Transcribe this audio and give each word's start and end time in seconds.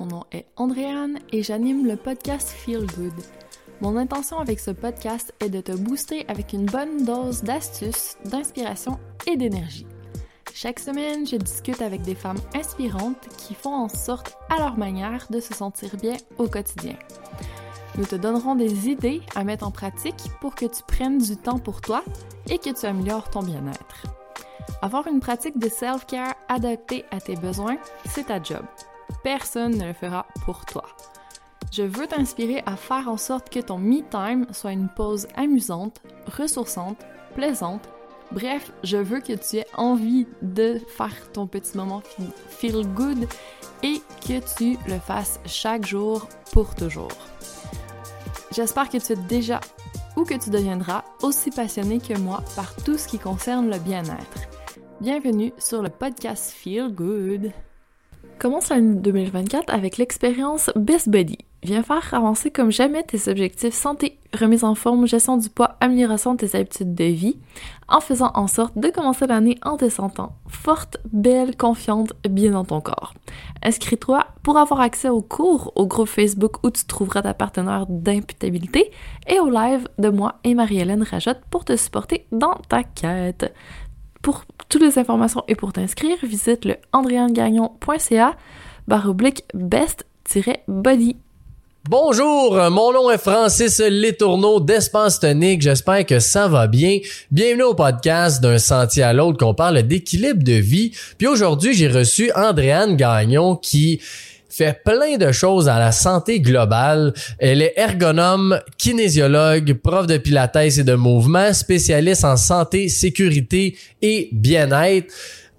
Mon 0.00 0.06
nom 0.06 0.24
est 0.32 0.46
Andréane 0.56 1.18
et 1.32 1.42
j'anime 1.42 1.86
le 1.86 1.96
podcast 1.96 2.48
Feel 2.48 2.86
Good. 2.96 3.12
Mon 3.80 3.96
intention 3.96 4.38
avec 4.38 4.58
ce 4.58 4.72
podcast 4.72 5.32
est 5.40 5.48
de 5.48 5.60
te 5.60 5.72
booster 5.72 6.24
avec 6.28 6.52
une 6.52 6.66
bonne 6.66 7.04
dose 7.04 7.42
d'astuces, 7.42 8.16
d'inspiration 8.24 8.98
et 9.26 9.36
d'énergie. 9.36 9.86
Chaque 10.52 10.80
semaine, 10.80 11.26
je 11.26 11.36
discute 11.36 11.80
avec 11.80 12.02
des 12.02 12.14
femmes 12.14 12.40
inspirantes 12.54 13.28
qui 13.36 13.54
font 13.54 13.74
en 13.74 13.88
sorte, 13.88 14.36
à 14.50 14.58
leur 14.58 14.76
manière, 14.76 15.26
de 15.30 15.40
se 15.40 15.54
sentir 15.54 15.96
bien 15.96 16.16
au 16.38 16.48
quotidien. 16.48 16.96
Nous 17.96 18.04
te 18.04 18.16
donnerons 18.16 18.56
des 18.56 18.88
idées 18.88 19.22
à 19.36 19.44
mettre 19.44 19.66
en 19.66 19.70
pratique 19.70 20.30
pour 20.40 20.54
que 20.56 20.66
tu 20.66 20.82
prennes 20.86 21.18
du 21.18 21.36
temps 21.36 21.58
pour 21.58 21.80
toi 21.80 22.02
et 22.50 22.58
que 22.58 22.70
tu 22.70 22.86
améliores 22.86 23.30
ton 23.30 23.42
bien-être. 23.42 24.06
Avoir 24.82 25.06
une 25.06 25.20
pratique 25.20 25.58
de 25.58 25.68
self-care 25.68 26.34
adaptée 26.48 27.04
à 27.10 27.20
tes 27.20 27.36
besoins, 27.36 27.76
c'est 28.08 28.26
ta 28.26 28.42
job. 28.42 28.64
Personne 29.22 29.76
ne 29.76 29.86
le 29.86 29.92
fera 29.92 30.26
pour 30.44 30.64
toi. 30.66 30.84
Je 31.72 31.82
veux 31.82 32.06
t'inspirer 32.06 32.62
à 32.66 32.76
faire 32.76 33.08
en 33.08 33.16
sorte 33.16 33.50
que 33.50 33.58
ton 33.58 33.78
me-time 33.78 34.46
soit 34.52 34.72
une 34.72 34.88
pause 34.88 35.26
amusante, 35.34 36.00
ressourçante, 36.38 36.98
plaisante. 37.34 37.88
Bref, 38.30 38.72
je 38.82 38.96
veux 38.96 39.20
que 39.20 39.32
tu 39.32 39.56
aies 39.56 39.66
envie 39.76 40.26
de 40.42 40.80
faire 40.96 41.32
ton 41.32 41.46
petit 41.46 41.76
moment 41.76 42.02
feel 42.48 42.86
good 42.94 43.26
et 43.82 44.00
que 44.26 44.40
tu 44.56 44.78
le 44.88 44.98
fasses 44.98 45.40
chaque 45.46 45.86
jour 45.86 46.28
pour 46.52 46.74
toujours. 46.74 47.08
J'espère 48.52 48.88
que 48.88 48.98
tu 48.98 49.12
es 49.12 49.16
déjà 49.16 49.60
ou 50.16 50.24
que 50.24 50.34
tu 50.34 50.50
deviendras 50.50 51.02
aussi 51.22 51.50
passionné 51.50 51.98
que 51.98 52.16
moi 52.16 52.42
par 52.54 52.74
tout 52.76 52.96
ce 52.96 53.08
qui 53.08 53.18
concerne 53.18 53.70
le 53.70 53.78
bien-être. 53.78 54.48
Bienvenue 55.00 55.52
sur 55.58 55.82
le 55.82 55.88
podcast 55.88 56.52
Feel 56.52 56.94
Good. 56.94 57.52
Commence 58.38 58.68
l'année 58.68 58.96
2024 58.96 59.72
avec 59.72 59.96
l'expérience 59.96 60.70
Best 60.76 61.08
Body. 61.08 61.38
Viens 61.62 61.82
faire 61.82 62.12
avancer 62.12 62.50
comme 62.50 62.70
jamais 62.70 63.02
tes 63.02 63.30
objectifs 63.30 63.72
santé, 63.72 64.18
remise 64.38 64.64
en 64.64 64.74
forme, 64.74 65.06
gestion 65.06 65.38
du 65.38 65.48
poids, 65.48 65.76
amélioration 65.80 66.34
de 66.34 66.44
tes 66.44 66.58
habitudes 66.58 66.94
de 66.94 67.04
vie, 67.04 67.38
en 67.88 68.00
faisant 68.00 68.32
en 68.34 68.46
sorte 68.46 68.76
de 68.76 68.88
commencer 68.88 69.26
l'année 69.26 69.56
en 69.62 69.78
te 69.78 69.88
sentant 69.88 70.36
forte, 70.64 70.98
belle, 71.12 71.56
confiante, 71.56 72.12
bien 72.28 72.52
dans 72.52 72.64
ton 72.64 72.80
corps. 72.80 73.14
Inscris-toi 73.62 74.26
pour 74.42 74.56
avoir 74.58 74.80
accès 74.80 75.08
aux 75.08 75.22
cours, 75.22 75.72
au 75.74 75.86
groupe 75.86 76.08
Facebook 76.08 76.64
où 76.64 76.70
tu 76.70 76.84
trouveras 76.84 77.22
ta 77.22 77.34
partenaire 77.34 77.86
d'imputabilité 77.88 78.90
et 79.26 79.40
au 79.40 79.50
live 79.50 79.88
de 79.98 80.08
moi 80.08 80.36
et 80.44 80.54
Marie-Hélène 80.54 81.02
Rajotte 81.02 81.40
pour 81.50 81.64
te 81.64 81.76
supporter 81.76 82.26
dans 82.32 82.54
ta 82.68 82.82
quête. 82.82 83.52
Pour 84.24 84.46
toutes 84.70 84.80
les 84.80 84.98
informations 84.98 85.44
et 85.48 85.54
pour 85.54 85.74
t'inscrire, 85.74 86.16
visite 86.22 86.64
le 86.64 86.76
andréangagnon.ca 86.94 88.34
oblique 89.06 89.44
best-body. 89.52 91.16
Bonjour, 91.90 92.54
mon 92.70 92.94
nom 92.94 93.10
est 93.10 93.18
Francis 93.18 93.80
Letourneau 93.80 94.60
d'Espace 94.60 95.20
Tonique. 95.20 95.60
J'espère 95.60 96.06
que 96.06 96.20
ça 96.20 96.48
va 96.48 96.68
bien. 96.68 97.00
Bienvenue 97.30 97.64
au 97.64 97.74
podcast 97.74 98.42
d'un 98.42 98.56
sentier 98.56 99.02
à 99.02 99.12
l'autre 99.12 99.36
qu'on 99.36 99.52
parle 99.52 99.82
d'équilibre 99.82 100.42
de 100.42 100.54
vie. 100.54 100.92
Puis 101.18 101.26
aujourd'hui, 101.26 101.74
j'ai 101.74 101.88
reçu 101.88 102.32
Andréane 102.34 102.96
Gagnon 102.96 103.56
qui 103.56 104.00
fait 104.56 104.82
plein 104.84 105.16
de 105.16 105.32
choses 105.32 105.68
à 105.68 105.78
la 105.78 105.90
santé 105.90 106.40
globale. 106.40 107.12
Elle 107.38 107.60
est 107.60 107.74
ergonome, 107.76 108.60
kinésiologue, 108.78 109.74
prof 109.74 110.06
de 110.06 110.16
pilates 110.16 110.56
et 110.56 110.84
de 110.84 110.94
mouvement, 110.94 111.52
spécialiste 111.52 112.24
en 112.24 112.36
santé, 112.36 112.88
sécurité 112.88 113.76
et 114.00 114.28
bien-être. 114.32 115.12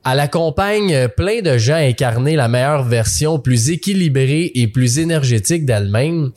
Elle 0.08 0.20
accompagne 0.20 1.08
plein 1.08 1.42
de 1.42 1.58
gens 1.58 1.74
à 1.74 1.78
incarner 1.78 2.36
la 2.36 2.48
meilleure 2.48 2.84
version, 2.84 3.40
plus 3.40 3.72
équilibrée 3.72 4.52
et 4.54 4.68
plus 4.68 5.00
énergétique 5.00 5.66
d'elle-même. 5.66 6.32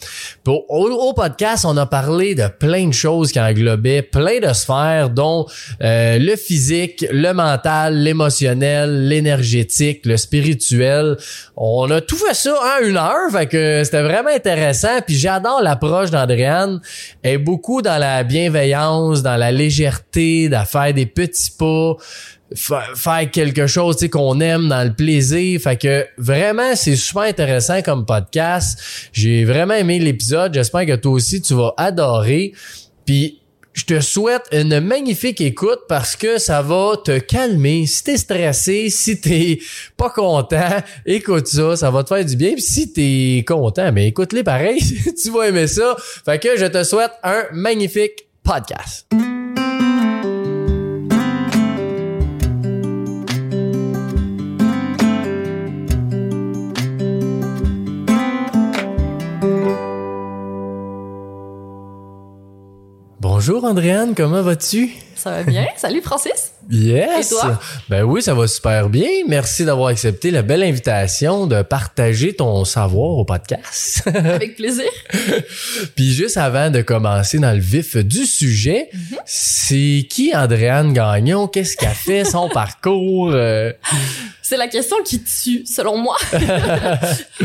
Au, 0.46 0.64
au, 0.70 1.12
podcast, 1.12 1.66
on 1.68 1.76
a 1.76 1.84
parlé 1.84 2.34
de 2.34 2.48
plein 2.48 2.86
de 2.86 2.94
choses 2.94 3.30
qui 3.30 3.38
englobaient 3.38 4.00
plein 4.00 4.40
de 4.40 4.50
sphères, 4.54 5.10
dont 5.10 5.44
euh, 5.82 6.18
le 6.18 6.36
physique, 6.36 7.04
le 7.10 7.32
mental, 7.32 7.98
l'émotionnel, 8.02 9.06
l'énergétique, 9.06 10.06
le 10.06 10.16
spirituel. 10.16 11.18
On 11.54 11.90
a 11.90 12.00
tout 12.00 12.16
fait 12.16 12.34
ça 12.34 12.54
en 12.54 12.86
une 12.86 12.96
heure, 12.96 13.30
fait 13.30 13.46
que 13.46 13.82
c'était 13.84 14.02
vraiment 14.02 14.30
intéressant. 14.30 15.02
Puis 15.06 15.16
j'adore 15.16 15.60
l'approche 15.60 16.10
d'Andréane. 16.10 16.80
Elle 17.22 17.34
est 17.34 17.38
beaucoup 17.38 17.82
dans 17.82 17.98
la 17.98 18.24
bienveillance, 18.24 19.22
dans 19.22 19.36
la 19.36 19.52
légèreté, 19.52 20.48
d'à 20.48 20.64
faire 20.64 20.94
des 20.94 21.06
petits 21.06 21.50
pas 21.50 21.96
faire 22.54 23.30
quelque 23.30 23.66
chose 23.66 23.96
qu'on 24.10 24.40
aime 24.40 24.68
dans 24.68 24.86
le 24.86 24.94
plaisir. 24.94 25.60
Fait 25.60 25.76
que 25.76 26.06
vraiment, 26.16 26.74
c'est 26.74 26.96
super 26.96 27.22
intéressant 27.22 27.82
comme 27.82 28.06
podcast. 28.06 28.78
J'ai 29.12 29.44
vraiment 29.44 29.74
aimé 29.74 29.98
l'épisode. 29.98 30.54
J'espère 30.54 30.86
que 30.86 30.96
toi 30.96 31.12
aussi, 31.12 31.42
tu 31.42 31.54
vas 31.54 31.74
adorer. 31.76 32.52
Puis 33.04 33.40
je 33.78 33.84
te 33.84 34.00
souhaite 34.00 34.42
une 34.50 34.80
magnifique 34.80 35.40
écoute 35.40 35.80
parce 35.88 36.16
que 36.16 36.38
ça 36.38 36.62
va 36.62 36.94
te 37.02 37.18
calmer. 37.18 37.86
Si 37.86 38.02
t'es 38.02 38.16
stressé, 38.16 38.90
si 38.90 39.20
t'es 39.20 39.60
pas 39.96 40.10
content, 40.10 40.82
écoute 41.06 41.46
ça, 41.46 41.76
ça 41.76 41.90
va 41.90 42.02
te 42.02 42.08
faire 42.08 42.24
du 42.24 42.34
bien. 42.34 42.54
Puis 42.54 42.62
si 42.62 42.92
t'es 42.92 43.44
content, 43.46 43.92
mais 43.92 44.02
ben 44.02 44.06
écoute-les 44.08 44.42
pareil, 44.42 44.80
tu 45.22 45.30
vas 45.30 45.48
aimer 45.48 45.68
ça. 45.68 45.96
Fait 46.24 46.40
que 46.40 46.58
je 46.58 46.66
te 46.66 46.82
souhaite 46.82 47.12
un 47.22 47.44
magnifique 47.52 48.26
podcast. 48.42 49.06
Bonjour 63.50 63.64
Andréane, 63.64 64.14
comment 64.14 64.42
vas-tu? 64.42 64.90
Ça 65.16 65.30
va 65.30 65.42
bien. 65.42 65.64
Salut 65.78 66.02
Francis. 66.02 66.52
Yes. 66.70 67.32
Et 67.32 67.34
toi? 67.34 67.58
Ben 67.88 68.02
oui, 68.02 68.20
ça 68.20 68.34
va 68.34 68.46
super 68.46 68.90
bien. 68.90 69.08
Merci 69.26 69.64
d'avoir 69.64 69.88
accepté 69.88 70.30
la 70.30 70.42
belle 70.42 70.62
invitation 70.62 71.46
de 71.46 71.62
partager 71.62 72.34
ton 72.34 72.66
savoir 72.66 73.12
au 73.16 73.24
podcast. 73.24 74.02
Avec 74.14 74.56
plaisir. 74.56 74.84
Puis 75.96 76.12
juste 76.12 76.36
avant 76.36 76.68
de 76.68 76.82
commencer 76.82 77.38
dans 77.38 77.52
le 77.54 77.58
vif 77.60 77.96
du 77.96 78.26
sujet, 78.26 78.90
Mhm. 78.92 79.00
c'est 79.24 80.06
qui 80.10 80.30
Andréane 80.36 80.92
Gagnon? 80.92 81.48
Qu'est-ce 81.48 81.78
qu'elle 81.78 81.88
fait, 81.88 82.26
son 82.26 82.48
parcours? 82.52 83.30
euh? 83.32 83.72
C'est 84.48 84.56
la 84.56 84.68
question 84.68 84.96
qui 85.04 85.22
tue, 85.22 85.66
selon 85.66 85.98
moi. 85.98 86.16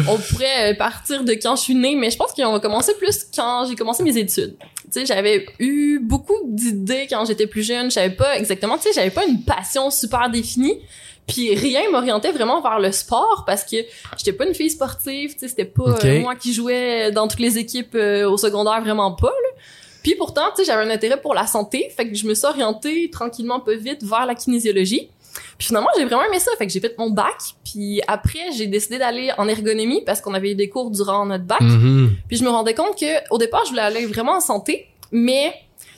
On 0.07 0.17
pourrait 0.17 0.73
partir 0.77 1.25
de 1.25 1.33
quand 1.33 1.57
je 1.57 1.63
suis 1.63 1.75
née, 1.75 1.97
mais 1.97 2.09
je 2.09 2.15
pense 2.15 2.31
qu'on 2.31 2.53
va 2.53 2.61
commencer 2.61 2.93
plus 2.93 3.27
quand 3.35 3.65
j'ai 3.67 3.75
commencé 3.75 4.03
mes 4.03 4.17
études. 4.17 4.55
Tu 4.57 5.01
sais, 5.01 5.05
j'avais 5.05 5.45
eu 5.59 5.99
beaucoup 5.99 6.37
d'idées 6.45 7.07
quand 7.09 7.25
j'étais 7.25 7.45
plus 7.45 7.61
jeune. 7.61 7.87
Je 7.87 7.95
savais 7.95 8.15
pas 8.15 8.37
exactement, 8.37 8.77
tu 8.77 8.83
sais, 8.83 8.91
j'avais 8.93 9.09
pas 9.09 9.25
une 9.25 9.43
passion 9.43 9.91
super 9.91 10.29
définie. 10.29 10.79
Puis 11.27 11.53
rien 11.53 11.91
m'orientait 11.91 12.31
vraiment 12.31 12.61
vers 12.61 12.79
le 12.79 12.93
sport 12.93 13.43
parce 13.45 13.65
que 13.65 13.75
j'étais 14.17 14.31
pas 14.31 14.45
une 14.45 14.55
fille 14.55 14.69
sportive, 14.69 15.33
tu 15.33 15.39
sais, 15.39 15.49
c'était 15.49 15.65
pas 15.65 15.97
euh, 16.05 16.21
moi 16.21 16.35
qui 16.35 16.53
jouais 16.53 17.11
dans 17.11 17.27
toutes 17.27 17.41
les 17.41 17.57
équipes 17.57 17.95
euh, 17.95 18.29
au 18.29 18.37
secondaire, 18.37 18.81
vraiment 18.81 19.11
pas. 19.11 19.27
Là. 19.27 19.61
Puis 20.03 20.15
pourtant, 20.15 20.43
tu 20.55 20.63
sais, 20.63 20.71
j'avais 20.71 20.89
un 20.89 20.89
intérêt 20.89 21.19
pour 21.19 21.33
la 21.33 21.47
santé, 21.47 21.91
fait 21.93 22.07
que 22.07 22.15
je 22.15 22.25
me 22.25 22.33
suis 22.33 22.45
orientée 22.45 23.09
tranquillement, 23.09 23.59
pas 23.59 23.75
vite, 23.75 24.05
vers 24.05 24.25
la 24.25 24.35
kinésiologie. 24.35 25.09
Puis 25.57 25.67
finalement, 25.67 25.89
j'ai 25.97 26.05
vraiment 26.05 26.23
aimé 26.23 26.39
ça, 26.39 26.51
fait 26.57 26.65
que 26.65 26.71
j'ai 26.71 26.79
fait 26.79 26.97
mon 26.97 27.09
bac. 27.09 27.35
Puis 27.63 28.01
après, 28.07 28.51
j'ai 28.55 28.67
décidé 28.67 28.97
d'aller 28.97 29.31
en 29.37 29.47
ergonomie 29.47 30.03
parce 30.05 30.21
qu'on 30.21 30.33
avait 30.33 30.51
eu 30.51 30.55
des 30.55 30.69
cours 30.69 30.91
durant 30.91 31.25
notre 31.25 31.45
bac. 31.45 31.61
Mhm. 31.61 32.15
Puis 32.27 32.37
je 32.37 32.43
me 32.43 32.49
rendais 32.49 32.73
compte 32.73 32.97
que 32.99 33.29
au 33.31 33.37
départ, 33.37 33.65
je 33.65 33.71
voulais 33.71 33.81
aller 33.81 34.05
vraiment 34.05 34.33
en 34.33 34.41
santé, 34.41 34.87
mais 35.11 35.53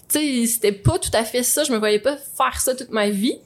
tu 0.10 0.20
sais, 0.20 0.48
c'était 0.48 0.72
pas 0.72 1.00
tout 1.00 1.12
à 1.14 1.24
fait 1.24 1.44
ça. 1.44 1.64
Je 1.64 1.72
me 1.72 1.78
voyais 1.78 2.00
pas 2.00 2.16
faire 2.18 2.60
ça 2.60 2.76
toute 2.76 2.92
ma 2.92 3.10
vie. 3.10 3.40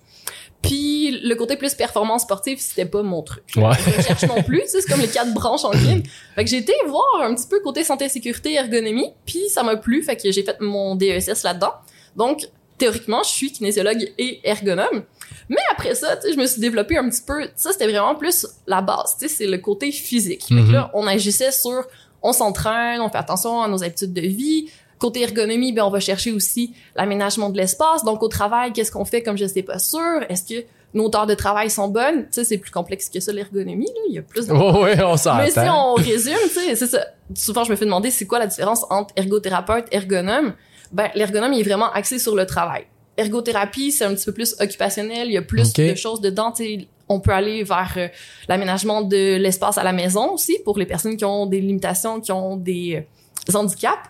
Puis 0.61 1.19
le 1.23 1.35
côté 1.35 1.55
plus 1.55 1.73
performance 1.73 2.23
sportive, 2.23 2.59
c'était 2.59 2.85
pas 2.85 3.01
mon 3.01 3.21
truc. 3.21 3.43
Ouais. 3.55 3.71
Je 3.97 4.01
cherche 4.01 4.23
non 4.23 4.43
plus, 4.43 4.61
tu 4.61 4.67
sais, 4.67 4.81
c'est 4.81 4.89
comme 4.91 4.99
les 4.99 5.07
quatre 5.07 5.33
branches 5.33 5.63
en 5.63 5.71
ligne. 5.71 6.03
Fait 6.35 6.43
que 6.43 6.49
j'ai 6.49 6.57
été 6.57 6.73
voir 6.85 7.21
un 7.21 7.33
petit 7.33 7.47
peu 7.47 7.61
côté 7.61 7.83
santé, 7.85 8.09
sécurité, 8.09 8.55
ergonomie, 8.55 9.11
puis 9.25 9.47
ça 9.49 9.63
m'a 9.63 9.77
plu, 9.77 10.03
fait 10.03 10.17
que 10.17 10.31
j'ai 10.31 10.43
fait 10.43 10.59
mon 10.59 10.95
DESS 10.95 11.43
là-dedans. 11.43 11.73
Donc 12.17 12.49
théoriquement, 12.77 13.23
je 13.23 13.29
suis 13.29 13.51
kinésiologue 13.51 14.11
et 14.17 14.41
ergonome. 14.43 15.03
Mais 15.49 15.57
après 15.71 15.95
ça, 15.95 16.15
tu 16.17 16.27
sais, 16.27 16.33
je 16.33 16.37
me 16.39 16.45
suis 16.45 16.61
développée 16.61 16.97
un 16.97 17.09
petit 17.09 17.21
peu. 17.25 17.47
Ça, 17.55 17.71
c'était 17.71 17.87
vraiment 17.87 18.15
plus 18.15 18.45
la 18.67 18.81
base. 18.81 19.15
Tu 19.19 19.27
sais, 19.27 19.35
c'est 19.35 19.47
le 19.47 19.57
côté 19.57 19.91
physique. 19.91 20.43
Fait 20.47 20.55
que 20.55 20.59
Mhm. 20.59 20.71
là, 20.71 20.91
on 20.93 21.07
agissait 21.07 21.51
sur, 21.51 21.83
on 22.21 22.33
s'entraîne, 22.33 23.01
on 23.01 23.09
fait 23.09 23.17
attention 23.17 23.61
à 23.61 23.67
nos 23.67 23.83
habitudes 23.83 24.13
de 24.13 24.21
vie. 24.21 24.69
Côté 24.97 25.21
ergonomie, 25.21 25.71
ben 25.71 25.83
on 25.83 25.89
va 25.89 26.01
chercher 26.01 26.33
aussi 26.33 26.73
l'aménagement 26.95 27.49
de 27.49 27.57
l'espace. 27.57 28.03
Donc 28.03 28.21
au 28.21 28.27
travail, 28.27 28.73
qu'est-ce 28.73 28.91
qu'on 28.91 29.05
fait 29.05 29.23
comme 29.23 29.37
je 29.37 29.45
sais 29.45 29.63
pas 29.63 29.79
sûr? 29.79 30.23
Est-ce 30.27 30.43
que 30.43 30.65
nos 30.93 31.09
heures 31.15 31.25
de 31.25 31.35
travail 31.35 31.69
sont 31.69 31.87
bonnes? 31.87 32.23
Tu 32.23 32.27
sais, 32.31 32.43
c'est 32.43 32.57
plus 32.57 32.71
complexe 32.71 33.07
que 33.09 33.21
ça 33.21 33.31
l'ergonomie. 33.31 33.85
Là, 33.85 34.01
il 34.09 34.15
y 34.15 34.17
a 34.19 34.21
plus. 34.23 34.47
De... 34.47 34.53
Ouais, 34.53 34.81
ouais, 34.97 35.03
on 35.03 35.15
s'entend. 35.15 35.37
Mais 35.37 35.51
si 35.51 35.59
on 35.59 35.93
résume, 35.93 36.33
tu 36.43 36.49
sais, 36.49 36.75
c'est 36.75 36.87
ça. 36.87 37.05
Souvent, 37.33 37.63
je 37.63 37.71
me 37.71 37.77
fais 37.77 37.85
demander 37.85 38.11
c'est 38.11 38.25
quoi 38.27 38.39
la 38.39 38.47
différence 38.47 38.85
entre 38.89 39.13
ergothérapeute, 39.15 39.85
ergonome? 39.91 40.53
Ben, 40.91 41.09
l'ergonome, 41.15 41.53
il 41.53 41.61
est 41.61 41.63
vraiment 41.63 41.91
axé 41.93 42.19
sur 42.19 42.35
le 42.35 42.45
travail. 42.45 42.85
Ergothérapie, 43.19 43.91
c'est 43.91 44.05
un 44.05 44.15
petit 44.15 44.25
peu 44.25 44.33
plus 44.33 44.55
occupationnel. 44.59 45.27
Il 45.27 45.33
y 45.33 45.37
a 45.37 45.41
plus 45.41 45.73
de 45.73 45.95
choses 45.95 46.21
dedans. 46.21 46.51
Tu 46.51 46.63
sais, 46.63 46.87
on 47.09 47.19
peut 47.19 47.31
aller 47.31 47.63
vers 47.63 47.93
euh, 47.97 48.07
l'aménagement 48.47 49.01
de 49.01 49.35
l'espace 49.35 49.77
à 49.77 49.83
la 49.83 49.91
maison 49.91 50.33
aussi 50.33 50.57
pour 50.63 50.77
les 50.77 50.85
personnes 50.85 51.17
qui 51.17 51.25
ont 51.25 51.47
des 51.47 51.59
limitations, 51.59 52.21
qui 52.21 52.31
ont 52.31 52.55
des, 52.55 53.03
euh, 53.49 53.57
handicaps. 53.57 54.09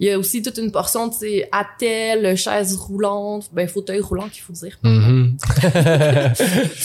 Il 0.00 0.08
y 0.08 0.10
a 0.10 0.18
aussi 0.18 0.42
toute 0.42 0.58
une 0.58 0.72
portion, 0.72 1.08
tu 1.08 1.18
sais, 1.18 1.48
attelle, 1.52 2.36
chaise 2.36 2.74
roulante, 2.74 3.48
ben 3.52 3.68
fauteuil 3.68 4.00
roulant 4.00 4.28
qu'il 4.28 4.42
faut 4.42 4.52
dire. 4.52 4.76
Mhm. 4.82 5.36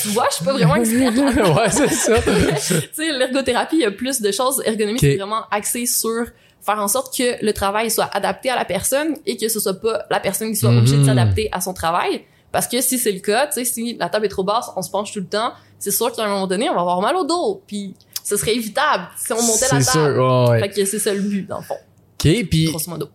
Tu 0.01 0.07
vois, 0.09 0.27
je 0.29 0.35
suis 0.35 0.45
pas 0.45 0.53
vraiment 0.53 0.75
experte. 0.75 1.17
ouais, 1.17 1.69
c'est 1.71 1.89
ça. 1.89 2.21
tu 2.21 2.73
sais, 2.93 3.11
l'ergothérapie, 3.11 3.77
il 3.77 3.81
y 3.81 3.85
a 3.85 3.91
plus 3.91 4.21
de 4.21 4.31
choses 4.31 4.61
ergonomiques 4.63 5.03
Ok. 5.03 5.09
c'est 5.09 5.17
vraiment 5.17 5.43
axé 5.51 5.87
sur 5.87 6.25
faire 6.61 6.79
en 6.79 6.87
sorte 6.87 7.15
que 7.17 7.43
le 7.43 7.53
travail 7.53 7.89
soit 7.89 8.09
adapté 8.13 8.49
à 8.49 8.55
la 8.55 8.65
personne 8.65 9.15
et 9.25 9.37
que 9.37 9.47
ce 9.49 9.59
soit 9.59 9.79
pas 9.79 10.03
la 10.09 10.19
personne 10.19 10.49
qui 10.51 10.55
soit 10.57 10.69
obligée 10.71 10.95
de 10.97 11.01
Mhm. 11.01 11.07
s'adapter 11.07 11.49
à 11.51 11.61
son 11.61 11.73
travail. 11.73 12.23
Parce 12.51 12.67
que 12.67 12.81
si 12.81 12.97
c'est 12.97 13.11
le 13.11 13.19
cas, 13.19 13.47
tu 13.47 13.53
sais, 13.53 13.65
si 13.65 13.95
la 13.99 14.09
table 14.09 14.25
est 14.25 14.29
trop 14.29 14.43
basse, 14.43 14.69
on 14.75 14.81
se 14.81 14.89
penche 14.89 15.11
tout 15.13 15.19
le 15.19 15.27
temps, 15.27 15.53
c'est 15.77 15.91
sûr 15.91 16.11
qu'à 16.11 16.23
un 16.25 16.27
moment 16.29 16.47
donné, 16.47 16.69
on 16.69 16.73
va 16.75 16.81
avoir 16.81 16.99
mal 17.01 17.15
au 17.15 17.23
dos. 17.23 17.61
Puis 17.67 17.93
ce 18.23 18.35
serait 18.37 18.55
évitable 18.55 19.07
si 19.17 19.31
on 19.33 19.41
montait 19.41 19.67
la 19.71 19.81
C'est 19.81 19.91
table. 19.93 20.15
sûr, 20.15 20.23
ouais, 20.25 20.49
ouais. 20.49 20.59
Fait 20.61 20.69
que 20.69 20.85
c'est 20.85 20.99
ça 20.99 21.13
le 21.13 21.21
but, 21.21 21.47
dans 21.47 21.57
le 21.59 21.63
fond, 21.63 21.75
OK, 21.75 22.47
puis 22.49 22.65
grosso 22.65 22.89
modo. 22.89 23.09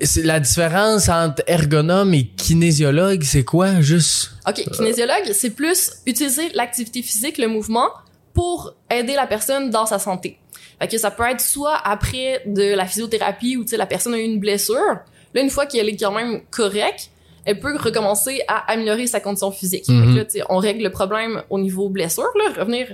c'est 0.00 0.22
la 0.24 0.40
différence 0.40 1.08
entre 1.08 1.42
ergonome 1.46 2.12
et 2.14 2.26
kinésiologue, 2.26 3.22
c'est 3.22 3.44
quoi 3.44 3.80
juste? 3.80 4.32
OK, 4.48 4.64
kinésiologue, 4.72 5.30
c'est 5.32 5.50
plus 5.50 5.92
utiliser 6.06 6.50
l'activité 6.54 7.02
physique, 7.02 7.38
le 7.38 7.46
mouvement, 7.48 7.88
pour 8.34 8.74
aider 8.90 9.14
la 9.14 9.26
personne 9.26 9.70
dans 9.70 9.86
sa 9.86 9.98
santé. 10.00 10.38
Fait 10.82 10.88
que 10.88 10.98
ça 10.98 11.10
peut 11.12 11.22
être 11.30 11.40
soit 11.40 11.76
après 11.76 12.42
de 12.44 12.74
la 12.74 12.86
physiothérapie 12.86 13.56
où 13.56 13.64
la 13.76 13.86
personne 13.86 14.14
a 14.14 14.18
eu 14.18 14.22
une 14.24 14.40
blessure, 14.40 14.96
là 15.34 15.40
une 15.40 15.48
fois 15.50 15.66
qu'elle 15.66 15.88
est 15.88 15.96
quand 15.96 16.10
même 16.12 16.40
correcte, 16.50 17.10
elle 17.44 17.60
peut 17.60 17.76
recommencer 17.76 18.42
à 18.48 18.70
améliorer 18.72 19.06
sa 19.06 19.20
condition 19.20 19.50
physique. 19.52 19.86
Fait 19.86 19.92
Mhm. 19.92 20.24
que 20.26 20.38
là, 20.38 20.44
on 20.48 20.58
règle 20.58 20.82
le 20.82 20.90
problème 20.90 21.42
au 21.50 21.58
niveau 21.60 21.88
blessure, 21.88 22.30
là, 22.36 22.60
revenir 22.60 22.88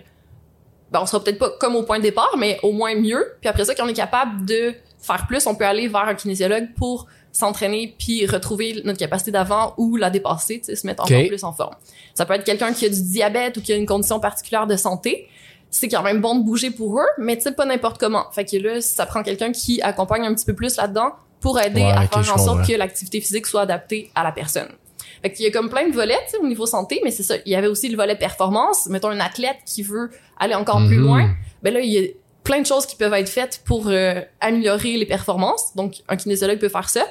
ben 0.90 1.00
on 1.02 1.06
sera 1.06 1.22
peut-être 1.22 1.38
pas 1.38 1.50
comme 1.60 1.76
au 1.76 1.82
point 1.82 1.98
de 1.98 2.02
départ, 2.02 2.34
mais 2.38 2.58
au 2.62 2.72
moins 2.72 2.94
mieux. 2.94 3.24
Puis 3.40 3.48
après 3.48 3.64
ça, 3.66 3.74
quand 3.74 3.84
on 3.84 3.88
est 3.88 3.92
capable 3.94 4.46
de 4.46 4.72
faire 4.98 5.26
plus, 5.26 5.46
on 5.46 5.54
peut 5.54 5.66
aller 5.66 5.86
vers 5.86 6.08
un 6.08 6.14
kinésiologue 6.14 6.68
pour 6.76 7.06
s'entraîner 7.30 7.94
puis 7.98 8.24
retrouver 8.26 8.80
notre 8.84 8.98
capacité 8.98 9.30
d'avant 9.30 9.74
ou 9.76 9.96
la 9.96 10.08
dépasser, 10.08 10.62
se 10.62 10.86
mettre 10.86 11.04
encore 11.04 11.26
plus 11.26 11.44
en 11.44 11.52
forme. 11.52 11.74
Ça 12.14 12.24
peut 12.24 12.32
être 12.34 12.44
quelqu'un 12.44 12.72
qui 12.72 12.86
a 12.86 12.88
du 12.88 13.02
diabète 13.02 13.58
ou 13.58 13.60
qui 13.60 13.72
a 13.72 13.76
une 13.76 13.84
condition 13.86 14.18
particulière 14.18 14.66
de 14.66 14.76
santé. 14.76 15.28
C'est 15.70 15.88
quand 15.88 16.02
même 16.02 16.20
bon 16.20 16.36
de 16.36 16.44
bouger 16.44 16.70
pour 16.70 16.98
eux, 17.00 17.06
mais 17.18 17.36
tu 17.36 17.42
sais, 17.42 17.52
pas 17.52 17.64
n'importe 17.66 17.98
comment. 17.98 18.24
Fait 18.32 18.44
que 18.44 18.56
là, 18.56 18.80
ça 18.80 19.04
prend 19.06 19.22
quelqu'un 19.22 19.52
qui 19.52 19.80
accompagne 19.82 20.24
un 20.26 20.34
petit 20.34 20.46
peu 20.46 20.54
plus 20.54 20.76
là-dedans 20.76 21.12
pour 21.40 21.60
aider 21.60 21.82
Ouais, 21.82 21.90
à 21.90 22.06
faire 22.06 22.34
en 22.34 22.38
sorte 22.38 22.66
que 22.66 22.72
l'activité 22.72 23.20
physique 23.20 23.46
soit 23.46 23.60
adaptée 23.62 24.10
à 24.14 24.24
la 24.24 24.32
personne. 24.32 24.68
Fait 25.22 25.32
qu'il 25.32 25.44
y 25.44 25.48
a 25.48 25.50
comme 25.50 25.68
plein 25.68 25.88
de 25.88 25.92
volets, 25.94 26.16
au 26.40 26.46
niveau 26.46 26.64
santé, 26.66 27.00
mais 27.04 27.10
c'est 27.10 27.22
ça. 27.22 27.34
Il 27.44 27.52
y 27.52 27.56
avait 27.56 27.66
aussi 27.66 27.88
le 27.88 27.96
volet 27.96 28.16
performance. 28.16 28.86
Mettons 28.86 29.08
un 29.10 29.20
athlète 29.20 29.56
qui 29.66 29.82
veut 29.82 30.10
aller 30.38 30.54
encore 30.54 30.78
plus 30.86 30.96
Mhm. 30.96 31.04
loin. 31.04 31.30
Ben 31.62 31.74
là, 31.74 31.80
il 31.80 31.90
y 31.92 31.98
a 31.98 32.08
plein 32.44 32.60
de 32.60 32.66
choses 32.66 32.86
qui 32.86 32.96
peuvent 32.96 33.12
être 33.14 33.28
faites 33.28 33.60
pour 33.64 33.88
euh, 33.88 34.20
améliorer 34.40 34.96
les 34.96 35.06
performances. 35.06 35.74
Donc, 35.76 35.96
un 36.08 36.16
kinésiologue 36.16 36.58
peut 36.58 36.68
faire 36.68 36.88
ça. 36.88 37.04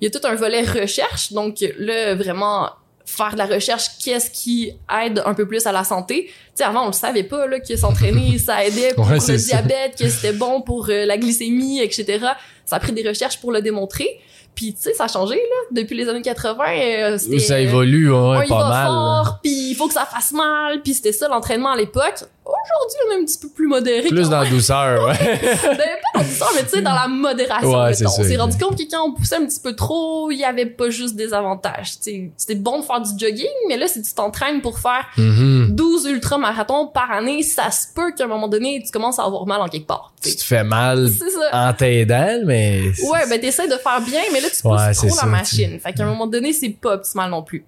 Il 0.00 0.04
y 0.04 0.06
a 0.08 0.10
tout 0.10 0.26
un 0.26 0.34
volet 0.34 0.62
recherche. 0.62 1.32
Donc, 1.32 1.56
là, 1.78 2.14
vraiment 2.14 2.68
faire 3.04 3.32
de 3.32 3.38
la 3.38 3.46
recherche, 3.46 3.86
qu'est-ce 4.02 4.30
qui 4.30 4.72
aide 5.04 5.22
un 5.24 5.34
peu 5.34 5.46
plus 5.46 5.66
à 5.66 5.72
la 5.72 5.84
santé. 5.84 6.26
Tu 6.26 6.32
sais, 6.54 6.64
avant, 6.64 6.84
on 6.84 6.86
le 6.88 6.92
savait 6.92 7.24
pas, 7.24 7.46
là, 7.46 7.60
que 7.60 7.76
s'entraîner, 7.76 8.38
ça 8.44 8.64
aidait 8.64 8.94
pour 8.94 9.08
Ouais, 9.08 9.18
le 9.18 9.36
diabète, 9.36 9.96
que 9.98 10.08
c'était 10.08 10.32
bon 10.32 10.62
pour 10.62 10.88
euh, 10.88 11.04
la 11.04 11.18
glycémie, 11.18 11.80
etc. 11.80 12.26
Ça 12.64 12.76
a 12.76 12.80
pris 12.80 12.92
des 12.92 13.06
recherches 13.06 13.38
pour 13.38 13.52
le 13.52 13.62
démontrer. 13.62 14.08
Puis, 14.54 14.74
tu 14.74 14.82
sais, 14.82 14.94
ça 14.94 15.04
a 15.04 15.08
changé, 15.08 15.36
là. 15.36 15.56
Depuis 15.82 15.96
les 15.96 16.08
années 16.08 16.22
80, 16.22 16.64
euh, 16.68 17.18
c'était... 17.18 17.38
ça 17.38 17.58
évolue 17.60 18.10
ouais, 18.10 18.16
on 18.18 18.42
y 18.42 18.48
pas 18.48 18.58
va 18.58 18.68
mal. 18.68 18.86
fort, 18.86 19.38
puis 19.42 19.70
il 19.70 19.74
faut 19.74 19.88
que 19.88 19.94
ça 19.94 20.04
fasse 20.04 20.32
mal, 20.32 20.82
puis 20.82 20.92
c'était 20.94 21.12
ça 21.12 21.28
l'entraînement 21.28 21.70
à 21.72 21.76
l'époque. 21.76 22.24
Aujourd'hui, 22.44 22.98
on 23.08 23.12
est 23.12 23.22
un 23.22 23.24
petit 23.24 23.38
peu 23.38 23.48
plus 23.48 23.66
modéré. 23.68 24.08
Plus 24.08 24.28
dans 24.28 24.40
la 24.42 24.50
douceur, 24.50 25.04
ouais. 25.06 25.14
ben, 25.22 25.76
pas 25.78 26.18
dans 26.18 26.24
tout 26.24 26.34
ça, 26.34 26.46
mais 26.54 26.62
tu 26.64 26.68
sais, 26.70 26.82
dans 26.82 26.92
la 26.92 27.06
modération. 27.08 27.70
Ouais, 27.82 27.94
c'est 27.94 28.06
On 28.06 28.10
s'est 28.10 28.36
rendu 28.36 28.58
compte 28.58 28.76
que 28.76 28.82
quand 28.90 29.06
on 29.08 29.12
poussait 29.14 29.36
un 29.36 29.46
petit 29.46 29.60
peu 29.60 29.74
trop, 29.74 30.30
il 30.30 30.38
y 30.38 30.44
avait 30.44 30.66
pas 30.66 30.90
juste 30.90 31.14
des 31.16 31.32
avantages. 31.32 31.92
C'était 32.00 32.54
bon 32.56 32.80
de 32.80 32.84
faire 32.84 33.00
du 33.00 33.10
jogging, 33.16 33.46
mais 33.68 33.76
là, 33.76 33.86
si 33.86 34.02
tu 34.02 34.12
t'entraînes 34.12 34.60
pour 34.60 34.78
faire 34.80 35.06
Mhm. 35.16 35.68
12 35.70 36.06
ultramarathons 36.06 36.88
par 36.88 37.10
année, 37.10 37.42
ça 37.42 37.70
se 37.70 37.86
peut 37.94 38.12
qu'à 38.16 38.24
un 38.24 38.28
moment 38.28 38.48
donné, 38.48 38.82
tu 38.84 38.90
commences 38.90 39.18
à 39.18 39.24
avoir 39.24 39.46
mal 39.46 39.60
en 39.62 39.68
quelque 39.68 39.86
part. 39.86 40.12
tu 40.22 40.30
Tu 40.30 40.36
te 40.36 40.42
fais 40.42 40.64
mal 40.64 41.08
en 41.52 41.72
t'aidant, 41.72 42.40
mais 42.44 42.82
Ouais, 43.10 43.20
ben 43.30 43.40
t'essaies 43.40 43.68
de 43.68 43.76
faire 43.76 44.00
bien, 44.00 44.20
mais 44.32 44.40
là, 44.42 44.48
tu 44.50 44.62
pousses 44.62 44.64
Ouais, 44.64 44.94
trop 45.08 45.16
la 45.16 45.26
machine. 45.26 45.78
Fait 45.80 45.92
qu'à 45.92 46.02
un 46.04 46.06
moment 46.06 46.26
donné, 46.26 46.52
c'est 46.52 46.70
pas 46.70 46.94
optimal 46.94 47.30
non 47.30 47.42
plus. 47.42 47.64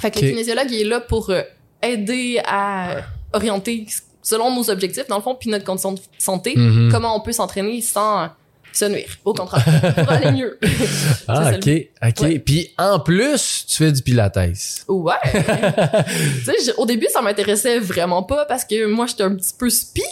Fait 0.00 0.10
que 0.10 0.20
le 0.20 0.30
kinésiologue, 0.30 0.70
il 0.70 0.80
est 0.82 0.84
là 0.84 1.00
pour 1.00 1.30
euh, 1.30 1.42
aider 1.82 2.40
à 2.46 2.96
orienter 3.32 3.86
selon 4.22 4.54
nos 4.54 4.68
objectifs, 4.70 5.06
dans 5.08 5.16
le 5.16 5.22
fond, 5.22 5.36
puis 5.38 5.48
notre 5.50 5.64
condition 5.64 5.92
de 5.92 6.00
santé, 6.18 6.54
Mhm. 6.56 6.90
comment 6.90 7.16
on 7.16 7.20
peut 7.20 7.32
s'entraîner 7.32 7.80
sans 7.80 8.28
se 8.72 8.84
nuire. 8.86 9.08
Au 9.24 9.32
contraire, 9.32 9.64
pour 9.96 10.10
aller 10.10 10.32
mieux. 10.32 10.58
Ah, 11.28 11.52
ok, 11.54 11.68
ok. 12.02 12.20
Ouais. 12.20 12.38
Puis 12.40 12.74
en 12.78 13.00
plus, 13.00 13.64
tu 13.68 13.76
fais 13.76 13.90
du 13.92 14.02
pilates. 14.02 14.36
Ouais. 14.88 15.14
tu 16.44 16.44
sais, 16.44 16.74
au 16.76 16.84
début, 16.86 17.06
ça 17.12 17.22
m'intéressait 17.22 17.78
vraiment 17.78 18.22
pas 18.22 18.44
parce 18.46 18.64
que 18.64 18.86
moi, 18.86 19.06
j'étais 19.06 19.22
un 19.22 19.34
petit 19.34 19.54
peu 19.58 19.70
speed. 19.70 20.04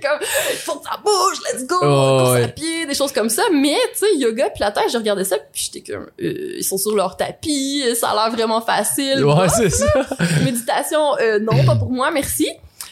Comme, 0.00 0.18
faut 0.64 0.76
que 0.78 0.84
ça 0.84 0.96
bouge, 1.04 1.38
let's 1.52 1.66
go, 1.66 1.76
Oh, 1.82 2.18
course 2.20 2.30
ouais. 2.34 2.44
à 2.44 2.48
pied, 2.48 2.86
des 2.86 2.94
choses 2.94 3.12
comme 3.12 3.28
ça. 3.30 3.42
Mais, 3.52 3.76
tu 3.92 3.98
sais, 4.06 4.16
yoga 4.16 4.50
puis 4.50 4.60
la 4.60 4.70
tête, 4.70 4.90
je 4.92 4.96
regardais 4.98 5.24
ça 5.24 5.36
puis 5.52 5.70
j'étais 5.72 5.92
comme, 5.92 6.06
euh, 6.22 6.54
ils 6.58 6.64
sont 6.64 6.78
sur 6.78 6.94
leur 6.94 7.16
tapis, 7.16 7.84
ça 7.98 8.10
a 8.10 8.14
l'air 8.14 8.34
vraiment 8.34 8.60
facile. 8.60 9.24
Ouais, 9.24 9.48
c'est 9.48 9.70
ça. 9.70 9.86
Méditation, 10.44 11.16
euh, 11.20 11.38
non, 11.38 11.64
pas 11.64 11.76
pour 11.76 11.90
moi, 11.90 12.10
merci. 12.10 12.48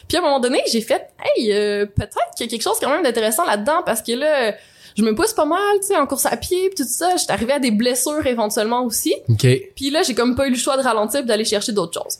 Puis 0.07 0.17
à 0.17 0.21
un 0.21 0.23
moment 0.23 0.39
donné, 0.39 0.61
j'ai 0.71 0.81
fait, 0.81 1.07
hey, 1.23 1.51
euh, 1.53 1.85
peut-être 1.85 2.17
qu'il 2.35 2.45
y 2.45 2.49
a 2.49 2.51
quelque 2.51 2.63
chose 2.63 2.77
quand 2.81 2.89
même 2.89 3.03
d'intéressant 3.03 3.45
là-dedans 3.45 3.83
parce 3.85 4.01
que 4.01 4.13
là, 4.13 4.53
je 4.97 5.03
me 5.03 5.13
pousse 5.13 5.33
pas 5.33 5.45
mal, 5.45 5.59
tu 5.81 5.87
sais, 5.87 5.95
en 5.97 6.07
course 6.07 6.25
à 6.25 6.35
pied 6.35 6.69
pis 6.69 6.75
tout 6.83 6.89
ça. 6.89 7.15
J'étais 7.15 7.31
arrivée 7.31 7.53
à 7.53 7.59
des 7.59 7.71
blessures 7.71 8.25
éventuellement 8.25 8.83
aussi. 8.83 9.13
Ok. 9.29 9.45
Puis 9.75 9.91
là, 9.91 10.01
j'ai 10.03 10.15
comme 10.15 10.35
pas 10.35 10.47
eu 10.47 10.51
le 10.51 10.57
choix 10.57 10.77
de 10.77 10.81
ralentir 10.81 11.21
pis 11.21 11.27
d'aller 11.27 11.45
chercher 11.45 11.71
d'autres 11.73 12.01
choses. 12.01 12.17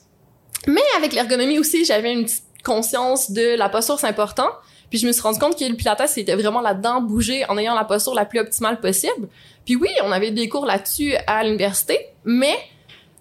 Mais 0.68 0.82
avec 0.98 1.14
l'ergonomie 1.14 1.58
aussi, 1.58 1.84
j'avais 1.84 2.12
une 2.14 2.26
petite 2.26 2.44
conscience 2.64 3.32
de 3.32 3.56
la 3.56 3.70
posture, 3.70 3.98
c'est 4.00 4.08
important. 4.08 4.50
Puis 4.90 5.00
je 5.00 5.08
me 5.08 5.12
suis 5.12 5.22
rendu 5.22 5.40
compte 5.40 5.58
que 5.58 5.64
le 5.66 5.76
pilates, 5.76 6.02
c'était 6.08 6.36
vraiment 6.36 6.62
là-dedans, 6.62 7.02
bouger 7.02 7.46
en 7.50 7.58
ayant 7.58 7.76
la 7.76 7.84
posture 7.86 8.14
la 8.16 8.26
plus 8.26 8.40
optimale 8.40 8.80
possible. 8.80 9.28
Puis 9.66 9.76
oui, 9.76 9.90
on 10.04 10.12
avait 10.12 10.32
des 10.32 10.50
cours 10.50 10.66
là-dessus 10.66 11.14
à 11.28 11.44
l'université, 11.44 12.00
mais 12.26 12.56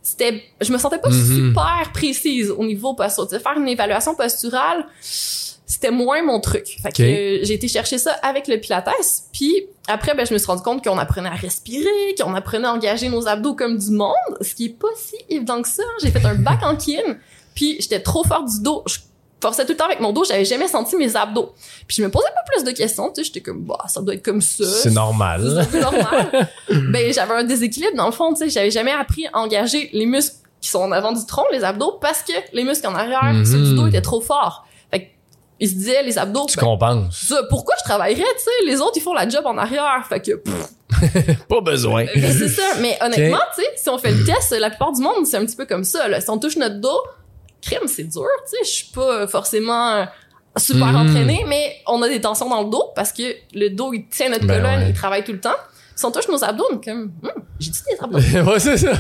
c'était, 0.03 0.43
je 0.61 0.73
me 0.73 0.79
sentais 0.79 0.99
pas 0.99 1.11
Mhm. 1.11 1.37
super 1.51 1.91
précise 1.93 2.51
au 2.51 2.65
niveau 2.65 2.95
posture. 2.95 3.29
Tu 3.29 3.37
sais, 3.37 3.43
faire 3.43 3.59
une 3.59 3.69
évaluation 3.69 4.15
posturale, 4.15 4.87
c'était 5.67 5.91
moins 5.91 6.23
mon 6.23 6.41
truc. 6.41 6.67
Fait 6.83 6.91
que 6.91 7.03
j'ai 7.45 7.53
été 7.53 7.69
chercher 7.69 7.99
ça 7.99 8.13
avec 8.23 8.49
le 8.49 8.59
pilates. 8.59 8.89
Puis 9.33 9.67
après, 9.87 10.15
ben, 10.15 10.27
je 10.27 10.33
me 10.33 10.39
suis 10.39 10.47
rendu 10.47 10.63
compte 10.63 10.83
qu'on 10.83 10.97
apprenait 10.97 11.29
à 11.29 11.35
respirer, 11.35 12.15
qu'on 12.19 12.35
apprenait 12.35 12.67
à 12.67 12.73
engager 12.73 13.11
nos 13.11 13.29
abdos 13.29 13.55
comme 13.55 13.77
du 13.77 13.91
monde, 13.91 14.15
ce 14.41 14.55
qui 14.55 14.67
est 14.67 14.79
pas 14.81 14.89
si 14.97 15.17
évident 15.29 15.61
que 15.61 15.69
ça. 15.69 15.83
J'ai 16.03 16.11
fait 16.11 16.25
un 16.25 16.35
bac 16.37 16.63
en 16.63 16.77
kin, 16.77 17.19
puis 17.55 17.77
j'étais 17.81 18.01
trop 18.01 18.25
fort 18.25 18.45
du 18.45 18.63
dos. 18.63 18.83
Je 18.87 18.97
forçais 19.41 19.65
tout 19.65 19.73
le 19.73 19.77
temps 19.77 19.85
avec 19.87 20.01
mon 20.01 20.13
dos, 20.13 20.25
j'avais 20.25 20.45
jamais 20.45 20.69
senti 20.69 20.97
mes 20.97 21.15
abdos. 21.17 21.53
Puis 21.87 21.97
je 21.99 22.03
me 22.03 22.11
posais 22.11 22.27
pas 22.35 22.43
plus 22.53 22.65
de 22.65 22.71
questions, 22.77 23.09
tu 23.09 23.17
sais, 23.17 23.25
j'étais 23.25 23.41
comme, 23.41 23.63
bah, 23.65 23.79
ça 23.89 24.01
doit 24.01 24.15
être 24.15 24.25
comme 24.25 24.41
ça. 24.41 24.65
C'est 24.65 24.91
normal. 24.91 25.67
C'est 25.71 25.81
normal. 25.81 26.49
ben, 26.91 27.13
j'avais 27.13 27.35
un 27.35 27.45
déséquilibre 27.45 27.97
dans 27.97 28.07
le 28.07 28.13
fond, 28.13 28.33
tu 28.33 28.45
sais, 28.45 28.49
j'avais 28.51 28.71
jamais 28.71 28.93
appris 28.93 29.27
à 29.33 29.39
engager 29.39 29.91
les 29.93 30.07
muscles 30.07 30.37
qui 30.61 30.69
sont 30.71 30.81
en 30.81 30.91
avant 30.93 31.13
du 31.13 31.25
tronc, 31.25 31.45
les 31.53 31.63
abdos, 31.63 31.99
parce 32.01 32.23
que 32.23 32.33
les 32.53 32.65
muscles 32.65 32.87
en 32.89 32.95
arrière, 32.95 33.23
Mhm. 33.33 33.45
ceux 33.45 33.63
du 33.63 33.75
dos 33.77 33.87
étaient 33.87 34.01
trop 34.03 34.21
forts. 34.21 34.67
Fait 34.91 35.01
que, 35.01 35.07
ils 35.61 35.69
se 35.69 35.75
disaient, 35.75 36.03
les 36.03 36.19
abdos, 36.19 36.47
Tu 36.47 36.57
ben, 36.57 36.65
compenses. 36.65 37.17
ça, 37.29 37.43
pourquoi 37.49 37.77
je 37.79 37.85
travaillerais, 37.85 38.23
tu 38.37 38.43
sais, 38.45 38.67
les 38.67 38.81
autres, 38.81 38.95
ils 38.97 39.01
font 39.03 39.15
la 39.15 39.29
job 39.29 39.43
en 39.47 39.57
arrière, 39.57 40.05
fait 40.09 40.21
que, 40.21 40.33
pff, 40.37 40.69
Pas 41.49 41.61
besoin. 41.61 42.07
ben, 42.13 42.33
c'est 42.37 42.49
ça. 42.49 42.63
Mais 42.81 42.99
honnêtement, 43.01 43.39
tu 43.55 43.63
sais, 43.63 43.69
si 43.77 43.89
on 43.89 43.99
fait 43.99 44.11
le 44.11 44.25
test, 44.25 44.51
la 44.59 44.71
plupart 44.71 44.91
du 44.93 45.01
monde, 45.01 45.27
c'est 45.27 45.37
un 45.37 45.45
petit 45.47 45.55
peu 45.55 45.67
comme 45.67 45.85
ça, 45.85 46.09
là. 46.09 46.21
Si 46.21 46.29
on 46.29 46.39
touche 46.39 46.57
notre 46.57 46.81
dos, 46.81 46.99
crème, 47.63 47.87
c'est 47.87 48.05
dur, 48.05 48.23
tu 48.45 48.51
sais, 48.51 48.65
je 48.65 48.71
suis 48.85 48.93
pas 48.93 49.27
forcément 49.27 49.91
euh, 49.95 50.05
super 50.57 50.89
Mhm. 50.89 50.97
entraînée, 50.97 51.45
mais 51.47 51.77
on 51.87 52.01
a 52.03 52.09
des 52.09 52.21
tensions 52.21 52.49
dans 52.49 52.63
le 52.63 52.71
dos 52.71 52.91
parce 52.95 53.13
que 53.13 53.23
le 53.55 53.69
dos, 53.71 53.93
il 53.93 54.07
tient 54.09 54.29
notre 54.31 54.47
Ben 54.47 54.63
colonne, 54.63 54.81
ouais. 54.81 54.89
il 54.91 54.95
travaille 54.95 55.25
tout 55.25 55.33
le 55.33 55.41
temps. 55.41 55.57
Si 55.95 56.05
on 56.05 56.11
touche 56.13 56.29
nos 56.29 56.43
abdos, 56.45 56.81
comme, 56.85 57.13
Hum, 57.23 57.31
j'ai 57.59 57.71
dit 57.71 57.81
des 57.91 57.99
abdos. 58.01 58.19
ouais, 58.53 58.61
c'est 58.61 58.77
ça. 58.77 58.93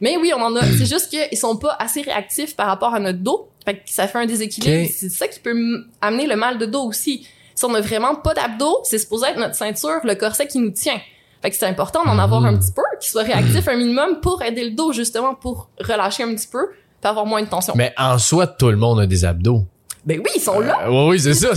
Mais 0.00 0.16
oui, 0.18 0.32
on 0.36 0.40
en 0.42 0.54
a. 0.56 0.62
C'est 0.62 0.86
juste 0.86 1.08
qu'ils 1.10 1.38
sont 1.38 1.56
pas 1.56 1.76
assez 1.78 2.02
réactifs 2.02 2.54
par 2.56 2.66
rapport 2.66 2.94
à 2.94 3.00
notre 3.00 3.18
dos. 3.18 3.48
Fait 3.64 3.74
que 3.74 3.80
ça 3.86 4.06
fait 4.08 4.18
un 4.18 4.26
déséquilibre. 4.26 4.88
C'est 4.94 5.10
ça 5.10 5.28
qui 5.28 5.40
peut 5.40 5.54
amener 6.00 6.26
le 6.26 6.36
mal 6.36 6.58
de 6.58 6.66
dos 6.66 6.82
aussi. 6.84 7.26
Si 7.54 7.64
on 7.64 7.74
a 7.74 7.80
vraiment 7.80 8.14
pas 8.14 8.32
d'abdos, 8.34 8.80
c'est 8.84 8.98
supposé 8.98 9.26
être 9.28 9.38
notre 9.38 9.54
ceinture, 9.54 10.00
le 10.04 10.14
corset 10.14 10.46
qui 10.46 10.58
nous 10.58 10.70
tient. 10.70 10.98
Fait 11.42 11.50
que 11.50 11.56
c'est 11.56 11.66
important 11.66 12.04
d'en 12.04 12.18
avoir 12.18 12.44
un 12.44 12.52
Mhm. 12.52 12.58
petit 12.58 12.72
peu, 12.72 12.82
qu'il 13.00 13.10
soit 13.10 13.22
réactif 13.22 13.66
un 13.68 13.76
minimum 13.76 14.20
pour 14.20 14.42
aider 14.42 14.64
le 14.64 14.70
dos, 14.70 14.92
justement, 14.92 15.34
pour 15.34 15.68
relâcher 15.78 16.22
un 16.22 16.34
petit 16.34 16.48
peu, 16.48 16.68
puis 17.00 17.08
avoir 17.08 17.26
moins 17.26 17.42
de 17.42 17.48
tension. 17.48 17.74
Mais 17.76 17.92
en 17.96 18.18
soi, 18.18 18.46
tout 18.46 18.70
le 18.70 18.76
monde 18.76 19.00
a 19.00 19.06
des 19.06 19.24
abdos. 19.24 19.64
Ben 20.04 20.18
oui, 20.18 20.30
ils 20.36 20.40
sont 20.40 20.60
là. 20.60 20.86
Euh, 20.86 20.88
oui, 20.88 21.10
oui, 21.10 21.20
c'est 21.20 21.34
ça. 21.34 21.48
Ils 21.50 21.56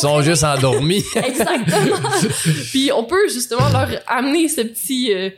sont, 0.00 0.22
juste 0.22 0.44
endormis. 0.44 1.04
Exactement. 1.16 1.96
puis 2.70 2.90
on 2.94 3.04
peut 3.04 3.28
justement 3.28 3.68
leur 3.70 3.88
amener 4.06 4.48
ce 4.48 4.60
petit 4.60 5.12
euh, 5.12 5.30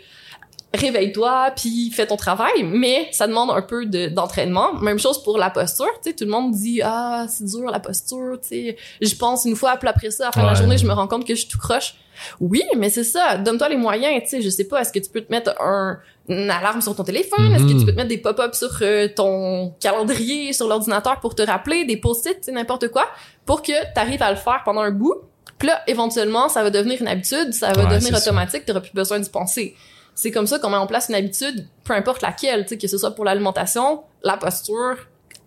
réveille-toi 0.74 1.52
puis 1.56 1.90
fais 1.90 2.06
ton 2.06 2.16
travail 2.16 2.62
mais 2.64 3.08
ça 3.12 3.26
demande 3.26 3.50
un 3.50 3.62
peu 3.62 3.86
de 3.86 4.08
d'entraînement. 4.08 4.74
Même 4.74 4.98
chose 4.98 5.22
pour 5.22 5.38
la 5.38 5.50
posture 5.50 5.86
tu 6.02 6.10
sais 6.10 6.16
tout 6.16 6.24
le 6.24 6.30
monde 6.30 6.52
dit 6.52 6.80
ah 6.82 7.26
c'est 7.28 7.44
dur 7.44 7.70
la 7.70 7.80
posture 7.80 8.38
tu 8.42 8.48
sais 8.48 8.76
je 9.00 9.14
pense 9.14 9.44
une 9.44 9.56
fois 9.56 9.76
puis 9.76 9.88
après 9.88 10.10
ça 10.10 10.24
à 10.24 10.26
la 10.26 10.32
fin 10.32 10.42
de 10.42 10.46
la 10.48 10.54
journée 10.54 10.78
je 10.78 10.86
me 10.86 10.92
rends 10.92 11.06
compte 11.06 11.26
que 11.26 11.34
je 11.34 11.40
suis 11.40 11.48
tout 11.48 11.58
croche. 11.58 11.94
Oui 12.40 12.62
mais 12.76 12.90
c'est 12.90 13.04
ça. 13.04 13.38
Donne-toi 13.38 13.68
les 13.70 13.76
moyens 13.76 14.22
tu 14.22 14.28
sais. 14.28 14.42
Je 14.42 14.48
sais 14.48 14.64
pas 14.64 14.80
est-ce 14.80 14.92
que 14.92 14.98
tu 14.98 15.10
peux 15.10 15.20
te 15.20 15.32
mettre 15.32 15.54
un 15.60 15.98
une 16.28 16.50
alarme 16.50 16.80
sur 16.80 16.96
ton 16.96 17.04
téléphone? 17.04 17.52
Est-ce 17.52 17.64
que 17.64 17.78
tu 17.78 17.84
peux 17.84 17.92
te 17.92 17.96
mettre 17.96 18.08
des 18.08 18.18
pop-ups 18.18 18.56
sur 18.56 18.70
euh, 18.80 19.08
ton 19.14 19.74
calendrier 19.80 20.52
sur 20.54 20.66
l'ordinateur 20.68 21.20
pour 21.20 21.34
te 21.34 21.42
rappeler? 21.42 21.84
Des 21.84 21.96
post-it 21.98 22.38
tu 22.38 22.44
sais 22.44 22.52
n'importe 22.52 22.88
quoi 22.88 23.06
pour 23.44 23.62
que 23.62 23.72
tu 23.72 24.00
arrives 24.00 24.22
à 24.22 24.30
le 24.30 24.36
faire 24.36 24.62
pendant 24.64 24.80
un 24.80 24.90
bout. 24.90 25.14
Puis 25.58 25.68
là 25.68 25.82
éventuellement 25.86 26.48
ça 26.48 26.62
va 26.62 26.70
devenir 26.70 27.00
une 27.00 27.08
habitude 27.08 27.52
ça 27.52 27.72
va 27.72 27.84
Ouais, 27.84 27.94
devenir 27.94 28.16
automatique 28.16 28.64
tu 28.66 28.72
plus 28.72 28.92
besoin 28.94 29.20
d'y 29.20 29.30
penser 29.30 29.76
c'est 30.14 30.30
comme 30.30 30.46
ça 30.46 30.58
qu'on 30.58 30.70
met 30.70 30.76
en 30.76 30.86
place 30.86 31.06
une 31.08 31.14
habitude, 31.16 31.66
peu 31.84 31.92
importe 31.94 32.22
laquelle, 32.22 32.62
tu 32.64 32.70
sais, 32.70 32.78
que 32.78 32.86
ce 32.88 32.98
soit 32.98 33.14
pour 33.14 33.24
l'alimentation, 33.24 34.02
la 34.22 34.36
posture, 34.36 34.96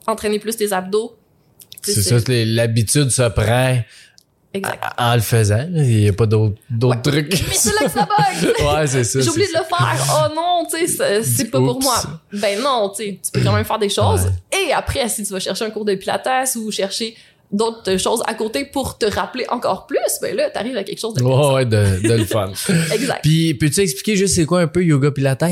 entraîner 0.07 0.39
plus 0.39 0.55
tes 0.57 0.71
abdos. 0.73 1.15
C'est 1.81 2.01
ça, 2.01 2.15
l'habitude 2.27 3.09
se 3.09 3.21
prend 3.29 3.77
Exact. 4.53 4.83
en 4.97 5.13
le 5.15 5.21
faisant. 5.21 5.67
Il 5.73 5.99
y 6.03 6.07
a 6.09 6.13
pas 6.13 6.25
d'autres 6.25 7.01
trucs. 7.01 7.31
Mais 7.31 7.53
c'est 7.53 7.73
là 7.73 7.85
que 7.85 7.91
ça 7.91 8.05
bug! 8.07 8.53
ouais, 8.75 8.87
c'est 8.87 9.03
ça. 9.03 9.21
J'ai 9.21 9.29
oublié 9.29 9.47
de 9.47 9.53
le 9.53 9.63
faire. 9.63 10.05
Oh 10.29 10.33
non, 10.35 10.65
tu 10.69 10.85
sais, 10.87 11.23
c'est- 11.23 11.45
pas 11.45 11.59
pour 11.59 11.81
moi. 11.81 11.95
Ben 12.33 12.59
non, 12.61 12.89
tu 12.95 13.03
sais, 13.03 13.19
tu 13.23 13.31
peux 13.31 13.41
quand 13.41 13.53
même 13.53 13.65
faire 13.65 13.79
des 13.79 13.89
choses. 13.89 14.23
Ouais. 14.51 14.59
Et 14.67 14.73
après, 14.73 15.07
si 15.07 15.23
tu 15.23 15.31
vas 15.31 15.39
chercher 15.39 15.65
un 15.65 15.69
cours 15.69 15.85
de 15.85 15.95
pilates 15.95 16.55
ou 16.57 16.71
chercher 16.71 17.15
d'autres 17.51 17.97
choses 17.97 18.21
à 18.27 18.33
côté 18.33 18.65
pour 18.65 18.97
te 18.97 19.05
rappeler 19.05 19.45
encore 19.49 19.85
plus, 19.87 19.99
ben 20.21 20.35
là, 20.35 20.49
t'arrives 20.49 20.75
à 20.77 20.83
quelque 20.83 20.99
chose 20.99 21.13
de 21.13 21.19
ça. 21.21 21.53
Ouais, 21.53 21.65
de, 21.65 22.01
de 22.07 22.13
le 22.13 22.25
fun. 22.25 22.51
exact. 22.93 23.21
Puis, 23.23 23.53
peux-tu 23.53 23.79
expliquer 23.81 24.15
juste 24.17 24.35
c'est 24.35 24.45
quoi 24.45 24.61
un 24.61 24.67
peu 24.67 24.83
yoga 24.83 25.11
pilates? 25.11 25.43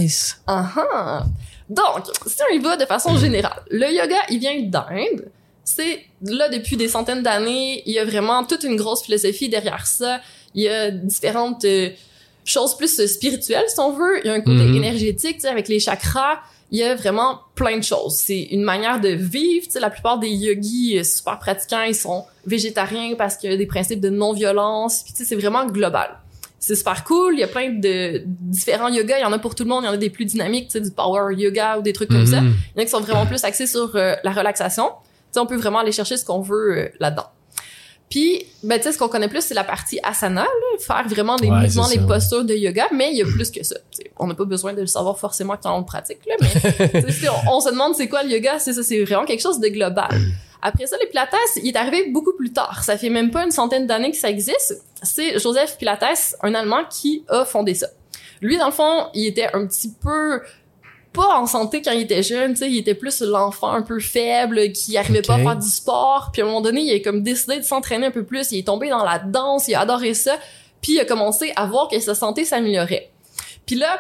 Ah 0.47 0.69
ah. 0.93 1.23
Donc, 1.69 2.05
si 2.27 2.35
on 2.51 2.53
y 2.55 2.59
va 2.59 2.77
de 2.77 2.85
façon 2.85 3.17
générale, 3.17 3.61
le 3.71 3.87
yoga, 3.91 4.17
il 4.29 4.39
vient 4.39 4.61
d'Inde. 4.61 5.29
C'est 5.63 6.01
là 6.21 6.47
depuis 6.49 6.77
des 6.77 6.87
centaines 6.87 7.23
d'années. 7.23 7.81
Il 7.87 7.93
y 7.93 7.97
a 7.99 8.05
vraiment 8.05 8.43
toute 8.43 8.63
une 8.63 8.75
grosse 8.75 9.01
philosophie 9.03 9.49
derrière 9.49 9.87
ça. 9.87 10.19
Il 10.53 10.61
y 10.63 10.69
a 10.69 10.91
différentes 10.91 11.65
euh, 11.65 11.89
choses 12.43 12.77
plus 12.77 13.03
spirituelles, 13.07 13.63
si 13.67 13.79
on 13.79 13.91
veut. 13.93 14.19
Il 14.23 14.27
y 14.27 14.29
a 14.29 14.33
un 14.33 14.41
côté 14.41 14.57
Mhm. 14.63 14.75
énergétique, 14.75 15.35
tu 15.37 15.41
sais, 15.41 15.47
avec 15.47 15.67
les 15.67 15.79
chakras. 15.79 16.39
Il 16.72 16.79
y 16.79 16.84
a 16.84 16.95
vraiment 16.95 17.41
plein 17.53 17.77
de 17.77 17.84
choses. 17.84 18.15
C'est 18.15 18.41
une 18.41 18.63
manière 18.63 19.00
de 19.00 19.10
vivre. 19.10 19.65
Tu 19.65 19.72
sais, 19.72 19.79
la 19.79 19.89
plupart 19.89 20.19
des 20.19 20.29
yogis 20.29 20.98
euh, 20.98 21.03
super 21.03 21.38
pratiquants, 21.39 21.84
ils 21.84 21.95
sont 21.95 22.25
végétariens 22.45 23.15
parce 23.15 23.38
qu'il 23.38 23.51
y 23.51 23.53
a 23.53 23.57
des 23.57 23.67
principes 23.67 24.01
de 24.01 24.10
non-violence. 24.10 25.03
Puis 25.03 25.13
tu 25.13 25.19
sais, 25.19 25.25
c'est 25.25 25.36
vraiment 25.36 25.65
global 25.67 26.17
c'est 26.65 26.75
super 26.75 27.03
cool. 27.03 27.36
Il 27.36 27.39
y 27.39 27.43
a 27.43 27.48
plein 27.48 27.69
de 27.69 28.24
différents 28.25 28.89
yogas. 28.89 29.19
Il 29.19 29.22
y 29.22 29.25
en 29.25 29.31
a 29.31 29.38
pour 29.38 29.53
tout 29.53 29.63
le 29.63 29.69
monde. 29.69 29.84
Il 29.84 29.88
y 29.88 29.89
en 29.89 29.93
a 29.93 29.98
des 29.98 30.10
plus 30.10 30.25
dynamiques, 30.25 30.69
tu 30.69 30.72
sais, 30.72 30.81
du 30.81 30.89
power 30.89 31.36
yoga 31.36 31.77
ou 31.77 31.81
des 31.84 31.93
trucs 31.93 32.10
comme 32.10 32.25
ça. 32.25 32.41
Mhm. 32.41 32.55
Il 32.75 32.77
y 32.77 32.79
en 32.79 32.81
a 32.81 32.86
qui 32.86 32.91
sont 32.91 33.01
vraiment 33.01 33.25
plus 33.25 33.43
axés 33.43 33.67
sur 33.67 33.95
euh, 33.95 34.15
la 34.24 34.31
relaxation. 34.31 34.86
Tu 34.88 35.34
sais, 35.34 35.39
on 35.39 35.45
peut 35.45 35.57
vraiment 35.57 35.79
aller 35.79 35.91
chercher 35.91 36.17
ce 36.17 36.25
qu'on 36.25 36.41
veut 36.41 36.77
euh, 36.77 36.89
là-dedans. 37.00 37.27
Puis, 38.15 38.45
ben, 38.63 38.77
tu 38.77 38.84
sais, 38.84 38.93
ce 38.93 38.98
qu'on 38.98 39.10
connaît 39.10 39.27
plus, 39.27 39.41
c'est 39.41 39.53
la 39.53 39.65
partie 39.65 40.00
asana, 40.01 40.43
là, 40.43 40.77
faire 40.79 41.05
vraiment 41.05 41.36
des 41.36 41.50
Ouais, 41.50 41.63
mouvements, 41.63 41.89
des 41.89 42.00
postures 42.00 42.45
de 42.45 42.53
yoga, 42.53 42.88
mais 42.93 43.12
il 43.12 43.17
y 43.17 43.22
a 43.22 43.25
plus 43.25 43.51
que 43.51 43.62
ça. 43.62 43.75
On 44.17 44.27
n'a 44.27 44.34
pas 44.34 44.45
besoin 44.45 44.72
de 44.72 44.79
le 44.79 44.88
savoir 44.88 45.19
forcément 45.19 45.57
quand 45.62 45.75
on 45.75 45.79
le 45.79 45.86
pratique, 45.86 46.19
là, 46.25 46.36
mais 46.39 46.48
on 47.51 47.60
se 47.60 47.72
demande 47.72 47.93
c'est 47.93 48.07
quoi 48.07 48.24
le 48.24 48.29
yoga, 48.29 48.57
c'est 48.57 48.72
ça, 48.72 48.84
c'est 48.84 49.03
vraiment 49.03 49.25
quelque 49.25 49.41
chose 49.41 49.60
de 49.60 49.67
global. 49.67 50.07
Après 50.62 50.88
ça, 50.88 50.95
les 50.98 51.07
Pilates, 51.07 51.36
il 51.57 51.67
est 51.67 51.75
arrivé 51.75 52.10
beaucoup 52.10 52.31
plus 52.31 52.53
tard. 52.53 52.86
Ça 52.86 52.98
fait 52.98 53.10
même 53.10 53.31
pas 53.31 53.43
une 53.43 53.51
centaine 53.51 53.86
d'années 53.86 54.12
que 54.12 54.17
ça 54.17 54.29
existe. 54.29 54.81
C'est 55.03 55.38
Joseph 55.38 55.77
Pilates, 55.77 56.38
un 56.41 56.53
Allemand, 56.53 56.86
qui 56.89 57.25
a 57.27 57.43
fondé 57.43 57.74
ça. 57.74 57.88
Lui, 58.39 58.57
dans 58.57 58.67
le 58.67 58.72
fond, 58.72 59.07
il 59.13 59.25
était 59.27 59.50
un 59.53 59.67
petit 59.67 59.91
peu 60.01 60.39
pas 61.15 61.39
en 61.39 61.48
santé 61.48 61.81
quand 61.81 61.91
il 61.91 62.01
était 62.01 62.24
jeune, 62.24 62.53
tu 62.53 62.60
sais, 62.60 62.69
il 62.69 62.77
était 62.77 62.93
plus 62.93 63.22
l'enfant 63.22 63.72
un 63.72 63.81
peu 63.81 64.00
faible 64.00 64.72
qui 64.72 64.98
arrivait 64.98 65.22
pas 65.22 65.36
à 65.36 65.39
faire 65.39 65.55
du 65.55 65.67
sport, 65.67 66.29
puis 66.31 66.41
à 66.41 66.45
un 66.45 66.48
moment 66.48 66.62
donné, 66.62 66.81
il 66.81 66.93
a 66.93 67.00
comme 67.00 67.24
décidé 67.24 67.57
de 67.57 67.63
s'entraîner 67.63 68.07
un 68.07 68.12
peu 68.12 68.24
plus, 68.24 68.51
il 68.51 68.60
est 68.60 68.67
tombé 68.67 68.89
dans 68.89 69.03
la 69.03 69.19
danse, 69.19 69.67
il 69.67 69.75
a 69.75 69.81
adoré 69.81 70.13
ça, 70.13 70.38
puis 70.81 70.93
il 70.93 71.00
a 71.00 71.05
commencé 71.05 71.53
à 71.55 71.65
voir 71.65 71.88
que 71.88 72.00
sa 72.00 72.13
santé 72.13 72.45
s'améliorait. 72.45 73.12
Puis 73.65 73.75
là, 73.75 74.00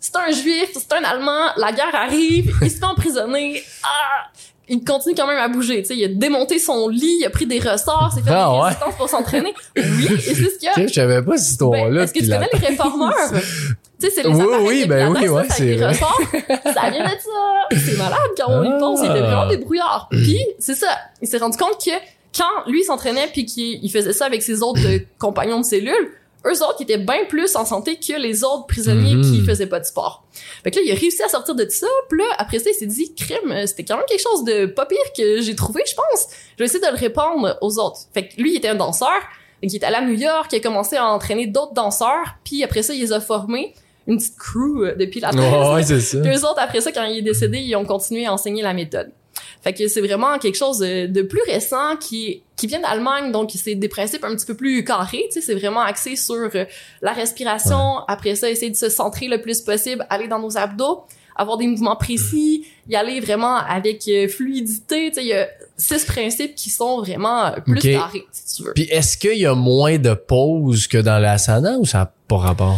c'est 0.00 0.16
un 0.16 0.30
juif, 0.30 0.70
c'est 0.74 0.92
un 0.92 1.02
allemand, 1.02 1.50
la 1.56 1.72
guerre 1.72 1.94
arrive, 1.94 2.54
il 2.62 2.70
se 2.70 2.78
fait 2.78 2.84
emprisonner, 2.84 3.62
ah, 3.82 4.30
il 4.68 4.82
continue 4.84 5.14
quand 5.14 5.26
même 5.26 5.38
à 5.38 5.48
bouger, 5.48 5.82
tu 5.82 5.88
sais, 5.88 5.96
il 5.96 6.04
a 6.04 6.08
démonté 6.08 6.58
son 6.58 6.88
lit, 6.88 7.18
il 7.20 7.24
a 7.26 7.30
pris 7.30 7.46
des 7.46 7.58
ressorts, 7.58 8.12
s'est 8.14 8.22
fait 8.22 8.30
Ah 8.32 8.48
des 8.50 8.56
ouais? 8.56 8.62
résistances 8.64 8.94
pour 8.96 9.08
s'entraîner. 9.08 9.54
Oui, 9.76 10.08
et 10.12 10.18
c'est 10.18 10.34
ce 10.34 10.58
qu'il 10.58 10.68
y 10.76 10.82
a. 10.82 10.86
Je 10.86 10.92
savais 10.92 11.22
pas 11.22 11.36
cette 11.36 11.50
histoire-là. 11.52 11.90
Ben, 11.90 12.00
Est-ce 12.02 12.12
que 12.14 12.18
tu 12.20 12.28
connais 12.28 12.48
les 12.52 12.58
réformeurs? 12.58 13.14
tu 13.32 14.06
sais, 14.06 14.10
c'est 14.10 14.22
les 14.22 14.28
Oui, 14.30 14.44
oui, 14.62 14.84
ben 14.86 15.12
oui, 15.14 15.28
ouais, 15.28 15.42
c'est 15.50 15.64
des 15.66 15.76
vrai. 15.76 15.88
ressorts. 15.88 16.20
ça 16.32 16.90
vient 16.90 17.04
de 17.04 17.10
ça. 17.10 17.76
C'est 17.84 17.96
malade 17.98 18.18
quand 18.36 18.46
on 18.48 18.64
y 18.64 18.68
Ah. 18.72 18.76
pense. 18.78 19.00
Il 19.02 19.10
était 19.10 19.20
vraiment 19.20 19.46
débrouillard. 19.48 20.08
Puis, 20.10 20.40
c'est 20.58 20.74
ça. 20.74 20.88
Il 21.22 21.28
s'est 21.28 21.38
rendu 21.38 21.56
compte 21.58 21.78
que 21.84 21.90
quand 22.36 22.68
lui 22.70 22.82
s'entraînait 22.84 23.28
puis 23.32 23.44
qu'il 23.46 23.78
il 23.84 23.90
faisait 23.90 24.12
ça 24.12 24.24
avec 24.26 24.42
ses 24.42 24.62
autres 24.62 24.84
euh, 24.86 24.98
compagnons 25.18 25.60
de 25.60 25.64
cellule, 25.64 26.10
eux 26.46 26.62
autres, 26.62 26.76
ils 26.80 26.82
étaient 26.84 26.98
bien 26.98 27.24
plus 27.28 27.54
en 27.56 27.64
santé 27.64 27.96
que 27.96 28.12
les 28.20 28.44
autres 28.44 28.66
prisonniers 28.66 29.14
Mhm. 29.14 29.22
qui 29.22 29.44
faisaient 29.44 29.66
pas 29.66 29.80
de 29.80 29.84
sport. 29.84 30.24
Fait 30.62 30.70
que 30.70 30.76
là, 30.76 30.82
il 30.84 30.92
a 30.92 30.94
réussi 30.94 31.22
à 31.22 31.28
sortir 31.28 31.54
de 31.54 31.66
ça. 31.68 31.86
Puis 32.08 32.18
là, 32.18 32.24
après 32.38 32.58
ça, 32.58 32.70
il 32.70 32.74
s'est 32.74 32.86
dit, 32.86 33.14
crime, 33.14 33.66
c'était 33.66 33.84
quand 33.84 33.96
même 33.96 34.06
quelque 34.08 34.22
chose 34.22 34.44
de 34.44 34.66
pas 34.66 34.86
pire 34.86 34.98
que 35.16 35.40
j'ai 35.40 35.54
trouvé, 35.56 35.82
je 35.86 35.94
pense. 35.94 36.26
Je 36.56 36.58
vais 36.58 36.64
essayer 36.66 36.80
de 36.80 36.86
le 36.92 36.98
répandre 36.98 37.56
aux 37.62 37.78
autres. 37.78 38.00
Fait 38.12 38.28
que 38.28 38.40
lui, 38.40 38.52
il 38.52 38.56
était 38.56 38.68
un 38.68 38.74
danseur. 38.74 39.08
Qu'il 39.62 39.74
est 39.76 39.84
allé 39.84 39.96
à 39.96 40.02
New 40.02 40.12
York, 40.12 40.50
il 40.52 40.56
a 40.56 40.60
commencé 40.60 40.96
à 40.96 41.06
entraîner 41.06 41.46
d'autres 41.46 41.72
danseurs. 41.72 42.34
Puis 42.44 42.62
après 42.62 42.82
ça, 42.82 42.92
il 42.92 43.00
les 43.00 43.12
a 43.12 43.20
formés. 43.20 43.72
Une 44.06 44.18
petite 44.18 44.36
crew 44.36 44.82
euh, 44.84 44.94
depuis 44.94 45.20
la 45.20 45.30
Ouais, 45.30 45.74
ouais, 45.76 45.82
c'est 45.82 46.00
ça. 46.00 46.18
puis 46.20 46.30
eux 46.30 46.40
autres, 46.44 46.58
après 46.58 46.82
ça, 46.82 46.92
quand 46.92 47.04
il 47.04 47.16
est 47.18 47.22
décédé, 47.22 47.58
ils 47.60 47.74
ont 47.74 47.86
continué 47.86 48.26
à 48.26 48.34
enseigner 48.34 48.62
la 48.62 48.74
méthode. 48.74 49.10
Fait 49.64 49.72
que 49.72 49.88
c'est 49.88 50.02
vraiment 50.02 50.38
quelque 50.38 50.58
chose 50.58 50.80
de, 50.80 51.22
plus 51.22 51.40
récent 51.46 51.96
qui, 51.98 52.42
qui 52.54 52.66
vient 52.66 52.80
d'Allemagne, 52.80 53.32
donc 53.32 53.50
c'est 53.54 53.74
des 53.74 53.88
principes 53.88 54.22
un 54.22 54.36
petit 54.36 54.44
peu 54.44 54.54
plus 54.54 54.84
carrés, 54.84 55.24
tu 55.28 55.32
sais, 55.32 55.40
c'est 55.40 55.54
vraiment 55.54 55.80
axé 55.80 56.16
sur 56.16 56.34
euh, 56.34 56.66
la 57.00 57.14
respiration, 57.14 58.00
après 58.06 58.34
ça, 58.34 58.50
essayer 58.50 58.70
de 58.70 58.76
se 58.76 58.90
centrer 58.90 59.26
le 59.26 59.40
plus 59.40 59.62
possible, 59.62 60.06
aller 60.10 60.28
dans 60.28 60.38
nos 60.38 60.58
abdos, 60.58 61.04
avoir 61.34 61.56
des 61.56 61.66
mouvements 61.66 61.96
précis, 61.96 62.66
y 62.90 62.94
aller 62.94 63.20
vraiment 63.20 63.56
avec 63.56 64.06
euh, 64.06 64.28
fluidité, 64.28 65.08
tu 65.08 65.14
sais, 65.14 65.22
il 65.22 65.28
y 65.28 65.32
a 65.32 65.48
six 65.78 66.04
principes 66.04 66.54
qui 66.56 66.68
sont 66.68 66.98
vraiment 66.98 67.46
euh, 67.46 67.60
plus 67.64 67.80
carrés, 67.80 68.26
si 68.32 68.56
tu 68.56 68.64
veux. 68.64 68.74
Puis 68.74 68.84
est-ce 68.90 69.16
qu'il 69.16 69.38
y 69.38 69.46
a 69.46 69.54
moins 69.54 69.96
de 69.96 70.12
pauses 70.12 70.86
que 70.88 70.98
dans 70.98 71.18
l'asana 71.18 71.78
ou 71.78 71.86
ça 71.86 71.98
n'a 72.00 72.12
pas 72.28 72.36
rapport? 72.36 72.76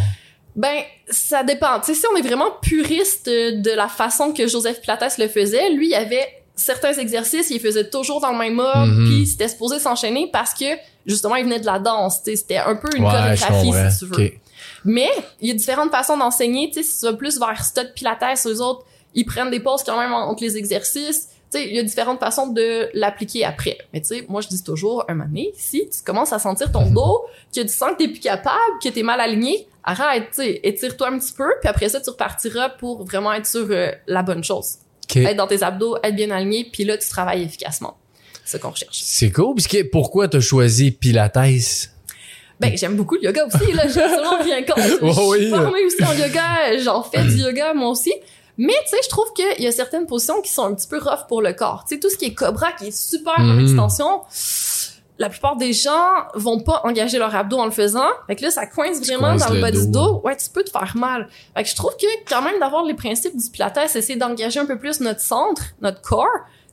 Ben, 0.55 0.83
ça 1.11 1.43
dépend. 1.43 1.81
Tu 1.81 1.87
sais, 1.87 2.01
si 2.01 2.07
on 2.13 2.17
est 2.17 2.23
vraiment 2.23 2.53
puriste 2.63 3.29
de 3.29 3.75
la 3.75 3.89
façon 3.89 4.33
que 4.33 4.47
Joseph 4.47 4.81
Platas 4.83 5.17
le 5.19 5.27
faisait, 5.27 5.71
lui, 5.71 5.87
il 5.87 5.91
y 5.91 5.97
avait 5.97 6.46
certains 6.57 6.95
exercices, 6.95 7.51
il 7.51 7.55
les 7.55 7.59
faisait 7.61 7.89
toujours 7.91 8.21
dans 8.21 8.33
le 8.33 8.39
même 8.39 8.55
mode, 8.55 8.89
Mhm. 8.89 9.05
puis 9.07 9.27
c'était 9.27 9.49
supposé 9.49 9.79
s'enchaîner 9.79 10.29
parce 10.33 10.55
que, 10.55 10.65
justement, 11.05 11.37
il 11.37 11.45
venait 11.45 11.61
de 11.61 11.67
la 11.67 11.79
danse. 11.79 12.23
Tu 12.23 12.31
sais, 12.31 12.37
c'était 12.37 12.57
un 12.57 12.75
peu 12.77 12.89
une 12.97 13.05
ouais, 13.05 13.11
chorégraphie, 13.11 13.73
si 13.93 13.99
tu 13.99 14.07
veux. 14.07 14.25
Ok. 14.27 14.41
Mais, 14.85 15.11
il 15.41 15.49
y 15.49 15.51
a 15.51 15.55
différentes 15.55 15.91
façons 15.91 16.17
d'enseigner. 16.17 16.69
Tu 16.69 16.83
sais, 16.83 16.83
si 16.83 17.01
tu 17.01 17.07
vas 17.07 17.13
plus 17.13 17.39
vers 17.39 17.65
Stud 17.65 17.93
Pilates, 17.95 18.47
eux 18.47 18.61
autres, 18.63 18.85
ils 19.15 19.25
prennent 19.25 19.51
des 19.51 19.61
pauses 19.61 19.83
quand 19.85 19.99
même 19.99 20.13
entre 20.13 20.43
les 20.43 20.57
exercices. 20.57 21.29
Tu 21.51 21.59
sais, 21.59 21.69
il 21.69 21.75
y 21.75 21.79
a 21.79 21.83
différentes 21.83 22.21
façons 22.21 22.49
de 22.49 22.89
l'appliquer 22.95 23.45
après. 23.45 23.79
Mais 23.93 24.01
tu 24.01 24.09
sais, 24.09 24.27
moi, 24.29 24.41
je 24.41 24.49
dis 24.49 24.63
toujours, 24.63 25.05
un 25.09 25.15
moment 25.15 25.29
donné, 25.29 25.53
si 25.57 25.89
tu 25.89 26.03
commences 26.05 26.33
à 26.33 26.39
sentir 26.39 26.73
ton 26.73 26.91
dos, 26.91 27.25
que 27.55 27.61
tu 27.61 27.69
sens 27.69 27.91
que 27.93 27.99
t'es 27.99 28.09
plus 28.09 28.21
capable, 28.21 28.59
que 28.83 28.89
t'es 28.89 29.03
mal 29.03 29.21
aligné, 29.21 29.69
arrête, 29.85 30.31
tu 30.31 30.43
sais, 30.43 30.61
étire-toi 30.65 31.09
un 31.09 31.19
petit 31.19 31.33
peu, 31.33 31.49
puis 31.61 31.69
après 31.69 31.89
ça, 31.89 32.01
tu 32.01 32.11
repartiras 32.11 32.71
pour 32.71 33.05
vraiment 33.05 33.33
être 33.33 33.47
sur 33.47 33.67
euh, 33.71 33.91
la 34.09 34.23
bonne 34.23 34.43
chose. 34.43 34.79
Être 35.15 35.37
dans 35.37 35.47
tes 35.47 35.63
abdos, 35.63 35.97
être 36.03 36.15
bien 36.17 36.31
aligné, 36.31 36.69
puis 36.71 36.85
là, 36.85 36.97
tu 36.99 37.09
travailles 37.09 37.43
efficacement. 37.43 37.97
C'est 38.45 38.59
ce 38.59 38.63
qu'on 38.63 38.71
recherche. 38.71 38.99
C'est 39.03 39.31
cool. 39.33 39.55
Puis 39.57 39.85
pourquoi 39.85 40.29
t'as 40.29 40.41
choisi 40.41 40.91
Pilates? 40.93 41.35
Ben, 42.59 42.75
j'aime 42.77 42.97
beaucoup 42.97 43.17
le 43.17 43.25
yoga 43.25 43.45
aussi, 43.47 43.73
là. 43.73 43.87
J'ai 43.89 44.01
absolument 44.03 44.43
rien 44.43 44.63
contre. 44.63 45.03
Ouais, 45.03 45.13
je 45.13 45.21
oui. 45.29 45.39
suis 45.41 45.51
formée 45.51 45.85
aussi 45.85 46.05
en 46.05 46.13
yoga. 46.15 46.79
J'en 46.83 47.03
fais 47.03 47.23
du 47.25 47.37
yoga, 47.39 47.75
moi 47.75 47.91
aussi. 47.91 48.13
Mais, 48.59 48.73
tu 48.85 48.91
sais, 48.91 48.97
je 49.05 49.09
trouve 49.11 49.27
qu'il 49.35 49.63
y 49.63 49.67
a 49.67 49.73
certaines 49.73 50.07
positions 50.07 50.41
qui 50.41 50.51
sont 50.51 50.65
un 50.65 50.75
petit 50.75 50.87
peu 50.87 50.99
rough 50.99 51.27
pour 51.29 51.43
le 51.43 51.53
corps. 51.53 51.85
Tu 51.87 51.95
sais, 51.97 52.01
tout 52.01 52.09
ce 52.09 52.17
qui 52.17 52.25
est 52.27 52.35
cobra, 52.35 52.73
qui 52.73 52.87
est 52.87 52.97
super 52.97 53.35
en 53.39 53.43
Mhm. 53.55 53.61
extension, 53.61 54.23
la 55.19 55.29
plupart 55.31 55.57
des 55.57 55.73
gens 55.73 56.25
vont 56.35 56.61
pas 56.61 56.83
engager 56.85 57.19
leur 57.19 57.35
abdos 57.35 57.59
en 57.59 57.65
le 57.65 57.71
faisant. 57.71 58.09
Fait 58.27 58.37
que 58.37 58.43
là, 58.43 58.51
ça 58.51 58.67
coince 58.67 59.01
vraiment 59.01 59.35
dans 59.35 59.49
le 59.49 59.61
bas 59.61 59.71
du 59.71 59.89
dos. 59.89 60.21
Ouais, 60.25 60.37
tu 60.37 60.51
peux 60.51 60.63
te 60.63 60.71
faire 60.71 60.93
mal. 60.97 61.29
Fait 61.57 61.63
que 61.63 61.69
je 61.69 61.75
trouve 61.75 61.97
que, 61.97 62.07
quand 62.29 62.43
même, 62.43 62.59
d'avoir 62.61 62.85
les 62.85 62.95
principes 62.95 63.37
du 63.37 63.51
pilates, 63.51 63.79
essayer 63.79 64.17
d'engager 64.17 64.61
un 64.61 64.67
peu 64.67 64.79
plus 64.79 65.01
notre 65.01 65.21
centre, 65.21 65.63
notre 65.81 66.03
corps, 66.03 66.27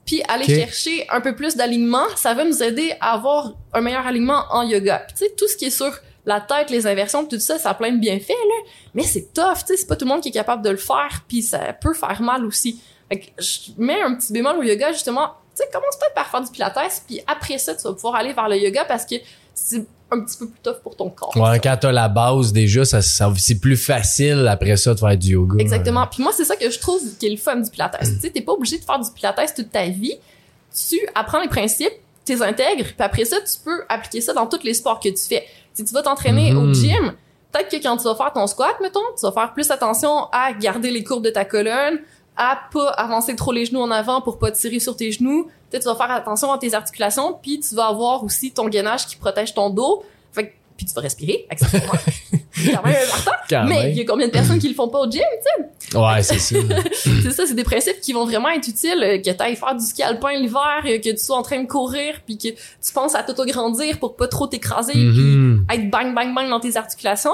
puis 0.06 0.22
aller 0.28 0.46
chercher 0.46 1.08
un 1.10 1.22
peu 1.22 1.36
plus 1.36 1.56
d'alignement, 1.56 2.06
ça 2.16 2.34
va 2.34 2.44
nous 2.44 2.62
aider 2.62 2.94
à 3.00 3.14
avoir 3.14 3.54
un 3.74 3.82
meilleur 3.82 4.06
alignement 4.06 4.44
en 4.52 4.64
yoga. 4.64 5.06
Tu 5.10 5.26
sais, 5.26 5.34
tout 5.38 5.48
ce 5.48 5.56
qui 5.56 5.66
est 5.66 5.70
sur 5.70 5.94
la 6.26 6.42
tête, 6.42 6.70
les 6.70 6.88
inversions, 6.88 7.26
tout 7.26 7.40
ça, 7.40 7.58
ça 7.58 7.70
a 7.70 7.74
plein 7.74 7.92
de 7.92 8.00
bienfaits, 8.00 8.30
là. 8.30 8.70
Mais 8.94 9.04
c'est 9.04 9.34
tough, 9.34 9.60
tu 9.60 9.68
sais, 9.68 9.78
c'est 9.78 9.88
pas 9.88 9.96
tout 9.96 10.06
le 10.06 10.12
monde 10.12 10.22
qui 10.22 10.30
est 10.30 10.34
capable 10.34 10.64
de 10.64 10.70
le 10.70 10.78
faire, 10.78 11.24
puis 11.28 11.42
ça 11.42 11.74
peut 11.74 11.94
faire 11.94 12.22
mal 12.22 12.46
aussi. 12.46 12.82
Fait 13.10 13.20
que 13.20 13.26
je 13.42 13.72
mets 13.78 14.02
un 14.02 14.16
petit 14.16 14.34
bémol 14.34 14.58
au 14.58 14.64
yoga, 14.64 14.92
justement, 14.92 15.32
tu 15.56 15.64
sais, 15.64 15.70
commence 15.72 15.96
peut-être 16.00 16.14
par 16.16 16.28
faire 16.28 16.42
du 16.42 16.52
pilates, 16.52 17.04
puis 17.08 17.22
après 17.28 17.58
ça, 17.58 17.76
tu 17.76 17.84
vas 17.84 17.94
pouvoir 17.94 18.16
aller 18.16 18.34
vers 18.34 18.50
le 18.50 18.58
yoga 18.58 18.86
parce 18.86 19.06
que 19.06 19.16
c'est 19.54 19.86
un 20.12 20.20
petit 20.22 20.38
peu 20.38 20.48
plus 20.48 20.60
tough 20.62 20.82
pour 20.84 20.96
ton 20.96 21.10
corps. 21.10 21.36
Ouais, 21.38 21.60
quand 21.60 21.76
t'as 21.80 21.92
la 21.92 22.08
base 22.08 22.54
déjà, 22.54 22.86
ça, 22.86 23.02
ça 23.02 23.32
c'est 23.38 23.60
plus 23.60 23.78
facile 23.78 24.48
après 24.48 24.76
ça 24.78 24.94
de 24.94 25.00
faire 25.00 25.18
du 25.18 25.32
yoga. 25.34 25.56
Exactement. 25.60 26.06
Puis 26.08 26.22
moi, 26.24 26.32
c'est 26.36 26.46
ça 26.46 26.56
que 26.56 26.70
je 26.70 26.80
trouve 26.80 27.02
qui 27.20 27.26
est 27.28 27.30
le 27.32 27.38
fun 27.38 27.56
du 27.58 27.70
pilates. 27.70 27.98
tu 28.00 28.20
sais, 28.20 28.30
t'es 28.30 28.42
pas 28.42 28.52
obligé 28.54 28.78
de 28.80 28.84
faire 28.84 29.00
du 29.00 29.10
pilates 29.12 29.54
toute 29.56 29.72
ta 29.72 29.86
vie. 29.88 30.16
Tu 30.90 31.00
apprends 31.16 31.40
les 31.42 31.48
principes, 31.48 31.94
tu 32.26 32.34
les 32.34 32.42
intègres, 32.42 32.86
puis 32.86 32.96
après 33.00 33.26
ça, 33.26 33.38
tu 33.42 33.54
peux 33.64 33.84
appliquer 33.90 34.22
ça 34.22 34.34
dans 34.34 34.48
tous 34.48 34.64
les 34.64 34.74
sports 34.74 35.00
que 35.00 35.10
tu 35.10 35.24
fais. 35.28 35.44
Si 35.74 35.84
tu 35.84 35.94
vas 35.94 36.02
t'entraîner 36.02 36.54
au 36.54 36.62
Mhm. 36.62 36.74
gym, 36.74 37.14
peut-être 37.52 37.70
que 37.70 37.78
quand 37.82 37.98
tu 37.98 38.04
vas 38.06 38.16
faire 38.16 38.32
ton 38.34 38.48
squat, 38.48 38.76
mettons, 38.82 39.00
tu 39.20 39.26
vas 39.26 39.32
faire 39.32 39.54
plus 39.54 39.70
attention 39.72 40.26
à 40.32 40.52
garder 40.54 40.90
les 40.92 41.04
courbes 41.04 41.24
de 41.26 41.30
ta 41.32 41.46
colonne, 41.46 42.00
à 42.36 42.60
pas 42.72 42.90
avancer 42.92 43.36
trop 43.36 43.52
les 43.52 43.66
genoux 43.66 43.82
en 43.82 43.92
avant 43.92 44.22
pour 44.22 44.40
pas 44.40 44.52
tirer 44.52 44.80
sur 44.80 44.96
tes 44.96 45.12
genoux. 45.12 45.50
Peut-être 45.70 45.84
tu 45.84 45.90
vas 45.90 45.96
faire 45.96 46.12
attention 46.12 46.52
à 46.52 46.58
tes 46.58 46.74
articulations, 46.74 47.38
puis 47.42 47.60
tu 47.60 47.76
vas 47.76 47.88
avoir 47.88 48.24
aussi 48.24 48.52
ton 48.52 48.68
gainage 48.68 49.06
qui 49.08 49.16
protège 49.16 49.54
ton 49.54 49.70
dos. 49.70 50.04
Fait 50.32 50.48
que- 50.48 50.54
puis 50.78 50.86
tu 50.88 50.94
vas 50.94 51.02
respirer, 51.02 51.46
accessoirement. 51.50 51.92
C'est 52.56 52.72
quand 52.72 52.84
même 52.84 52.96
important. 53.08 53.32
Quand 53.50 53.66
Mais 53.66 53.92
il 53.92 53.98
y 53.98 54.02
a 54.02 54.06
combien 54.06 54.28
de 54.28 54.32
personnes 54.32 54.60
qui 54.60 54.68
le 54.70 54.76
font 54.76 54.88
pas 54.88 55.00
au 55.00 55.10
gym? 55.10 55.22
Ouais, 55.96 56.22
c'est 56.24 56.40
ça. 56.40 56.56
c'est 56.94 57.32
ça, 57.32 57.46
c'est 57.48 57.54
des 57.56 57.64
principes 57.64 58.00
qui 58.02 58.14
vont 58.14 58.26
vraiment 58.26 58.50
être 58.50 58.68
utiles, 58.68 59.04
euh, 59.04 59.18
que 59.18 59.30
tu 59.30 59.44
ailles 59.44 59.56
faire 59.56 59.76
du 59.76 59.84
ski 59.86 60.02
alpin 60.04 60.34
l'hiver, 60.34 60.82
euh, 60.86 60.98
que 60.98 61.10
tu 61.12 61.18
sois 61.18 61.38
en 61.38 61.42
train 61.44 61.62
de 61.62 61.68
courir, 61.68 62.22
puis 62.26 62.38
que 62.38 62.50
tu 62.50 62.94
penses 62.94 63.14
à 63.16 63.24
t'auto-grandir 63.24 64.00
pour 64.00 64.16
pas 64.16 64.28
trop 64.28 64.48
t'écraser, 64.48 64.94
Mhm. 64.96 65.66
puis 65.68 65.78
être 65.78 65.90
bang 65.90 66.14
bang 66.16 66.34
bang 66.34 66.50
dans 66.50 66.60
tes 66.60 66.78
articulations. 66.78 67.34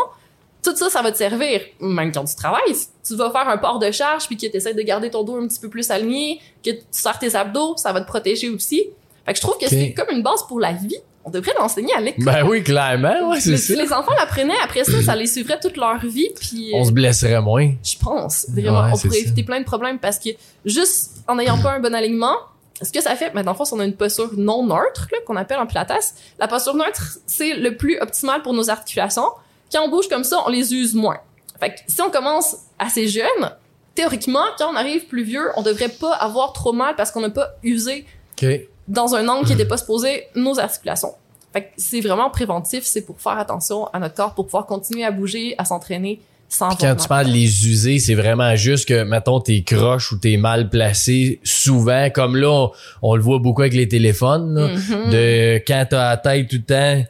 Tout 0.63 0.75
ça, 0.75 0.89
ça 0.89 1.01
va 1.01 1.11
te 1.11 1.17
servir. 1.17 1.61
Même 1.79 2.11
quand 2.11 2.25
tu 2.25 2.35
travailles, 2.35 2.73
si 2.75 2.87
tu 3.07 3.15
vas 3.15 3.31
faire 3.31 3.47
un 3.47 3.57
port 3.57 3.79
de 3.79 3.91
charge, 3.91 4.27
puis 4.27 4.35
que 4.35 4.45
tu 4.47 4.57
essaies 4.57 4.73
de 4.73 4.81
garder 4.81 5.09
ton 5.09 5.23
dos 5.23 5.37
un 5.37 5.47
petit 5.47 5.59
peu 5.59 5.69
plus 5.69 5.89
aligné, 5.89 6.41
que 6.63 6.71
tu 6.71 6.83
sors 6.91 7.17
tes 7.17 7.33
abdos, 7.35 7.75
ça 7.77 7.93
va 7.93 8.01
te 8.01 8.07
protéger 8.07 8.49
aussi. 8.49 8.83
Fait 9.25 9.31
que 9.33 9.37
je 9.37 9.41
trouve 9.41 9.57
que 9.57 9.67
c'est 9.67 9.93
comme 9.93 10.09
une 10.15 10.21
base 10.23 10.43
pour 10.47 10.59
la 10.59 10.73
vie. 10.73 10.97
On 11.25 11.29
devrait 11.29 11.53
l'enseigner 11.59 11.93
à 11.93 11.99
l'école. 12.01 12.23
Ben 12.25 12.47
oui, 12.47 12.63
clairement, 12.63 13.29
ouais, 13.29 13.39
c'est 13.39 13.55
ça. 13.57 13.73
si 13.73 13.75
les 13.75 13.91
enfants 13.93 14.13
l'apprenaient, 14.17 14.57
après 14.63 14.83
ça, 14.83 15.01
ça 15.03 15.15
les 15.15 15.27
suivrait 15.27 15.59
toute 15.59 15.77
leur 15.77 15.99
vie, 15.99 16.29
puis... 16.39 16.71
On 16.73 16.83
se 16.85 16.91
blesserait 16.91 17.41
moins. 17.41 17.71
Je 17.83 17.97
pense. 17.99 18.47
Vraiment, 18.49 18.81
Ouais, 18.81 18.89
on 18.93 18.97
pourrait 18.97 19.17
ça. 19.17 19.25
éviter 19.25 19.43
plein 19.43 19.59
de 19.59 19.65
problèmes 19.65 19.99
parce 19.99 20.17
que 20.17 20.29
juste 20.65 21.17
en 21.27 21.35
n'ayant 21.35 21.61
pas 21.61 21.71
un 21.73 21.79
bon 21.79 21.93
alignement, 21.93 22.35
ce 22.81 22.91
que 22.91 23.01
ça 23.01 23.15
fait, 23.15 23.31
mais 23.35 23.43
dans 23.43 23.51
le 23.51 23.57
fond, 23.57 23.65
si 23.65 23.73
on 23.73 23.79
a 23.79 23.85
une 23.85 23.95
posture 23.95 24.31
non 24.37 24.65
neutre, 24.65 25.07
qu'on 25.27 25.35
appelle 25.35 25.59
en 25.59 25.67
pilates, 25.67 25.91
la 26.39 26.47
posture 26.47 26.73
neutre, 26.75 27.17
c'est 27.27 27.53
le 27.53 27.75
plus 27.75 27.99
optimal 27.99 28.41
pour 28.41 28.53
nos 28.53 28.69
articulations. 28.69 29.27
Quand 29.71 29.83
on 29.85 29.89
bouge 29.89 30.07
comme 30.07 30.23
ça, 30.23 30.43
on 30.45 30.49
les 30.49 30.73
use 30.73 30.93
moins. 30.95 31.17
Fait 31.59 31.69
que 31.71 31.75
si 31.87 32.01
on 32.01 32.09
commence 32.09 32.55
assez 32.77 33.07
jeune, 33.07 33.51
théoriquement, 33.95 34.45
quand 34.57 34.71
on 34.71 34.75
arrive 34.75 35.05
plus 35.07 35.23
vieux, 35.23 35.49
on 35.57 35.61
devrait 35.61 35.89
pas 35.89 36.13
avoir 36.13 36.53
trop 36.53 36.73
mal 36.73 36.95
parce 36.95 37.11
qu'on 37.11 37.21
n'a 37.21 37.29
pas 37.29 37.49
usé 37.63 38.05
OK. 38.41 38.47
dans 38.87 39.15
un 39.15 39.27
angle 39.27 39.45
qui 39.45 39.53
était 39.53 39.65
pas 39.67 39.77
supposé 39.77 40.25
nos 40.35 40.59
articulations. 40.59 41.13
Fait 41.51 41.63
que 41.63 41.67
c'est 41.77 42.01
vraiment 42.01 42.29
préventif, 42.29 42.83
c'est 42.83 43.01
pour 43.01 43.19
faire 43.19 43.37
attention 43.39 43.87
à 43.87 43.99
notre 43.99 44.13
corps, 44.15 44.35
pour 44.35 44.45
pouvoir 44.45 44.65
continuer 44.67 45.03
à 45.03 45.11
bouger, 45.11 45.55
à 45.57 45.65
s'entraîner 45.65 46.21
sans 46.51 46.69
quand 46.75 46.95
tu 46.95 47.07
parles 47.07 47.27
de 47.27 47.31
les 47.31 47.67
user, 47.67 47.99
c'est 47.99 48.15
vraiment 48.15 48.55
juste 48.55 48.87
que, 48.87 49.03
mettons, 49.03 49.39
t'es 49.39 49.61
croche 49.61 50.11
ou 50.11 50.17
t'es 50.17 50.35
mal 50.37 50.69
placé 50.69 51.39
souvent, 51.43 52.09
comme 52.09 52.35
là, 52.35 52.49
on, 52.49 52.71
on 53.03 53.15
le 53.15 53.21
voit 53.21 53.37
beaucoup 53.37 53.61
avec 53.61 53.73
les 53.75 53.87
téléphones, 53.87 54.55
là, 54.55 54.67
Mhm. 54.69 55.11
de 55.11 55.57
quand 55.67 55.85
t'as 55.89 56.09
la 56.09 56.17
tête 56.17 56.47
tout 56.49 56.55
le 56.55 56.63
temps 56.63 57.03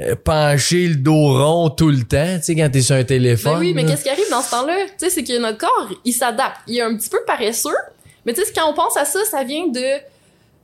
euh, 0.00 0.14
penché, 0.16 0.88
le 0.88 0.96
dos 0.96 1.12
rond 1.38 1.70
tout 1.70 1.88
le 1.88 2.02
temps, 2.02 2.36
tu 2.38 2.42
sais, 2.44 2.54
quand 2.56 2.68
t'es 2.70 2.80
sur 2.82 2.96
un 2.96 3.04
téléphone. 3.04 3.54
Ben 3.54 3.58
oui, 3.60 3.74
mais 3.74 3.84
qu'est-ce 3.84 4.02
qui 4.02 4.08
arrive 4.10 4.28
dans 4.30 4.42
ce 4.42 4.50
temps-là? 4.50 4.76
Tu 4.86 4.92
sais, 4.98 5.10
c'est 5.10 5.24
que 5.24 5.38
notre 5.38 5.58
corps, 5.58 5.88
il 6.04 6.12
s'adapte. 6.12 6.58
Il 6.66 6.78
est 6.78 6.82
un 6.82 6.96
petit 6.96 7.08
peu 7.08 7.18
paresseux. 7.26 7.70
Mais 8.26 8.32
tu 8.32 8.42
sais, 8.44 8.52
quand 8.54 8.68
on 8.68 8.74
pense 8.74 8.96
à 8.96 9.04
ça, 9.04 9.20
ça 9.30 9.44
vient 9.44 9.68
de 9.68 9.82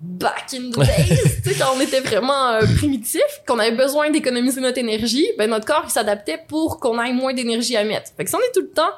back 0.01 0.47
in 0.55 0.71
the 0.71 0.79
days, 0.79 1.19
tu 1.45 1.51
sais, 1.51 1.57
quand 1.59 1.73
on 1.77 1.81
était 1.81 2.01
vraiment 2.01 2.49
euh, 2.53 2.63
primitif, 2.79 3.21
qu'on 3.47 3.59
avait 3.59 3.77
besoin 3.77 4.11
d'économiser 4.11 4.61
notre 4.63 4.79
énergie, 4.79 5.27
ben 5.37 5.51
notre 5.51 5.67
corps, 5.67 5.83
il 5.87 5.91
s'adaptait 5.91 6.39
pour 6.49 6.81
qu'on 6.81 7.01
ait 7.03 7.13
moins 7.13 7.35
d'énergie 7.35 7.77
à 7.77 7.85
mettre. 7.85 8.11
Fait 8.17 8.25
que 8.25 8.31
si 8.31 8.35
on 8.37 8.41
est 8.41 8.53
tout 8.55 8.63
le 8.63 8.71
temps 8.71 8.91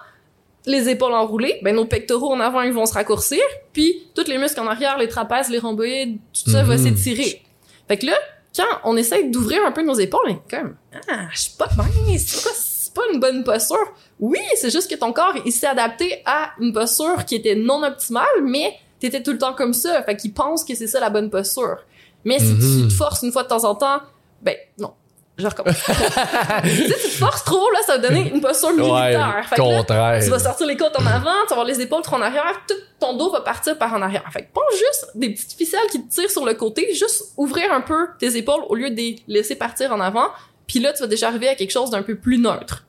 les 0.64 0.88
épaules 0.88 1.12
enroulées, 1.12 1.58
ben 1.62 1.74
nos 1.74 1.86
pectoraux 1.86 2.32
en 2.32 2.38
avant, 2.38 2.62
ils 2.62 2.72
vont 2.72 2.86
se 2.86 2.94
raccourcir, 2.94 3.40
puis 3.72 4.04
tous 4.14 4.28
les 4.28 4.38
muscles 4.38 4.60
en 4.60 4.68
arrière, 4.68 4.96
les 4.96 5.08
trapèzes, 5.08 5.48
les 5.48 5.58
rhomboïdes, 5.58 6.18
tout 6.32 6.50
ça 6.52 6.62
va 6.62 6.76
Mhm. 6.76 6.84
s'étirer. 6.96 7.42
Fait 7.88 7.96
que 7.96 8.06
là, 8.06 8.14
quand 8.54 8.80
on 8.84 8.96
essaie 8.96 9.24
d'ouvrir 9.24 9.64
un 9.64 9.72
peu 9.72 9.82
nos 9.82 9.94
épaules, 9.94 10.20
on 10.26 10.30
est 10.30 10.50
comme 10.50 10.76
ah, 11.10 11.28
je 11.32 11.40
suis 11.40 11.56
pas 11.56 11.68
bien, 11.68 12.18
c'est 12.18 12.94
pas 12.94 13.02
une 13.12 13.20
bonne 13.20 13.44
posture. 13.44 13.92
Oui, 14.20 14.40
c'est 14.56 14.70
juste 14.70 14.90
que 14.90 14.96
ton 14.96 15.12
corps 15.12 15.34
il 15.44 15.52
s'est 15.52 15.66
adapté 15.66 16.22
à 16.26 16.50
une 16.60 16.72
posture 16.72 17.24
qui 17.24 17.36
était 17.36 17.54
non 17.54 17.82
optimale, 17.82 18.26
mais 18.42 18.74
t'étais 19.00 19.22
tout 19.22 19.32
le 19.32 19.38
temps 19.38 19.54
comme 19.54 19.72
ça, 19.72 20.02
fait 20.02 20.16
qu'il 20.16 20.32
pense 20.32 20.64
que 20.64 20.74
c'est 20.74 20.86
ça 20.86 21.00
la 21.00 21.10
bonne 21.10 21.30
posture. 21.30 21.78
Mais 22.24 22.38
si 22.38 22.54
tu 22.54 22.88
te 22.88 22.92
forces 22.92 23.22
une 23.22 23.32
fois 23.32 23.42
de 23.42 23.48
temps 23.48 23.64
en 23.64 23.74
temps, 23.74 24.00
ben 24.42 24.54
non, 24.78 24.92
je 25.38 25.46
recommence. 25.46 25.76
si 25.76 26.84
tu 26.84 26.92
te 26.92 27.08
forces 27.18 27.44
trop 27.44 27.70
là, 27.70 27.78
ça 27.86 27.96
va 27.96 28.08
donner 28.08 28.30
une 28.34 28.40
posture 28.40 28.68
Ouais, 28.68 28.74
militaire. 29.08 29.46
que 29.54 29.60
là, 29.60 29.76
contraire. 29.78 30.20
tu 30.22 30.30
vas 30.30 30.38
sortir 30.38 30.66
les 30.66 30.76
côtes 30.76 30.94
en 30.98 31.06
avant, 31.06 31.30
tu 31.42 31.48
vas 31.48 31.52
avoir 31.60 31.64
les 31.66 31.80
épaules 31.80 32.02
trop 32.02 32.16
en 32.16 32.22
arrière, 32.22 32.60
tout 32.68 32.74
ton 33.00 33.16
dos 33.16 33.30
va 33.32 33.40
partir 33.40 33.76
par 33.78 33.92
en 33.94 34.02
arrière. 34.02 34.22
Fait 34.32 34.42
que 34.42 34.52
pas 34.52 34.60
juste 34.72 35.06
des 35.14 35.30
petites 35.30 35.52
ficelles 35.54 35.88
qui 35.90 36.02
te 36.06 36.12
tirent 36.12 36.30
sur 36.30 36.44
le 36.44 36.54
côté, 36.54 36.94
juste 36.94 37.32
ouvrir 37.36 37.72
un 37.72 37.80
peu 37.80 38.06
tes 38.18 38.36
épaules 38.36 38.62
au 38.68 38.74
lieu 38.74 38.90
de 38.90 38.96
les 38.96 39.16
laisser 39.26 39.56
partir 39.56 39.92
en 39.92 40.00
avant. 40.00 40.26
Puis 40.66 40.80
là, 40.80 40.92
tu 40.92 41.00
vas 41.00 41.06
déjà 41.08 41.28
arriver 41.28 41.48
à 41.48 41.54
quelque 41.54 41.72
chose 41.72 41.90
d'un 41.90 42.02
peu 42.02 42.14
plus 42.16 42.38
neutre. 42.38 42.84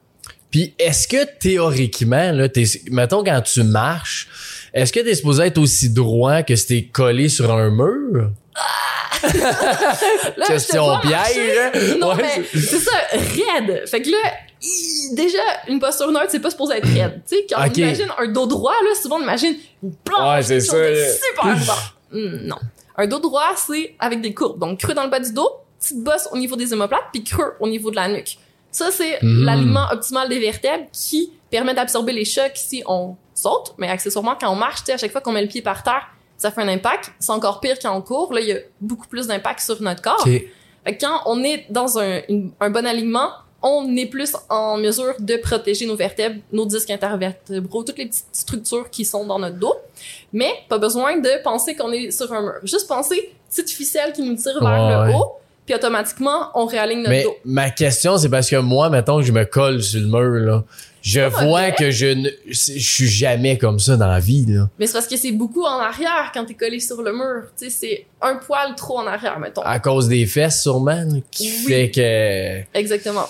Puis 0.52 0.76
est-ce 0.78 1.08
que 1.08 1.26
théoriquement, 1.40 2.32
là, 2.32 2.48
t'es, 2.48 2.64
mettons 2.92 3.24
quand 3.24 3.42
tu 3.42 3.64
marches, 3.64 4.28
est-ce 4.74 4.94
que 4.94 5.00
t'es 5.00 5.16
supposé 5.16 5.46
être 5.46 5.58
aussi 5.58 5.90
droit 5.90 6.44
que 6.44 6.56
si 6.56 6.68
t'es 6.68 6.84
collé 6.84 7.28
sur 7.30 7.52
un 7.52 7.70
mur? 7.72 8.30
Là, 10.38 10.46
Question 10.48 11.00
piège, 11.00 11.60
hein? 11.60 11.72
Non, 12.00 12.10
Ouais, 12.16 12.22
mais 12.22 12.44
c'est 12.54 12.80
ça, 12.80 12.92
raide. 13.12 13.84
Fait 13.88 14.02
que 14.02 14.10
là, 14.10 14.18
déjà, 15.14 15.40
une 15.68 15.80
posture 15.80 16.12
neutre, 16.12 16.28
c'est 16.30 16.40
pas 16.40 16.50
supposé 16.52 16.76
être 16.78 16.88
raide. 16.88 17.22
Tu 17.28 17.36
sais, 17.38 17.46
quand 17.50 17.62
on 17.62 17.72
imagine 17.72 18.08
un 18.18 18.28
dos 18.28 18.46
droit, 18.46 18.74
là, 18.84 18.90
souvent 19.02 19.18
on 19.18 19.22
imagine 19.22 19.56
une 19.82 19.96
planche, 19.96 20.36
Ouais, 20.36 20.44
c'est 20.44 20.60
ça. 20.60 20.76
super 20.76 21.58
fort. 21.64 21.94
Hmm, 22.12 22.38
non. 22.48 22.58
Un 22.98 23.08
dos 23.08 23.20
droit, 23.20 23.54
c'est 23.56 23.96
avec 24.00 24.22
des 24.22 24.34
courbes. 24.34 24.60
Donc, 24.60 24.80
creux 24.80 24.94
dans 24.94 25.04
le 25.04 25.10
bas 25.10 25.20
du 25.20 25.32
dos, 25.34 25.50
petite 25.80 26.04
bosse 26.04 26.28
au 26.32 26.38
niveau 26.38 26.56
des 26.56 26.72
omoplates, 26.74 27.06
puis 27.12 27.24
creux 27.24 27.54
au 27.60 27.68
niveau 27.68 27.90
de 27.92 27.96
la 27.96 28.08
nuque. 28.08 28.38
Ça, 28.72 28.90
c'est 28.92 29.20
Mhm. 29.22 29.46
l'alignement 29.46 29.88
optimal 29.92 30.30
des 30.30 30.40
vertèbres 30.40 30.86
qui 30.92 31.32
permet 31.50 31.74
d'absorber 31.74 32.14
les 32.14 32.26
chocs 32.26 32.52
si 32.56 32.84
on 32.88 33.16
saute, 33.36 33.74
mais 33.78 33.90
accessoirement, 33.90 34.36
quand 34.40 34.50
on 34.52 34.56
marche, 34.56 34.80
tu 34.80 34.86
sais, 34.88 34.94
à 34.94 34.98
chaque 34.98 35.12
fois 35.12 35.22
qu'on 35.22 35.32
met 35.32 35.42
le 35.42 35.48
pied 35.48 35.62
par 35.62 35.84
terre, 35.84 36.08
ça 36.44 36.52
fait 36.52 36.62
un 36.62 36.68
impact. 36.68 37.12
C'est 37.20 37.32
encore 37.32 37.60
pire 37.62 37.78
quand 37.82 37.96
on 37.96 38.02
court. 38.02 38.34
Là, 38.34 38.42
il 38.42 38.48
y 38.48 38.52
a 38.52 38.58
beaucoup 38.82 39.08
plus 39.08 39.28
d'impact 39.28 39.62
sur 39.62 39.82
notre 39.82 40.02
corps. 40.02 40.22
Ok. 40.26 40.44
Fait 40.86 40.98
que 40.98 41.06
quand 41.06 41.22
on 41.26 41.42
est 41.44 41.66
dans 41.70 41.98
un, 41.98 42.20
une- 42.28 42.52
un 42.60 42.70
bon 42.70 42.86
alignement, 42.86 43.30
on 43.62 43.96
est 43.96 44.08
plus 44.08 44.36
en 44.50 44.76
mesure 44.78 45.14
de 45.20 45.38
protéger 45.38 45.86
nos 45.86 45.96
vertèbres, 45.96 46.42
nos 46.52 46.66
disques 46.66 46.90
intervertébraux, 46.90 47.84
toutes 47.86 47.98
les 47.98 48.08
petites 48.08 48.26
structures 48.34 48.90
qui 48.90 49.06
sont 49.06 49.26
dans 49.26 49.40
notre 49.40 49.56
dos. 49.58 49.74
Mais 50.34 50.52
pas 50.68 50.78
besoin 50.78 51.18
de 51.18 51.42
penser 51.44 51.74
qu'on 51.78 51.94
est 51.94 52.12
sur 52.12 52.32
un 52.34 52.42
mur. 52.42 52.54
Juste 52.64 52.88
penser 52.90 53.34
petite 53.50 53.70
ficelle 53.72 54.12
qui 54.12 54.22
nous 54.22 54.36
tire 54.36 54.60
vers 54.60 55.06
le 55.06 55.08
ouais. 55.08 55.14
Puis 55.66 55.76
automatiquement 55.76 56.50
on 56.56 56.66
réaligne 56.66 57.00
notre 57.00 57.10
Mais 57.12 57.24
dos. 57.24 57.36
ma 57.46 57.70
question, 57.70 58.18
c'est 58.18 58.30
parce 58.30 58.50
que 58.50 58.56
moi, 58.58 58.90
mettons 58.90 59.18
que 59.20 59.24
je 59.26 59.32
me 59.32 59.46
colle 59.46 59.82
sur 59.82 60.00
le 60.02 60.08
mur, 60.08 60.46
là. 60.46 60.64
Je 61.02 61.20
vois 61.20 61.72
que 61.72 61.92
je 61.92 62.06
ne, 62.06 62.30
je 62.48 62.54
suis 62.80 63.08
jamais 63.10 63.58
comme 63.58 63.78
ça 63.78 63.98
dans 63.98 64.08
la 64.08 64.20
vie, 64.22 64.46
là. 64.48 64.70
Mais 64.80 64.88
c'est 64.88 64.94
parce 64.94 65.08
que 65.08 65.18
c'est 65.18 65.34
beaucoup 65.34 65.64
en 65.66 65.78
arrière 65.80 66.32
quand 66.34 66.46
t'es 66.46 66.54
collé 66.54 66.80
sur 66.80 67.02
le 67.02 67.12
mur. 67.12 67.44
Tu 67.60 67.66
sais, 67.66 67.70
c'est 67.70 68.06
un 68.22 68.36
poil 68.38 68.74
trop 68.76 69.00
en 69.00 69.08
arrière, 69.08 69.38
mettons. 69.38 69.64
À 69.64 69.80
cause 69.80 70.08
des 70.08 70.26
fesses, 70.26 70.62
sûrement, 70.62 70.92
là, 71.04 71.20
qui 71.30 71.44
Oui. 71.50 71.66
fait 71.68 71.92
que, 71.92 72.78
Exactement. 72.80 73.28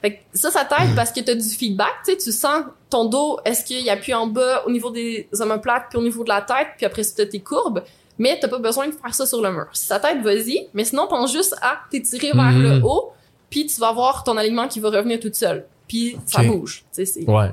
Fait 0.00 0.12
que 0.12 0.16
ça, 0.34 0.52
ça 0.52 0.64
t'aide 0.64 0.94
parce 0.94 1.10
que 1.10 1.18
t'as 1.20 1.34
du 1.34 1.42
feedback, 1.48 1.88
tu 2.04 2.12
sais, 2.12 2.18
tu 2.18 2.30
sens 2.30 2.62
ton 2.90 3.06
dos, 3.06 3.40
est-ce 3.44 3.64
qu'il 3.64 3.88
appuie 3.90 4.14
en 4.14 4.28
bas 4.28 4.62
au 4.64 4.70
niveau 4.70 4.90
des 4.90 5.26
omoplates 5.40 5.86
puis 5.90 5.98
au 5.98 6.02
niveau 6.02 6.22
de 6.22 6.28
la 6.28 6.42
tête, 6.42 6.68
puis 6.76 6.86
après 6.86 7.02
t'as 7.04 7.26
tes 7.26 7.40
courbes, 7.40 7.82
mais 8.18 8.38
t'as 8.40 8.48
pas 8.48 8.58
besoin 8.58 8.88
de 8.88 8.92
faire 8.94 9.14
ça 9.14 9.26
sur 9.26 9.40
le 9.42 9.50
mur. 9.52 9.66
Si 9.72 9.86
ça 9.86 9.98
t'aide, 10.00 10.22
vas-y, 10.22 10.68
mais 10.74 10.84
sinon, 10.84 11.06
pense 11.08 11.32
juste 11.32 11.54
à 11.62 11.78
t'étirer 11.90 12.32
vers 12.32 12.52
Mhm. 12.52 12.62
le 12.62 12.80
haut, 12.84 13.12
puis 13.50 13.66
tu 13.66 13.80
vas 13.80 13.92
voir 13.92 14.24
ton 14.24 14.36
alignement 14.36 14.68
qui 14.68 14.80
va 14.80 14.90
revenir 14.90 15.20
tout 15.20 15.30
seul. 15.32 15.66
Puis 15.88 16.18
ça 16.26 16.40
Ok. 16.40 16.46
bouge, 16.48 16.84
tu 16.92 17.04
sais, 17.04 17.04
c'est... 17.04 17.30
ouais. 17.30 17.50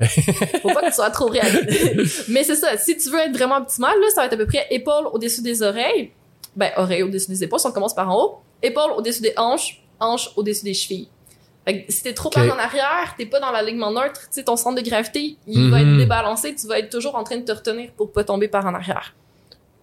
Faut 0.60 0.72
pas 0.72 0.80
que 0.82 0.86
tu 0.86 0.92
sois 0.94 1.10
trop 1.10 1.28
réactif. 1.28 2.24
mais 2.28 2.42
c'est 2.42 2.56
ça, 2.56 2.76
si 2.76 2.96
tu 2.96 3.08
veux 3.10 3.20
être 3.20 3.32
vraiment 3.36 3.58
optimal, 3.58 3.92
là, 4.00 4.06
ça 4.12 4.22
va 4.22 4.26
être 4.26 4.32
à 4.32 4.36
peu 4.36 4.46
près 4.46 4.66
épaules 4.70 5.06
au-dessus 5.12 5.40
des 5.42 5.62
oreilles, 5.62 6.10
ben, 6.56 6.72
oreilles 6.76 7.04
au-dessus 7.04 7.28
des 7.30 7.44
épaules, 7.44 7.60
si 7.60 7.66
on 7.66 7.72
commence 7.72 7.94
par 7.94 8.08
en 8.10 8.20
haut, 8.20 8.38
épaules 8.60 8.90
au-dessus 8.96 9.22
des 9.22 9.34
hanches, 9.36 9.82
hanches 10.00 10.30
au-dessus 10.36 10.64
des 10.64 10.74
chevilles. 10.74 11.08
Fait 11.64 11.84
que 11.84 11.92
si 11.92 12.02
t'es 12.02 12.12
trop 12.12 12.28
Ok. 12.28 12.36
mal 12.36 12.50
en 12.50 12.58
arrière, 12.58 13.14
t'es 13.16 13.24
pas 13.26 13.38
dans 13.40 13.50
l'alignement 13.52 13.92
neutre, 13.92 14.20
tu 14.22 14.26
sais, 14.32 14.42
ton 14.44 14.56
centre 14.56 14.82
de 14.82 14.86
gravité, 14.88 15.36
il 15.46 15.70
va 15.70 15.80
Mhm. 15.80 15.92
être 15.92 15.96
débalancé, 15.98 16.54
tu 16.56 16.66
vas 16.66 16.80
être 16.80 16.90
toujours 16.90 17.14
en 17.14 17.22
train 17.24 17.36
de 17.36 17.44
te 17.44 17.52
retenir 17.52 17.90
pour 17.96 18.10
pas 18.12 18.24
tomber 18.24 18.48
par 18.48 18.66
en 18.66 18.74
arrière. 18.74 19.14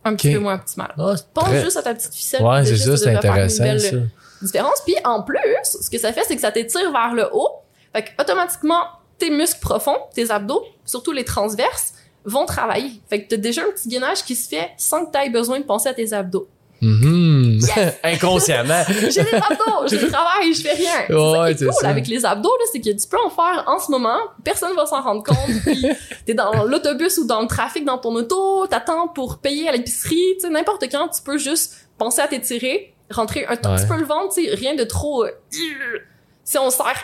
Un 0.04 0.16
petit 0.16 0.34
peu 0.34 0.40
moins 0.40 0.56
optimal. 0.56 0.94
Ah, 0.98 1.14
c'est 1.16 1.28
Pense 1.34 1.44
très- 1.46 1.62
juste 1.64 1.78
à 1.78 1.84
ta 1.84 1.94
petite 1.94 2.14
ficelle. 2.14 2.42
Ouais, 2.44 2.66
c'est 2.66 2.76
ça, 2.78 2.98
c'est 2.98 3.06
devrait 3.06 3.22
faire 3.22 3.32
une 3.36 3.40
intéressant, 3.42 3.64
belle 3.64 3.80
ça. 3.82 3.96
différence. 4.42 4.82
Puis 4.86 4.96
en 5.04 5.22
plus, 5.24 5.38
ce 5.64 5.90
que 5.90 5.98
ça 6.00 6.12
fait, 6.12 6.24
c'est 6.28 6.36
que 6.36 6.42
ça 6.42 6.52
t'étire 6.52 6.92
vers 6.92 7.14
le 7.14 7.30
haut. 7.32 7.50
Fait 7.94 8.04
que 8.04 8.10
automatiquement, 8.22 8.82
tes 9.18 9.30
muscles 9.30 9.60
profonds, 9.62 9.98
tes 10.14 10.32
abdos, 10.32 10.64
surtout 10.86 11.12
les 11.12 11.24
transverses, 11.26 11.94
vont 12.26 12.46
travailler. 12.46 12.92
Fait 13.10 13.24
que 13.24 13.30
t'as 13.30 13.38
déjà 13.38 13.62
un 13.62 13.72
petit 13.72 13.90
gainage 13.90 14.24
qui 14.24 14.36
se 14.36 14.48
fait 14.50 14.70
sans 14.78 15.06
que 15.06 15.12
t'aies 15.12 15.30
besoin 15.30 15.60
de 15.60 15.66
penser 15.66 15.90
à 15.90 15.94
tes 15.94 16.14
abdos. 16.14 16.48
Mhm. 16.82 17.60
Yes! 17.62 17.94
Inconsciemment. 18.04 18.84
J'ai 18.90 19.24
des 19.24 19.34
abdos, 19.36 19.88
j'ai 19.88 20.00
le 20.00 20.08
travail, 20.12 20.54
je 20.54 20.62
fais 20.62 20.74
rien. 20.74 21.46
Est 21.48 21.58
c'est 21.58 21.66
cool 21.66 21.74
ça. 21.80 21.90
avec 21.90 22.08
les 22.08 22.26
abdos, 22.26 22.50
là, 22.60 22.66
c'est 22.72 22.80
que 22.82 22.90
tu 22.90 23.08
peux 23.08 23.18
en 23.24 23.30
faire 23.30 23.64
en 23.68 23.78
ce 23.80 23.92
moment, 23.92 24.18
personne 24.44 24.76
va 24.76 24.86
s'en 24.88 25.02
rendre 25.02 25.24
compte, 25.24 25.62
puis 25.64 25.86
t'es 26.26 26.34
dans 26.34 26.64
l'autobus 26.64 27.18
ou 27.20 27.28
dans 27.28 27.42
le 27.42 27.48
trafic 27.48 27.86
dans 27.86 27.98
ton 28.00 28.16
auto, 28.16 28.66
t'attends 28.68 29.08
pour 29.08 29.38
payer 29.40 29.70
à 29.70 29.74
l'épicerie, 29.74 30.18
tu 30.36 30.42
sais, 30.42 30.50
n'importe 30.50 30.86
quand, 30.92 31.08
tu 31.10 31.22
peux 31.22 31.38
juste 31.38 31.88
penser 32.00 32.22
à 32.22 32.28
t'étirer, 32.28 32.94
rentrer 33.12 33.46
un 33.46 33.56
tout 33.58 33.70
Ouais. 33.70 33.76
petit 33.76 33.86
peu 33.88 33.98
le 33.98 34.06
ventre, 34.06 34.34
tu 34.34 34.44
sais, 34.46 34.56
rien 34.56 34.74
de 34.76 34.84
trop... 34.84 35.24
euh, 35.26 35.30
si 36.44 36.58
on 36.58 36.70
serre, 36.72 37.00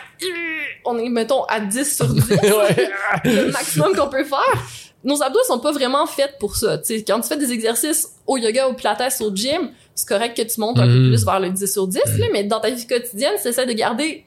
on 0.85 0.97
est, 0.97 1.09
mettons, 1.09 1.43
à 1.43 1.59
10 1.59 1.95
sur 1.95 2.07
10, 2.07 2.21
ouais. 2.31 2.89
le 3.25 3.51
maximum 3.51 3.95
qu'on 3.95 4.07
peut 4.09 4.23
faire. 4.23 4.63
Nos 5.07 5.23
abdos 5.23 5.39
sont 5.47 5.59
pas 5.59 5.71
vraiment 5.71 6.05
faits 6.05 6.35
pour 6.37 6.57
ça. 6.57 6.77
Tu 6.77 6.97
sais, 6.97 7.03
quand 7.03 7.21
tu 7.21 7.29
fais 7.29 7.37
des 7.37 7.51
exercices 7.51 8.11
au 8.27 8.37
yoga, 8.37 8.67
au 8.67 8.73
pilates, 8.73 9.21
au 9.21 9.33
gym, 9.33 9.71
c'est 9.95 10.07
correct 10.07 10.35
que 10.35 10.41
tu 10.43 10.59
montes 10.59 10.77
un 10.77 10.85
peu 10.85 11.07
plus 11.09 11.23
vers 11.25 11.39
le 11.39 11.49
10 11.49 11.71
sur 11.71 11.87
10, 11.87 11.97
là, 12.19 12.25
mais 12.33 12.43
dans 12.43 12.59
ta 12.59 12.69
vie 12.69 12.85
quotidienne, 12.85 13.31
tu 13.41 13.47
essaies 13.47 13.65
de 13.65 13.71
garder 13.71 14.25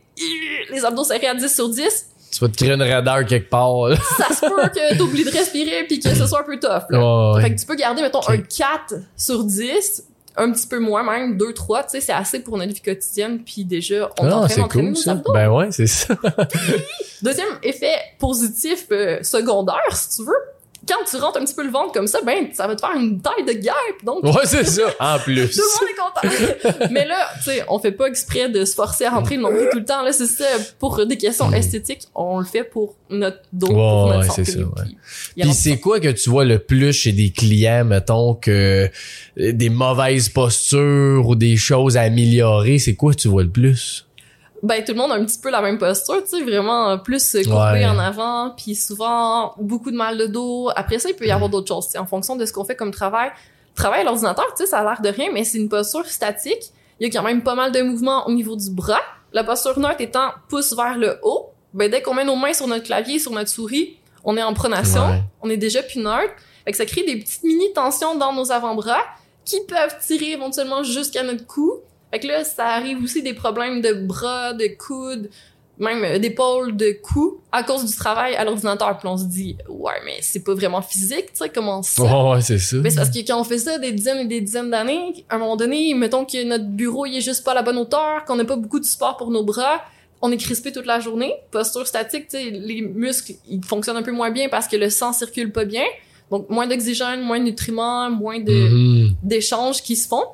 les 0.72 0.84
abdos 0.84 1.04
serrés 1.04 1.26
à 1.26 1.34
10 1.34 1.54
sur 1.54 1.68
10. 1.68 2.06
Tu 2.32 2.38
vas 2.38 2.48
te 2.48 2.56
créer 2.56 2.72
une 2.72 2.80
raideur 2.82 3.26
quelque 3.26 3.50
part. 3.50 3.88
là. 3.88 3.96
Ça 4.16 4.34
se 4.34 4.40
peut 4.40 4.68
que 4.68 4.96
t'oublies 4.96 5.24
de 5.24 5.30
respirer 5.30 5.84
puis 5.86 6.00
que 6.00 6.14
ce 6.14 6.26
soit 6.26 6.40
un 6.40 6.44
peu 6.44 6.58
tough. 6.58 6.84
Là. 6.88 7.32
Ouais. 7.34 7.42
Fait 7.42 7.54
que 7.54 7.60
tu 7.60 7.66
peux 7.66 7.74
garder, 7.74 8.00
mettons, 8.00 8.26
un 8.26 8.38
4 8.38 8.94
sur 9.16 9.44
10, 9.44 10.04
un 10.36 10.50
petit 10.50 10.66
peu 10.66 10.78
moins 10.78 11.02
même, 11.02 11.36
2, 11.36 11.52
3, 11.52 11.82
tu 11.82 11.90
sais, 11.90 12.00
c'est 12.00 12.12
assez 12.12 12.40
pour 12.40 12.56
notre 12.56 12.72
vie 12.72 12.80
quotidienne, 12.80 13.42
puis 13.44 13.64
déjà, 13.66 14.08
on 14.18 14.28
est 14.28 14.32
en 14.32 14.46
train 14.46 14.48
c'est 14.48 14.62
cool 14.62 14.96
ça. 14.96 15.12
abdos. 15.12 15.32
Ben 15.34 15.50
ouais, 15.50 15.68
c'est 15.72 15.86
ça. 15.86 16.14
Deuxième 17.22 17.58
effet 17.62 17.96
positif 18.18 18.86
euh, 18.92 19.22
secondaire, 19.22 19.76
si 19.92 20.16
tu 20.16 20.24
veux, 20.24 20.32
quand 20.88 21.04
tu 21.08 21.16
rentres 21.16 21.38
un 21.38 21.44
petit 21.44 21.54
peu 21.54 21.64
le 21.64 21.70
ventre 21.70 21.92
comme 21.92 22.06
ça, 22.06 22.18
ben 22.24 22.48
ça 22.52 22.66
va 22.66 22.74
te 22.74 22.80
faire 22.80 22.96
une 22.96 23.20
taille 23.20 23.44
de 23.46 23.52
guêpe, 23.52 24.04
donc 24.04 24.24
Ouais, 24.24 24.44
c'est 24.44 24.64
ça. 24.64 24.82
En 24.98 25.18
plus. 25.24 25.50
tout 25.54 25.60
le 25.62 25.80
monde 25.80 25.90
est 25.90 26.68
content. 26.68 26.86
Mais 26.90 27.06
là, 27.06 27.28
tu 27.38 27.50
sais, 27.50 27.64
on 27.68 27.78
fait 27.78 27.92
pas 27.92 28.06
exprès 28.06 28.48
de 28.48 28.64
se 28.64 28.74
forcer 28.74 29.04
à 29.04 29.10
rentrer 29.10 29.36
le 29.36 29.42
nombril 29.42 29.68
tout 29.70 29.78
le 29.78 29.84
temps. 29.84 30.02
Là, 30.02 30.12
c'est 30.12 30.26
ça. 30.26 30.44
Pour 30.78 31.04
des 31.06 31.16
questions 31.16 31.52
esthétiques, 31.52 32.02
on 32.14 32.38
le 32.40 32.44
fait 32.46 32.64
pour 32.64 32.96
notre 33.10 33.38
dos, 33.52 33.66
pour 33.66 33.76
Mm. 33.76 34.10
Ouais, 34.10 34.16
notre 34.18 34.38
ouais, 34.38 34.44
c'est 34.44 34.52
ça, 34.52 34.58
ouais. 34.60 34.66
Puis 35.40 35.52
c'est 35.54 35.78
quoi 35.78 36.00
que 36.00 36.08
tu 36.08 36.30
vois 36.30 36.44
le 36.44 36.58
plus 36.58 36.92
chez 36.92 37.12
des 37.12 37.30
clients, 37.30 37.84
mettons, 37.84 38.34
que 38.34 38.88
euh, 39.38 39.52
des 39.52 39.68
mauvaises 39.70 40.28
postures 40.28 41.26
ou 41.28 41.34
des 41.34 41.56
choses 41.56 41.96
à 41.96 42.02
améliorer, 42.02 42.78
c'est 42.78 42.94
quoi 42.94 43.12
que 43.12 43.18
tu 43.20 43.28
vois 43.28 43.42
le 43.42 43.50
plus? 43.50 44.06
Ben 44.62 44.84
tout 44.84 44.92
le 44.92 44.98
monde 44.98 45.12
a 45.12 45.14
un 45.14 45.24
petit 45.24 45.38
peu 45.38 45.50
la 45.50 45.60
même 45.62 45.78
posture, 45.78 46.22
tu 46.22 46.30
sais, 46.38 46.42
vraiment 46.42 46.98
plus 46.98 47.32
courbé 47.44 47.78
Ouais. 47.80 47.86
en 47.86 47.98
avant, 47.98 48.50
puis 48.56 48.74
souvent 48.74 49.54
beaucoup 49.58 49.90
de 49.90 49.96
mal 49.96 50.18
de 50.18 50.26
dos. 50.26 50.70
Après 50.76 50.98
ça, 50.98 51.08
il 51.08 51.14
peut 51.16 51.26
y 51.26 51.30
avoir 51.30 51.48
d'autres 51.48 51.68
choses, 51.68 51.86
tu 51.86 51.92
sais, 51.92 51.98
en 51.98 52.06
fonction 52.06 52.36
de 52.36 52.44
ce 52.44 52.52
qu'on 52.52 52.64
fait 52.64 52.76
comme 52.76 52.90
travail. 52.90 53.30
Travail 53.74 54.00
à 54.00 54.04
l'ordinateur, 54.04 54.46
tu 54.56 54.64
sais, 54.64 54.66
ça 54.70 54.80
a 54.80 54.82
l'air 54.84 55.00
de 55.00 55.08
rien, 55.08 55.30
mais 55.32 55.44
c'est 55.44 55.58
une 55.58 55.68
posture 55.68 56.04
statique. 56.06 56.72
Il 56.98 57.06
y 57.06 57.10
a 57.10 57.18
quand 57.18 57.24
même 57.24 57.42
pas 57.42 57.54
mal 57.54 57.72
de 57.72 57.80
mouvements 57.82 58.26
au 58.26 58.32
niveau 58.32 58.56
du 58.56 58.70
bras. 58.70 59.00
La 59.32 59.44
posture 59.44 59.78
neutre 59.78 60.00
étant 60.00 60.30
pouce 60.48 60.74
vers 60.74 60.98
le 60.98 61.18
haut. 61.22 61.50
Ben 61.72 61.90
dès 61.90 62.02
qu'on 62.02 62.12
met 62.14 62.24
nos 62.24 62.36
mains 62.36 62.52
sur 62.52 62.66
notre 62.66 62.84
clavier, 62.84 63.18
sur 63.18 63.30
notre 63.32 63.48
souris, 63.48 63.96
on 64.24 64.36
est 64.36 64.42
en 64.42 64.52
pronation, 64.52 65.06
Ouais. 65.08 65.22
on 65.40 65.48
est 65.48 65.56
déjà 65.56 65.82
plus 65.82 66.00
neutre. 66.00 66.34
Fait 66.64 66.72
que 66.72 66.76
ça 66.76 66.84
crée 66.84 67.04
des 67.04 67.16
petites 67.16 67.44
mini 67.44 67.72
tensions 67.72 68.16
dans 68.16 68.32
nos 68.34 68.52
avant-bras 68.52 69.00
qui 69.46 69.60
peuvent 69.66 69.96
tirer 70.04 70.32
éventuellement 70.32 70.82
jusqu'à 70.82 71.22
notre 71.22 71.46
cou. 71.46 71.72
Fait 72.10 72.18
que 72.20 72.26
là, 72.26 72.44
ça 72.44 72.66
arrive 72.68 73.02
aussi 73.02 73.22
des 73.22 73.34
problèmes 73.34 73.80
de 73.80 73.92
bras, 73.92 74.52
de 74.52 74.66
coudes, 74.76 75.30
même 75.78 76.04
euh, 76.04 76.18
d'épaule, 76.18 76.76
de 76.76 76.94
cou, 77.02 77.38
à 77.52 77.62
cause 77.62 77.84
du 77.86 77.96
travail 77.96 78.34
à 78.36 78.44
l'ordinateur. 78.44 78.98
Puis 78.98 79.08
on 79.08 79.16
se 79.16 79.24
dit, 79.24 79.56
ouais, 79.68 79.94
mais 80.04 80.18
c'est 80.20 80.40
pas 80.44 80.54
vraiment 80.54 80.82
physique, 80.82 81.26
tu 81.32 81.36
sais, 81.44 81.48
comment 81.48 81.82
ça? 81.82 82.02
Ouais, 82.02 82.32
ouais, 82.34 82.40
c'est 82.42 82.58
ça. 82.58 82.76
Mais 82.78 82.90
c'est 82.90 82.96
parce 82.96 83.10
que 83.10 83.20
quand 83.20 83.40
on 83.40 83.44
fait 83.44 83.58
ça 83.58 83.78
des 83.78 83.92
dizaines 83.92 84.18
et 84.18 84.26
des 84.26 84.40
dizaines 84.40 84.70
d'années, 84.70 85.24
à 85.28 85.36
un 85.36 85.38
moment 85.38 85.56
donné, 85.56 85.94
mettons 85.94 86.24
que 86.24 86.44
notre 86.44 86.66
bureau, 86.66 87.06
il 87.06 87.16
est 87.16 87.20
juste 87.22 87.44
pas 87.44 87.52
à 87.52 87.54
la 87.54 87.62
bonne 87.62 87.78
hauteur, 87.78 88.24
qu'on 88.26 88.36
n'a 88.36 88.44
pas 88.44 88.56
beaucoup 88.56 88.80
de 88.80 88.84
support 88.84 89.16
pour 89.16 89.30
nos 89.30 89.44
bras, 89.44 89.80
on 90.20 90.30
est 90.30 90.36
crispé 90.36 90.70
toute 90.70 90.84
la 90.84 91.00
journée. 91.00 91.32
Posture 91.50 91.86
statique, 91.86 92.28
tu 92.28 92.36
sais, 92.36 92.50
les 92.50 92.82
muscles, 92.82 93.32
ils 93.48 93.64
fonctionnent 93.64 93.96
un 93.96 94.02
peu 94.02 94.12
moins 94.12 94.30
bien 94.30 94.50
parce 94.50 94.68
que 94.68 94.76
le 94.76 94.90
sang 94.90 95.14
circule 95.14 95.50
pas 95.50 95.64
bien. 95.64 95.84
Donc, 96.30 96.50
moins 96.50 96.66
d'oxygène, 96.66 97.22
moins 97.22 97.38
de 97.38 97.44
nutriments, 97.44 98.10
moins 98.10 98.38
de, 98.38 98.52
Mhm. 98.52 99.14
d'échanges 99.22 99.82
qui 99.82 99.96
se 99.96 100.06
font. 100.06 100.24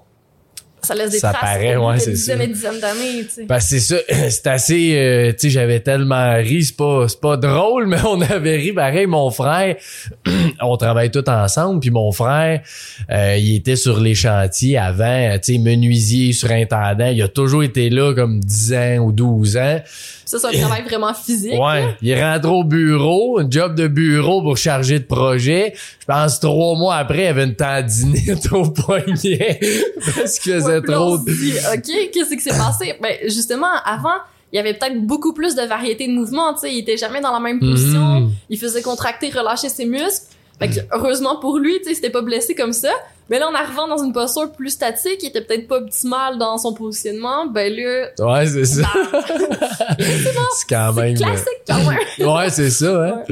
Ça 0.87 0.95
laisse 0.95 1.11
des 1.11 1.19
Ça 1.19 1.31
traces 1.33 1.41
paraît, 1.43 1.77
ouais, 1.77 1.95
de 1.95 2.01
c'est 2.01 2.11
dizaines 2.13 2.39
ça. 2.39 2.45
et 2.45 2.47
dizaines 2.49 2.81
d'années, 2.81 3.25
tu 3.25 3.31
sais. 3.31 3.45
Ben 3.45 3.61
c'est 3.61 3.81
ça, 3.81 3.97
c'est 4.31 4.47
assez, 4.47 4.93
euh, 4.97 5.33
tu 5.33 5.39
sais, 5.39 5.51
j'avais 5.51 5.81
tellement 5.81 6.35
ri, 6.37 6.65
c'est 6.65 6.77
pas, 6.77 7.07
c'est 7.09 7.21
pas 7.21 7.37
drôle, 7.37 7.87
mais 7.89 7.99
on 8.07 8.21
avait 8.21 8.57
ri 8.57 8.73
pareil. 8.73 9.07
Mon 9.07 9.31
frère, 9.31 9.77
on 10.61 10.77
travaille 10.77 11.11
tous 11.11 11.29
ensemble, 11.29 11.81
puis 11.81 11.91
mon 11.91 12.13
frère, 12.13 12.61
euh, 13.11 13.37
il 13.39 13.57
était 13.57 13.77
sur 13.77 14.01
les 14.01 14.15
chantiers 14.15 14.79
avant, 14.79 15.37
tu 15.43 15.55
sais, 15.55 15.59
menuisier, 15.59 16.33
surintendant, 16.33 17.09
il 17.09 17.21
a 17.23 17.29
toujours 17.29 17.63
été 17.63 17.91
là 17.91 18.15
comme 18.15 18.41
10 18.41 18.75
ans 18.75 18.97
ou 18.99 19.13
12 19.13 19.57
ans. 19.57 19.81
Ça, 20.27 20.41
c'est 20.41 20.49
un 20.49 20.61
travail 20.61 20.83
vraiment 20.83 21.15
physique. 21.15 21.55
Ouais, 21.55 21.97
il 22.03 22.21
rentre 22.21 22.51
au 22.51 22.65
bureau, 22.65 23.39
un 23.39 23.49
job 23.49 23.77
de 23.77 23.87
bureau 23.87 24.43
pour 24.43 24.57
charger 24.57 24.99
de 24.99 25.05
projet. 25.05 25.73
Je 26.01 26.05
pense 26.05 26.41
trois 26.41 26.77
mois 26.77 26.97
après, 26.97 27.25
il 27.25 27.27
avait 27.29 27.45
une 27.45 27.55
tendinite 27.55 28.53
au 28.53 28.69
poignet 28.71 29.61
parce 30.05 30.41
Ouais, 30.45 30.81
puis 30.81 30.91
là, 30.91 30.99
trop 30.99 31.19
dit, 31.19 31.53
OK, 31.73 32.11
qu'est-ce 32.13 32.35
qui 32.35 32.41
s'est 32.41 32.51
passé? 32.51 32.95
Ben, 33.01 33.15
justement, 33.25 33.73
avant, 33.85 34.19
il 34.53 34.57
y 34.57 34.59
avait 34.59 34.75
peut-être 34.75 35.01
beaucoup 35.07 35.33
plus 35.33 35.55
de 35.55 35.63
variété 35.63 36.09
de 36.09 36.13
mouvements, 36.13 36.55
tu 36.55 36.61
sais. 36.61 36.73
Il 36.73 36.79
était 36.79 36.97
jamais 36.97 37.21
dans 37.21 37.33
la 37.33 37.41
même 37.41 37.61
position. 37.61 38.21
Mhm. 38.21 38.33
Il 38.51 38.59
faisait 38.59 38.83
contracter, 38.83 39.31
relâcher 39.31 39.69
ses 39.69 39.85
muscles. 39.85 40.27
Fait 40.59 40.69
que, 40.71 40.81
heureusement 40.93 41.39
pour 41.39 41.59
lui, 41.59 41.79
tu 41.79 41.85
sais, 41.85 41.91
il 41.93 41.95
s'était 41.97 42.11
pas 42.11 42.23
blessé 42.23 42.55
comme 42.55 42.73
ça. 42.73 42.91
Mais 43.29 43.39
là, 43.41 43.49
en 43.49 43.55
arrivant 43.55 43.89
dans 43.89 44.03
une 44.03 44.13
posture 44.13 44.53
plus 44.53 44.71
statique, 44.71 45.19
il 45.21 45.27
était 45.27 45.41
peut-être 45.41 45.67
pas 45.67 45.79
optimal 45.79 46.39
dans 46.39 46.57
son 46.59 46.73
positionnement. 46.73 47.47
Ben 47.47 47.73
là, 47.75 48.07
Ouais, 48.21 48.47
c'est 48.47 48.65
ça. 48.65 48.83
bah, 49.13 49.25
c'est 49.99 50.69
quand 50.69 50.93
même... 50.93 51.15
euh, 51.15 51.19
classique 51.19 51.63
quand 51.67 51.79
même. 51.91 52.29
ouais, 52.29 52.51
c'est 52.51 52.71
ça. 52.71 53.05
Hein? 53.05 53.23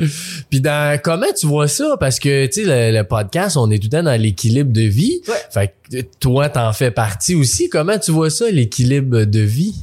Puis 0.50 0.60
dans 0.60 1.00
comment 1.02 1.26
tu 1.38 1.46
vois 1.46 1.68
ça? 1.68 1.96
Parce 1.98 2.18
que 2.18 2.46
tu 2.46 2.64
sais 2.64 2.90
le, 2.92 2.98
le 2.98 3.04
podcast, 3.04 3.56
on 3.56 3.70
est 3.70 3.78
tout 3.78 3.88
le 3.92 3.98
temps 3.98 4.02
dans 4.02 4.20
l'équilibre 4.20 4.72
de 4.72 4.82
vie. 4.82 5.20
Ouais. 5.28 5.34
Fait 5.50 5.74
que 5.90 6.00
toi, 6.20 6.48
t'en 6.48 6.72
fais 6.72 6.90
partie 6.90 7.34
aussi. 7.36 7.68
Comment 7.68 7.98
tu 7.98 8.10
vois 8.10 8.30
ça, 8.30 8.50
l'équilibre 8.50 9.24
de 9.24 9.40
vie? 9.40 9.74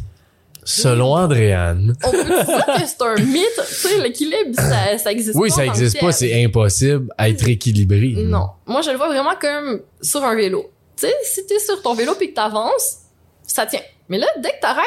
Selon 0.63 1.15
Andréane. 1.15 1.95
On 2.03 2.11
peut 2.11 2.23
dire 2.23 2.45
que 2.45 2.85
c'est 2.85 3.01
un 3.01 3.15
mythe. 3.15 3.47
Tu 3.57 3.73
sais, 3.73 3.97
l'équilibre, 4.01 4.55
ça, 4.55 4.97
ça 4.97 5.11
existe 5.11 5.35
Oui, 5.35 5.49
pas. 5.49 5.55
ça 5.55 5.61
tant 5.65 5.71
que 5.71 5.77
existe 5.77 5.99
pas, 5.99 6.11
c'est 6.11 6.43
impossible 6.43 7.07
à 7.17 7.29
être 7.29 7.47
équilibré. 7.47 8.13
Non. 8.17 8.49
Moi, 8.67 8.81
je 8.81 8.91
le 8.91 8.97
vois 8.97 9.07
vraiment 9.07 9.35
comme 9.39 9.81
sur 10.01 10.23
un 10.23 10.35
vélo. 10.35 10.69
Tu 10.95 11.07
sais, 11.07 11.13
si 11.23 11.45
t'es 11.45 11.59
sur 11.59 11.81
ton 11.81 11.93
vélo 11.95 12.13
puis 12.15 12.29
que 12.29 12.35
t'avances, 12.35 12.97
ça 13.43 13.65
tient. 13.65 13.81
Mais 14.07 14.17
là, 14.19 14.27
dès 14.37 14.49
que 14.51 14.59
t'arrêtes, 14.61 14.85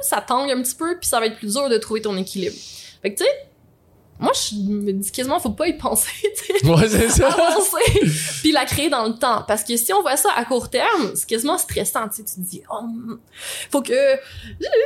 ça 0.00 0.20
tangue 0.26 0.50
un 0.50 0.60
petit 0.62 0.74
peu 0.74 0.96
puis 0.98 1.08
ça 1.08 1.20
va 1.20 1.26
être 1.26 1.36
plus 1.36 1.52
dur 1.52 1.68
de 1.68 1.78
trouver 1.78 2.02
ton 2.02 2.16
équilibre. 2.16 2.56
Fait 3.02 3.12
que 3.12 3.18
tu 3.18 3.24
sais, 3.24 3.30
moi, 4.22 4.32
je 4.34 4.54
me 4.56 4.92
dis 4.92 5.10
quasiment, 5.12 5.38
faut 5.40 5.50
pas 5.50 5.68
y 5.68 5.76
penser, 5.76 6.10
tu 6.22 6.58
sais. 6.58 6.66
Ouais, 6.66 6.88
c'est 6.88 7.08
ça. 7.10 7.28
avancer. 7.28 8.00
Puis 8.40 8.52
la 8.52 8.64
créer 8.64 8.88
dans 8.88 9.06
le 9.06 9.14
temps. 9.14 9.44
Parce 9.46 9.64
que 9.64 9.76
si 9.76 9.92
on 9.92 10.00
voit 10.00 10.16
ça 10.16 10.30
à 10.36 10.44
court 10.44 10.70
terme 10.70 11.12
c'est 11.14 11.28
quasiment 11.28 11.58
stressant 11.58 12.08
tu 12.08 12.22
te 12.24 12.30
dis 12.38 12.62
oh 12.72 12.84
faut 13.70 13.82
que 13.82 13.92
euh, 13.92 14.16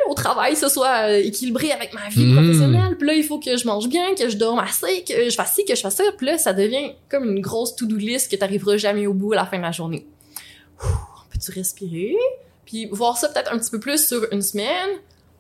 au 0.09 0.15
travail 0.15 0.57
ce 0.57 0.69
soit 0.69 1.09
euh, 1.11 1.19
équilibré 1.23 1.71
avec 1.73 1.93
ma 1.95 2.09
vie 2.09 2.25
Mhm. 2.25 2.35
professionnelle. 2.37 2.97
Puis 2.99 3.07
là 3.07 3.15
il 3.15 3.25
faut 3.25 3.39
que 3.39 3.57
je 3.57 3.67
mange 3.67 3.89
bien 3.89 4.15
que 4.15 4.29
je 4.29 4.37
dorme 4.37 4.59
assez 4.59 5.05
que 5.05 5.29
je 5.31 5.35
fasse 5.35 5.55
ci 5.55 5.65
que 5.65 5.75
je 5.75 5.81
fasse 5.81 5.97
ça. 5.97 6.05
Puis 6.17 6.27
là 6.27 6.39
ça 6.39 6.53
devient 6.53 6.93
comme 7.09 7.25
une 7.25 7.41
grosse 7.41 7.77
to-do 7.77 7.97
list 7.97 8.31
que 8.31 8.37
t'arriveras 8.37 8.77
jamais 8.79 9.07
au 9.07 9.15
bout 9.15 9.33
à 9.35 9.37
la 9.37 9.47
fin 9.47 9.59
de 9.59 9.63
la 9.63 9.73
journée. 9.73 10.07
Ouh, 10.83 10.89
peux-tu 11.31 11.53
respirer? 11.53 12.17
Puis 12.65 12.87
voir 12.91 13.17
ça 13.17 13.29
peut-être 13.29 13.53
un 13.53 13.59
petit 13.59 13.71
peu 13.71 13.79
plus 13.81 14.07
sur 14.07 14.27
une 14.33 14.43
semaine 14.43 14.91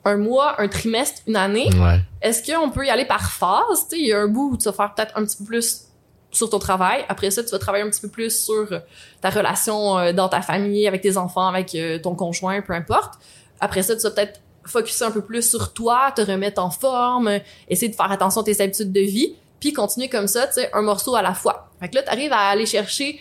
un 0.07 0.16
mois 0.16 0.61
un 0.61 0.69
trimestre 0.69 1.21
une 1.27 1.37
année 1.37 1.69
Ouais. 1.79 2.01
est-ce 2.23 2.40
qu'on 2.51 2.71
peut 2.71 2.87
y 2.87 2.90
aller 2.90 3.05
par 3.05 3.31
phase? 3.31 3.88
Tu 3.90 3.97
sais, 3.97 3.99
il 4.03 4.07
y 4.07 4.12
a 4.12 4.21
un 4.21 4.29
bout 4.29 4.53
où 4.53 4.57
tu 4.57 4.64
vas 4.64 4.73
faire 4.73 4.95
peut-être 4.95 5.12
un 5.16 5.25
petit 5.25 5.37
peu 5.37 5.45
plus 5.45 5.83
sur 6.31 6.51
ton 6.51 6.59
travail. 6.59 7.05
Après 7.09 7.31
ça, 7.31 7.42
tu 7.42 7.51
vas 7.51 7.59
travailler 7.59 7.85
un 7.85 7.90
petit 7.90 8.01
peu 8.01 8.09
plus 8.09 8.45
sur 8.45 8.66
euh, 8.73 8.79
ta 9.21 9.31
relation 9.31 9.99
euh, 9.99 10.12
dans 10.12 10.29
ta 10.29 10.42
famille, 10.42 10.87
avec 10.87 11.01
tes 11.01 11.16
enfants, 11.16 11.47
avec 11.49 11.75
euh, 11.75 11.99
ton 11.99 12.14
conjoint, 12.14 12.61
peu 12.61 12.75
importe. 12.75 13.14
Après 13.61 13.83
ça, 13.83 13.97
tu 13.97 14.03
vas 14.03 14.11
peut-être 14.11 14.40
focuser 14.64 15.05
un 15.05 15.11
peu 15.11 15.23
plus 15.23 15.49
sur 15.49 15.73
toi, 15.73 16.12
te 16.14 16.21
remettre 16.21 16.61
en 16.61 16.71
forme, 16.71 17.40
essayer 17.69 17.88
de 17.90 17.95
faire 17.95 18.11
attention 18.11 18.40
à 18.42 18.45
tes 18.45 18.61
habitudes 18.61 18.92
de 18.92 19.01
vie, 19.01 19.35
puis 19.61 19.73
continuer 19.73 20.09
comme 20.09 20.27
ça, 20.27 20.47
tu 20.49 20.55
sais, 20.55 20.71
un 20.75 20.83
morceau 20.83 21.14
à 21.14 21.23
la 21.23 21.35
fois. 21.35 21.71
Fait 21.81 21.88
que 21.88 21.95
là, 21.95 22.03
tu 22.03 22.11
arrives 22.11 22.33
à 22.33 22.49
aller 22.49 22.66
chercher 22.66 23.19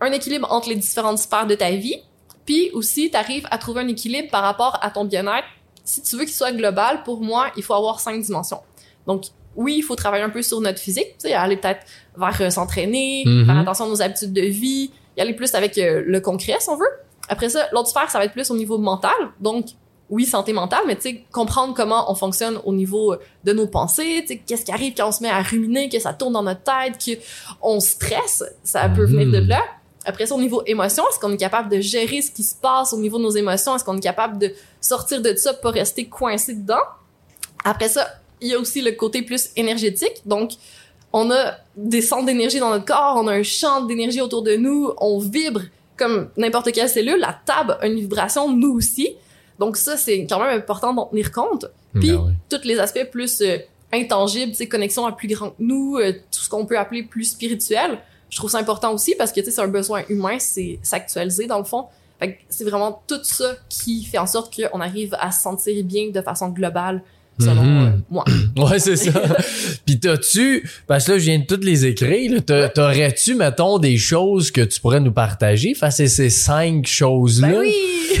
un 0.00 0.12
équilibre 0.12 0.50
entre 0.50 0.68
les 0.68 0.76
différentes 0.76 1.18
sphères 1.18 1.46
de 1.46 1.56
ta 1.56 1.70
vie, 1.70 2.00
puis 2.46 2.70
aussi, 2.72 3.10
tu 3.10 3.16
arrives 3.16 3.46
à 3.50 3.58
trouver 3.58 3.80
un 3.82 3.88
équilibre 3.88 4.30
par 4.30 4.42
rapport 4.42 4.78
à 4.80 4.90
ton 4.90 5.04
bien-être. 5.04 5.46
Si 5.86 6.02
tu 6.02 6.16
veux 6.16 6.24
qu'il 6.24 6.34
soit 6.34 6.52
global, 6.52 7.02
pour 7.04 7.20
moi, 7.22 7.46
il 7.56 7.62
faut 7.62 7.74
avoir 7.74 8.00
cinq 8.00 8.20
dimensions. 8.20 8.60
Donc, 9.06 9.24
oui, 9.54 9.76
il 9.78 9.82
faut 9.82 9.94
travailler 9.96 10.24
un 10.24 10.28
peu 10.30 10.42
sur 10.42 10.60
notre 10.60 10.78
physique, 10.80 11.12
tu 11.18 11.28
sais, 11.28 11.32
aller 11.32 11.56
peut-être 11.56 11.80
vers 12.16 12.36
euh, 12.42 12.50
s'entraîner, 12.50 13.22
Mhm. 13.24 13.46
faire 13.46 13.58
attention 13.58 13.84
à 13.86 13.88
nos 13.88 14.02
habitudes 14.02 14.32
de 14.34 14.42
vie, 14.42 14.90
y 15.16 15.20
aller 15.22 15.32
plus 15.32 15.54
avec 15.54 15.78
euh, 15.78 16.02
le 16.04 16.20
concret, 16.20 16.56
si 16.60 16.68
on 16.68 16.76
veut. 16.76 16.84
Après 17.30 17.48
ça, 17.48 17.66
l'autre 17.72 17.88
sphère, 17.88 18.10
ça 18.10 18.18
va 18.18 18.24
être 18.26 18.32
plus 18.32 18.50
au 18.50 18.56
niveau 18.56 18.76
mental. 18.78 19.14
Donc, 19.40 19.66
oui, 20.10 20.24
santé 20.26 20.52
mentale, 20.52 20.82
mais 20.86 20.94
tu 20.96 21.02
sais, 21.02 21.24
comprendre 21.32 21.72
comment 21.74 22.10
on 22.10 22.14
fonctionne 22.14 22.60
au 22.64 22.72
niveau 22.72 23.12
euh, 23.14 23.20
de 23.44 23.52
nos 23.52 23.66
pensées, 23.66 24.20
tu 24.22 24.26
sais, 24.34 24.42
qu'est-ce 24.46 24.64
qui 24.64 24.72
arrive 24.72 24.92
quand 24.96 25.08
on 25.08 25.12
se 25.12 25.22
met 25.22 25.30
à 25.30 25.40
ruminer, 25.42 25.88
que 25.88 25.98
ça 25.98 26.12
tourne 26.12 26.32
dans 26.34 26.42
notre 26.44 26.62
tête, 26.62 27.18
qu'on 27.60 27.80
stresse, 27.80 28.44
ça 28.62 28.88
peut 28.88 29.06
Mhm. 29.06 29.12
venir 29.24 29.40
de 29.40 29.48
là. 29.48 29.62
Après 30.06 30.24
ça, 30.26 30.34
au 30.34 30.40
niveau 30.40 30.62
émotion, 30.66 31.04
est-ce 31.10 31.18
qu'on 31.18 31.32
est 31.32 31.36
capable 31.36 31.68
de 31.68 31.80
gérer 31.80 32.22
ce 32.22 32.30
qui 32.30 32.44
se 32.44 32.54
passe 32.54 32.92
au 32.92 32.98
niveau 32.98 33.18
de 33.18 33.24
nos 33.24 33.30
émotions? 33.30 33.74
Est-ce 33.76 33.84
qu'on 33.84 33.96
est 33.96 34.00
capable 34.00 34.38
de 34.38 34.52
sortir 34.80 35.20
de 35.20 35.34
ça, 35.34 35.52
pas 35.52 35.70
rester 35.70 36.06
coincé 36.06 36.54
dedans? 36.54 36.84
Après 37.64 37.88
ça, 37.88 38.06
il 38.40 38.48
y 38.48 38.54
a 38.54 38.58
aussi 38.58 38.80
le 38.80 38.92
côté 38.92 39.22
plus 39.22 39.50
énergétique. 39.56 40.22
Donc, 40.24 40.52
on 41.12 41.30
a 41.30 41.56
des 41.76 42.02
centres 42.02 42.26
d'énergie 42.26 42.60
dans 42.60 42.70
notre 42.70 42.84
corps, 42.84 43.16
on 43.16 43.26
a 43.26 43.32
un 43.32 43.42
champ 43.42 43.82
d'énergie 43.84 44.20
autour 44.20 44.42
de 44.42 44.54
nous, 44.56 44.92
on 44.98 45.18
vibre 45.18 45.62
comme 45.96 46.28
n'importe 46.36 46.72
quelle 46.72 46.88
cellule. 46.88 47.18
La 47.18 47.38
table 47.44 47.78
a 47.80 47.86
une 47.86 47.98
vibration, 47.98 48.52
nous 48.52 48.74
aussi. 48.74 49.16
Donc 49.58 49.76
ça, 49.76 49.96
c'est 49.96 50.26
quand 50.26 50.38
même 50.38 50.56
important 50.56 50.92
d'en 50.92 51.06
tenir 51.06 51.32
compte. 51.32 51.66
Puis, 51.94 52.10
Ben 52.10 52.22
oui. 52.26 52.32
tous 52.50 52.64
les 52.64 52.78
aspects 52.78 53.08
plus 53.10 53.40
euh, 53.40 53.56
intangibles, 53.92 54.52
tu 54.52 54.58
sais, 54.58 54.68
connexion 54.68 55.06
à 55.06 55.12
plus 55.12 55.28
grand 55.28 55.50
que 55.50 55.54
nous, 55.60 55.96
euh, 55.96 56.12
tout 56.12 56.40
ce 56.40 56.48
qu'on 56.50 56.66
peut 56.66 56.78
appeler 56.78 57.02
plus 57.02 57.24
spirituel, 57.24 57.98
je 58.30 58.36
trouve 58.36 58.50
ça 58.50 58.58
important 58.58 58.92
aussi 58.92 59.14
parce 59.16 59.32
que, 59.32 59.40
tu 59.40 59.46
sais, 59.46 59.52
c'est 59.52 59.60
un 59.62 59.68
besoin 59.68 60.02
humain, 60.08 60.38
c'est 60.38 60.78
s'actualiser 60.82 61.46
dans 61.46 61.58
le 61.58 61.64
fond. 61.64 61.86
Fait 62.18 62.32
que 62.32 62.38
c'est 62.48 62.64
vraiment 62.64 63.02
tout 63.06 63.20
ça 63.22 63.54
qui 63.68 64.04
fait 64.04 64.18
en 64.18 64.26
sorte 64.26 64.54
qu'on 64.56 64.80
arrive 64.80 65.14
à 65.20 65.30
se 65.30 65.42
sentir 65.42 65.84
bien 65.84 66.08
de 66.10 66.20
façon 66.22 66.48
globale, 66.48 67.02
selon 67.38 67.62
Mhm. 67.62 67.86
euh, 67.86 67.90
moi. 68.10 68.24
Ouais, 68.56 68.78
c'est 68.78 68.96
ça. 68.96 69.10
Puis 69.86 70.00
t'as-tu, 70.00 70.66
parce 70.86 71.04
que 71.04 71.12
là, 71.12 71.18
je 71.18 71.24
viens 71.24 71.38
de 71.38 71.44
toutes 71.44 71.62
les 71.64 71.84
écrire, 71.84 72.42
t'aurais-tu, 72.74 73.34
mettons, 73.34 73.78
des 73.78 73.98
choses 73.98 74.50
que 74.50 74.62
tu 74.62 74.80
pourrais 74.80 75.00
nous 75.00 75.12
partager 75.12 75.74
face 75.74 76.00
à 76.00 76.06
ces 76.08 76.30
cinq 76.30 76.86
choses-là? 76.86 77.48
Ben 77.48 77.58
oui! 77.58 77.74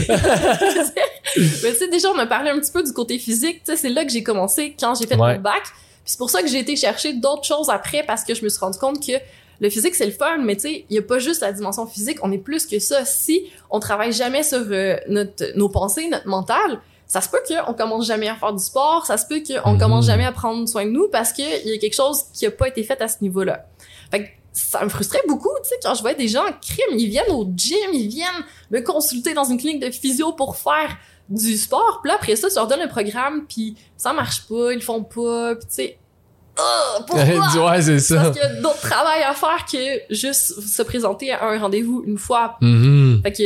Mais 0.06 0.12
tu 1.72 1.76
sais, 1.76 1.88
déjà, 1.88 2.08
on 2.14 2.18
a 2.18 2.26
parlé 2.26 2.50
un 2.50 2.58
petit 2.60 2.70
peu 2.72 2.82
du 2.82 2.92
côté 2.92 3.18
physique. 3.18 3.62
Tu 3.64 3.72
sais, 3.72 3.76
c'est 3.78 3.88
là 3.88 4.04
que 4.04 4.12
j'ai 4.12 4.22
commencé 4.22 4.74
quand 4.78 4.94
j'ai 4.94 5.06
fait 5.06 5.16
Ouais. 5.16 5.36
mon 5.36 5.40
bac. 5.40 5.62
Puis 5.62 6.12
c'est 6.12 6.18
pour 6.18 6.30
ça 6.30 6.42
que 6.42 6.48
j'ai 6.48 6.58
été 6.58 6.76
chercher 6.76 7.14
d'autres 7.14 7.44
choses 7.44 7.68
après 7.70 8.02
parce 8.06 8.24
que 8.24 8.34
je 8.34 8.44
me 8.44 8.48
suis 8.48 8.60
rendu 8.60 8.78
compte 8.78 9.04
que 9.04 9.12
le 9.60 9.70
physique, 9.70 9.94
c'est 9.94 10.06
le 10.06 10.12
fun, 10.12 10.38
mais 10.38 10.56
tu 10.56 10.62
sais, 10.62 10.84
il 10.88 10.94
y 10.96 10.98
a 10.98 11.02
pas 11.02 11.18
juste 11.18 11.40
la 11.40 11.52
dimension 11.52 11.86
physique, 11.86 12.18
on 12.22 12.30
est 12.32 12.38
plus 12.38 12.66
que 12.66 12.78
ça. 12.78 13.04
Si 13.04 13.50
on 13.70 13.80
travaille 13.80 14.12
jamais 14.12 14.42
sur 14.42 14.58
euh, 14.70 14.96
notre, 15.08 15.44
nos 15.56 15.68
pensées, 15.68 16.08
notre 16.08 16.26
mental, 16.28 16.80
ça 17.06 17.20
se 17.20 17.28
peut 17.28 17.38
qu'on 17.46 17.72
commence 17.74 18.06
jamais 18.06 18.28
à 18.28 18.34
faire 18.34 18.52
du 18.52 18.62
sport, 18.62 19.06
ça 19.06 19.16
se 19.16 19.26
peut 19.26 19.40
qu'on 19.46 19.72
Mhm. 19.74 19.78
commence 19.78 20.06
jamais 20.06 20.24
à 20.24 20.32
prendre 20.32 20.68
soin 20.68 20.84
de 20.84 20.90
nous 20.90 21.08
parce 21.08 21.32
qu'il 21.32 21.44
y 21.64 21.72
a 21.72 21.78
quelque 21.78 21.94
chose 21.94 22.24
qui 22.34 22.46
a 22.46 22.50
pas 22.50 22.68
été 22.68 22.82
fait 22.82 23.00
à 23.00 23.08
ce 23.08 23.16
niveau-là. 23.22 23.66
Fait 24.10 24.24
que 24.24 24.28
ça 24.52 24.82
me 24.84 24.88
frustrait 24.88 25.22
beaucoup, 25.28 25.50
tu 25.62 25.68
sais, 25.68 25.76
quand 25.82 25.94
je 25.94 26.00
voyais 26.00 26.16
des 26.16 26.28
gens 26.28 26.42
crime, 26.60 26.98
ils 26.98 27.08
viennent 27.08 27.30
au 27.30 27.46
gym, 27.54 27.76
ils 27.92 28.08
viennent 28.08 28.44
me 28.70 28.80
consulter 28.80 29.34
dans 29.34 29.44
une 29.44 29.58
clinique 29.58 29.80
de 29.82 29.90
physio 29.90 30.32
pour 30.32 30.56
faire 30.56 30.96
du 31.28 31.56
sport, 31.56 32.00
puis 32.02 32.08
là, 32.10 32.16
après 32.16 32.36
ça, 32.36 32.48
tu 32.48 32.54
leur 32.54 32.66
donnes 32.66 32.80
un 32.80 32.88
programme, 32.88 33.46
puis 33.48 33.76
ça 33.96 34.12
marche 34.12 34.46
pas, 34.48 34.72
ils 34.72 34.76
le 34.76 34.80
font 34.80 35.02
pas, 35.02 35.56
puis 35.56 35.66
tu 35.68 35.74
sais, 35.74 35.98
ah, 36.58 36.98
pourquoi? 37.06 37.70
ouais, 37.70 37.82
c'est 37.82 37.98
ça. 37.98 38.16
Parce 38.16 38.30
qu'il 38.38 38.42
y 38.42 38.44
a 38.46 38.60
d'autres 38.60 38.80
travail 38.80 39.22
à 39.22 39.34
faire 39.34 39.64
que 39.70 40.14
juste 40.14 40.60
se 40.60 40.82
présenter 40.82 41.30
à 41.32 41.44
un 41.44 41.58
rendez-vous 41.58 42.02
une 42.06 42.18
fois. 42.18 42.56
Mhm. 42.60 43.20
Fait 43.22 43.32
que 43.32 43.42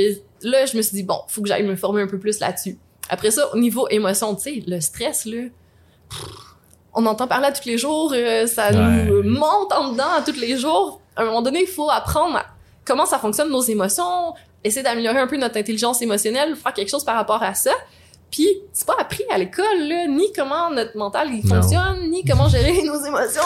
là, 0.49 0.67
je 0.67 0.77
me 0.77 0.83
suis 0.83 0.95
dit, 0.97 1.03
bon, 1.03 1.21
faut 1.29 1.43
que 1.43 1.49
j'aille 1.49 1.65
me 1.67 1.77
former 1.77 2.03
un 2.03 2.07
peu 2.07 2.19
plus 2.19 2.39
là-dessus. 2.41 2.79
Après 3.09 3.31
ça, 3.31 3.53
au 3.53 3.59
niveau 3.59 3.89
émotion, 3.89 4.35
tu 4.37 4.43
sais, 4.43 4.63
le 4.67 4.81
stress, 4.81 5.25
là, 5.25 5.43
on 6.95 7.07
entend 7.07 7.27
parler 7.27 7.47
à 7.47 7.53
tous 7.53 7.67
les 7.67 7.79
jours, 7.79 8.13
euh, 8.15 8.47
ça 8.47 8.71
Ouais. 8.71 9.05
nous 9.05 9.23
monte 9.23 9.73
en 9.73 9.93
dedans 9.93 10.11
à 10.19 10.23
tous 10.23 10.39
les 10.39 10.57
jours. 10.57 11.01
À 11.17 11.23
un 11.23 11.27
moment 11.27 11.43
donné, 11.43 11.63
il 11.63 11.69
faut 11.69 11.91
apprendre 11.91 12.37
à- 12.37 12.47
comment 12.85 13.07
ça 13.07 13.19
fonctionne 13.19 13.51
nos 13.51 13.63
émotions, 13.63 14.35
essayer 14.65 14.83
d'améliorer 14.83 15.19
un 15.19 15.27
peu 15.27 15.37
notre 15.37 15.57
intelligence 15.57 16.03
émotionnelle, 16.03 16.57
faire 16.57 16.73
quelque 16.73 16.89
chose 16.91 17.05
par 17.05 17.17
rapport 17.17 17.43
à 17.43 17.55
ça. 17.55 17.71
Puis, 18.31 18.47
c'est 18.73 18.87
pas 18.87 18.97
appris 19.01 19.25
à 19.33 19.39
l'école, 19.39 19.65
là, 19.89 20.07
ni 20.09 20.33
comment 20.33 20.71
notre 20.71 20.97
mental 20.97 21.29
il 21.33 21.47
fonctionne, 21.47 22.11
ni 22.11 22.25
comment 22.25 22.49
gérer 22.49 22.83
nos 22.85 23.05
émotions. 23.05 23.43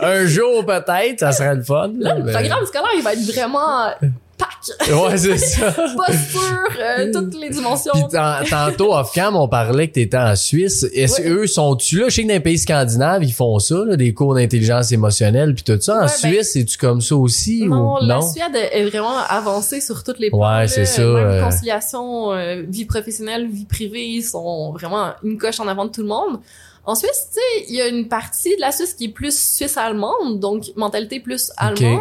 Un 0.00 0.26
jour, 0.26 0.64
peut-être, 0.66 1.20
ça 1.20 1.32
serait 1.32 1.54
le 1.54 1.62
fun. 1.62 1.90
Là, 1.98 2.14
le 2.14 2.24
mais- 2.24 2.32
programme 2.32 2.64
scolaire, 2.66 2.90
il 2.96 3.02
va 3.02 3.12
être 3.14 3.32
vraiment 3.32 3.90
pack, 4.38 4.48
Ouais, 4.90 5.16
c'est 5.16 5.38
ça. 5.38 5.72
posture, 5.72 6.68
euh, 6.80 7.12
toutes 7.12 7.34
les 7.40 7.50
dimensions. 7.50 7.92
Puis 7.94 8.02
tan- 8.10 8.38
tantôt, 8.48 8.92
off-cam, 8.94 9.36
on 9.36 9.48
parlait 9.48 9.88
que 9.88 9.94
t'étais 9.94 10.16
en 10.16 10.34
Suisse. 10.36 10.84
Est-ce 10.92 11.22
Ouais. 11.22 11.28
eux 11.28 11.46
sont-tu 11.46 12.00
là? 12.00 12.08
Je 12.08 12.14
sais 12.16 12.22
que 12.22 12.28
dans 12.28 12.34
les 12.34 12.40
pays 12.40 12.58
scandinaves, 12.58 13.22
ils 13.24 13.32
font 13.32 13.58
ça, 13.58 13.76
là, 13.86 13.96
des 13.96 14.12
cours 14.14 14.34
d'intelligence 14.34 14.92
émotionnelle 14.92 15.54
puis 15.54 15.64
tout 15.64 15.80
ça. 15.80 15.94
En 15.94 16.00
Ouais, 16.00 16.06
ben- 16.22 16.32
Suisse, 16.32 16.52
c'est-tu 16.52 16.78
comme 16.78 17.00
ça 17.00 17.16
aussi 17.16 17.62
Non, 17.66 17.94
ou 17.94 18.06
la 18.06 18.16
non? 18.16 18.22
Suède 18.22 18.56
est 18.72 18.84
vraiment 18.86 19.16
avancée 19.28 19.80
sur 19.80 20.02
toutes 20.04 20.18
les 20.18 20.30
plans. 20.30 20.58
Ouais, 20.58 20.66
c'est 20.68 20.84
ça, 20.86 21.02
Même 21.02 21.16
euh. 21.16 21.44
conciliation, 21.44 22.32
euh, 22.32 22.62
vie 22.68 22.84
professionnelle, 22.84 23.48
vie 23.48 23.64
privée, 23.66 24.04
ils 24.06 24.22
sont 24.22 24.72
vraiment 24.72 25.10
une 25.22 25.38
coche 25.38 25.60
en 25.60 25.68
avant 25.68 25.84
de 25.84 25.90
tout 25.90 26.02
le 26.02 26.08
monde. 26.08 26.40
En 26.84 26.94
Suisse, 26.94 27.28
tu 27.32 27.40
sais, 27.40 27.66
il 27.68 27.74
y 27.74 27.80
a 27.80 27.88
une 27.88 28.06
partie 28.06 28.54
de 28.54 28.60
la 28.60 28.70
Suisse 28.70 28.94
qui 28.94 29.06
est 29.06 29.08
plus 29.08 29.36
suisse-allemande, 29.36 30.38
donc 30.40 30.64
mentalité 30.76 31.18
plus 31.20 31.50
allemande. 31.56 32.00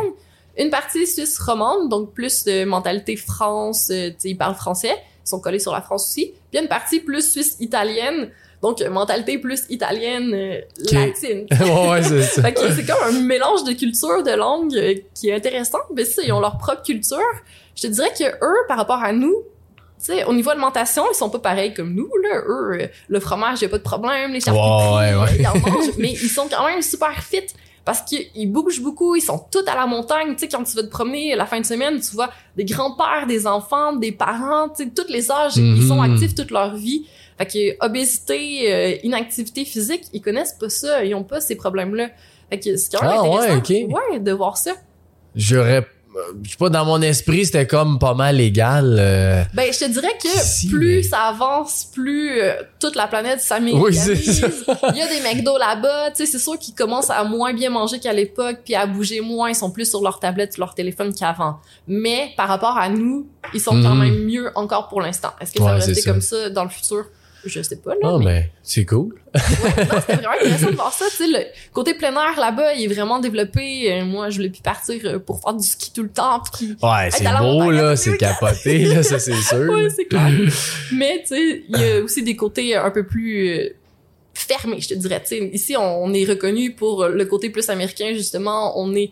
Une 0.58 0.70
partie 0.70 1.06
suisse 1.06 1.38
romande, 1.40 1.90
donc 1.90 2.14
plus 2.14 2.44
de 2.46 2.64
mentalité 2.66 3.16
France, 3.18 3.90
euh, 3.92 4.10
tu 4.10 4.16
sais, 4.20 4.30
ils 4.30 4.38
parlent 4.38 4.56
français, 4.56 4.94
ils 5.26 5.30
sont 5.30 5.40
collés 5.40 5.60
sur 5.60 5.72
la 5.74 5.82
France 5.82 6.06
aussi. 6.08 6.34
Puis 6.52 6.62
une 6.62 6.68
partie 6.70 7.00
plus 7.00 7.30
suisse 7.32 7.58
italienne, 7.60 8.30
donc 8.62 8.82
mentalité 8.82 9.38
plus 9.38 9.64
italienne 9.70 10.32
euh, 10.34 10.62
latine. 10.92 11.46
ouais, 11.60 11.90
ouais, 11.90 12.04
c'est 12.04 12.22
ça. 12.24 12.42
C'est 12.76 12.86
comme 12.86 13.04
un 13.16 13.20
mélange 13.22 13.64
de 13.66 13.74
cultures, 13.74 14.24
de 14.24 14.32
langues 14.32 14.76
euh, 14.78 14.96
qui 15.14 15.30
est 15.30 15.34
intéressant. 15.36 15.80
Mais 15.94 16.06
ça, 16.06 16.22
ils 16.24 16.32
ont 16.32 16.40
leur 16.40 16.58
propre 16.58 16.84
culture. 16.84 17.20
Je 17.76 17.84
te 17.84 17.88
dirais 17.88 18.12
que 18.18 18.24
eux, 18.24 18.58
par 18.70 18.78
rapport 18.78 19.04
à 19.04 19.12
nous, 19.12 19.36
tu 20.00 20.14
sais, 20.14 20.24
au 20.24 20.34
niveau 20.34 20.52
alimentation, 20.52 21.04
ils 21.12 21.16
sont 21.16 21.30
pas 21.30 21.40
pareils 21.40 21.74
comme 21.74 21.94
nous, 21.94 22.10
là. 22.24 22.40
Eux, 22.48 22.78
euh, 22.82 22.88
le 23.10 23.20
fromage, 23.20 23.62
y 23.62 23.66
a 23.66 23.70
pas 23.70 23.78
de 23.78 23.84
problème, 23.84 24.32
les 24.32 24.40
charcuteries, 24.40 24.96
Ouais, 24.96 25.16
ouais. 25.16 25.30
euh, 25.32 25.36
ils 25.40 25.48
en 25.48 25.58
mangent. 25.60 25.98
mais 25.98 26.12
ils 26.12 26.30
sont 26.30 26.48
quand 26.50 26.66
même 26.66 26.82
super 26.82 27.14
fit 27.24 27.46
parce 27.86 28.02
qu'ils 28.02 28.52
bougent 28.52 28.82
beaucoup, 28.82 29.16
ils 29.16 29.22
sont 29.22 29.40
tous 29.52 29.64
à 29.68 29.76
la 29.76 29.86
montagne. 29.86 30.34
Tu 30.34 30.40
sais, 30.40 30.48
quand 30.50 30.64
tu 30.64 30.76
vas 30.76 30.82
te 30.84 30.88
promener 30.90 31.36
la 31.36 31.46
fin 31.46 31.60
de 31.62 31.66
semaine, 31.66 32.00
tu 32.02 32.12
vois 32.16 32.32
des 32.58 32.66
grands-pères, 32.66 33.28
des 33.28 33.46
enfants, 33.48 33.94
des 33.96 34.12
parents, 34.12 34.70
tu 34.70 34.84
sais, 34.84 34.90
tous 34.90 35.08
les 35.12 35.32
âges, 35.32 35.56
ils 35.58 35.88
sont 35.88 36.02
Mhm. 36.02 36.14
actifs 36.14 36.34
toute 36.36 36.52
leur 36.52 36.76
vie. 36.76 37.06
Fait 37.38 37.46
que 37.46 37.86
obésité, 37.86 38.74
euh, 38.74 38.96
inactivité 39.04 39.66
physique, 39.66 40.04
ils 40.14 40.22
connaissent 40.22 40.54
pas 40.60 40.70
ça, 40.70 41.04
ils 41.04 41.14
ont 41.16 41.24
pas 41.24 41.42
ces 41.42 41.56
problèmes-là. 41.56 42.10
Fait 42.50 42.60
que 42.60 42.76
c'est 42.78 42.96
quand 42.98 43.04
même 43.06 43.12
Ah, 43.18 43.24
ouais, 43.24 43.50
intéressant. 43.52 43.58
ok. 43.58 43.94
Ouais, 44.14 44.20
de 44.20 44.32
voir 44.32 44.58
ça. 44.58 44.72
J'aurais, 45.36 45.86
je 46.44 46.52
sais 46.52 46.58
pas, 46.58 46.70
dans 46.70 46.86
mon 46.86 47.02
esprit, 47.02 47.46
c'était 47.46 47.68
comme 47.68 48.00
pas 48.00 48.14
mal 48.14 48.40
égal. 48.40 48.96
euh, 49.00 49.44
Ben, 49.54 49.72
je 49.74 49.80
te 49.80 49.90
dirais 49.92 50.16
que 50.22 50.30
Si, 50.30 50.68
plus 50.70 50.98
mais- 50.98 51.04
ça 51.04 51.20
avance, 51.24 51.88
plus 51.94 52.42
euh, 52.42 52.54
toute 52.80 52.96
la 52.96 53.08
planète 53.08 53.42
s'américanise. 53.42 54.10
Oui. 54.10 54.52
Il 54.94 54.98
y 54.98 55.02
a 55.02 55.08
des 55.08 55.22
McDo 55.22 55.58
là-bas, 55.58 56.12
tu 56.12 56.26
sais, 56.26 56.32
c'est 56.32 56.40
sûr 56.40 56.58
qu'ils 56.58 56.74
commencent 56.76 57.10
à 57.10 57.24
moins 57.24 57.54
bien 57.54 57.70
manger 57.70 58.00
qu'à 58.00 58.14
l'époque, 58.14 58.60
puis 58.64 58.76
à 58.76 58.86
bouger 58.88 59.22
moins, 59.22 59.50
ils 59.50 59.56
sont 59.56 59.72
plus 59.72 59.90
sur 59.90 60.02
leur 60.02 60.20
tablette, 60.20 60.58
leur 60.58 60.74
téléphone 60.74 61.14
qu'avant. 61.14 61.58
Mais 61.88 62.30
par 62.38 62.48
rapport 62.48 62.78
à 62.78 62.90
nous, 62.90 63.28
ils 63.54 63.60
sont 63.62 63.72
quand 63.82 63.96
Mhm. 63.96 64.00
même 64.04 64.26
mieux 64.26 64.52
encore 64.56 64.88
pour 64.88 65.02
l'instant. 65.02 65.32
Est-ce 65.42 65.52
que 65.52 65.60
ça 65.60 65.66
Ouais, 65.66 65.72
va 65.72 65.76
rester 65.78 65.96
ça. 65.96 66.12
comme 66.12 66.22
ça 66.22 66.50
dans 66.50 66.64
le 66.64 66.70
futur? 66.70 67.06
Je 67.46 67.62
sais 67.62 67.76
pas, 67.78 67.92
là. 67.92 68.00
Ah, 68.04 68.18
mais... 68.18 68.26
mais 68.26 68.52
c'est 68.64 68.86
cool. 68.86 69.16
Ouais, 69.34 69.42
non, 69.86 70.00
c'était 70.00 70.16
vraiment 70.16 70.36
intéressant 70.42 70.72
de 70.72 70.76
voir 70.76 70.94
ça. 70.94 71.06
Tu 71.10 71.18
sais, 71.18 71.28
le 71.28 71.40
côté 71.74 71.94
plein 71.94 72.12
air 72.14 72.40
là-bas, 72.40 72.74
il 72.74 72.84
est 72.84 72.94
vraiment 72.94 73.20
développé. 73.20 73.92
Euh, 73.92 74.06
moi, 74.06 74.30
je 74.30 74.38
voulais 74.38 74.50
plus 74.50 74.62
partir 74.62 75.00
euh, 75.06 75.20
pour 75.20 75.42
faire 75.42 75.54
du 75.54 75.66
ski 75.66 75.92
tout 75.94 76.04
le 76.04 76.10
temps. 76.10 76.42
Puis... 76.54 76.76
Ouais, 76.82 77.10
c'est 77.12 77.24
beau, 77.40 77.72
là, 77.72 77.96
c'est 77.96 78.18
capoté, 78.18 78.86
là, 78.86 79.04
ça, 79.04 79.20
c'est 79.20 79.34
sûr. 79.34 79.70
Ouais, 79.70 79.90
c'est 79.90 80.06
clair. 80.06 80.32
Mais 80.94 81.22
tu 81.22 81.36
sais, 81.36 81.64
il 81.70 81.80
y 81.80 81.84
a 81.84 82.02
aussi 82.02 82.24
des 82.24 82.36
côtés 82.36 82.76
un 82.76 82.92
peu 82.92 83.06
plus 83.06 83.50
euh, 83.50 83.70
fermés, 84.34 84.82
je 84.82 84.90
te 84.90 84.94
dirais. 84.94 85.22
Tu 85.22 85.38
sais, 85.38 85.50
ici, 85.54 85.76
on, 85.78 86.04
on 86.04 86.14
est 86.14 86.26
reconnu 86.26 86.72
pour 86.72 87.08
le 87.08 87.26
côté 87.26 87.50
plus 87.50 87.70
américain, 87.70 88.14
justement. 88.14 88.80
On 88.80 88.94
est 88.96 89.12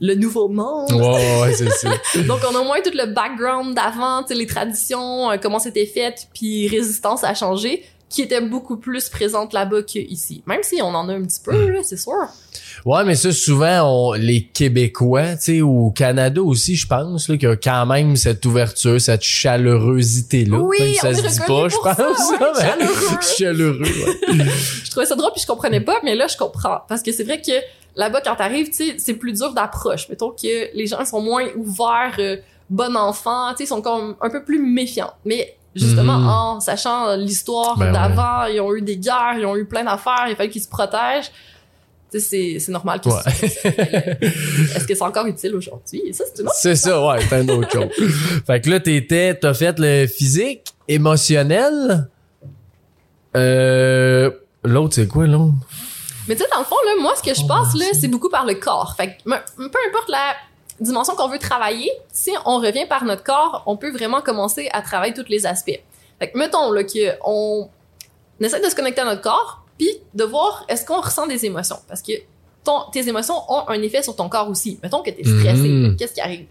le 0.00 0.14
nouveau 0.14 0.48
monde. 0.48 0.90
Ouais, 0.92 1.40
ouais, 1.42 1.52
c'est 1.52 1.68
ça. 1.70 1.90
Donc, 2.26 2.40
on 2.50 2.54
a 2.54 2.60
au 2.60 2.64
moins 2.64 2.80
tout 2.82 2.90
le 2.94 3.12
background 3.12 3.74
d'avant, 3.74 4.22
tu 4.22 4.28
sais, 4.28 4.34
les 4.34 4.46
traditions, 4.46 5.30
euh, 5.30 5.36
comment 5.40 5.58
c'était 5.58 5.86
fait, 5.86 6.26
puis 6.34 6.68
résistance 6.68 7.22
à 7.22 7.34
changer, 7.34 7.84
qui 8.08 8.22
était 8.22 8.40
beaucoup 8.40 8.76
plus 8.76 9.08
présente 9.08 9.52
là-bas 9.52 9.82
qu'ici. 9.82 10.42
Même 10.46 10.62
si 10.62 10.80
on 10.82 10.88
en 10.88 11.08
a 11.08 11.12
un 11.14 11.22
petit 11.22 11.40
peu, 11.44 11.70
là, 11.70 11.80
c'est 11.84 11.96
sûr. 11.98 12.12
Ouais, 12.84 13.04
mais 13.04 13.14
ça, 13.14 13.30
souvent, 13.30 13.82
on, 13.84 14.12
les 14.14 14.42
Québécois, 14.46 15.36
tu 15.36 15.42
sais, 15.42 15.60
au 15.60 15.90
Canada 15.90 16.42
aussi, 16.42 16.74
je 16.76 16.86
pense, 16.88 17.28
là, 17.28 17.36
qu'il 17.36 17.48
y 17.48 17.52
a 17.52 17.56
quand 17.56 17.86
même 17.86 18.16
cette 18.16 18.44
ouverture, 18.46 19.00
cette 19.00 19.22
chaleurosité-là. 19.22 20.58
Oui, 20.58 20.78
Même 20.80 20.88
si 20.88 20.94
ça 20.96 21.10
on 21.10 21.14
se 21.14 21.20
dit 21.20 21.40
pas, 21.46 21.68
je 21.68 21.76
pense. 21.76 21.96
ça, 21.96 22.02
ouais, 22.02 22.48
mais- 22.54 22.60
chaleureux. 22.62 23.18
chaleureux, 23.38 23.82
ouais. 23.82 24.44
je 24.84 24.90
trouvais 24.90 25.06
ça 25.06 25.14
drôle 25.14 25.30
puis 25.32 25.42
je 25.42 25.46
comprenais 25.46 25.80
pas 25.80 25.96
mais 26.02 26.14
là 26.14 26.26
je 26.26 26.36
comprends 26.36 26.80
parce 26.88 27.02
que 27.02 27.12
c'est 27.12 27.24
vrai 27.24 27.40
que 27.40 27.52
là-bas 28.00 28.20
quand 28.24 28.34
t'arrives 28.36 28.68
tu 28.70 28.74
sais 28.84 28.94
c'est 28.98 29.14
plus 29.14 29.32
dur 29.32 29.52
d'approche 29.52 30.08
mettons 30.08 30.30
que 30.30 30.74
les 30.76 30.86
gens 30.86 31.04
sont 31.04 31.20
moins 31.20 31.46
ouverts 31.56 32.16
euh, 32.18 32.36
bon 32.68 32.96
enfant 32.96 33.50
tu 33.50 33.58
sais 33.58 33.64
ils 33.64 33.66
sont 33.68 33.82
comme 33.82 34.16
un 34.20 34.30
peu 34.30 34.42
plus 34.44 34.58
méfiants 34.60 35.12
mais 35.24 35.56
justement 35.76 36.18
Mhm. 36.18 36.28
en 36.28 36.60
sachant 36.60 37.14
l'histoire 37.16 37.76
Ben 37.78 37.92
d'avant 37.92 38.44
ils 38.46 38.60
ont 38.60 38.74
eu 38.74 38.82
des 38.82 38.96
guerres 38.96 39.36
ils 39.38 39.46
ont 39.46 39.56
eu 39.56 39.64
plein 39.66 39.84
d'affaires 39.84 40.26
il 40.28 40.34
fallait 40.36 40.50
qu'ils 40.50 40.62
se 40.62 40.68
protègent 40.68 41.30
tu 42.12 42.18
sais 42.18 42.26
c'est 42.30 42.58
c'est 42.58 42.72
normal 42.72 43.00
que 43.00 43.08
Ouais. 43.08 43.22
est-ce 44.74 44.84
que 44.86 44.94
c'est 44.96 45.02
encore 45.02 45.26
utile 45.26 45.54
aujourd'hui? 45.54 46.02
Ça 46.12 46.24
c'est 46.26 46.40
une 46.42 46.48
autre 46.48 46.56
C'est 46.58 46.74
ça, 46.74 47.06
ouais, 47.06 47.20
c'est 47.28 47.36
un 47.36 47.48
autre 47.50 47.70
chose. 47.70 47.88
fait 48.48 48.60
que 48.60 48.68
là, 48.70 48.80
t'étais, 48.80 49.32
t'as 49.40 49.54
fait 49.54 49.76
le 49.78 50.08
physique, 50.08 50.74
émotionnel. 50.88 52.08
Euh, 53.36 54.30
l'autre, 54.64 54.94
c'est 54.96 55.06
quoi, 55.06 55.26
l'autre? 55.28 55.54
Mais 56.30 56.36
tu 56.36 56.44
sais, 56.44 56.48
dans 56.52 56.60
le 56.60 56.64
fond, 56.64 56.76
là, 56.86 56.92
moi, 57.00 57.12
ce 57.16 57.22
que 57.24 57.34
je 57.34 57.44
passe, 57.44 57.74
là, 57.74 57.86
c'est 57.92 58.06
beaucoup 58.06 58.28
par 58.28 58.46
le 58.46 58.54
corps. 58.54 58.94
Fait 58.96 59.16
que, 59.16 59.24
peu 59.24 59.78
importe 59.88 60.08
la 60.08 60.36
dimension 60.78 61.16
qu'on 61.16 61.26
veut 61.26 61.40
travailler, 61.40 61.90
si 62.12 62.30
on 62.46 62.60
revient 62.60 62.86
par 62.88 63.04
notre 63.04 63.24
corps, 63.24 63.64
on 63.66 63.76
peut 63.76 63.90
vraiment 63.90 64.20
commencer 64.20 64.68
à 64.72 64.80
travailler 64.80 65.12
tous 65.12 65.28
les 65.28 65.44
aspects. 65.44 65.80
Fait 66.20 66.30
que 66.30 66.38
mettons 66.38 66.70
là 66.70 66.84
que 66.84 67.16
on 67.24 67.68
essaie 68.38 68.60
de 68.60 68.68
se 68.68 68.76
connecter 68.76 69.00
à 69.00 69.06
notre 69.06 69.22
corps, 69.22 69.64
puis 69.76 69.90
de 70.14 70.22
voir 70.22 70.64
est-ce 70.68 70.86
qu'on 70.86 71.00
ressent 71.00 71.26
des 71.26 71.46
émotions 71.46 71.80
parce 71.88 72.00
que 72.00 72.12
ton, 72.62 72.82
tes 72.92 73.08
émotions 73.08 73.34
ont 73.48 73.68
un 73.68 73.82
effet 73.82 74.04
sur 74.04 74.14
ton 74.14 74.28
corps 74.28 74.48
aussi. 74.48 74.78
Mettons 74.84 75.02
que 75.02 75.10
tu 75.10 75.22
es 75.22 75.24
stressé, 75.24 75.96
qu'est-ce 75.98 76.12
qui 76.12 76.20
arrive? 76.20 76.46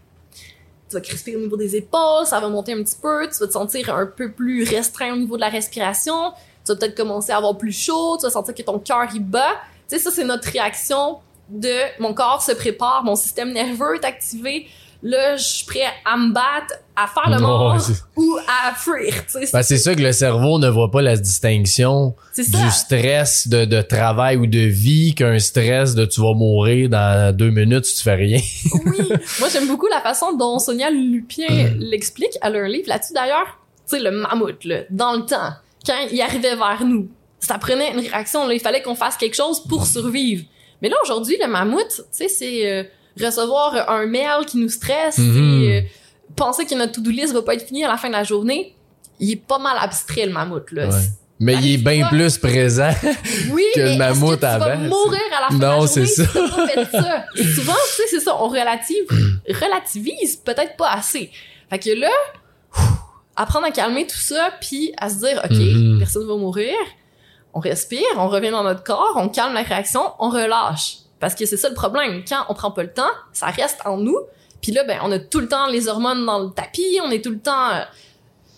Tu 0.90 0.96
vas 0.96 1.00
crisper 1.00 1.38
au 1.38 1.40
niveau 1.40 1.56
des 1.56 1.78
épaules, 1.78 2.26
ça 2.26 2.42
va 2.42 2.50
monter 2.50 2.74
un 2.74 2.84
petit 2.84 2.98
peu, 3.02 3.30
tu 3.30 3.40
vas 3.40 3.48
te 3.48 3.54
sentir 3.54 3.96
un 3.96 4.08
peu 4.08 4.30
plus 4.30 4.70
restreint 4.70 5.14
au 5.14 5.18
niveau 5.18 5.38
de 5.38 5.42
la 5.42 5.50
respiration, 5.50 6.34
tu 6.70 6.74
vas 6.74 6.80
peut-être 6.80 6.96
commencer 6.96 7.32
à 7.32 7.38
avoir 7.38 7.58
plus 7.58 7.72
chaud, 7.72 8.18
tu 8.18 8.26
vas 8.26 8.32
sentir 8.32 8.54
que 8.54 8.62
ton 8.62 8.80
cœur 8.80 9.08
il 9.14 9.24
bat. 9.24 9.54
Tu 9.88 9.98
sais 9.98 10.00
ça 10.00 10.12
c'est 10.12 10.24
notre 10.24 10.50
réaction 10.50 11.20
de 11.50 12.02
mon 12.02 12.14
corps 12.14 12.42
se 12.42 12.52
prépare, 12.52 13.04
mon 13.04 13.16
système 13.16 13.52
nerveux 13.52 13.96
est 13.96 14.06
activé. 14.06 14.68
Là, 15.02 15.38
je 15.38 15.44
suis 15.44 15.66
prêt 15.66 15.86
à 16.04 16.18
me 16.18 16.34
battre, 16.34 16.76
à 16.94 17.08
faire 17.08 17.30
le 17.30 17.42
mort 17.42 17.78
ou 18.18 18.38
à 18.50 18.74
fuir. 18.76 19.14
Ben, 19.54 19.64
c'est 19.64 19.78
ça 19.78 19.96
que 19.96 20.02
le 20.02 20.12
cerveau 20.12 20.60
ne 20.60 20.68
voit 20.68 20.92
pas 20.92 21.02
la 21.02 21.16
distinction 21.16 22.16
du 22.36 22.70
stress 22.70 23.48
de, 23.48 23.64
de 23.64 23.82
travail 23.82 24.36
ou 24.36 24.46
de 24.46 24.60
vie 24.60 25.16
qu'un 25.16 25.40
stress 25.40 25.96
de 25.96 26.04
tu 26.04 26.20
vas 26.20 26.34
mourir 26.34 26.90
dans 26.90 27.34
deux 27.34 27.50
minutes 27.50 27.86
si 27.86 27.96
tu 27.96 28.04
fais 28.04 28.16
rien. 28.16 28.42
Oui, 28.86 29.08
moi 29.40 29.48
j'aime 29.50 29.68
beaucoup 29.68 29.88
la 29.88 30.02
façon 30.02 30.36
dont 30.36 30.60
Sonia 30.60 30.90
Lupien 30.90 31.74
l'explique. 31.78 32.38
Elle 32.42 32.58
a 32.58 32.60
un 32.60 32.68
livre 32.68 32.90
là-dessus 32.90 33.14
d'ailleurs. 33.14 33.58
Tu 33.88 33.96
sais, 33.96 34.04
le 34.04 34.12
mammouth, 34.12 34.66
là, 34.66 34.82
dans 34.90 35.14
le 35.14 35.26
temps, 35.26 35.54
quand 35.86 36.08
il 36.12 36.22
arrivait 36.22 36.56
vers 36.56 36.84
nous, 36.86 37.10
ça 37.40 37.58
prenait 37.58 37.92
une 37.94 38.00
réaction. 38.00 38.46
Là, 38.48 38.54
il 38.54 38.60
fallait 38.60 38.82
qu'on 38.82 38.96
fasse 38.96 39.16
quelque 39.18 39.36
chose 39.36 39.62
pour 39.68 39.86
survivre. 39.86 40.44
Mais 40.82 40.90
là, 40.90 40.96
aujourd'hui, 41.04 41.38
le 41.42 41.48
mammouth, 41.48 41.88
tu 41.90 42.02
sais, 42.12 42.28
c'est 42.30 42.70
euh, 42.72 42.84
recevoir 43.20 43.90
un 43.90 44.06
mail 44.06 44.46
qui 44.48 44.58
nous 44.58 44.70
stresse, 44.70 45.18
Mhm. 45.18 45.34
c'est 45.62 45.78
euh, 45.78 45.82
penser 46.36 46.66
que 46.66 46.76
notre 46.76 46.94
to-do 46.94 47.10
list 47.12 47.34
va 47.34 47.42
pas 47.42 47.54
être 47.56 47.66
finie 47.68 47.84
à 47.84 47.88
la 47.88 47.98
fin 47.98 48.08
de 48.08 48.14
la 48.14 48.24
journée. 48.24 48.76
Il 49.20 49.32
est 49.32 49.36
pas 49.36 49.60
mal 49.60 49.76
abstrait, 49.80 50.26
le 50.26 50.32
mammouth, 50.32 50.72
là. 50.72 50.88
Ouais. 50.88 50.96
Mais 51.42 51.56
il 51.56 51.74
est 51.76 51.78
bien 51.78 52.08
plus 52.08 52.38
présent. 52.38 52.92
Oui, 53.52 53.64
que 53.74 53.80
le 53.80 53.98
mammouth 53.98 54.32
que 54.32 54.36
tu 54.36 54.42
vas 54.42 54.54
avant, 54.56 54.78
mourir 54.78 55.22
à 55.38 55.42
la 55.42 55.48
fin 55.48 55.54
Non, 55.54 55.60
de 55.60 55.64
la 55.64 55.70
journée? 55.76 55.88
c'est 55.88 56.06
si 56.06 56.26
ça. 56.26 56.34
pas 56.34 56.68
fait 56.68 56.86
ça. 56.92 57.26
Et 57.36 57.44
souvent, 57.44 57.74
tu 57.74 57.96
sais, 57.96 58.04
c'est 58.10 58.20
ça, 58.20 58.36
on 58.42 58.50
relative, 58.50 59.06
relativise 59.50 60.36
peut-être 60.38 60.76
pas 60.78 60.92
assez. 60.92 61.32
Fait 61.70 61.80
que 61.80 61.92
là, 61.92 62.10
apprendre 63.42 63.66
à 63.66 63.72
calmer 63.72 64.06
tout 64.06 64.18
ça, 64.18 64.52
puis 64.62 64.94
à 64.98 65.10
se 65.10 65.16
dire, 65.16 65.42
OK, 65.44 65.52
Mhm. 65.52 65.98
personne 66.00 66.28
va 66.28 66.36
mourir. 66.36 66.74
On 67.54 67.60
respire, 67.60 68.06
on 68.18 68.28
revient 68.28 68.52
dans 68.52 68.64
notre 68.64 68.84
corps, 68.84 69.14
on 69.16 69.30
calme 69.30 69.54
la 69.54 69.64
réaction, 69.64 70.02
on 70.20 70.30
relâche. 70.30 70.98
Parce 71.20 71.36
que 71.36 71.46
c'est 71.46 71.58
ça 71.58 71.68
le 71.70 71.76
problème. 71.76 72.24
Quand 72.28 72.46
on 72.50 72.54
prend 72.54 72.72
pas 72.72 72.84
le 72.84 72.94
temps, 72.94 73.10
ça 73.34 73.48
reste 73.48 73.80
en 73.86 73.98
nous. 73.98 74.18
Puis 74.62 74.72
là, 74.72 74.84
ben, 74.84 75.00
on 75.04 75.12
a 75.12 75.20
tout 75.20 75.40
le 75.40 75.48
temps 75.48 75.68
les 75.68 75.88
hormones 75.88 76.26
dans 76.26 76.40
le 76.40 76.50
tapis, 76.52 77.00
on 77.04 77.10
est 77.12 77.24
tout 77.24 77.32
le 77.32 77.40
temps 77.40 77.70
euh, 77.72 77.82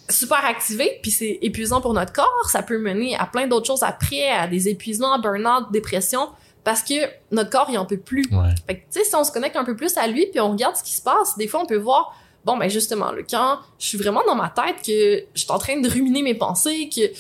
super 0.10 0.44
activé, 0.46 1.00
puis 1.02 1.12
c'est 1.12 1.40
épuisant 1.42 1.80
pour 1.80 1.94
notre 1.94 2.12
corps. 2.12 2.50
Ça 2.52 2.62
peut 2.64 2.78
mener 2.80 3.16
à 3.16 3.26
plein 3.26 3.48
d'autres 3.48 3.68
choses 3.68 3.84
après, 3.84 4.30
à 4.30 4.48
des 4.48 4.68
épuisements, 4.68 5.18
burn-out, 5.20 5.72
dépression, 5.72 6.30
parce 6.64 6.84
que 6.84 6.94
notre 7.32 7.50
corps, 7.50 7.68
il 7.70 7.78
en 7.78 7.86
peut 7.86 7.98
plus. 8.00 8.26
Ouais. 8.32 8.50
Fait 8.68 8.76
que, 8.76 8.82
tu 8.82 9.00
sais, 9.00 9.04
si 9.06 9.16
on 9.16 9.24
se 9.24 9.32
connecte 9.32 9.56
un 9.56 9.64
peu 9.64 9.76
plus 9.76 9.96
à 9.98 10.08
lui, 10.08 10.26
puis 10.28 10.40
on 10.40 10.52
regarde 10.52 10.76
ce 10.76 10.84
qui 10.84 10.94
se 10.94 11.02
passe, 11.02 11.38
des 11.38 11.48
fois, 11.48 11.62
on 11.62 11.66
peut 11.66 11.78
voir, 11.78 12.14
bon, 12.46 12.58
ben 12.58 12.70
justement, 12.70 13.12
là, 13.12 13.22
quand 13.30 13.60
je 13.80 13.86
suis 13.88 13.98
vraiment 13.98 14.22
dans 14.26 14.36
ma 14.36 14.50
tête, 14.50 14.78
que 14.86 15.26
je 15.34 15.40
suis 15.42 15.52
en 15.52 15.60
train 15.60 15.80
de 15.80 15.90
ruminer 15.90 16.22
mes 16.22 16.36
pensées, 16.36 16.90
que, 16.90 17.08
tu 17.08 17.16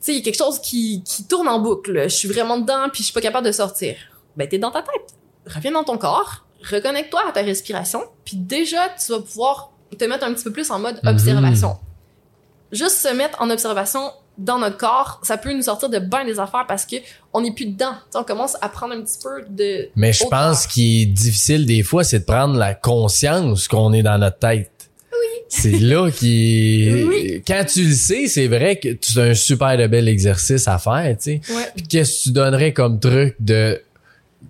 sais, 0.00 0.12
il 0.12 0.16
y 0.16 0.18
a 0.18 0.22
quelque 0.22 0.38
chose 0.38 0.58
qui, 0.60 1.02
qui 1.04 1.24
tourne 1.24 1.48
en 1.48 1.58
boucle, 1.58 2.04
je 2.04 2.14
suis 2.14 2.28
vraiment 2.28 2.58
dedans, 2.58 2.88
puis 2.90 2.98
je 3.00 3.04
suis 3.04 3.12
pas 3.12 3.20
capable 3.20 3.46
de 3.46 3.52
sortir. 3.52 3.96
Ben, 4.36 4.48
t'es 4.48 4.58
dans 4.58 4.70
ta 4.70 4.82
tête. 4.82 5.14
Reviens 5.46 5.72
dans 5.72 5.84
ton 5.84 5.98
corps, 5.98 6.44
reconnecte-toi 6.70 7.20
à 7.28 7.32
ta 7.32 7.42
respiration, 7.42 8.02
puis 8.24 8.36
déjà, 8.36 8.88
tu 8.90 9.12
vas 9.12 9.20
pouvoir 9.20 9.72
te 9.98 10.04
mettre 10.04 10.24
un 10.24 10.32
petit 10.32 10.44
peu 10.44 10.52
plus 10.52 10.70
en 10.70 10.78
mode 10.78 11.00
Mhm. 11.02 11.10
observation. 11.10 11.78
Juste 12.72 12.96
se 12.98 13.08
mettre 13.08 13.40
en 13.42 13.50
observation 13.50 14.12
dans 14.40 14.58
notre 14.58 14.78
corps, 14.78 15.20
ça 15.22 15.36
peut 15.36 15.52
nous 15.52 15.62
sortir 15.62 15.90
de 15.90 15.98
bien 15.98 16.24
des 16.24 16.40
affaires 16.40 16.64
parce 16.66 16.86
que 16.86 16.96
on 17.32 17.42
n'est 17.42 17.52
plus 17.52 17.66
dedans. 17.66 17.92
Tu 18.10 18.18
on 18.18 18.24
commence 18.24 18.56
à 18.62 18.68
prendre 18.70 18.94
un 18.94 19.02
petit 19.02 19.18
peu 19.22 19.44
de 19.48 19.88
Mais 19.96 20.12
je 20.12 20.24
pense 20.24 20.66
qu'il 20.66 21.02
est 21.02 21.06
difficile 21.06 21.66
des 21.66 21.82
fois, 21.82 22.04
c'est 22.04 22.20
de 22.20 22.24
prendre 22.24 22.56
la 22.56 22.74
conscience 22.74 23.68
qu'on 23.68 23.92
est 23.92 24.02
dans 24.02 24.18
notre 24.18 24.38
tête. 24.38 24.90
Oui. 25.12 25.42
C'est 25.48 25.78
là 25.78 26.10
qui 26.10 26.90
Oui. 27.08 27.42
Quand 27.46 27.64
tu 27.66 27.84
le 27.84 27.94
sais, 27.94 28.28
c'est 28.28 28.48
vrai 28.48 28.76
que 28.76 28.88
c'est 29.00 29.20
un 29.30 29.34
super 29.34 29.76
de 29.76 29.86
bel 29.86 30.08
exercice 30.08 30.66
à 30.66 30.78
faire, 30.78 31.16
tu 31.18 31.24
sais. 31.24 31.40
Ouais. 31.50 31.68
Puis 31.76 31.86
Qu'est-ce 31.86 32.18
que 32.18 32.22
tu 32.24 32.32
donnerais 32.32 32.72
comme 32.72 32.98
truc 32.98 33.36
de 33.40 33.80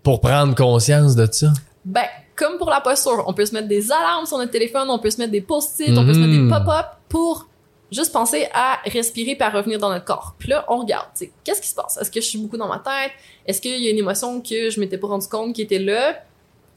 pour 0.05 0.21
prendre 0.21 0.55
conscience 0.55 1.17
de 1.17 1.27
ça? 1.31 1.53
Ben, 1.85 2.05
comme 2.37 2.59
pour 2.59 2.71
la 2.71 2.81
posture, 2.81 3.25
on 3.27 3.35
peut 3.35 3.45
se 3.45 3.53
mettre 3.53 3.69
des 3.69 3.91
alarmes 3.91 4.25
sur 4.25 4.39
notre 4.39 4.53
téléphone, 4.53 4.89
on 4.89 5.01
peut 5.01 5.11
se 5.11 5.19
mettre 5.19 5.33
des 5.33 5.41
post-it, 5.41 5.91
on 5.99 6.07
peut 6.07 6.15
se 6.15 6.19
mettre 6.21 6.43
des 6.43 6.49
pop-up 6.49 6.87
pour 7.09 7.50
juste 7.91 8.13
penser 8.13 8.49
à 8.53 8.79
respirer 8.85 9.35
puis 9.35 9.43
à 9.43 9.51
revenir 9.51 9.79
dans 9.79 9.91
notre 9.91 10.05
corps. 10.05 10.35
Puis 10.39 10.49
là, 10.49 10.65
on 10.69 10.79
regarde, 10.79 11.09
tu 11.15 11.27
sais, 11.27 11.33
qu'est-ce 11.45 11.61
qui 11.61 11.69
se 11.69 11.75
passe? 11.75 11.97
Est-ce 12.01 12.11
que 12.11 12.21
je 12.21 12.27
suis 12.27 12.39
beaucoup 12.39 12.57
dans 12.57 12.69
ma 12.69 12.79
tête? 12.79 13.13
Est-ce 13.47 13.61
qu'il 13.61 13.81
y 13.81 13.87
a 13.89 13.91
une 13.91 13.99
émotion 13.99 14.41
que 14.41 14.71
je 14.71 14.81
m'étais 14.81 14.99
pas 14.99 15.09
rendu 15.09 15.27
compte 15.29 15.55
qui 15.55 15.63
était 15.63 15.79
là, 15.79 16.23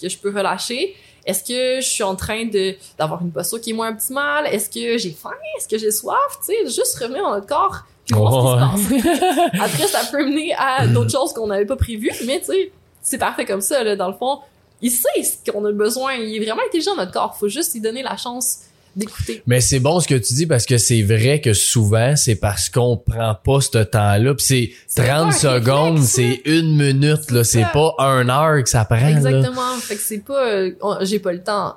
que 0.01 0.09
je 0.09 0.17
peux 0.17 0.35
relâcher? 0.35 0.95
Est-ce 1.25 1.43
que 1.43 1.81
je 1.81 1.89
suis 1.89 2.03
en 2.03 2.15
train 2.15 2.45
de 2.45 2.75
d'avoir 2.97 3.21
une 3.21 3.31
posture 3.31 3.61
qui 3.61 3.69
est 3.69 3.73
moins 3.73 3.91
optimale? 3.91 4.47
Est-ce 4.47 4.69
que 4.69 4.97
j'ai 4.97 5.11
faim? 5.11 5.31
Est-ce 5.57 5.67
que 5.67 5.77
j'ai 5.77 5.91
soif? 5.91 6.17
Tu 6.45 6.53
sais, 6.53 6.65
juste 6.65 6.97
revenir 6.99 7.23
dans 7.23 7.35
notre 7.35 7.47
corps 7.47 7.83
puis 8.05 8.15
voir 8.15 8.77
ce 8.77 8.89
qui 8.89 8.99
se 8.99 9.07
passe. 9.07 9.49
Après, 9.53 9.87
ça 9.87 10.01
peut 10.11 10.25
mener 10.25 10.53
à 10.57 10.87
d'autres 10.87 11.11
choses 11.11 11.31
qu'on 11.31 11.47
n'avait 11.47 11.65
pas 11.65 11.77
prévues, 11.77 12.11
mais 12.25 12.39
tu 12.39 12.47
sais, 12.47 12.71
c'est 13.01 13.17
parfait 13.17 13.45
comme 13.45 13.61
ça, 13.61 13.83
là, 13.83 13.95
dans 13.95 14.07
le 14.07 14.13
fond. 14.13 14.39
Il 14.81 14.91
sait 14.91 15.23
ce 15.23 15.49
qu'on 15.49 15.63
a 15.63 15.71
besoin. 15.71 16.15
Il 16.15 16.35
est 16.35 16.45
vraiment 16.45 16.61
intelligent, 16.67 16.95
notre 16.95 17.13
corps. 17.13 17.37
Faut 17.37 17.47
juste 17.47 17.73
lui 17.73 17.79
donner 17.79 18.03
la 18.03 18.17
chance 18.17 18.63
d'écouter. 18.95 19.41
Mais 19.47 19.59
c'est 19.61 19.79
bon 19.79 19.99
ce 19.99 20.07
que 20.07 20.15
tu 20.15 20.33
dis 20.33 20.45
parce 20.45 20.65
que 20.65 20.77
c'est 20.77 21.01
vrai 21.01 21.41
que 21.41 21.53
souvent, 21.53 22.15
c'est 22.15 22.35
parce 22.35 22.69
qu'on 22.69 22.97
prend 22.97 23.35
pas 23.43 23.59
ce 23.61 23.77
temps-là. 23.83 24.33
Puis 24.35 24.45
c'est 24.45 24.71
C'est 24.87 25.07
30 25.07 25.21
pas 25.21 25.27
un 25.27 25.31
secondes, 25.31 25.99
c'est 25.99 26.41
une 26.45 26.77
minute, 26.77 27.31
là. 27.31 27.43
C'est 27.43 27.65
pas 27.73 27.93
un 27.99 28.29
heure 28.29 28.63
que 28.63 28.69
ça 28.69 28.85
prend, 28.85 28.97
là. 28.97 29.09
Exactement. 29.11 29.73
Fait 29.81 29.95
que 29.95 30.01
c'est 30.01 30.19
pas, 30.19 30.45
euh, 30.47 30.71
j'ai 31.01 31.19
pas 31.19 31.33
le 31.33 31.43
temps. 31.43 31.75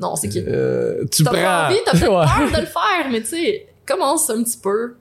Non, 0.00 0.16
c'est 0.16 0.28
que 0.28 0.38
Euh, 0.38 1.04
tu 1.12 1.22
t'as 1.24 1.30
prends. 1.30 1.40
pas 1.42 1.66
envie, 1.68 1.76
t'as 1.84 1.92
peut-être 1.92 2.10
Ouais. 2.12 2.26
peur 2.26 2.50
de 2.50 2.60
le 2.60 2.66
faire, 2.66 3.10
mais 3.10 3.20
tu 3.22 3.28
sais, 3.28 3.66
commence 3.86 4.28
un 4.30 4.42
petit 4.42 4.58
peu, 4.62 4.94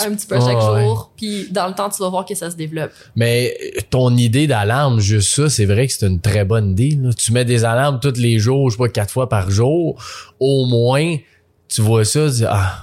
un 0.00 0.14
petit 0.14 0.26
peu 0.26 0.36
chaque 0.40 0.56
Ouais. 0.56 0.84
jour, 0.84 1.12
puis 1.16 1.48
dans 1.50 1.66
le 1.68 1.74
temps, 1.74 1.88
tu 1.88 2.02
vas 2.02 2.08
voir 2.08 2.24
que 2.26 2.34
ça 2.34 2.50
se 2.50 2.56
développe. 2.56 2.90
Mais 3.16 3.56
euh, 3.76 3.80
ton 3.90 4.16
idée 4.16 4.46
d'alarme, 4.46 5.00
juste 5.00 5.28
ça, 5.34 5.48
c'est 5.48 5.64
vrai 5.66 5.86
que 5.86 5.92
c'est 5.92 6.06
une 6.06 6.20
très 6.20 6.44
bonne 6.44 6.70
idée. 6.72 6.98
là. 7.00 7.10
Tu 7.12 7.32
mets 7.32 7.44
des 7.44 7.64
alarmes 7.64 8.00
tous 8.00 8.16
les 8.18 8.38
jours, 8.38 8.70
je 8.70 8.76
sais 8.76 8.82
pas, 8.82 8.88
quatre 8.88 9.10
fois 9.12 9.28
par 9.28 9.50
jour. 9.50 10.02
Au 10.40 10.66
moins, 10.66 11.16
tu 11.68 11.80
vois 11.82 12.04
ça, 12.04 12.26
tu 12.26 12.34
dis, 12.36 12.44
ah, 12.48 12.82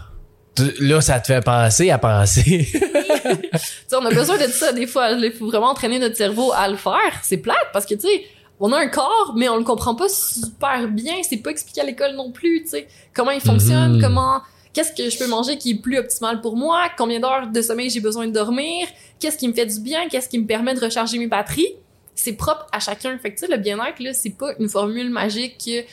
là, 0.79 1.01
ça 1.01 1.19
te 1.19 1.27
fait 1.27 1.43
penser 1.43 1.89
à 1.89 1.97
penser. 1.97 2.67
Tu 3.23 3.59
sais, 3.87 3.95
on 3.95 4.05
a 4.05 4.09
besoin 4.13 4.37
de 4.37 4.51
ça 4.51 4.73
des 4.73 4.85
fois. 4.85 5.11
Il 5.11 5.31
faut 5.31 5.47
vraiment 5.47 5.69
entraîner 5.69 5.97
notre 5.97 6.17
cerveau 6.17 6.51
à 6.53 6.67
le 6.67 6.75
faire. 6.75 6.99
C'est 7.21 7.37
plate 7.37 7.55
parce 7.71 7.85
que, 7.85 7.93
tu 7.95 8.01
sais, 8.01 8.23
on 8.59 8.71
a 8.73 8.77
un 8.77 8.87
corps, 8.87 9.33
mais 9.37 9.47
on 9.47 9.57
le 9.57 9.63
comprend 9.63 9.95
pas 9.95 10.09
super 10.09 10.87
bien. 10.89 11.13
C'est 11.27 11.37
pas 11.37 11.51
expliqué 11.51 11.81
à 11.81 11.83
l'école 11.85 12.15
non 12.15 12.31
plus, 12.31 12.63
tu 12.63 12.69
sais. 12.69 12.87
Comment 13.13 13.31
il 13.31 13.39
fonctionne, 13.41 13.95
Mhm. 13.95 14.01
comment, 14.01 14.41
qu'est-ce 14.73 14.91
que 14.91 15.09
je 15.09 15.17
peux 15.17 15.27
manger 15.27 15.57
qui 15.57 15.71
est 15.71 15.75
plus 15.81 15.97
optimal 15.99 16.41
pour 16.41 16.55
moi, 16.57 16.87
combien 16.97 17.19
d'heures 17.19 17.47
de 17.47 17.61
sommeil 17.61 17.89
j'ai 17.89 17.99
besoin 18.01 18.27
de 18.27 18.31
dormir, 18.31 18.87
qu'est-ce 19.19 19.37
qui 19.37 19.47
me 19.47 19.53
fait 19.53 19.65
du 19.67 19.79
bien, 19.79 20.07
qu'est-ce 20.09 20.27
qui 20.29 20.39
me 20.39 20.45
permet 20.47 20.73
de 20.73 20.79
recharger 20.79 21.17
mes 21.19 21.27
batteries? 21.27 21.75
C'est 22.15 22.33
propre 22.33 22.67
à 22.71 22.79
chacun. 22.79 23.17
Fait 23.17 23.31
que, 23.33 23.39
tu 23.39 23.45
sais, 23.47 23.51
le 23.51 23.57
bien-être, 23.57 23.99
là, 23.99 24.13
c'est 24.13 24.31
pas 24.37 24.53
une 24.59 24.69
formule 24.69 25.09
magique 25.09 25.57
que 25.65 25.83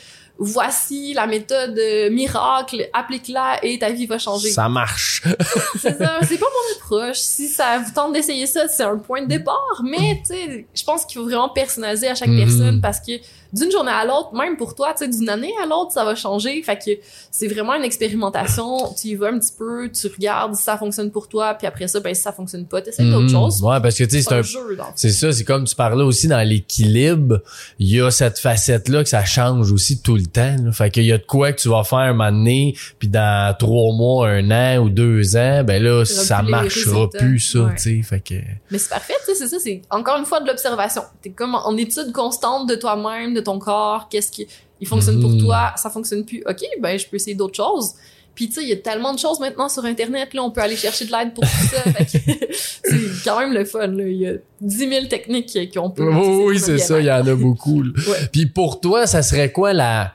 voici 0.42 1.12
la 1.12 1.26
méthode 1.26 1.78
euh, 1.78 2.10
miracle, 2.10 2.88
applique-la 2.94 3.62
et 3.62 3.78
ta 3.78 3.90
vie 3.90 4.06
va 4.06 4.18
changer. 4.18 4.50
ça 4.50 4.68
marche. 4.68 5.22
C'est 5.78 5.98
ça, 5.98 6.18
c'est 6.22 6.38
pas 6.38 6.46
mon 6.46 6.76
approche. 6.78 7.18
Si 7.18 7.48
ça 7.48 7.78
vous 7.78 7.92
tente 7.92 8.12
d'essayer 8.14 8.46
ça, 8.46 8.66
c'est 8.68 8.82
un 8.82 8.96
point 8.98 9.22
de 9.22 9.26
départ. 9.28 9.82
Mais, 9.84 10.20
tu 10.26 10.34
sais, 10.34 10.66
je 10.74 10.82
pense 10.84 11.04
qu'il 11.04 11.18
faut 11.20 11.26
vraiment 11.26 11.48
personnaliser 11.50 12.08
à 12.08 12.14
chaque 12.14 12.28
Mhm. 12.28 12.38
personne 12.38 12.80
parce 12.80 13.00
que 13.00 13.12
d'une 13.52 13.70
journée 13.70 13.90
à 13.90 14.04
l'autre, 14.04 14.32
même 14.34 14.56
pour 14.56 14.74
toi, 14.74 14.92
tu 14.96 15.04
sais, 15.04 15.08
d'une 15.10 15.28
année 15.28 15.52
à 15.62 15.66
l'autre, 15.66 15.92
ça 15.92 16.04
va 16.04 16.14
changer. 16.14 16.62
Fait 16.62 16.76
que 16.76 16.90
c'est 17.30 17.48
vraiment 17.48 17.74
une 17.74 17.84
expérimentation. 17.84 18.92
Tu 19.00 19.08
y 19.08 19.14
vas 19.14 19.28
un 19.28 19.38
petit 19.38 19.52
peu, 19.56 19.90
tu 19.90 20.06
regardes 20.08 20.54
si 20.54 20.62
ça 20.62 20.76
fonctionne 20.76 21.10
pour 21.10 21.28
toi, 21.28 21.54
puis 21.54 21.66
après 21.66 21.88
ça, 21.88 22.00
ben, 22.00 22.14
si 22.14 22.22
ça 22.22 22.32
fonctionne 22.32 22.66
pas, 22.66 22.80
t'essaies 22.82 23.04
d'autres 23.04 23.22
Mhm. 23.24 23.30
choses. 23.30 23.62
Ouais, 23.62 23.80
parce 23.80 23.96
que 23.96 24.04
tu 24.04 24.10
sais, 24.10 24.22
c'est 24.22 24.34
un 24.34 24.42
jeu, 24.42 24.60
le 24.70 24.76
fond. 24.76 24.84
C'est 24.94 25.10
ça, 25.10 25.32
c'est 25.32 25.44
comme 25.44 25.64
tu 25.64 25.74
parlais 25.74 26.04
aussi 26.04 26.28
dans 26.28 26.46
l'équilibre, 26.46 27.40
il 27.78 27.88
y 27.94 28.00
a 28.00 28.10
cette 28.10 28.38
facette-là 28.38 29.02
que 29.02 29.08
ça 29.08 29.24
change 29.24 29.72
aussi 29.72 30.00
tout 30.02 30.16
le 30.16 30.26
temps. 30.26 30.56
Là. 30.62 30.72
Fait 30.72 30.90
qu'il 30.90 31.04
y 31.04 31.12
a 31.12 31.18
de 31.18 31.24
quoi 31.26 31.52
que 31.52 31.60
tu 31.60 31.68
vas 31.68 31.84
faire 31.84 31.98
un 31.98 32.12
moment 32.12 32.30
donné, 32.32 32.76
puis 32.98 33.08
dans 33.08 33.54
trois 33.58 33.92
mois, 33.94 34.28
un 34.28 34.50
an 34.50 34.78
ou 34.84 34.88
deux 34.88 35.36
ans, 35.36 35.64
ben 35.64 35.82
là, 35.82 36.04
ça 36.04 36.42
marchera 36.42 37.08
plus, 37.10 37.40
ça, 37.40 37.60
Ouais. 37.60 37.74
tu 37.76 37.82
sais. 37.82 38.02
Fait 38.02 38.20
que... 38.20 38.34
Mais 38.70 38.78
c'est 38.78 38.88
parfait, 38.90 39.14
tu 39.26 39.32
sais, 39.32 39.34
c'est 39.34 39.48
ça, 39.48 39.56
c'est 39.62 39.82
encore 39.90 40.18
une 40.18 40.24
fois 40.24 40.40
de 40.40 40.46
l'observation. 40.46 41.02
T'es 41.22 41.30
comme 41.30 41.54
en 41.54 41.76
étude 41.76 42.12
constante 42.12 42.68
de 42.68 42.74
toi-même, 42.74 43.34
de 43.34 43.39
ton 43.40 43.58
corps, 43.58 44.08
qu'est-ce 44.08 44.30
qui 44.30 44.46
il 44.80 44.86
fonctionne 44.88 45.16
Mhm. 45.16 45.22
pour 45.22 45.36
toi, 45.38 45.72
ça 45.76 45.90
fonctionne 45.90 46.24
plus. 46.24 46.42
OK, 46.48 46.62
ben 46.80 46.98
je 46.98 47.06
peux 47.06 47.16
essayer 47.16 47.34
d'autres 47.36 47.56
choses. 47.56 47.92
Puis 48.34 48.48
tu 48.48 48.54
sais, 48.54 48.62
il 48.62 48.68
y 48.68 48.72
a 48.72 48.76
tellement 48.76 49.12
de 49.12 49.18
choses 49.18 49.38
maintenant 49.40 49.68
sur 49.68 49.84
Internet, 49.84 50.32
là, 50.32 50.42
on 50.42 50.50
peut 50.50 50.62
aller 50.62 50.76
chercher 50.76 51.04
de 51.04 51.10
l'aide 51.12 51.34
pour 51.34 51.44
tout 51.44 51.66
ça. 51.74 51.82
C'est 52.84 53.24
quand 53.24 53.38
même 53.40 53.52
le 53.52 53.64
fun, 53.64 53.86
là. 53.88 54.04
Il 54.04 54.16
y 54.16 54.26
a 54.26 54.32
10 54.60 54.88
000 54.88 55.06
techniques 55.06 55.74
qu'on 55.74 55.90
peut 55.90 56.08
Oui, 56.08 56.14
utiliser 56.16 56.44
oui, 56.44 56.58
c'est 56.58 56.78
ça, 56.78 57.00
il 57.00 57.06
y 57.06 57.12
en 57.12 57.26
a 57.26 57.34
beaucoup. 57.34 57.82
Ouais. 58.08 58.28
Puis 58.32 58.46
pour 58.46 58.80
toi, 58.80 59.06
ça 59.06 59.22
serait 59.22 59.52
quoi 59.52 59.72
la... 59.72 60.14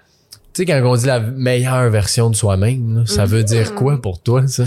Tu 0.53 0.61
sais, 0.61 0.65
quand 0.65 0.81
on 0.83 0.95
dit 0.95 1.05
la 1.05 1.19
meilleure 1.19 1.89
version 1.89 2.29
de 2.29 2.35
soi-même, 2.35 3.03
ça 3.05 3.25
veut 3.25 3.43
dire 3.43 3.71
Mhm. 3.71 3.77
quoi 3.77 4.01
pour 4.01 4.19
toi, 4.21 4.47
ça? 4.47 4.63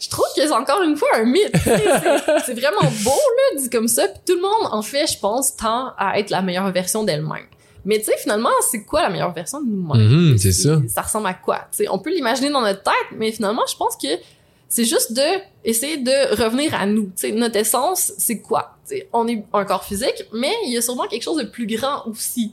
Je 0.00 0.08
trouve 0.08 0.26
que 0.36 0.42
c'est 0.42 0.52
encore 0.52 0.82
une 0.82 0.96
fois 0.96 1.08
un 1.16 1.24
mythe. 1.24 1.50
c'est 2.46 2.54
vraiment 2.58 2.90
beau, 3.04 3.10
là, 3.10 3.60
dit 3.60 3.68
comme 3.70 3.88
ça. 3.88 4.06
Puis 4.08 4.20
tout 4.26 4.34
le 4.36 4.42
monde, 4.42 4.70
en 4.72 4.82
fait, 4.82 5.06
je 5.12 5.18
pense, 5.18 5.56
tend 5.56 5.92
à 5.98 6.18
être 6.18 6.30
la 6.30 6.40
meilleure 6.42 6.70
version 6.72 7.04
d'elle-même. 7.04 7.46
Mais 7.84 7.98
tu 7.98 8.04
sais, 8.06 8.16
finalement, 8.18 8.50
c'est 8.70 8.84
quoi 8.84 9.02
la 9.02 9.10
meilleure 9.10 9.32
version 9.32 9.60
de 9.60 9.66
nous-mêmes? 9.68 10.30
Mhm, 10.30 10.38
c'est 10.38 10.52
ça. 10.52 10.80
Ça 10.88 11.02
ressemble 11.02 11.26
à 11.26 11.34
quoi? 11.34 11.66
Tu 11.70 11.78
sais, 11.84 11.88
on 11.88 11.98
peut 11.98 12.10
l'imaginer 12.10 12.50
dans 12.50 12.62
notre 12.62 12.82
tête, 12.82 12.94
mais 13.16 13.30
finalement, 13.32 13.62
je 13.70 13.76
pense 13.76 13.96
que 13.96 14.08
c'est 14.68 14.84
juste 14.84 15.12
de 15.12 15.22
essayer 15.64 15.98
de 15.98 16.42
revenir 16.42 16.74
à 16.74 16.86
nous. 16.86 17.04
Tu 17.06 17.28
sais, 17.28 17.32
notre 17.32 17.56
essence, 17.56 18.12
c'est 18.18 18.40
quoi? 18.40 18.76
Tu 18.88 18.96
sais, 18.96 19.08
on 19.12 19.28
est 19.28 19.44
un 19.52 19.64
corps 19.64 19.84
physique, 19.84 20.24
mais 20.32 20.52
il 20.66 20.72
y 20.72 20.78
a 20.78 20.82
sûrement 20.82 21.06
quelque 21.06 21.22
chose 21.22 21.36
de 21.38 21.44
plus 21.48 21.66
grand 21.66 22.06
aussi. 22.06 22.52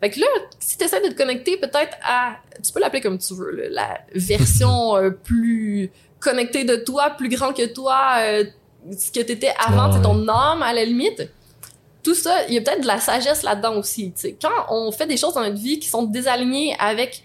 Fait 0.00 0.10
que 0.10 0.18
là, 0.20 0.26
si 0.58 0.76
tu 0.76 0.84
essaies 0.84 1.00
de 1.00 1.12
te 1.12 1.16
connecter 1.16 1.56
peut-être 1.56 1.96
à, 2.02 2.36
tu 2.62 2.72
peux 2.72 2.80
l'appeler 2.80 3.00
comme 3.00 3.18
tu 3.18 3.32
veux, 3.34 3.50
là, 3.52 3.68
la 3.70 4.00
version 4.14 4.96
euh, 4.98 5.10
plus 5.10 5.90
connectée 6.20 6.64
de 6.64 6.76
toi, 6.76 7.10
plus 7.10 7.28
grand 7.28 7.52
que 7.52 7.64
toi, 7.72 8.16
euh, 8.18 8.44
ce 8.98 9.10
que 9.12 9.20
t'étais 9.20 9.52
avant, 9.64 9.88
Ouais. 9.88 9.96
c'est 9.96 10.02
ton 10.02 10.26
âme 10.28 10.62
à 10.62 10.72
la 10.74 10.84
limite. 10.84 11.22
Tout 12.04 12.14
ça, 12.14 12.46
il 12.48 12.54
y 12.54 12.58
a 12.58 12.60
peut-être 12.60 12.82
de 12.82 12.86
la 12.86 13.00
sagesse 13.00 13.42
là-dedans 13.42 13.76
aussi. 13.78 14.12
tu 14.12 14.20
sais. 14.20 14.36
Quand 14.40 14.66
on 14.68 14.92
fait 14.92 15.06
des 15.06 15.16
choses 15.16 15.34
dans 15.34 15.40
notre 15.42 15.56
vie 15.60 15.78
qui 15.78 15.88
sont 15.88 16.02
désalignées 16.04 16.76
avec 16.78 17.22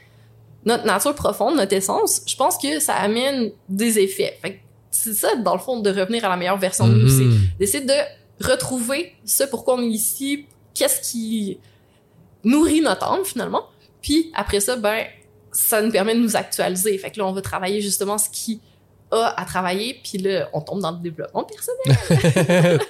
notre 0.65 0.85
nature 0.85 1.13
profonde, 1.15 1.55
notre 1.57 1.73
essence, 1.73 2.21
je 2.25 2.35
pense 2.35 2.57
que 2.57 2.79
ça 2.79 2.93
amène 2.95 3.51
des 3.67 3.99
effets. 3.99 4.37
Fait 4.41 4.53
que 4.53 4.57
c'est 4.91 5.13
ça, 5.13 5.35
dans 5.35 5.53
le 5.53 5.59
fond, 5.59 5.79
de 5.81 5.89
revenir 5.89 6.25
à 6.25 6.29
la 6.29 6.37
meilleure 6.37 6.57
version 6.57 6.87
de 6.87 6.93
nous. 6.95 7.09
C'est 7.09 7.23
Mhm. 7.25 7.39
d'essayer 7.59 7.85
de 7.85 7.93
retrouver 8.41 9.13
ce 9.25 9.43
pourquoi 9.43 9.75
on 9.75 9.81
est 9.81 9.87
ici, 9.87 10.45
qu'est-ce 10.73 11.11
qui 11.11 11.59
nourrit 12.43 12.81
notre 12.81 13.03
âme 13.05 13.25
finalement. 13.25 13.63
Puis 14.01 14.31
après 14.33 14.59
ça, 14.61 14.75
ben, 14.77 15.03
ça 15.51 15.81
nous 15.81 15.91
permet 15.91 16.15
de 16.15 16.19
nous 16.21 16.35
actualiser. 16.37 16.97
Fait 16.97 17.11
que 17.11 17.19
là, 17.19 17.25
on 17.27 17.33
va 17.33 17.41
travailler 17.41 17.81
justement 17.81 18.17
ce 18.17 18.29
qui 18.29 18.61
a 19.11 19.39
à 19.39 19.45
travailler, 19.45 19.99
puis 20.03 20.17
là, 20.19 20.49
on 20.53 20.61
tombe 20.61 20.81
dans 20.81 20.91
le 20.91 20.97
développement 20.97 21.43
personnel. 21.43 22.79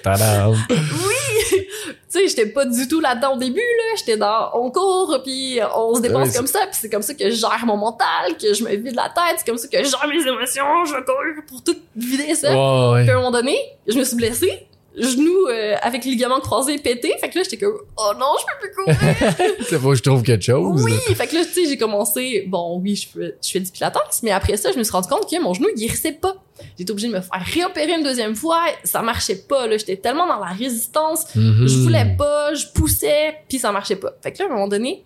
Oui! 0.80 1.16
tu 1.50 1.96
sais, 2.08 2.28
j'étais 2.28 2.46
pas 2.46 2.64
du 2.64 2.88
tout 2.88 3.00
là-dedans 3.00 3.34
au 3.34 3.38
début, 3.38 3.58
là. 3.58 3.96
J'étais 3.96 4.16
dans, 4.16 4.50
on 4.54 4.70
court, 4.70 5.20
puis 5.24 5.58
on 5.74 5.94
se 5.94 6.00
dépense 6.00 6.28
Ouais, 6.28 6.34
comme 6.34 6.46
ça, 6.46 6.60
puis 6.60 6.78
c'est 6.80 6.90
comme 6.90 7.02
ça 7.02 7.14
que 7.14 7.30
je 7.30 7.36
gère 7.36 7.64
mon 7.64 7.76
mental, 7.76 8.36
que 8.40 8.52
je 8.52 8.64
me 8.64 8.74
vide 8.74 8.94
la 8.94 9.08
tête, 9.08 9.36
c'est 9.38 9.46
comme 9.46 9.58
ça 9.58 9.68
que 9.68 9.78
je 9.78 9.88
gère 9.90 10.08
mes 10.08 10.20
émotions, 10.20 10.84
je 10.84 10.92
courir 11.04 11.42
pour 11.46 11.62
tout 11.62 11.76
vider 11.96 12.34
ça. 12.34 12.50
Ouais, 12.50 12.94
ouais. 12.94 13.02
Puis 13.02 13.10
à 13.10 13.14
un 13.14 13.18
moment 13.18 13.30
donné, 13.30 13.56
je 13.86 13.98
me 13.98 14.04
suis 14.04 14.16
blessée, 14.16 14.66
genou 15.02 15.46
euh, 15.48 15.76
avec 15.82 16.04
le 16.04 16.10
ligament 16.10 16.40
croisé 16.40 16.78
pété, 16.78 17.12
fait 17.20 17.28
que 17.30 17.38
là, 17.38 17.44
j'étais 17.44 17.58
comme, 17.58 17.78
oh 17.96 18.12
non, 18.18 18.26
je 18.38 18.44
peux 18.46 18.68
plus 18.68 18.74
courir! 18.74 19.56
C'est 19.68 19.78
faut 19.78 19.90
que 19.90 19.94
je 19.96 20.02
trouve 20.02 20.22
quelque 20.22 20.44
chose. 20.44 20.82
oui! 20.84 20.92
Fait 21.14 21.26
que 21.26 21.34
là, 21.36 21.44
tu 21.44 21.52
sais, 21.52 21.68
j'ai 21.68 21.76
commencé, 21.78 22.44
bon, 22.48 22.78
oui, 22.80 22.96
je 22.96 23.08
fais, 23.08 23.36
je 23.42 23.50
fais 23.50 23.60
du 23.60 23.70
pilates, 23.70 23.96
mais 24.22 24.30
après 24.30 24.56
ça, 24.56 24.72
je 24.72 24.78
me 24.78 24.82
suis 24.82 24.92
rendu 24.92 25.08
compte 25.08 25.28
que 25.30 25.40
mon 25.42 25.54
genou, 25.54 25.68
il 25.74 25.80
guérissait 25.80 26.12
pas. 26.12 26.34
J'étais 26.78 26.90
obligée 26.90 27.08
de 27.08 27.14
me 27.14 27.20
faire 27.20 27.42
réopérer 27.42 27.92
une 27.94 28.02
deuxième 28.02 28.34
fois, 28.34 28.60
ça 28.84 29.00
marchait 29.02 29.36
pas, 29.48 29.66
là, 29.66 29.78
j'étais 29.78 29.96
tellement 29.96 30.26
dans 30.26 30.38
la 30.38 30.52
résistance, 30.52 31.26
Mhm. 31.34 31.66
je 31.66 31.78
voulais 31.78 32.14
pas, 32.18 32.52
je 32.54 32.66
poussais, 32.74 33.34
puis 33.48 33.58
ça 33.58 33.72
marchait 33.72 33.96
pas. 33.96 34.12
Fait 34.22 34.32
que 34.32 34.38
là, 34.40 34.44
à 34.44 34.48
un 34.48 34.52
moment 34.54 34.68
donné, 34.68 35.04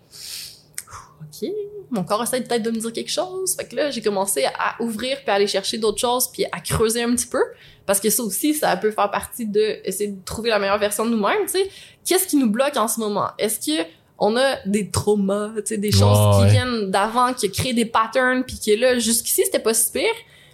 ok, 1.21 1.49
mon 1.95 2.03
corps 2.03 2.21
essaie 2.21 2.41
peut-être 2.41 2.63
de 2.63 2.71
me 2.71 2.77
dire 2.77 2.93
quelque 2.93 3.11
chose. 3.11 3.55
Fait 3.55 3.65
que 3.65 3.75
là, 3.75 3.89
j'ai 3.89 4.01
commencé 4.01 4.45
à 4.45 4.81
ouvrir 4.81 5.17
puis 5.17 5.29
à 5.29 5.35
aller 5.35 5.47
chercher 5.47 5.77
d'autres 5.77 5.99
choses 5.99 6.29
puis 6.31 6.45
à 6.51 6.59
creuser 6.59 7.03
un 7.03 7.15
petit 7.15 7.27
peu. 7.27 7.41
Parce 7.85 7.99
que 7.99 8.09
ça 8.09 8.23
aussi, 8.23 8.53
ça 8.53 8.75
peut 8.77 8.91
faire 8.91 9.09
partie 9.11 9.45
de 9.45 9.79
essayer 9.83 10.11
de 10.11 10.23
trouver 10.23 10.49
la 10.49 10.59
meilleure 10.59 10.77
version 10.77 11.05
de 11.05 11.11
nous-mêmes, 11.11 11.45
tu 11.45 11.53
sais. 11.53 11.69
Qu'est-ce 12.05 12.27
qui 12.27 12.37
nous 12.37 12.49
bloque 12.49 12.77
en 12.77 12.87
ce 12.87 12.99
moment? 12.99 13.29
Est-ce 13.37 13.59
que 13.59 13.87
on 14.17 14.35
a 14.37 14.57
des 14.65 14.89
traumas, 14.89 15.51
tu 15.57 15.61
sais, 15.65 15.77
des 15.77 15.91
choses 15.91 16.37
qui 16.37 16.43
ouais. 16.43 16.51
viennent 16.51 16.89
d'avant, 16.89 17.33
qui 17.33 17.51
créent 17.51 17.73
des 17.73 17.85
patterns 17.85 18.43
puis 18.43 18.57
qui 18.57 18.75
là, 18.75 18.97
jusqu'ici, 18.97 19.43
c'était 19.45 19.59
pas 19.59 19.73
si 19.73 19.91
pire? 19.91 20.03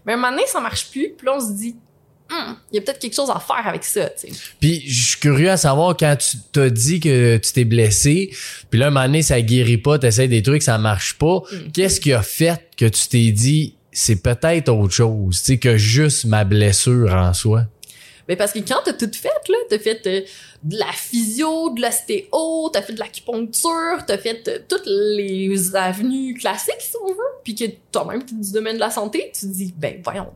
Mais 0.05 0.13
à 0.13 0.15
un 0.15 0.19
moment 0.19 0.31
donné, 0.31 0.47
ça 0.47 0.59
marche 0.59 0.89
plus. 0.89 1.13
Puis 1.15 1.25
là, 1.25 1.35
on 1.35 1.39
se 1.39 1.51
dit, 1.53 1.75
Hum, 2.31 2.55
il 2.71 2.75
y 2.75 2.79
a 2.79 2.81
peut-être 2.81 2.99
quelque 2.99 3.15
chose 3.15 3.29
à 3.29 3.39
faire 3.39 3.67
avec 3.67 3.83
ça, 3.83 4.09
tu. 4.09 4.27
Puis 4.59 4.83
je 4.87 5.09
suis 5.09 5.19
curieux 5.19 5.49
à 5.49 5.57
savoir 5.57 5.97
quand 5.97 6.15
tu 6.15 6.37
t'as 6.51 6.69
dit 6.69 7.01
que 7.01 7.37
tu 7.37 7.51
t'es 7.51 7.65
blessé, 7.65 8.33
puis 8.69 8.79
là 8.79 8.87
un 8.87 8.89
moment 8.89 9.05
donné 9.05 9.21
ça 9.21 9.41
guérit 9.41 9.77
pas, 9.77 9.99
t'essayes 9.99 10.29
des 10.29 10.41
trucs, 10.41 10.63
ça 10.63 10.77
marche 10.77 11.17
pas. 11.17 11.41
Mm. 11.51 11.71
Qu'est-ce 11.73 11.99
qui 11.99 12.13
a 12.13 12.21
fait 12.21 12.69
que 12.77 12.85
tu 12.85 13.07
t'es 13.09 13.31
dit 13.31 13.75
c'est 13.91 14.21
peut-être 14.21 14.69
autre 14.69 14.93
chose, 14.93 15.39
tu 15.39 15.43
sais 15.43 15.57
que 15.57 15.75
juste 15.75 16.23
ma 16.23 16.45
blessure 16.45 17.13
en 17.13 17.33
soi? 17.33 17.65
Mais 18.27 18.37
parce 18.37 18.53
que 18.53 18.59
quand 18.59 18.79
t'as 18.85 18.93
tout 18.93 19.11
fait, 19.13 19.29
là, 19.49 19.57
t'as 19.69 19.79
fait 19.79 20.07
euh, 20.07 20.21
de 20.63 20.77
la 20.77 20.91
physio, 20.93 21.71
de 21.71 21.81
l'ostéo, 21.81 22.69
t'as 22.71 22.81
fait 22.81 22.93
de 22.93 22.99
l'acupuncture, 22.99 24.05
t'as 24.07 24.17
fait 24.17 24.47
euh, 24.47 24.59
toutes 24.69 24.85
les 24.85 25.75
avenues 25.75 26.35
classiques, 26.35 26.79
si 26.79 26.95
on 27.03 27.09
veut, 27.09 27.17
puis 27.43 27.55
que 27.55 27.65
toi-même, 27.91 28.23
t'es 28.23 28.35
du 28.35 28.51
domaine 28.53 28.75
de 28.75 28.79
la 28.79 28.89
santé, 28.89 29.31
tu 29.33 29.41
te 29.41 29.51
dis, 29.51 29.73
ben, 29.75 29.99
voyons. 30.01 30.31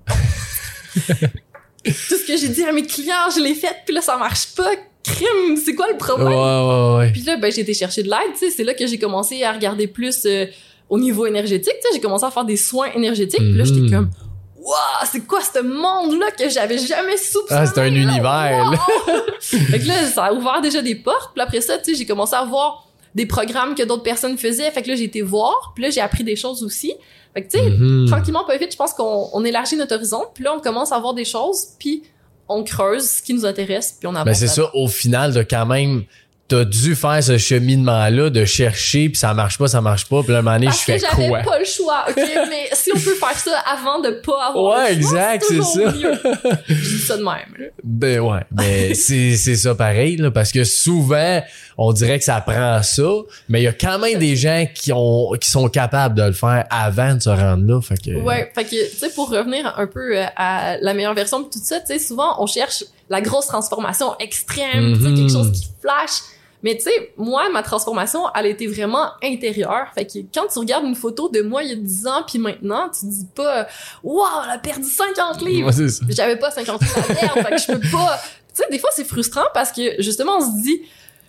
tout 1.86 2.16
ce 2.16 2.26
que 2.28 2.38
j'ai 2.38 2.50
dit 2.50 2.64
à 2.64 2.72
mes 2.72 2.84
clients, 2.84 3.30
je 3.36 3.40
l'ai 3.42 3.54
fait, 3.56 3.76
puis 3.86 3.94
là, 3.94 4.02
ça 4.02 4.18
marche 4.18 4.48
pas. 4.56 4.72
Crime, 5.04 5.56
c'est 5.64 5.76
quoi 5.76 5.86
le 5.88 5.94
Ouais 5.94 5.98
problème? 6.00 6.28
ouais 6.30 6.98
ouais. 6.98 7.12
Puis 7.12 7.22
là, 7.22 7.38
ben, 7.38 7.52
j'ai 7.52 7.62
été 7.62 7.74
chercher 7.76 8.02
de 8.04 8.10
l'aide, 8.10 8.34
tu 8.34 8.40
sais, 8.40 8.50
c'est 8.50 8.64
là 8.64 8.74
que 8.74 8.88
j'ai 8.88 8.98
commencé 8.98 9.44
à 9.44 9.52
regarder 9.52 9.86
plus 9.88 10.26
euh, 10.26 10.46
au 10.90 10.98
niveau 10.98 11.26
énergétique, 11.28 11.74
tu 11.76 11.82
sais, 11.88 11.94
j'ai 11.94 12.02
commencé 12.02 12.26
à 12.26 12.32
faire 12.32 12.46
des 12.46 12.58
soins 12.58 12.88
énergétiques, 12.96 13.40
puis 13.40 13.54
là, 13.54 13.64
j'étais 13.66 13.88
comme, 13.96 14.10
waouh, 14.58 14.76
c'est 15.12 15.26
quoi 15.28 15.42
ce 15.42 15.60
monde-là 15.60 16.32
que 16.32 16.50
j'avais 16.50 16.80
jamais 16.80 17.18
soupçonné? 17.18 17.62
Ah 17.62 17.66
c'est 17.68 17.80
un 17.80 17.84
là? 17.84 17.90
univers. 17.90 18.72
là. 18.72 18.78
Fait 19.40 19.80
que 19.80 19.88
là, 19.88 19.94
ça 20.12 20.26
a 20.26 20.34
ouvert 20.34 20.60
déjà 20.62 20.82
des 20.82 20.96
portes. 20.96 21.34
Puis 21.36 21.42
après 21.44 21.62
ça, 21.62 21.78
tu 21.78 21.92
sais, 21.92 21.96
j'ai 22.00 22.06
commencé 22.08 22.34
à 22.36 22.44
voir 22.46 22.85
des 23.16 23.26
programmes 23.26 23.74
que 23.76 23.84
d'autres 23.84 24.04
personnes 24.04 24.38
faisaient. 24.38 24.70
Fait 24.72 24.82
que 24.82 24.90
là, 24.90 24.96
j'ai 24.96 25.06
été 25.06 25.22
voir. 25.22 25.72
Puis 25.74 25.84
là, 25.84 25.90
j'ai 25.90 26.02
appris 26.02 26.24
des 26.24 26.36
choses 26.36 26.64
aussi. 26.64 26.94
Fait 27.34 27.44
que 27.44 27.50
tu 27.52 27.58
sais, 27.58 27.70
Mhm. 27.70 28.08
tranquillement, 28.08 28.46
pas 28.46 28.58
vite, 28.58 28.72
je 28.72 28.78
pense 28.78 28.94
qu'on 28.94 29.30
on 29.34 29.44
élargit 29.44 29.76
notre 29.78 29.96
horizon. 29.96 30.24
Puis 30.34 30.44
là, 30.44 30.54
on 30.56 30.60
commence 30.60 30.92
à 30.92 31.00
voir 31.00 31.14
des 31.14 31.26
choses. 31.26 31.70
Puis 31.80 32.04
on 32.48 32.64
creuse 32.64 33.10
ce 33.10 33.22
qui 33.22 33.34
nous 33.34 33.46
intéresse. 33.46 33.96
Puis 34.00 34.08
on 34.08 34.12
avance. 34.16 34.26
Ben 34.26 34.34
c'est 34.36 34.48
ça 34.48 34.70
au 34.76 34.88
final 34.88 35.34
de 35.34 35.42
quand 35.44 35.66
même 35.66 36.04
t'as 36.48 36.64
dû 36.64 36.96
faire 36.96 37.24
ce 37.24 37.40
cheminement 37.40 38.08
là 38.10 38.30
de 38.30 38.46
chercher 38.46 39.10
puis 39.10 39.18
ça 39.18 39.34
marche 39.34 39.58
pas 39.58 39.68
ça 39.68 39.82
marche 39.82 40.06
pas 40.08 40.22
puis 40.22 40.32
là 40.32 40.40
un 40.40 40.42
moment 40.44 40.58
donné 40.58 40.68
je 40.68 40.72
Parce 40.72 40.86
que 40.86 40.92
fais 40.92 41.00
j'avais 41.00 41.28
quoi? 41.30 41.40
pas 41.40 41.58
le 41.58 41.66
choix, 41.66 42.06
ok? 42.08 42.16
Mais 42.50 42.70
si 42.74 42.92
on 42.94 43.00
peut 43.00 43.16
faire 43.16 43.38
ça 43.40 43.60
avant 43.68 44.00
de 44.00 44.12
pas 44.24 44.50
avoir 44.50 44.78
Ouais, 44.78 44.94
le 44.94 45.02
choix, 45.02 45.34
exact, 45.36 45.46
c'est 45.48 45.64
ça. 45.64 45.92
mieux. 45.92 46.14
Je 46.68 46.74
dis 46.76 47.00
ça 47.00 47.18
de 47.18 47.24
même. 47.24 47.32
là. 47.58 47.66
Ben 47.84 48.20
ouais, 48.20 48.42
mais 48.52 48.94
c'est 48.94 49.36
c'est 49.38 49.56
ça 49.56 49.74
pareil 49.74 50.18
là, 50.18 50.30
parce 50.30 50.52
que 50.52 50.64
souvent 50.64 51.42
on 51.78 51.92
dirait 51.94 52.20
que 52.20 52.26
ça 52.26 52.40
prend 52.42 52.82
ça, 52.84 53.04
mais 53.50 53.62
il 53.62 53.64
y 53.64 53.68
a 53.68 53.74
quand 53.74 53.98
même 54.00 54.20
des 54.20 54.36
gens 54.36 54.66
qui 54.74 54.94
ont 54.94 55.32
qui 55.42 55.50
sont 55.50 55.68
capables 55.68 56.16
de 56.16 56.24
le 56.24 56.32
faire 56.34 56.66
avant 56.70 57.16
de 57.16 57.22
se 57.22 57.30
rendre 57.30 57.66
là, 57.66 57.82
fait 57.82 57.98
que 58.00 58.12
Ouais, 58.22 58.52
fait 58.54 58.64
que, 58.66 58.70
tu 58.92 58.98
sais, 58.98 59.10
pour 59.10 59.30
revenir 59.32 59.74
un 59.78 59.88
peu 59.88 60.16
euh, 60.18 60.26
à 60.38 60.78
la 60.80 60.94
meilleure 60.94 61.14
version 61.16 61.40
de 61.40 61.46
tout 61.46 61.60
ça, 61.62 61.80
tu 61.80 61.88
sais, 61.88 62.00
souvent, 62.00 62.42
on 62.42 62.46
cherche 62.48 62.84
la 63.10 63.22
grosse 63.22 63.48
transformation 63.48 64.16
extrême, 64.20 64.94
tu 64.96 65.02
sais, 65.04 65.10
Mhm. 65.10 65.16
quelque 65.18 65.32
chose 65.32 65.52
qui 65.52 65.68
flash. 65.82 66.22
Mais 66.64 66.76
tu 66.76 66.84
sais, 66.84 67.14
moi, 67.18 67.48
ma 67.52 67.62
transformation, 67.62 68.22
elle 68.34 68.48
été 68.48 68.66
vraiment 68.66 69.10
intérieure. 69.24 69.86
Fait 69.94 70.06
que 70.06 70.18
quand 70.34 70.48
tu 70.52 70.58
regardes 70.58 70.86
une 70.86 70.96
photo 70.96 71.30
de 71.30 71.42
moi 71.44 71.62
il 71.64 71.70
y 71.70 71.74
a 71.74 71.76
10 71.76 72.08
ans 72.08 72.24
puis 72.28 72.40
maintenant, 72.40 72.90
tu 72.90 73.06
dis 73.06 73.28
pas 73.36 73.68
«Wow, 74.04 74.24
elle 74.46 74.52
a 74.52 74.58
perdu 74.58 74.90
50 74.90 75.42
livres! 75.44 75.72
Ouais. 75.72 75.88
J'avais 76.10 76.38
pas 76.38 76.50
50 76.50 76.82
livres 76.82 76.98
à 76.98 77.14
perdre, 77.14 77.34
fait 77.48 77.56
que 77.56 77.62
je 77.62 77.68
peux 77.68 77.90
pas...» 77.92 78.20
Tu 78.56 78.64
sais, 78.64 78.70
des 78.72 78.80
fois, 78.80 78.90
c'est 78.96 79.04
frustrant 79.04 79.44
parce 79.54 79.72
que, 79.72 80.02
justement, 80.02 80.38
on 80.38 80.42
se 80.42 80.62
dit 80.64 80.82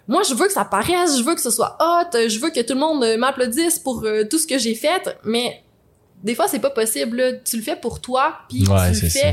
moi, 0.08 0.22
je 0.22 0.32
veux 0.34 0.46
que 0.46 0.52
ça 0.52 0.64
paraisse, 0.64 1.18
je 1.18 1.22
veux 1.24 1.34
que 1.34 1.40
ce 1.40 1.50
soit 1.50 1.76
hot, 1.80 2.16
je 2.28 2.38
veux 2.38 2.50
que 2.50 2.60
tout 2.60 2.74
le 2.74 2.78
monde 2.80 3.02
euh, 3.02 3.18
m'applaudisse 3.18 3.78
pour 3.80 4.04
euh, 4.04 4.22
tout 4.24 4.38
ce 4.38 4.46
que 4.46 4.56
j'ai 4.56 4.76
fait, 4.76 5.18
mais 5.24 5.60
des 6.22 6.34
fois, 6.36 6.46
c'est 6.48 6.60
pas 6.60 6.70
possible. 6.70 7.16
là. 7.16 7.32
Tu 7.44 7.56
le 7.56 7.62
fais 7.62 7.74
pour 7.76 8.00
toi, 8.00 8.36
puis 8.48 8.60
Ouais, 8.68 8.92
tu 8.92 9.02
le 9.02 9.08
fais 9.10 9.18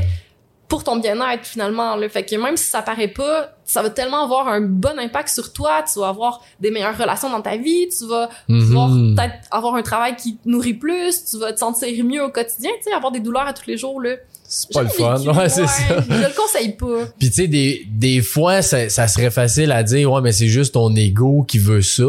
Pour 0.74 0.82
ton 0.82 0.96
bien-être 0.96 1.44
finalement. 1.46 1.94
Là. 1.94 2.08
Fait 2.08 2.24
que 2.24 2.34
même 2.34 2.56
si 2.56 2.64
ça 2.64 2.82
paraît 2.82 3.06
pas, 3.08 3.52
ça 3.64 3.80
va 3.80 3.90
tellement 3.90 4.24
avoir 4.24 4.48
un 4.48 4.60
bon 4.60 4.98
impact 4.98 5.28
sur 5.28 5.52
toi. 5.52 5.84
Tu 5.92 6.00
vas 6.00 6.08
avoir 6.08 6.42
des 6.58 6.72
meilleures 6.72 6.98
relations 6.98 7.30
dans 7.30 7.40
ta 7.42 7.56
vie. 7.56 7.86
Tu 7.96 8.04
vas 8.08 8.28
pouvoir 8.48 8.88
Mhm. 8.88 9.14
peut-être 9.14 9.34
avoir 9.52 9.76
un 9.76 9.82
travail 9.82 10.16
qui 10.16 10.36
te 10.36 10.48
nourrit 10.48 10.74
plus. 10.74 11.24
Tu 11.30 11.38
vas 11.38 11.52
te 11.52 11.60
sentir 11.60 12.04
mieux 12.04 12.24
au 12.24 12.28
quotidien. 12.30 12.70
Tu 12.78 12.90
sais, 12.90 12.92
avoir 12.92 13.12
des 13.12 13.20
douleurs 13.20 13.46
à 13.46 13.52
tous 13.52 13.68
les 13.68 13.76
jours 13.76 14.00
là. 14.00 14.16
C'est 14.46 14.70
pas 14.72 14.82
le 14.82 14.88
fun, 14.88 15.14
vécu, 15.16 15.30
ouais, 15.30 15.48
c'est 15.48 15.66
ça. 15.66 15.82
Je 16.08 16.14
le 16.16 16.36
conseille 16.36 16.72
pas. 16.76 17.06
Puis 17.18 17.30
tu 17.30 17.34
sais 17.42 17.46
des 17.48 17.86
des 17.88 18.20
fois 18.20 18.60
ça, 18.62 18.88
ça 18.88 19.06
serait 19.08 19.30
facile 19.30 19.70
à 19.72 19.82
dire 19.84 20.10
ouais 20.12 20.20
mais 20.20 20.32
c'est 20.32 20.48
juste 20.48 20.74
ton 20.74 20.94
ego 20.96 21.44
qui 21.48 21.58
veut 21.58 21.80
ça, 21.82 22.04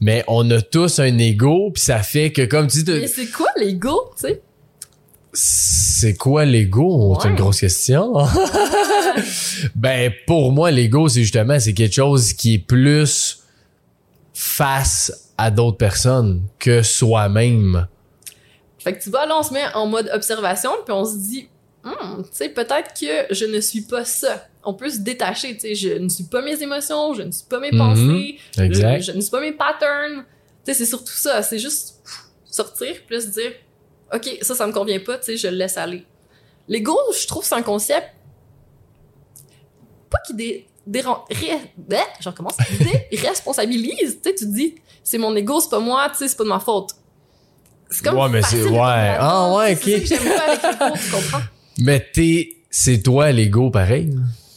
mais 0.00 0.24
on 0.28 0.48
a 0.50 0.62
tous 0.62 0.98
un 1.00 1.18
ego 1.18 1.70
puis 1.74 1.82
ça 1.82 1.98
fait 1.98 2.32
que 2.32 2.42
comme 2.46 2.68
tu 2.68 2.84
dis 2.84 2.90
Mais 3.00 3.06
c'est 3.06 3.26
quoi 3.26 3.48
l'ego, 3.56 4.10
tu 4.16 4.28
sais? 4.28 4.40
C'est 5.34 6.14
quoi 6.16 6.44
l'ego? 6.44 7.18
C'est 7.20 7.28
une 7.28 7.34
grosse 7.36 7.60
question. 7.60 8.14
ben 9.74 10.12
pour 10.26 10.52
moi 10.52 10.70
l'ego 10.70 11.08
c'est 11.08 11.22
justement 11.22 11.58
c'est 11.60 11.74
quelque 11.74 11.94
chose 11.94 12.32
qui 12.32 12.54
est 12.54 12.58
plus 12.58 13.42
face 14.32 15.30
à 15.38 15.50
d'autres 15.50 15.76
personnes 15.78 16.42
que 16.58 16.82
soi-même. 16.82 17.86
Fait 18.78 18.92
que 18.96 19.02
tu 19.02 19.08
vois, 19.10 19.24
là, 19.26 19.36
on 19.38 19.42
se 19.42 19.52
met 19.52 19.64
en 19.74 19.86
mode 19.86 20.10
observation, 20.12 20.70
puis 20.84 20.92
on 20.92 21.04
se 21.04 21.16
dit, 21.16 21.48
Hum, 21.84 22.22
tu 22.22 22.28
sais, 22.32 22.48
peut-être 22.48 22.92
que 22.98 23.34
je 23.34 23.44
ne 23.44 23.60
suis 23.60 23.82
pas 23.82 24.04
ça. 24.06 24.46
On 24.64 24.72
peut 24.74 24.88
se 24.88 24.98
détacher, 25.00 25.54
tu 25.54 25.60
sais, 25.60 25.74
je 25.74 25.88
ne 25.98 26.08
suis 26.08 26.24
pas 26.24 26.40
mes 26.42 26.60
émotions, 26.62 27.12
je 27.14 27.22
ne 27.22 27.30
suis 27.30 27.44
pas 27.48 27.60
mes 27.60 27.70
Mhm. 27.72 27.78
pensées, 27.78 28.38
Exact. 28.58 29.00
je, 29.00 29.12
je 29.12 29.16
ne 29.16 29.20
suis 29.20 29.30
pas 29.30 29.40
mes 29.40 29.52
patterns. 29.52 30.24
Tu 30.64 30.72
sais, 30.72 30.74
c'est 30.78 30.86
surtout 30.86 31.12
ça. 31.12 31.42
C'est 31.42 31.58
juste 31.58 31.96
sortir, 32.46 32.94
se 33.10 33.26
dire, 33.28 33.52
OK, 34.14 34.38
ça, 34.42 34.54
ça 34.54 34.66
me 34.66 34.72
convient 34.72 35.00
pas, 35.00 35.18
tu 35.18 35.24
sais, 35.24 35.36
je 35.36 35.48
le 35.48 35.56
laisse 35.56 35.76
aller. 35.76 36.04
L'ego, 36.68 36.96
je 37.20 37.26
trouve, 37.26 37.44
c'est 37.44 37.54
un 37.54 37.62
concept 37.62 38.06
pas 40.10 40.18
qui 40.26 40.34
dé, 40.34 40.66
déran- 40.86 41.24
ré- 41.30 41.60
bleh, 41.76 41.98
je 42.20 42.28
recommence, 42.28 42.56
déresponsabilise. 43.10 44.18
Tu 44.22 44.28
sais, 44.30 44.34
tu 44.34 44.44
te 44.44 44.50
dis, 44.54 44.74
c'est 45.02 45.18
mon 45.18 45.34
ego, 45.34 45.60
c'est 45.60 45.70
pas 45.70 45.80
moi, 45.80 46.08
tu 46.10 46.18
sais, 46.18 46.28
c'est 46.28 46.36
pas 46.36 46.44
de 46.44 46.48
ma 46.48 46.60
faute. 46.60 46.90
C'est 47.90 48.04
comme 48.04 48.16
Ouais, 48.18 48.28
mais 48.28 48.42
facile 48.42 48.62
c'est- 48.64 48.68
ouais. 48.70 49.16
Ah, 49.18 49.52
ouais, 49.54 49.76
C'est 49.76 49.96
ok. 49.96 50.06
ça 50.06 50.16
que 50.16 50.22
j'aime 50.24 50.34
pas 50.36 50.44
avec 50.44 50.62
l'ego, 50.62 50.96
tu 51.04 51.10
comprends? 51.10 51.40
Mais 51.80 52.06
t'es, 52.12 52.48
c'est 52.70 53.02
toi 53.02 53.30
l'ego 53.32 53.70
pareil. 53.70 54.10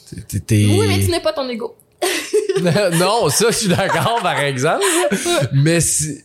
T'es- 0.10 0.22
T'es, 0.22 0.40
t'es- 0.40 0.66
Oui, 0.70 0.86
mais 0.88 1.00
tu 1.04 1.10
n'es 1.12 1.20
pas 1.20 1.34
ton 1.34 1.48
ego. 1.50 1.76
non, 2.94 3.30
ça, 3.30 3.50
je 3.52 3.58
suis 3.58 3.68
d'accord, 3.70 4.20
par 4.22 4.40
exemple. 4.40 4.86
mais 5.54 5.82
si- 5.82 6.22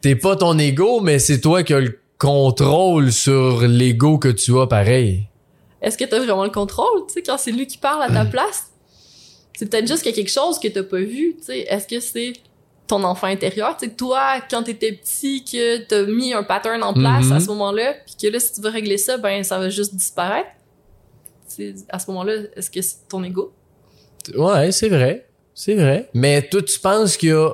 t'es 0.00 0.14
pas 0.14 0.36
ton 0.36 0.58
ego, 0.58 1.00
mais 1.00 1.18
c'est 1.18 1.40
toi 1.40 1.62
qui 1.62 1.72
as 1.74 1.80
le 1.80 1.98
contrôle 2.18 3.12
sur 3.12 3.62
l'ego 3.62 4.18
que 4.18 4.28
tu 4.28 4.58
as 4.58 4.66
pareil. 4.66 5.28
Est-ce 5.82 5.98
que 5.98 6.04
t'as 6.04 6.18
vraiment 6.18 6.44
le 6.44 6.50
contrôle, 6.50 7.06
tu 7.06 7.14
sais, 7.14 7.22
quand 7.22 7.38
c'est 7.38 7.52
lui 7.52 7.66
qui 7.66 7.78
parle 7.78 8.02
à 8.02 8.10
ta 8.10 8.24
place? 8.24 8.70
C'est 9.56 9.70
peut-être 9.70 9.86
juste 9.86 10.02
qu'il 10.02 10.10
y 10.10 10.14
a 10.14 10.16
quelque 10.16 10.32
chose 10.32 10.58
que 10.58 10.68
t'as 10.68 10.82
pas 10.82 10.98
vu, 10.98 11.36
tu 11.38 11.44
sais. 11.44 11.60
Est-ce 11.60 11.86
que 11.86 12.00
c'est 12.00 12.32
ton 12.86 13.02
enfant 13.04 13.26
intérieur, 13.26 13.76
tu 13.76 13.86
sais, 13.86 13.92
toi, 13.94 14.40
quand 14.48 14.62
t'étais 14.62 14.92
petit, 14.92 15.44
que 15.44 15.78
t'as 15.78 16.04
mis 16.04 16.32
un 16.32 16.42
pattern 16.42 16.82
en 16.82 16.94
place 16.94 17.30
à 17.32 17.40
ce 17.40 17.46
moment-là, 17.48 17.94
puis 18.06 18.14
que 18.20 18.32
là, 18.32 18.38
si 18.40 18.52
tu 18.52 18.60
veux 18.60 18.70
régler 18.70 18.96
ça, 18.98 19.18
ben, 19.18 19.42
ça 19.42 19.58
va 19.58 19.68
juste 19.70 19.94
disparaître? 19.94 20.48
C'est- 21.48 21.74
à 21.88 21.98
ce 21.98 22.10
moment-là, 22.10 22.34
est-ce 22.54 22.70
que 22.70 22.80
c'est 22.80 23.08
ton 23.08 23.22
ego? 23.24 23.52
Ouais, 24.36 24.72
c'est 24.72 24.88
vrai. 24.88 25.28
C'est 25.54 25.74
vrai. 25.74 26.08
Mais 26.14 26.42
toi, 26.48 26.62
tu 26.62 26.78
penses 26.78 27.16
qu'il 27.16 27.30
y 27.30 27.32
a... 27.32 27.50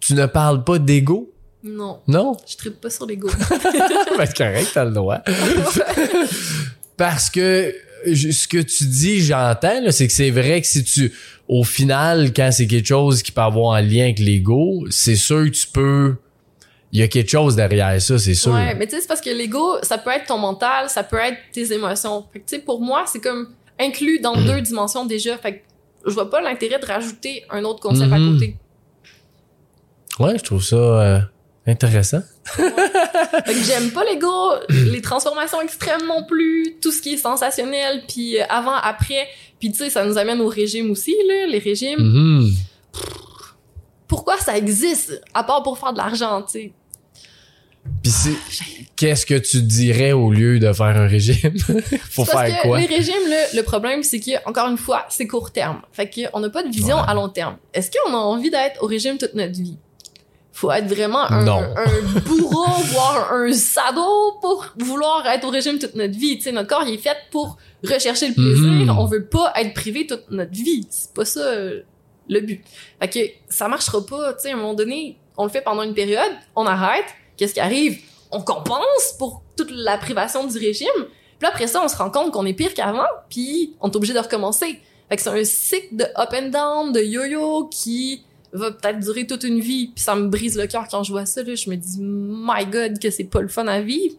Tu 0.00 0.14
ne 0.14 0.26
parles 0.26 0.64
pas 0.64 0.78
d'ego? 0.78 1.31
Non. 1.64 2.00
Non? 2.08 2.36
Je 2.46 2.56
tripe 2.56 2.80
pas 2.80 2.90
sur 2.90 3.06
l'ego. 3.06 3.28
ben, 3.50 4.26
c'est 4.26 4.36
correct, 4.36 4.70
t'as 4.74 4.84
le 4.84 4.90
droit. 4.90 5.18
Parce 6.96 7.30
que 7.30 7.74
ce 8.06 8.48
que 8.48 8.58
tu 8.58 8.84
dis, 8.84 9.20
j'entends, 9.20 9.90
c'est 9.90 10.06
que 10.06 10.12
c'est 10.12 10.30
vrai 10.30 10.60
que 10.60 10.66
si 10.66 10.82
tu, 10.84 11.12
au 11.48 11.64
final, 11.64 12.32
quand 12.34 12.50
c'est 12.52 12.66
quelque 12.66 12.86
chose 12.86 13.22
qui 13.22 13.32
peut 13.32 13.40
avoir 13.40 13.74
un 13.76 13.80
lien 13.82 14.04
avec 14.04 14.18
l'ego, 14.18 14.86
c'est 14.90 15.16
sûr 15.16 15.44
que 15.44 15.50
tu 15.50 15.66
peux, 15.68 16.16
il 16.92 17.00
y 17.00 17.02
a 17.02 17.08
quelque 17.08 17.30
chose 17.30 17.56
derrière 17.56 18.00
ça, 18.02 18.18
c'est 18.18 18.34
sûr. 18.34 18.52
Ouais, 18.52 18.74
mais 18.74 18.86
tu 18.86 18.94
sais, 18.96 19.00
c'est 19.02 19.06
parce 19.08 19.20
que 19.20 19.30
l'ego, 19.30 19.76
ça 19.82 19.98
peut 19.98 20.10
être 20.10 20.26
ton 20.26 20.38
mental, 20.38 20.88
ça 20.90 21.02
peut 21.04 21.18
être 21.18 21.38
tes 21.52 21.72
émotions. 21.72 22.24
Fait 22.32 22.40
que, 22.40 22.48
tu 22.48 22.56
sais, 22.56 22.62
pour 22.62 22.80
moi, 22.80 23.04
c'est 23.06 23.20
comme 23.20 23.48
inclus 23.78 24.18
dans 24.20 24.34
deux 24.36 24.60
dimensions 24.60 25.06
déjà. 25.06 25.38
Fait 25.38 25.54
que 25.54 25.58
je 26.06 26.12
vois 26.12 26.28
pas 26.28 26.40
l'intérêt 26.42 26.78
de 26.80 26.86
rajouter 26.86 27.44
un 27.50 27.62
autre 27.64 27.80
concept 27.80 28.10
Mhm. 28.10 28.12
à 28.12 28.32
côté. 28.32 28.56
Ouais, 30.18 30.38
je 30.38 30.42
trouve 30.44 30.62
ça 30.62 30.76
euh, 30.76 31.20
intéressant. 31.66 32.20
Fait 32.44 32.62
que 33.54 33.62
j'aime 33.64 33.90
pas 33.92 34.04
l'ego, 34.04 34.52
les 34.68 35.00
transformations 35.00 35.60
extrêmes 35.62 36.06
non 36.06 36.24
plus, 36.24 36.76
tout 36.82 36.90
ce 36.92 37.00
qui 37.00 37.14
est 37.14 37.16
sensationnel, 37.18 38.02
puis 38.08 38.38
avant, 38.40 38.74
après. 38.74 39.28
Puis 39.60 39.70
tu 39.70 39.78
sais, 39.78 39.90
ça 39.90 40.04
nous 40.04 40.18
amène 40.18 40.40
au 40.40 40.48
régime 40.48 40.90
aussi, 40.90 41.14
là, 41.28 41.46
les 41.46 41.58
régimes. 41.58 42.00
Mhm. 42.00 42.50
Pourquoi 44.08 44.36
ça 44.38 44.56
existe, 44.58 45.20
à 45.32 45.42
part 45.44 45.62
pour 45.62 45.78
faire 45.78 45.92
de 45.92 45.98
l'argent, 45.98 46.42
tu 46.42 46.52
sais? 46.52 46.72
Puis 48.02 48.12
c'est, 48.12 48.34
qu'est-ce 48.94 49.26
que 49.26 49.34
tu 49.34 49.60
dirais 49.62 50.12
au 50.12 50.30
lieu 50.30 50.58
de 50.60 50.72
faire 50.72 50.86
un 50.96 51.06
régime? 51.08 51.58
Faut 52.10 52.24
Parce 52.24 52.46
faire 52.46 52.62
que 52.62 52.68
quoi? 52.68 52.78
les 52.78 52.86
régimes, 52.86 53.28
là, 53.28 53.36
le 53.54 53.62
problème, 53.62 54.02
c'est 54.04 54.20
que, 54.20 54.30
encore 54.48 54.68
une 54.68 54.76
fois, 54.76 55.04
c'est 55.08 55.26
court 55.26 55.50
terme. 55.50 55.80
Fait 55.92 56.08
qu'on 56.08 56.38
n'a 56.40 56.50
pas 56.50 56.62
de 56.62 56.68
vision 56.70 56.96
Ouais. 56.96 57.02
à 57.08 57.14
long 57.14 57.28
terme. 57.28 57.56
Est-ce 57.74 57.90
qu'on 57.90 58.12
a 58.12 58.18
envie 58.18 58.50
d'être 58.50 58.80
au 58.82 58.86
régime 58.86 59.18
toute 59.18 59.34
notre 59.34 59.54
vie? 59.54 59.78
Faut 60.52 60.70
être 60.70 60.86
vraiment 60.86 61.22
un, 61.30 61.44
bourreau, 62.26 62.66
voire 62.92 63.32
un 63.32 63.52
sado 63.52 64.38
pour 64.40 64.66
vouloir 64.76 65.26
être 65.26 65.46
au 65.46 65.50
régime 65.50 65.78
toute 65.78 65.94
notre 65.94 66.16
vie. 66.18 66.36
Tu 66.36 66.44
sais, 66.44 66.52
notre 66.52 66.68
corps, 66.68 66.84
il 66.86 66.94
est 66.94 66.98
fait 66.98 67.16
pour 67.30 67.56
rechercher 67.82 68.28
le 68.28 68.34
plaisir. 68.34 68.92
Mhm. 68.92 68.98
On 68.98 69.06
veut 69.06 69.24
pas 69.24 69.52
être 69.56 69.72
privé 69.72 70.06
toute 70.06 70.30
notre 70.30 70.52
vie. 70.52 70.86
C'est 70.90 71.14
pas 71.14 71.24
ça 71.24 71.40
le 72.28 72.40
but. 72.40 72.62
Fait 73.00 73.08
que 73.08 73.20
ça 73.48 73.66
marchera 73.68 74.04
pas. 74.04 74.34
Tu 74.34 74.40
sais, 74.40 74.50
à 74.50 74.54
un 74.54 74.56
moment 74.56 74.74
donné, 74.74 75.18
on 75.36 75.44
le 75.44 75.50
fait 75.50 75.62
pendant 75.62 75.82
une 75.82 75.94
période, 75.94 76.32
on 76.54 76.66
arrête. 76.66 77.06
Qu'est-ce 77.36 77.54
qui 77.54 77.60
arrive? 77.60 77.98
On 78.30 78.40
compense 78.40 79.14
pour 79.18 79.42
toute 79.56 79.70
la 79.70 79.98
privation 79.98 80.46
du 80.46 80.58
régime. 80.58 80.88
Puis 81.38 81.48
après 81.48 81.66
ça, 81.66 81.82
on 81.82 81.88
se 81.88 81.96
rend 81.96 82.10
compte 82.10 82.30
qu'on 82.30 82.46
est 82.46 82.52
pire 82.52 82.74
qu'avant, 82.74 83.08
puis 83.28 83.74
on 83.80 83.90
est 83.90 83.96
obligé 83.96 84.14
de 84.14 84.18
recommencer. 84.18 84.80
Fait 85.08 85.16
que 85.16 85.22
c'est 85.22 85.28
un 85.28 85.44
cycle 85.44 85.96
de 85.96 86.04
up 86.04 86.30
and 86.32 86.48
down, 86.50 86.92
de 86.92 87.00
yo-yo 87.00 87.68
qui 87.68 88.24
va 88.52 88.70
peut-être 88.70 89.00
durer 89.00 89.26
toute 89.26 89.44
une 89.44 89.60
vie. 89.60 89.88
Puis 89.94 90.04
ça 90.04 90.14
me 90.14 90.28
brise 90.28 90.56
le 90.58 90.66
cœur 90.66 90.86
quand 90.90 91.02
je 91.02 91.12
vois 91.12 91.26
ça. 91.26 91.42
Là. 91.42 91.54
Je 91.54 91.70
me 91.70 91.76
dis, 91.76 91.98
my 92.00 92.66
God, 92.66 92.98
que 92.98 93.10
c'est 93.10 93.24
pas 93.24 93.40
le 93.40 93.48
fun 93.48 93.66
à 93.66 93.80
vivre. 93.80 94.14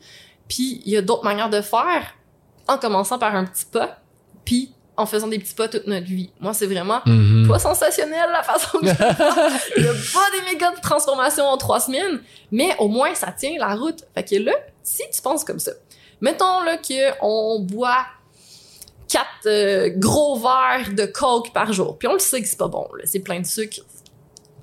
Puis 0.48 0.82
il 0.86 0.92
y 0.92 0.98
a 0.98 1.02
d'autres 1.02 1.24
manières 1.24 1.50
de 1.50 1.62
faire, 1.62 2.16
en 2.68 2.78
commençant 2.78 3.18
par 3.20 3.36
un 3.36 3.46
petit 3.46 3.66
pas, 3.66 4.00
puis 4.46 4.74
en 4.96 5.06
faisant 5.08 5.28
des 5.28 5.40
petits 5.40 5.56
pas 5.56 5.68
toute 5.68 5.88
notre 5.88 6.06
vie. 6.06 6.30
Moi, 6.40 6.54
c'est 6.54 6.68
vraiment 6.68 7.02
Mhm. 7.08 7.48
pas 7.48 7.58
sensationnel 7.58 8.30
la 8.32 8.44
façon 8.44 8.78
que 8.80 8.86
je. 8.88 8.92
Il 9.78 9.84
y 9.84 9.88
a 9.88 9.92
pas 9.92 10.30
des 10.32 10.52
méga 10.54 10.72
de 10.72 10.80
transformation 10.82 11.46
en 11.46 11.58
trois 11.58 11.80
semaines, 11.80 12.20
mais 12.52 12.76
au 12.80 12.88
moins 12.88 13.16
ça 13.16 13.32
tient 13.32 13.56
la 13.58 13.74
route. 13.76 14.04
Fait 14.14 14.24
que 14.24 14.36
là, 14.36 14.54
si 14.84 15.02
tu 15.12 15.22
penses 15.22 15.44
comme 15.44 15.58
ça, 15.60 15.72
mettons 16.22 16.62
là 16.62 16.78
que 16.78 17.12
on 17.22 17.60
boit 17.62 18.06
quatre 19.08 19.28
euh, 19.48 19.90
gros 19.96 20.38
verres 20.38 20.94
de 20.96 21.06
coke 21.06 21.52
par 21.54 21.72
jour, 21.74 21.98
puis 21.98 22.08
on 22.08 22.14
le 22.14 22.20
sait 22.20 22.42
que 22.42 22.48
c'est 22.48 22.58
pas 22.58 22.68
bon, 22.68 22.88
là, 22.98 23.04
c'est 23.06 23.20
plein 23.20 23.40
de 23.40 23.46
sucre, 23.46 23.80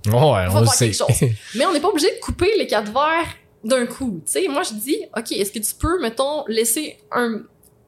Ouais, 0.07 0.13
va 0.47 0.51
on 0.57 0.61
le 0.61 0.67
sait. 0.67 0.91
quelque 0.91 0.97
chose. 0.97 1.29
mais 1.55 1.67
on 1.67 1.73
n'est 1.73 1.81
pas 1.81 1.89
obligé 1.89 2.09
de 2.15 2.21
couper 2.21 2.57
les 2.59 2.67
quatre 2.67 2.93
verres 2.93 3.35
d'un 3.65 3.87
coup. 3.87 4.23
Tu 4.25 4.33
sais, 4.33 4.49
moi 4.49 4.63
je 4.63 4.75
dis, 4.75 4.99
ok, 5.17 5.33
est-ce 5.33 5.53
que 5.53 5.59
tu 5.59 5.75
peux, 5.75 6.01
mettons, 6.01 6.45
laisser 6.49 6.99
un 7.13 7.43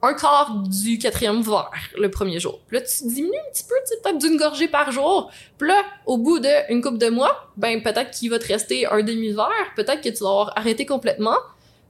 un 0.05 0.15
quart 0.15 0.53
du 0.67 0.99
quatrième 0.99 1.43
verre 1.43 1.71
le 1.97 2.11
premier 2.11 2.41
jour? 2.41 2.59
Puis 2.67 2.77
là, 2.77 2.83
tu 2.83 3.07
diminues 3.07 3.37
un 3.37 3.53
petit 3.53 3.63
peu, 3.63 3.75
tu 3.87 3.95
sais, 3.95 4.01
peut-être 4.03 4.19
d'une 4.19 4.37
gorgée 4.37 4.67
par 4.67 4.91
jour. 4.91 5.31
Puis 5.59 5.69
là, 5.69 5.81
au 6.07 6.19
bout 6.19 6.41
d'une 6.41 6.83
couple 6.83 6.99
de 6.99 7.09
mois, 7.09 7.53
ben 7.57 7.81
peut-être 7.83 8.11
qu'il 8.11 8.29
va 8.31 8.41
te 8.41 8.49
rester 8.49 8.85
un 8.87 9.03
demi-verre, 9.03 9.47
peut-être 9.77 10.01
que 10.01 10.09
tu 10.09 10.25
vas 10.25 10.31
avoir 10.31 10.59
arrêté 10.59 10.87
complètement, 10.87 11.37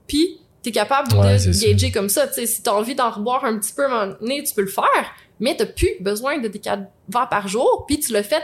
puis 0.06 0.40
t'es 0.62 0.72
capable 0.72 1.12
Ouais, 1.16 1.32
de 1.44 1.52
ça. 1.52 1.66
gager 1.66 1.90
comme 1.90 2.10
ça. 2.10 2.28
Tu 2.28 2.34
sais, 2.34 2.46
si 2.46 2.62
t'as 2.62 2.72
envie 2.72 2.94
d'en 2.94 3.10
reboire 3.10 3.44
un 3.46 3.58
petit 3.58 3.72
peu 3.72 3.86
un 3.86 3.88
moment 4.06 4.16
donné, 4.20 4.42
tu 4.44 4.54
peux 4.54 4.60
le 4.62 4.68
faire, 4.68 5.14
mais 5.40 5.56
t'as 5.56 5.64
plus 5.66 5.92
besoin 6.00 6.36
de 6.38 6.48
tes 6.48 6.60
quatre 6.60 6.82
verres 7.08 7.30
par 7.30 7.48
jour, 7.48 7.84
puis 7.88 7.98
tu 7.98 8.12
le 8.12 8.22
fais 8.22 8.42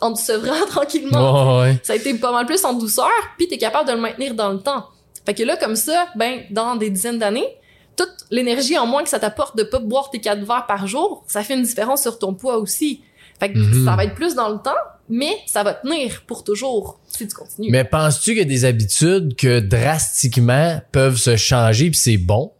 en 0.00 0.12
te 0.12 0.20
sevrant 0.20 0.66
tranquillement. 0.68 1.60
Ouais, 1.60 1.68
ouais. 1.70 1.80
Ça 1.82 1.92
a 1.94 1.96
été 1.96 2.14
pas 2.14 2.32
mal 2.32 2.46
plus 2.46 2.64
en 2.64 2.72
douceur, 2.74 3.08
puis 3.38 3.48
t'es 3.48 3.58
capable 3.58 3.88
de 3.88 3.94
le 3.94 4.00
maintenir 4.00 4.34
dans 4.34 4.50
le 4.52 4.58
temps. 4.60 4.86
Fait 5.24 5.34
que 5.34 5.42
là, 5.42 5.56
comme 5.56 5.76
ça, 5.76 6.06
ben, 6.16 6.40
dans 6.50 6.76
des 6.76 6.90
dizaines 6.90 7.18
d'années, 7.18 7.48
toute 7.96 8.12
l'énergie 8.30 8.76
en 8.78 8.86
moins 8.86 9.02
que 9.02 9.08
ça 9.08 9.18
t'apporte 9.18 9.56
de 9.56 9.62
pas 9.62 9.78
boire 9.78 10.10
tes 10.10 10.20
quatre 10.20 10.44
verres 10.44 10.66
par 10.66 10.86
jour, 10.86 11.24
ça 11.26 11.42
fait 11.42 11.54
une 11.54 11.62
différence 11.62 12.02
sur 12.02 12.18
ton 12.18 12.34
poids 12.34 12.58
aussi. 12.58 13.02
Fait 13.40 13.52
que 13.52 13.58
Mhm. 13.58 13.84
ça 13.84 13.96
va 13.96 14.04
être 14.04 14.14
plus 14.14 14.34
dans 14.34 14.48
le 14.50 14.58
temps, 14.58 14.70
mais 15.08 15.36
ça 15.46 15.62
va 15.62 15.74
tenir 15.74 16.22
pour 16.26 16.44
toujours 16.44 16.98
si 17.08 17.26
tu 17.26 17.34
continues. 17.34 17.68
Mais 17.70 17.84
penses-tu 17.84 18.30
qu'il 18.30 18.38
y 18.38 18.42
a 18.42 18.44
des 18.44 18.64
habitudes 18.64 19.34
que 19.36 19.60
drastiquement 19.60 20.80
peuvent 20.92 21.16
se 21.16 21.36
changer 21.36 21.90
puis 21.90 21.98
c'est 21.98 22.16
bon 22.18 22.52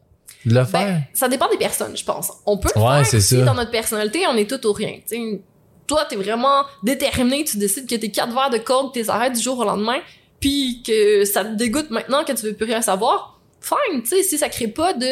de 0.45 0.55
le 0.55 0.64
faire? 0.64 0.87
Ben, 0.87 1.03
ça 1.14 1.28
dépend 1.28 1.49
des 1.51 1.57
personnes, 1.59 1.97
je 1.97 2.05
pense. 2.05 2.30
On 2.47 2.57
peut 2.59 2.70
le 2.74 2.80
Ouais, 2.80 3.05
faire 3.05 3.20
si 3.20 3.37
ça. 3.37 3.43
dans 3.45 3.55
notre 3.55 3.70
personnalité, 3.70 4.26
on 4.28 4.37
est 4.37 4.49
tout 4.49 4.66
ou 4.66 4.72
rien. 4.72 4.99
T'sais, 5.05 5.41
toi, 5.87 6.05
t'es 6.09 6.16
vraiment 6.16 6.62
déterminé, 6.82 7.45
tu 7.45 7.57
décides 7.59 7.89
que 7.89 7.95
tes 7.95 8.11
quatre 8.11 8.32
verres 8.32 8.51
de 8.51 8.59
coke, 8.59 8.93
t'es 8.95 9.09
arrêtes 9.11 9.34
du 9.34 9.41
jour 9.43 9.59
au 9.59 9.64
lendemain, 9.64 9.99
puis 10.41 10.82
que 10.87 11.24
ça 11.24 11.45
te 11.45 11.55
dégoûte 11.55 11.91
maintenant 11.91 12.24
que 12.24 12.32
tu 12.32 12.47
veux 12.47 12.55
plus 12.55 12.66
rien 12.66 12.82
savoir. 12.82 13.39
Fine, 13.61 14.03
tu 14.03 14.09
sais, 14.09 14.22
si 14.22 14.39
ça 14.39 14.49
crée 14.49 14.68
pas 14.68 14.93
de 14.93 15.09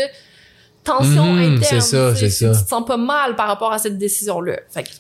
tension 0.85 1.25
Mhm, 1.33 1.57
interne, 1.57 1.81
c'est 1.81 1.97
ça, 1.97 2.14
c'est 2.14 2.31
ça. 2.31 2.53
tu 2.57 2.62
te 2.64 2.68
sens 2.68 2.85
pas 2.85 2.97
mal 2.97 3.37
par 3.37 3.47
rapport 3.49 3.72
à 3.72 3.79
cette 3.79 3.97
décision-là. 3.99 4.59
Fait 4.70 4.83
que, 4.85 4.91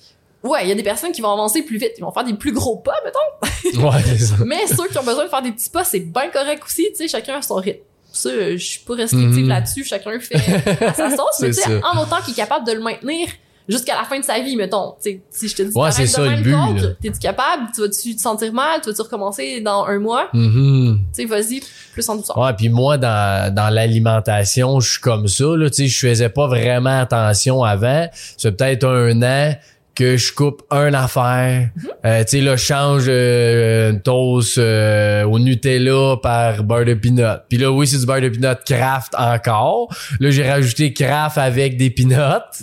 ouais, 0.48 0.60
il 0.64 0.68
y 0.68 0.72
a 0.72 0.74
des 0.74 0.82
personnes 0.82 1.12
qui 1.12 1.20
vont 1.20 1.32
avancer 1.32 1.62
plus 1.62 1.76
vite, 1.78 1.92
ils 1.98 2.00
vont 2.02 2.10
faire 2.12 2.24
des 2.24 2.34
plus 2.34 2.52
gros 2.52 2.76
pas, 2.76 2.94
mettons. 3.04 3.80
Ouais, 3.86 4.02
c'est 4.04 4.18
ça. 4.18 4.34
Mais 4.44 4.66
ceux 4.66 4.88
qui 4.88 4.98
ont 4.98 5.02
besoin 5.04 5.24
de 5.24 5.28
faire 5.30 5.42
des 5.42 5.52
petits 5.52 5.70
pas, 5.70 5.84
c'est 5.84 6.00
bien 6.00 6.28
correct 6.30 6.62
aussi, 6.64 6.86
tu 6.90 6.96
sais, 6.96 7.08
chacun 7.08 7.36
a 7.36 7.42
son 7.42 7.56
rythme. 7.56 7.80
Ça, 8.12 8.30
je 8.52 8.56
suis 8.64 8.80
pas 8.80 8.94
restrictive 8.94 9.42
Mhm. 9.44 9.48
là-dessus, 9.48 9.84
chacun 9.84 10.18
fait 10.20 10.36
à 10.84 10.94
sa 10.94 11.10
sauce, 11.16 11.40
mais 11.40 11.48
tu 11.48 11.54
sais, 11.54 11.80
en 11.82 12.00
autant 12.02 12.20
qu'il 12.24 12.32
est 12.32 12.36
capable 12.36 12.66
de 12.66 12.72
le 12.72 12.80
maintenir 12.80 13.28
jusqu'à 13.68 13.96
la 13.96 14.04
fin 14.04 14.18
de 14.18 14.24
sa 14.24 14.38
vie, 14.40 14.56
mettons. 14.56 14.94
Tu 15.02 15.10
sais, 15.10 15.20
si 15.30 15.48
je 15.48 15.56
te 15.56 15.62
dis, 15.62 15.72
Ouais, 15.74 15.90
c'est 15.90 16.06
ça, 16.06 16.22
le 16.24 16.42
but. 16.42 16.96
T'es-tu 17.00 17.18
capable? 17.18 17.70
Tu 17.74 17.80
vas-tu 17.80 18.16
te 18.16 18.20
sentir 18.20 18.52
mal? 18.52 18.80
Tu 18.82 18.90
vas-tu 18.90 19.02
recommencer 19.02 19.60
dans 19.60 19.84
un 19.84 19.98
mois? 19.98 20.28
Mhm. 20.32 21.00
Tu 21.14 21.22
sais, 21.22 21.24
vas-y, 21.28 21.62
plus 21.92 22.08
en 22.08 22.16
douceur. 22.16 22.36
Ouais, 22.38 22.52
puis 22.56 22.68
moi 22.68 22.98
dans 22.98 23.54
dans 23.54 23.72
l'alimentation, 23.72 24.80
je 24.80 24.92
suis 24.92 25.00
comme 25.00 25.28
ça 25.28 25.44
là, 25.56 25.70
tu 25.70 25.76
sais, 25.76 25.86
je 25.86 26.06
faisais 26.08 26.28
pas 26.28 26.46
vraiment 26.46 27.00
attention 27.00 27.62
avant, 27.62 28.08
c'est 28.36 28.52
peut-être 28.52 28.86
un 28.86 29.22
an 29.22 29.54
que 29.94 30.16
je 30.16 30.32
coupe 30.32 30.62
un 30.70 30.92
affaire. 30.92 31.70
Euh, 32.04 32.24
tu 32.24 32.30
sais, 32.30 32.40
là, 32.40 32.56
je 32.56 32.64
change 32.64 33.04
euh, 33.08 33.92
une 33.92 34.00
toast 34.02 34.58
euh, 34.58 35.24
au 35.24 35.38
Nutella 35.38 36.16
par 36.22 36.64
beurre 36.64 36.84
de 36.84 36.94
peanut. 36.94 37.42
Puis 37.48 37.58
là, 37.58 37.70
oui, 37.70 37.86
c'est 37.86 37.98
du 37.98 38.06
beurre 38.06 38.20
de 38.20 38.28
peanut 38.28 38.58
craft 38.66 39.14
encore. 39.16 39.94
Là, 40.20 40.30
j'ai 40.30 40.48
rajouté 40.48 40.92
craft 40.92 41.38
avec 41.38 41.76
des 41.76 41.90
peanuts. 41.90 42.16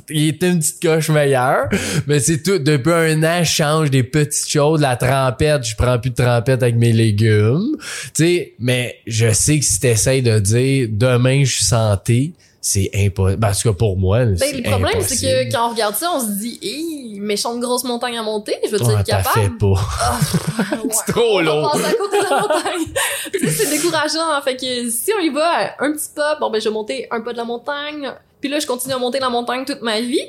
Il 0.10 0.30
était 0.30 0.50
une 0.50 0.60
petite 0.60 0.82
coche 0.82 1.10
meilleure. 1.10 1.70
Mais 2.08 2.20
c'est 2.20 2.44
tout. 2.44 2.60
Depuis 2.60 2.92
un 2.92 3.24
an, 3.24 3.44
je 3.44 3.52
change 3.52 3.90
des 3.90 4.04
petites 4.04 4.50
choses. 4.50 4.82
La 4.82 4.96
trempette, 4.96 5.66
je 5.66 5.76
prends 5.76 6.00
plus 6.00 6.12
de 6.12 6.16
trempette 6.16 6.62
avec 6.62 6.76
mes 6.76 6.92
légumes. 6.92 7.78
Tu 8.14 8.26
sais, 8.26 8.54
mais 8.60 8.98
je 9.08 9.32
sais 9.32 9.60
que 9.60 9.66
si 9.66 9.80
t'essayes 9.80 10.22
de 10.22 10.40
dire 10.40 10.88
demain, 10.92 11.44
je 11.44 11.56
suis 11.56 11.64
santé, 11.64 12.34
c'est 12.64 12.90
impossible. 12.94 13.40
Parce 13.40 13.64
que 13.64 13.70
pour 13.70 13.98
moi, 13.98 14.24
Ben, 14.26 14.38
c'est 14.38 14.54
le 14.54 14.62
problème, 14.64 15.02
c'est 15.02 15.18
que 15.18 15.52
quand 15.52 15.68
on 15.68 15.72
regarde 15.72 15.96
ça, 15.96 16.12
on 16.16 16.20
se 16.20 16.28
dit, 16.40 16.60
hé, 16.62 17.20
méchante 17.20 17.60
grosse 17.60 17.84
montagne 17.84 18.18
à 18.18 18.24
monter, 18.24 18.56
je 18.66 18.70
veux 18.70 18.82
Ouais, 18.84 18.94
être 18.94 18.98
fait 19.00 19.12
capable. 19.12 19.58
pas. 19.58 19.74
Ah, 20.00 20.20
ouais, 20.84 20.90
C'est 20.92 21.12
trop 21.12 21.42
long. 21.42 21.66
à 21.68 21.72
côté 21.94 22.20
de 22.20 22.24
la 22.30 22.40
montagne. 22.42 22.88
tu 23.34 23.40
sais, 23.40 23.50
c'est 23.66 23.70
décourageant. 23.78 24.42
Fait 24.44 24.56
que 24.56 24.90
si 24.90 25.12
on 25.18 25.22
y 25.22 25.30
va 25.30 25.74
un 25.80 25.92
petit 25.92 26.10
pas, 26.16 26.38
bon, 26.40 26.50
ben, 26.52 26.62
je 26.62 26.70
vais 26.70 26.74
monter 26.74 27.08
un 27.12 27.22
pas 27.22 27.32
de 27.34 27.38
la 27.38 27.46
montagne, 27.46 28.12
puis 28.40 28.50
là, 28.50 28.60
je 28.60 28.68
continue 28.68 28.94
à 28.94 28.98
monter 29.00 29.20
la 29.20 29.30
montagne 29.30 29.66
toute 29.66 29.82
ma 29.82 30.00
vie. 30.00 30.22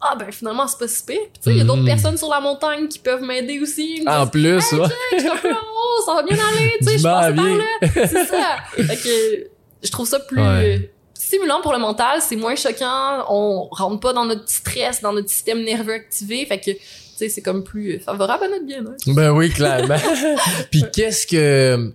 Ah, 0.00 0.14
ben, 0.18 0.30
finalement, 0.32 0.66
c'est 0.66 0.78
pas 0.78 0.88
si 0.88 1.02
pire. 1.04 1.16
Puis, 1.20 1.30
tu 1.34 1.40
sais, 1.42 1.50
il 1.50 1.58
y 1.58 1.60
a 1.60 1.64
d'autres 1.64 1.80
Mhm. 1.82 1.86
personnes 1.86 2.16
sur 2.16 2.30
la 2.30 2.40
montagne 2.40 2.88
qui 2.88 2.98
peuvent 3.00 3.20
m'aider 3.22 3.60
aussi. 3.60 4.02
En 4.06 4.20
disent, 4.22 4.30
plus, 4.30 4.72
Hey, 4.72 4.78
ouais. 4.78 4.86
check, 4.88 4.96
je 5.12 5.18
suis 5.18 5.28
un 5.28 5.36
peu 5.36 5.50
en 5.50 5.56
haut, 5.56 6.04
ça 6.06 6.14
va 6.14 6.22
bien 6.22 6.36
aller, 6.36 6.70
tu 6.78 6.84
sais, 6.88 6.98
je 6.98 7.02
passe 7.02 7.34
par 7.34 7.44
là. 7.44 7.64
C'est 8.06 8.24
ça. 8.26 8.56
Fait 8.76 8.96
que, 8.96 9.50
je 9.82 9.90
trouve 9.90 10.06
ça 10.08 10.20
plus 10.20 10.40
Ouais. 10.40 10.90
Stimulant 11.20 11.60
pour 11.60 11.72
le 11.72 11.78
mental, 11.78 12.20
c'est 12.20 12.36
moins 12.36 12.56
choquant, 12.56 13.26
on 13.28 13.68
rentre 13.70 14.00
pas 14.00 14.12
dans 14.12 14.24
notre 14.24 14.48
stress, 14.48 15.02
dans 15.02 15.12
notre 15.12 15.28
système 15.28 15.62
nerveux 15.62 15.92
activé, 15.92 16.46
fait 16.46 16.58
que, 16.58 16.70
tu 16.70 16.78
sais, 17.16 17.28
c'est 17.28 17.42
comme 17.42 17.62
plus 17.62 18.00
favorable 18.00 18.44
à 18.44 18.48
notre 18.48 18.64
bien-être. 18.64 19.14
Ben 19.14 19.30
oui, 19.30 19.50
clairement. 19.50 19.98
Puis 20.70 20.84
qu'est-ce 20.92 21.26
que, 21.26 21.92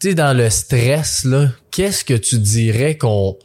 tu 0.00 0.08
sais, 0.08 0.14
dans 0.14 0.36
le 0.36 0.48
stress, 0.50 1.24
là, 1.24 1.48
qu'est-ce 1.72 2.04
que 2.04 2.14
tu 2.14 2.38
dirais 2.38 2.96
qu'on, 2.96 3.36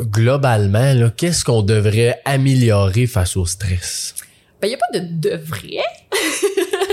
globalement, 0.00 0.94
là, 0.94 1.10
qu'est-ce 1.10 1.44
qu'on 1.44 1.62
devrait 1.62 2.20
améliorer 2.24 3.06
face 3.06 3.36
au 3.36 3.46
stress? 3.46 4.14
Ben, 4.60 4.68
y 4.68 4.74
a 4.74 4.78
pas 4.78 4.98
de 4.98 5.06
de 5.06 5.36
vrai. 5.36 5.82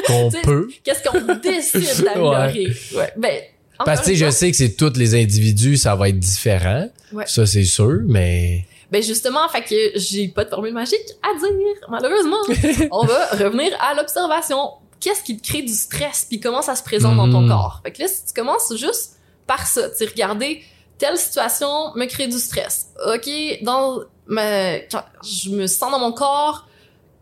Qu'on 0.08 0.32
peut. 0.44 0.70
Qu'est-ce 0.84 1.04
qu'on 1.04 1.36
décide 1.36 2.04
d'améliorer? 2.04 2.76
ouais. 2.96 3.14
Ben, 3.16 3.42
Parce 3.86 4.02
que, 4.02 4.14
je 4.14 4.30
sais 4.30 4.52
que 4.52 4.58
c'est 4.58 4.76
tous 4.76 4.94
les 4.98 5.16
individus, 5.16 5.78
ça 5.78 5.96
va 5.96 6.10
être 6.10 6.20
différent. 6.20 6.88
Ouais. 7.12 7.26
Ça, 7.28 7.46
c'est 7.46 7.64
sûr, 7.66 8.00
mais... 8.06 8.66
Ben 8.92 9.02
justement, 9.02 9.48
fait 9.50 9.64
que 9.64 10.00
j'ai 10.00 10.28
pas 10.28 10.44
de 10.46 10.50
formule 10.50 10.74
magique 10.74 11.00
à 11.24 11.38
dire, 11.40 11.76
malheureusement. 11.90 12.38
On 12.92 13.06
va 13.06 13.26
revenir 13.32 13.72
à 13.82 13.96
l'observation. 13.96 14.70
Qu'est-ce 15.00 15.24
qui 15.24 15.36
te 15.38 15.48
crée 15.48 15.64
du 15.64 15.74
stress 15.74 16.26
puis 16.30 16.40
comment 16.40 16.62
ça 16.62 16.76
se 16.76 16.84
présente 16.84 17.18
dans 17.18 17.30
ton 17.30 17.42
Mhm. 17.42 17.50
corps? 17.50 17.82
Fait 17.84 17.92
que 17.92 18.04
là, 18.04 18.08
si 18.08 18.24
tu 18.28 18.34
commences 18.34 18.72
juste 18.78 19.14
par 19.48 19.66
ça, 19.66 19.90
tu 19.90 20.06
regarder 20.06 20.62
telle 21.00 21.18
situation 21.18 21.68
me 21.96 22.06
crée 22.06 22.28
du 22.28 22.38
stress. 22.38 22.88
OK, 23.14 23.28
dans 23.64 24.02
ma 24.28 24.76
quand 24.80 25.04
je 25.24 25.50
me 25.50 25.66
sens 25.68 25.92
dans 25.92 26.00
mon 26.00 26.12
corps 26.14 26.68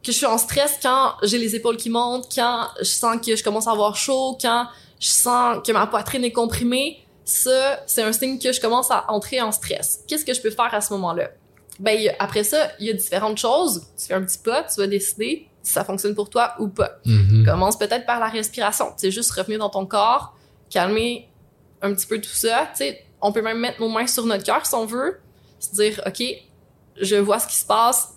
que 0.04 0.12
je 0.12 0.18
suis 0.18 0.26
en 0.26 0.38
stress 0.38 0.78
quand 0.84 1.14
j'ai 1.24 1.38
les 1.38 1.56
épaules 1.56 1.78
qui 1.78 1.90
montent, 1.90 2.28
quand 2.36 2.68
je 2.80 2.86
sens 2.86 3.18
que 3.26 3.36
je 3.36 3.44
commence 3.44 3.68
à 3.68 3.72
avoir 3.72 3.96
chaud, 3.96 4.38
quand 4.42 4.68
je 5.02 5.10
sens 5.10 5.58
que 5.66 5.72
ma 5.74 5.88
poitrine 5.88 6.24
est 6.24 6.32
comprimée, 6.32 7.04
ça, 7.26 7.82
c'est 7.88 8.04
un 8.04 8.14
signe 8.14 8.40
que 8.40 8.54
je 8.54 8.62
commence 8.62 8.92
à 8.92 9.12
entrer 9.12 9.42
en 9.42 9.52
stress. 9.52 10.04
Qu'est-ce 10.08 10.24
que 10.24 10.34
je 10.34 10.42
peux 10.42 10.52
faire 10.52 10.74
à 10.74 10.80
ce 10.80 10.94
moment-là? 10.94 11.32
Ben, 11.80 11.98
après 12.20 12.44
ça, 12.44 12.72
il 12.80 12.86
y 12.86 12.90
a 12.92 12.94
différentes 12.94 13.38
choses. 13.38 13.88
Tu 13.98 14.06
fais 14.08 14.14
un 14.14 14.24
petit 14.24 14.38
pas, 14.38 14.64
tu 14.64 14.80
vas 14.80 14.88
décider 14.88 15.48
si 15.64 15.74
ça 15.74 15.84
fonctionne 15.84 16.14
pour 16.14 16.30
toi 16.30 16.54
ou 16.60 16.68
pas. 16.68 17.00
Mhm. 17.06 17.46
Commence 17.46 17.78
peut-être 17.78 18.06
par 18.06 18.20
la 18.20 18.28
respiration. 18.28 18.92
Tu 18.92 19.02
sais, 19.02 19.12
juste 19.12 19.32
revenir 19.32 19.60
dans 19.60 19.70
ton 19.70 19.86
corps, 19.86 20.36
calmer 20.70 21.30
un 21.82 21.94
petit 21.94 22.06
peu 22.06 22.22
tout 22.22 22.30
ça. 22.30 22.68
Tu 22.72 22.80
sais, 22.80 23.04
on 23.22 23.32
peut 23.32 23.42
même 23.42 23.60
mettre 23.60 23.82
nos 23.82 23.90
mains 23.90 24.08
sur 24.08 24.26
notre 24.26 24.44
cœur 24.44 24.66
si 24.66 24.76
on 24.76 24.86
veut. 24.86 25.20
Se 25.60 25.74
dire, 25.74 26.02
OK, 26.06 26.24
je 27.00 27.16
vois 27.16 27.40
ce 27.40 27.48
qui 27.48 27.56
se 27.56 27.66
passe. 27.66 28.10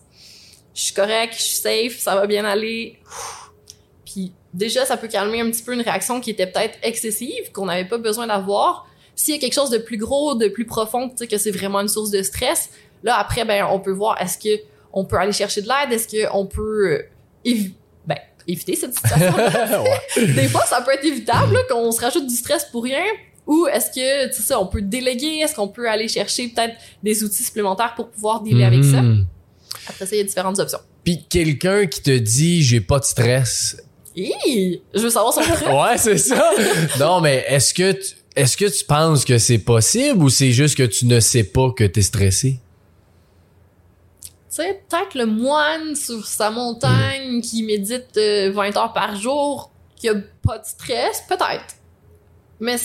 Je 0.75 0.83
suis 0.83 0.95
correct, 0.95 1.35
je 1.35 1.43
suis 1.43 1.57
safe, 1.57 1.99
ça 1.99 2.15
va 2.15 2.27
bien 2.27 2.45
aller. 2.45 3.01
Déjà, 4.55 4.87
ça 4.87 4.97
peut 4.97 5.09
calmer 5.09 5.41
un 5.43 5.51
petit 5.51 5.63
peu 5.63 5.75
une 5.75 5.83
réaction 5.83 6.21
qui 6.21 6.31
était 6.31 6.47
peut-être 6.47 6.79
excessive, 6.83 7.53
qu'on 7.53 7.67
n'avait 7.67 7.85
pas 7.85 7.99
besoin 7.99 8.27
d'avoir. 8.27 8.87
S'il 9.15 9.35
y 9.35 9.37
a 9.37 9.41
quelque 9.41 9.55
chose 9.55 9.71
de 9.71 9.79
plus 9.79 9.99
gros, 9.99 10.35
de 10.35 10.49
plus 10.49 10.65
profond, 10.65 11.09
tu 11.11 11.17
sais, 11.19 11.27
que 11.27 11.37
c'est 11.37 11.51
vraiment 11.51 11.81
une 11.81 11.89
source 11.89 12.11
de 12.11 12.23
stress, 12.23 12.71
là, 13.03 13.17
après, 13.19 13.45
ben, 13.45 13.67
on 13.71 13.79
peut 13.81 13.93
voir 13.93 14.21
est-ce 14.21 14.39
que 14.39 14.63
on 14.93 15.05
peut 15.05 15.17
aller 15.17 15.33
chercher 15.33 15.61
de 15.61 15.69
l'aide, 15.69 15.93
est-ce 15.93 16.27
qu'on 16.29 16.47
peut 16.47 16.93
euh, 16.93 17.03
évi- 17.45 17.73
ben, 18.07 18.17
éviter 18.47 18.77
cette 18.77 18.95
situation? 18.95 19.35
Des 20.17 20.49
fois, 20.49 20.65
ça 20.67 20.81
peut 20.83 20.93
être 20.93 21.05
évitable 21.05 21.59
qu'on 21.69 21.91
se 21.93 22.01
rajoute 22.01 22.27
du 22.27 22.35
stress 22.35 22.65
pour 22.71 22.85
rien. 22.85 23.03
Ou 23.47 23.67
est-ce 23.67 23.91
que, 23.91 24.35
tu 24.35 24.41
sais, 24.41 24.55
on 24.55 24.67
peut 24.67 24.81
déléguer? 24.81 25.41
Est-ce 25.41 25.55
qu'on 25.55 25.69
peut 25.69 25.89
aller 25.89 26.09
chercher 26.09 26.49
peut-être 26.49 26.75
des 27.03 27.23
outils 27.23 27.43
supplémentaires 27.43 27.95
pour 27.95 28.09
pouvoir 28.09 28.41
dealer 28.41 28.65
avec 28.65 28.83
ça? 28.85 29.03
Mhm. 29.03 29.27
Après 29.87 30.07
ça, 30.07 30.15
il 30.15 30.19
y 30.19 30.21
a 30.23 30.25
différentes 30.25 30.59
options. 30.61 30.79
Puis 31.05 31.27
quelqu'un 31.29 31.87
qui 31.87 32.01
te 32.03 32.17
dit 32.17 32.63
j'ai 32.63 32.81
pas 32.81 32.99
de 32.99 33.05
stress. 33.05 33.77
Hi! 34.17 34.81
Je 34.95 35.01
veux 35.01 35.11
savoir 35.11 35.33
son 35.33 35.41
truc. 35.41 35.69
Ouais, 35.69 35.99
c'est 35.99 36.19
ça. 36.19 36.51
non, 37.01 37.21
mais 37.21 37.45
est-ce 37.49 37.75
que 37.75 37.93
tu, 37.93 38.15
est-ce 38.37 38.57
que 38.57 38.67
tu 38.67 38.85
penses 38.85 39.25
que 39.25 39.39
c'est 39.39 39.59
possible 39.59 40.23
ou 40.23 40.29
c'est 40.29 40.53
juste 40.53 40.77
que 40.77 40.85
tu 40.85 41.07
ne 41.07 41.21
sais 41.21 41.45
pas 41.45 41.71
que 41.71 41.85
t'es 41.85 42.03
stressé? 42.03 42.61
Tu 44.23 44.31
sais, 44.49 44.83
peut-être 44.89 45.15
le 45.17 45.27
moine 45.27 45.97
sur 45.97 46.25
sa 46.27 46.51
montagne 46.51 47.41
qui 47.41 47.65
médite 47.65 48.17
euh, 48.17 48.53
20 48.53 48.77
heures 48.77 48.93
par 48.93 49.17
jour, 49.17 49.71
qui 49.97 50.09
a 50.09 50.15
pas 50.47 50.59
de 50.59 50.65
stress, 50.65 51.25
peut-être. 51.29 51.75
Mais 52.61 52.77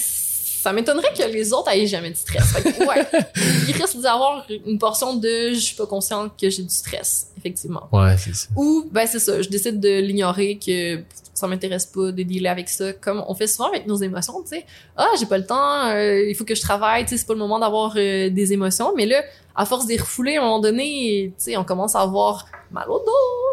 ça 0.62 0.74
m'étonnerait 0.74 1.14
que 1.14 1.24
les 1.24 1.53
autres 1.53 1.70
aient 1.72 1.88
jamais 1.88 2.12
de 2.12 2.16
stress. 2.18 2.43
Fait 2.51 2.62
que, 2.64 2.86
ouais, 2.86 3.05
il 3.68 3.74
risque 3.74 3.97
d'y 3.97 4.07
avoir 4.07 4.45
une 4.66 4.78
portion 4.78 5.16
de 5.16 5.53
je 5.53 5.60
suis 5.60 5.76
pas 5.76 5.86
consciente 5.86 6.34
que 6.39 6.49
j'ai 6.49 6.64
du 6.64 6.70
stress, 6.74 7.28
effectivement. 7.38 7.88
Ouais, 7.91 8.16
c'est 8.18 8.36
ça. 8.36 8.47
Ou, 8.55 8.88
ben 8.91 9.07
c'est 9.07 9.20
ça, 9.20 9.41
je 9.41 9.49
décide 9.49 9.80
de 9.80 9.99
l'ignorer, 9.99 10.57
que 10.64 10.99
ça 11.34 11.47
m'intéresse 11.47 11.86
pas 11.86 12.12
de 12.12 12.24
dealer 12.24 12.49
avec 12.49 12.68
ça, 12.68 12.91
comme 12.91 13.24
on 13.28 13.34
fait 13.34 13.47
souvent 13.47 13.70
avec 13.70 13.88
nos 13.88 13.95
émotions, 13.95 14.41
tu 14.41 14.49
sais. 14.57 14.66
Ah, 14.97 15.07
j'ai 15.18 15.26
pas 15.26 15.38
le 15.38 15.45
temps, 15.45 15.86
euh, 15.88 16.28
il 16.28 16.36
faut 16.36 16.43
que 16.43 16.55
je 16.55 16.62
travaille, 16.62 17.03
tu 17.05 17.12
sais, 17.12 17.18
c'est 17.18 17.26
pas 17.28 17.34
le 17.34 17.39
moment 17.39 17.60
d'avoir 17.60 17.93
euh, 17.95 18.30
des 18.30 18.51
émotions. 18.51 18.91
Mais 18.97 19.05
là, 19.05 19.24
à 19.55 19.66
force 19.66 19.88
les 19.88 19.95
refouler, 19.97 20.36
à 20.36 20.41
un 20.41 20.43
moment 20.43 20.60
donné, 20.60 21.32
tu 21.38 21.43
sais, 21.45 21.57
on 21.57 21.64
commence 21.64 21.95
à 21.95 22.01
avoir 22.01 22.45
mal 22.72 22.89
au 22.89 22.99
dos, 22.99 23.05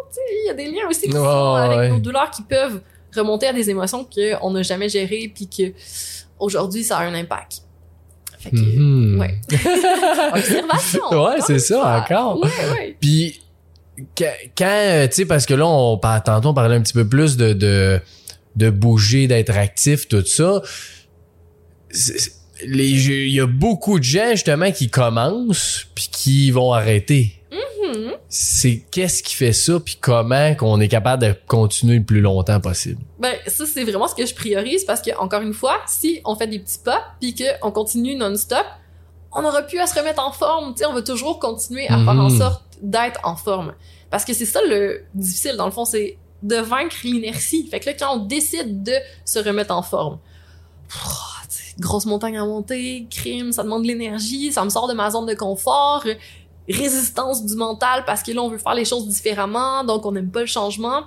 tu 0.09 0.15
sais, 0.15 0.21
il 0.43 0.47
y 0.47 0.49
a 0.49 0.53
des 0.53 0.65
liens 0.69 0.87
aussi 0.89 1.03
qui 1.07 1.13
Ouais, 1.13 1.23
sont 1.23 1.53
avec 1.53 1.77
ouais. 1.77 1.89
nos 1.89 1.99
douleurs 1.99 2.29
qui 2.29 2.41
peuvent 2.41 2.81
remonter 3.15 3.47
à 3.47 3.53
des 3.53 3.69
émotions 3.69 4.05
qu'on 4.13 4.51
n'a 4.51 4.63
jamais 4.63 4.89
gérées, 4.89 5.31
puis 5.33 5.47
que 5.47 5.71
aujourd'hui, 6.39 6.83
ça 6.83 6.97
a 6.99 7.03
un 7.05 7.13
impact. 7.13 7.61
Fait 8.39 8.51
que, 8.51 8.55
Mhm. 8.57 9.19
ouais. 9.19 9.39
Observation. 10.33 11.23
Ouais, 11.25 11.41
c'est 11.45 11.59
ça, 11.59 12.01
encore. 12.03 12.39
Ouais, 12.41 12.49
ouais. 12.71 12.97
Puis 13.01 13.41
quand, 14.15 14.25
euh, 14.61 15.07
tu 15.07 15.13
sais, 15.13 15.25
parce 15.25 15.45
que 15.45 15.53
là, 15.55 15.65
on 15.65 15.97
tantôt 15.97 16.49
on 16.49 16.53
parlait 16.53 16.75
un 16.75 16.81
petit 16.81 16.93
peu 16.93 17.07
plus 17.07 17.35
de 17.37 17.53
de, 17.53 17.99
de 18.55 18.69
bouger, 18.69 19.27
d'être 19.27 19.55
actif, 19.57 20.07
tout 20.07 20.23
ça. 20.25 20.61
Il 22.63 23.29
y 23.31 23.39
a 23.39 23.45
beaucoup 23.47 23.99
de 23.99 24.03
gens 24.03 24.31
justement 24.31 24.71
qui 24.71 24.89
commencent 24.89 25.87
puis 25.95 26.09
qui 26.11 26.51
vont 26.51 26.73
arrêter. 26.73 27.36
C'est 28.29 28.85
qu'est-ce 28.91 29.23
qui 29.23 29.35
fait 29.35 29.53
ça 29.53 29.79
puis 29.79 29.97
comment 29.99 30.55
qu'on 30.55 30.79
est 30.79 30.87
capable 30.87 31.23
de 31.23 31.33
continuer 31.47 31.97
le 31.97 32.03
plus 32.03 32.21
longtemps 32.21 32.59
possible? 32.59 33.01
Ben, 33.19 33.33
ça, 33.47 33.65
c'est 33.65 33.83
vraiment 33.83 34.07
ce 34.07 34.15
que 34.15 34.25
je 34.25 34.33
priorise 34.35 34.83
parce 34.85 35.01
que, 35.01 35.15
encore 35.17 35.41
une 35.41 35.53
fois, 35.53 35.77
si 35.87 36.21
on 36.25 36.35
fait 36.35 36.47
des 36.47 36.59
petits 36.59 36.79
pas 36.79 37.03
puis 37.19 37.35
qu'on 37.61 37.71
continue 37.71 38.15
non-stop, 38.15 38.65
on 39.31 39.43
aura 39.43 39.61
plus 39.61 39.79
à 39.79 39.87
se 39.87 39.97
remettre 39.97 40.25
en 40.25 40.31
forme. 40.31 40.73
Tu 40.73 40.79
sais, 40.79 40.85
on 40.85 40.93
va 40.93 41.01
toujours 41.01 41.39
continuer 41.39 41.87
à 41.87 41.97
faire 41.99 42.09
en 42.09 42.29
Mhm. 42.29 42.37
sorte 42.37 42.63
d'être 42.81 43.19
en 43.23 43.35
forme. 43.35 43.73
Parce 44.09 44.23
que 44.25 44.33
c'est 44.33 44.45
ça 44.45 44.59
le 44.67 45.03
difficile, 45.13 45.55
dans 45.57 45.65
le 45.65 45.71
fond, 45.71 45.85
c'est 45.85 46.17
de 46.43 46.55
vaincre 46.57 46.95
l'inertie. 47.03 47.67
Fait 47.67 47.79
que 47.79 47.87
là, 47.87 47.93
quand 47.93 48.15
on 48.15 48.25
décide 48.25 48.83
de 48.83 48.93
se 49.25 49.39
remettre 49.39 49.73
en 49.73 49.81
forme, 49.81 50.19
pff, 50.87 51.75
grosse 51.79 52.05
montagne 52.05 52.37
à 52.37 52.45
monter, 52.45 53.05
crime, 53.11 53.51
ça 53.51 53.63
demande 53.63 53.83
de 53.83 53.87
l'énergie, 53.87 54.51
ça 54.51 54.63
me 54.63 54.69
sort 54.69 54.87
de 54.87 54.93
ma 54.93 55.11
zone 55.11 55.25
de 55.25 55.33
confort, 55.35 56.03
résistance 56.73 57.45
du 57.45 57.55
mental 57.55 58.03
parce 58.05 58.23
que 58.23 58.31
là, 58.31 58.41
on 58.41 58.49
veut 58.49 58.57
faire 58.57 58.75
les 58.75 58.85
choses 58.85 59.07
différemment, 59.07 59.83
donc 59.83 60.05
on 60.05 60.11
n'aime 60.11 60.31
pas 60.31 60.41
le 60.41 60.47
changement. 60.47 61.03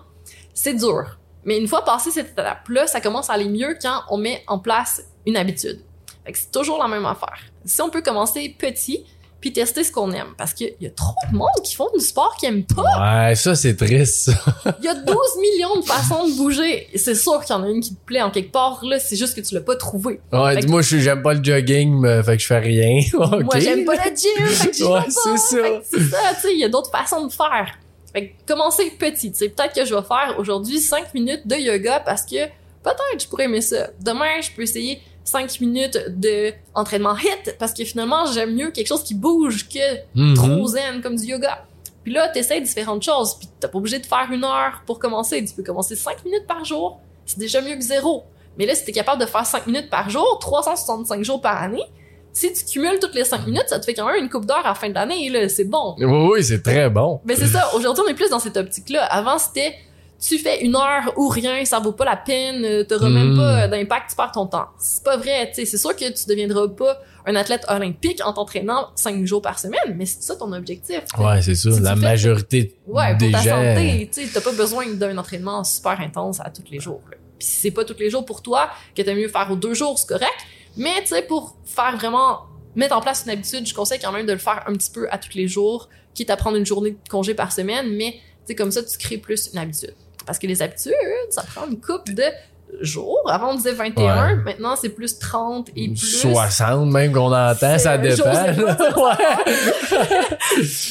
C'est 0.54 0.74
dur. 0.74 1.18
Mais 1.44 1.58
une 1.58 1.68
fois 1.68 1.84
passé 1.84 2.10
cette 2.10 2.32
étape-là, 2.32 2.86
ça 2.86 3.00
commence 3.00 3.30
à 3.30 3.34
aller 3.34 3.48
mieux 3.48 3.76
quand 3.80 4.02
on 4.10 4.18
met 4.18 4.44
en 4.46 4.58
place 4.58 5.02
une 5.26 5.36
habitude. 5.36 5.82
Fait 6.24 6.32
que 6.32 6.38
c'est 6.38 6.50
toujours 6.50 6.78
la 6.78 6.88
même 6.88 7.06
affaire. 7.06 7.38
Si 7.64 7.80
on 7.80 7.90
peut 7.90 8.02
commencer 8.02 8.54
petit, 8.58 9.04
puis 9.40 9.52
tester 9.52 9.84
ce 9.84 9.90
qu'on 9.92 10.12
aime. 10.12 10.34
Parce 10.36 10.52
qu'il 10.52 10.74
y 10.80 10.86
a 10.86 10.90
trop 10.90 11.14
de 11.32 11.36
monde 11.36 11.48
qui 11.64 11.74
font 11.74 11.88
du 11.96 12.00
sport 12.04 12.36
qui 12.38 12.46
aiment 12.46 12.64
pas. 12.64 13.28
Ouais, 13.28 13.34
ça 13.34 13.54
c'est 13.54 13.74
triste. 13.76 14.30
ça. 14.30 14.32
Il 14.80 14.84
y 14.84 14.88
a 14.88 14.94
12 14.94 15.16
millions 15.40 15.76
de 15.80 15.84
façons 15.84 16.26
de 16.28 16.36
bouger. 16.36 16.88
C'est 16.94 17.14
sûr 17.14 17.40
qu'il 17.44 17.54
y 17.54 17.58
en 17.58 17.62
a 17.64 17.68
une 17.68 17.80
qui 17.80 17.94
te 17.94 18.04
plaît 18.04 18.22
en 18.22 18.30
quelque 18.30 18.52
part, 18.52 18.80
là. 18.84 18.98
C'est 18.98 19.16
juste 19.16 19.34
que 19.34 19.40
tu 19.40 19.54
l'as 19.54 19.60
pas 19.62 19.76
trouvé. 19.76 20.20
Ouais, 20.32 20.54
Fait 20.54 20.60
que- 20.62 20.68
moi 20.68 20.82
je 20.82 20.88
suis- 20.88 21.00
j'aime 21.00 21.22
pas 21.22 21.34
le 21.34 21.42
jogging, 21.42 21.98
mais 22.00 22.22
fait 22.22 22.36
que 22.36 22.42
je 22.42 22.46
fais 22.46 22.58
rien. 22.58 23.00
Moi, 23.12 23.58
j'aime 23.58 23.84
pas 23.84 23.94
le 23.96 24.14
gym, 24.16 24.46
fait 24.46 24.70
que 24.70 24.84
Ouais, 24.84 25.00
c'est 25.08 25.38
ça. 25.38 25.56
Que 25.56 25.84
c'est 25.90 26.00
ça, 26.10 26.18
tu 26.34 26.40
sais. 26.42 26.52
Il 26.52 26.58
y 26.60 26.64
a 26.64 26.68
d'autres 26.68 26.90
façons 26.90 27.26
de 27.26 27.32
faire. 27.32 27.78
Fait 28.12 28.28
que 28.28 28.52
commencer 28.52 28.90
petit, 28.98 29.30
tu 29.32 29.38
sais, 29.38 29.48
peut-être 29.48 29.72
que 29.74 29.84
je 29.84 29.94
vais 29.94 30.02
faire 30.02 30.34
aujourd'hui 30.38 30.78
5 30.80 31.14
minutes 31.14 31.46
de 31.46 31.54
yoga 31.56 32.00
parce 32.00 32.22
que 32.22 32.44
peut-être 32.82 33.20
je 33.22 33.28
pourrais 33.28 33.44
aimer 33.44 33.60
ça. 33.60 33.88
Demain, 34.00 34.40
je 34.42 34.50
peux 34.54 34.62
essayer 34.62 35.00
5 35.24 35.60
minutes 35.60 35.98
de 36.08 36.52
entraînement 36.74 37.16
hit 37.16 37.56
parce 37.58 37.72
que 37.72 37.84
finalement, 37.84 38.26
j'aime 38.26 38.54
mieux 38.54 38.70
quelque 38.70 38.86
chose 38.88 39.02
qui 39.04 39.14
bouge 39.14 39.68
que 39.68 39.78
Mhm. 40.14 40.34
trop 40.34 40.66
zen 40.66 41.00
comme 41.02 41.16
du 41.16 41.26
yoga. 41.26 41.64
Puis 42.02 42.12
là, 42.12 42.28
t'essayes 42.28 42.62
différentes 42.62 43.02
choses, 43.02 43.34
puis 43.38 43.46
t'es 43.60 43.68
pas 43.68 43.76
obligé 43.78 43.98
de 43.98 44.06
faire 44.06 44.26
une 44.32 44.42
heure 44.44 44.82
pour 44.86 44.98
commencer. 44.98 45.44
Tu 45.44 45.52
peux 45.54 45.62
commencer 45.62 45.94
5 45.96 46.24
minutes 46.24 46.46
par 46.46 46.64
jour, 46.64 46.98
c'est 47.26 47.38
déjà 47.38 47.60
mieux 47.60 47.76
que 47.76 47.82
zéro. 47.82 48.24
Mais 48.58 48.66
là, 48.66 48.74
si 48.74 48.84
t'es 48.84 48.92
capable 48.92 49.20
de 49.20 49.26
faire 49.26 49.44
5 49.46 49.66
minutes 49.66 49.90
par 49.90 50.08
jour, 50.10 50.38
365 50.40 51.22
jours 51.22 51.40
par 51.40 51.62
année, 51.62 51.84
si 52.32 52.52
tu 52.52 52.64
cumules 52.64 52.98
toutes 53.00 53.14
les 53.14 53.24
5 53.24 53.46
minutes, 53.46 53.64
ça 53.68 53.78
te 53.78 53.84
fait 53.84 53.94
quand 53.94 54.06
même 54.06 54.22
une 54.22 54.30
coupe 54.30 54.46
d'heure 54.46 54.64
à 54.64 54.68
la 54.70 54.74
fin 54.74 54.88
de 54.88 54.94
l'année, 54.94 55.28
là, 55.28 55.48
c'est 55.48 55.64
bon. 55.64 55.94
Oui, 55.98 56.04
oui, 56.32 56.44
c'est 56.44 56.62
très 56.62 56.88
bon. 56.88 57.20
Mais 57.24 57.36
c'est 57.36 57.46
ça, 57.48 57.70
aujourd'hui, 57.74 58.02
on 58.06 58.10
est 58.10 58.14
plus 58.14 58.30
dans 58.30 58.38
cette 58.38 58.56
optique-là. 58.56 59.04
Avant, 59.04 59.38
c'était 59.38 59.74
tu 60.20 60.38
fais 60.38 60.62
une 60.64 60.76
heure 60.76 61.12
ou 61.16 61.28
rien, 61.28 61.64
ça 61.64 61.78
vaut 61.80 61.92
pas 61.92 62.04
la 62.04 62.16
peine, 62.16 62.64
euh, 62.64 62.84
t'auras 62.84 63.08
même 63.08 63.32
Mm. 63.32 63.36
pas 63.36 63.62
euh, 63.64 63.68
d'impact, 63.68 64.10
tu 64.10 64.16
perds 64.16 64.32
ton 64.32 64.46
temps. 64.46 64.66
C'est 64.78 65.02
pas 65.02 65.16
vrai, 65.16 65.48
tu 65.48 65.54
sais, 65.54 65.64
c'est 65.64 65.78
sûr 65.78 65.96
que 65.96 66.04
tu 66.10 66.26
deviendras 66.28 66.68
pas 66.68 66.98
un 67.26 67.34
athlète 67.36 67.64
olympique 67.68 68.20
en 68.24 68.32
t'entraînant 68.32 68.88
cinq 68.96 69.24
jours 69.26 69.40
par 69.42 69.58
semaine, 69.58 69.94
mais 69.96 70.04
c'est 70.06 70.22
ça 70.22 70.36
ton 70.36 70.52
objectif. 70.52 71.02
Ouais, 71.18 71.40
c'est. 71.42 71.54
Si 71.54 71.70
tu 71.72 71.80
La 71.80 71.94
fais- 71.94 72.00
majorité 72.02 72.76
Ouais, 72.86 73.16
pour 73.18 73.30
ta 73.30 73.38
santé, 73.42 74.10
tu 74.12 74.22
sais, 74.26 74.28
t'as 74.32 74.40
pas 74.42 74.52
besoin 74.52 74.86
d'un 74.92 75.16
entraînement 75.18 75.64
super 75.64 75.98
intense 76.00 76.40
à 76.40 76.50
tous 76.50 76.64
les 76.70 76.80
jours. 76.80 77.00
là. 77.10 77.16
Puis 77.38 77.48
si 77.48 77.56
c'est 77.62 77.70
pas 77.70 77.84
tous 77.86 77.96
les 77.98 78.10
jours 78.10 78.24
pour 78.26 78.42
toi, 78.42 78.68
que 78.94 79.00
t'aimes 79.02 79.16
mieux 79.18 79.28
faire 79.28 79.48
aux 79.50 79.56
deux 79.56 79.72
jours, 79.74 79.98
c'est 79.98 80.08
correct. 80.08 80.28
Mais 80.76 81.00
tu 81.00 81.08
sais, 81.08 81.22
pour 81.22 81.56
faire 81.64 81.96
vraiment 81.96 82.40
mettre 82.76 82.94
en 82.96 83.00
place 83.00 83.22
une 83.24 83.32
habitude, 83.32 83.66
je 83.66 83.74
conseille 83.74 83.98
quand 83.98 84.12
même 84.12 84.26
de 84.26 84.32
le 84.32 84.38
faire 84.38 84.62
un 84.66 84.74
petit 84.74 84.90
peu 84.90 85.08
à 85.10 85.16
tous 85.18 85.34
les 85.34 85.48
jours, 85.48 85.88
quitte 86.14 86.28
à 86.30 86.36
prendre 86.36 86.56
une 86.58 86.66
journée 86.66 86.90
de 86.92 87.08
congé 87.08 87.32
par 87.34 87.52
semaine, 87.52 87.88
mais 87.96 88.12
tu 88.12 88.18
sais, 88.46 88.54
comme 88.54 88.70
ça, 88.70 88.82
tu 88.82 88.96
crées 88.98 89.18
plus 89.18 89.50
une 89.52 89.58
habitude. 89.58 89.94
Parce 90.26 90.38
que 90.38 90.46
les 90.46 90.62
habitudes, 90.62 90.92
ça 91.30 91.42
prend 91.42 91.66
une 91.66 91.80
coupe 91.80 92.10
de 92.12 92.22
jours. 92.80 93.20
Avant, 93.28 93.50
on 93.52 93.54
disait 93.56 93.72
21, 93.72 94.04
Ouais. 94.28 94.36
maintenant, 94.36 94.76
c'est 94.76 94.90
plus 94.90 95.18
30 95.18 95.70
et 95.76 95.88
plus... 95.88 95.96
60 96.20 96.88
même 96.90 97.12
qu'on 97.12 97.32
entend, 97.34 97.78
ça 97.78 97.98
dépend. 97.98 98.30
ouais. 98.32 98.54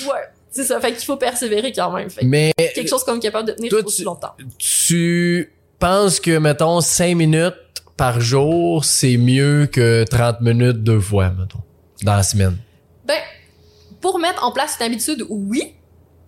Ouais, 0.07 0.21
c'est 0.51 0.63
ça. 0.63 0.79
Fait 0.79 0.93
qu'il 0.93 1.05
faut 1.05 1.17
persévérer 1.17 1.71
quand 1.71 1.91
même. 1.91 2.09
Fait 2.09 2.25
Mais 2.25 2.51
quelque 2.57 2.87
chose 2.89 3.03
comme 3.03 3.19
capable 3.19 3.49
de 3.49 3.53
tenir 3.53 3.69
Toi, 3.69 3.81
aussi 3.85 3.97
tu- 3.97 4.03
longtemps. 4.03 4.33
tu 4.57 5.53
penses 5.77 6.19
que, 6.19 6.37
mettons, 6.37 6.81
5 6.81 7.15
minutes 7.15 7.53
par 7.95 8.19
jour, 8.19 8.83
c'est 8.85 9.17
mieux 9.17 9.67
que 9.71 10.03
30 10.09 10.41
minutes 10.41 10.83
deux 10.83 10.99
fois, 10.99 11.29
mettons, 11.29 11.59
dans 12.03 12.15
la 12.15 12.23
semaine? 12.23 12.57
Ben, 13.05 13.19
pour 14.01 14.19
mettre 14.19 14.43
en 14.45 14.51
place 14.51 14.77
une 14.79 14.85
habitude, 14.87 15.25
oui. 15.29 15.75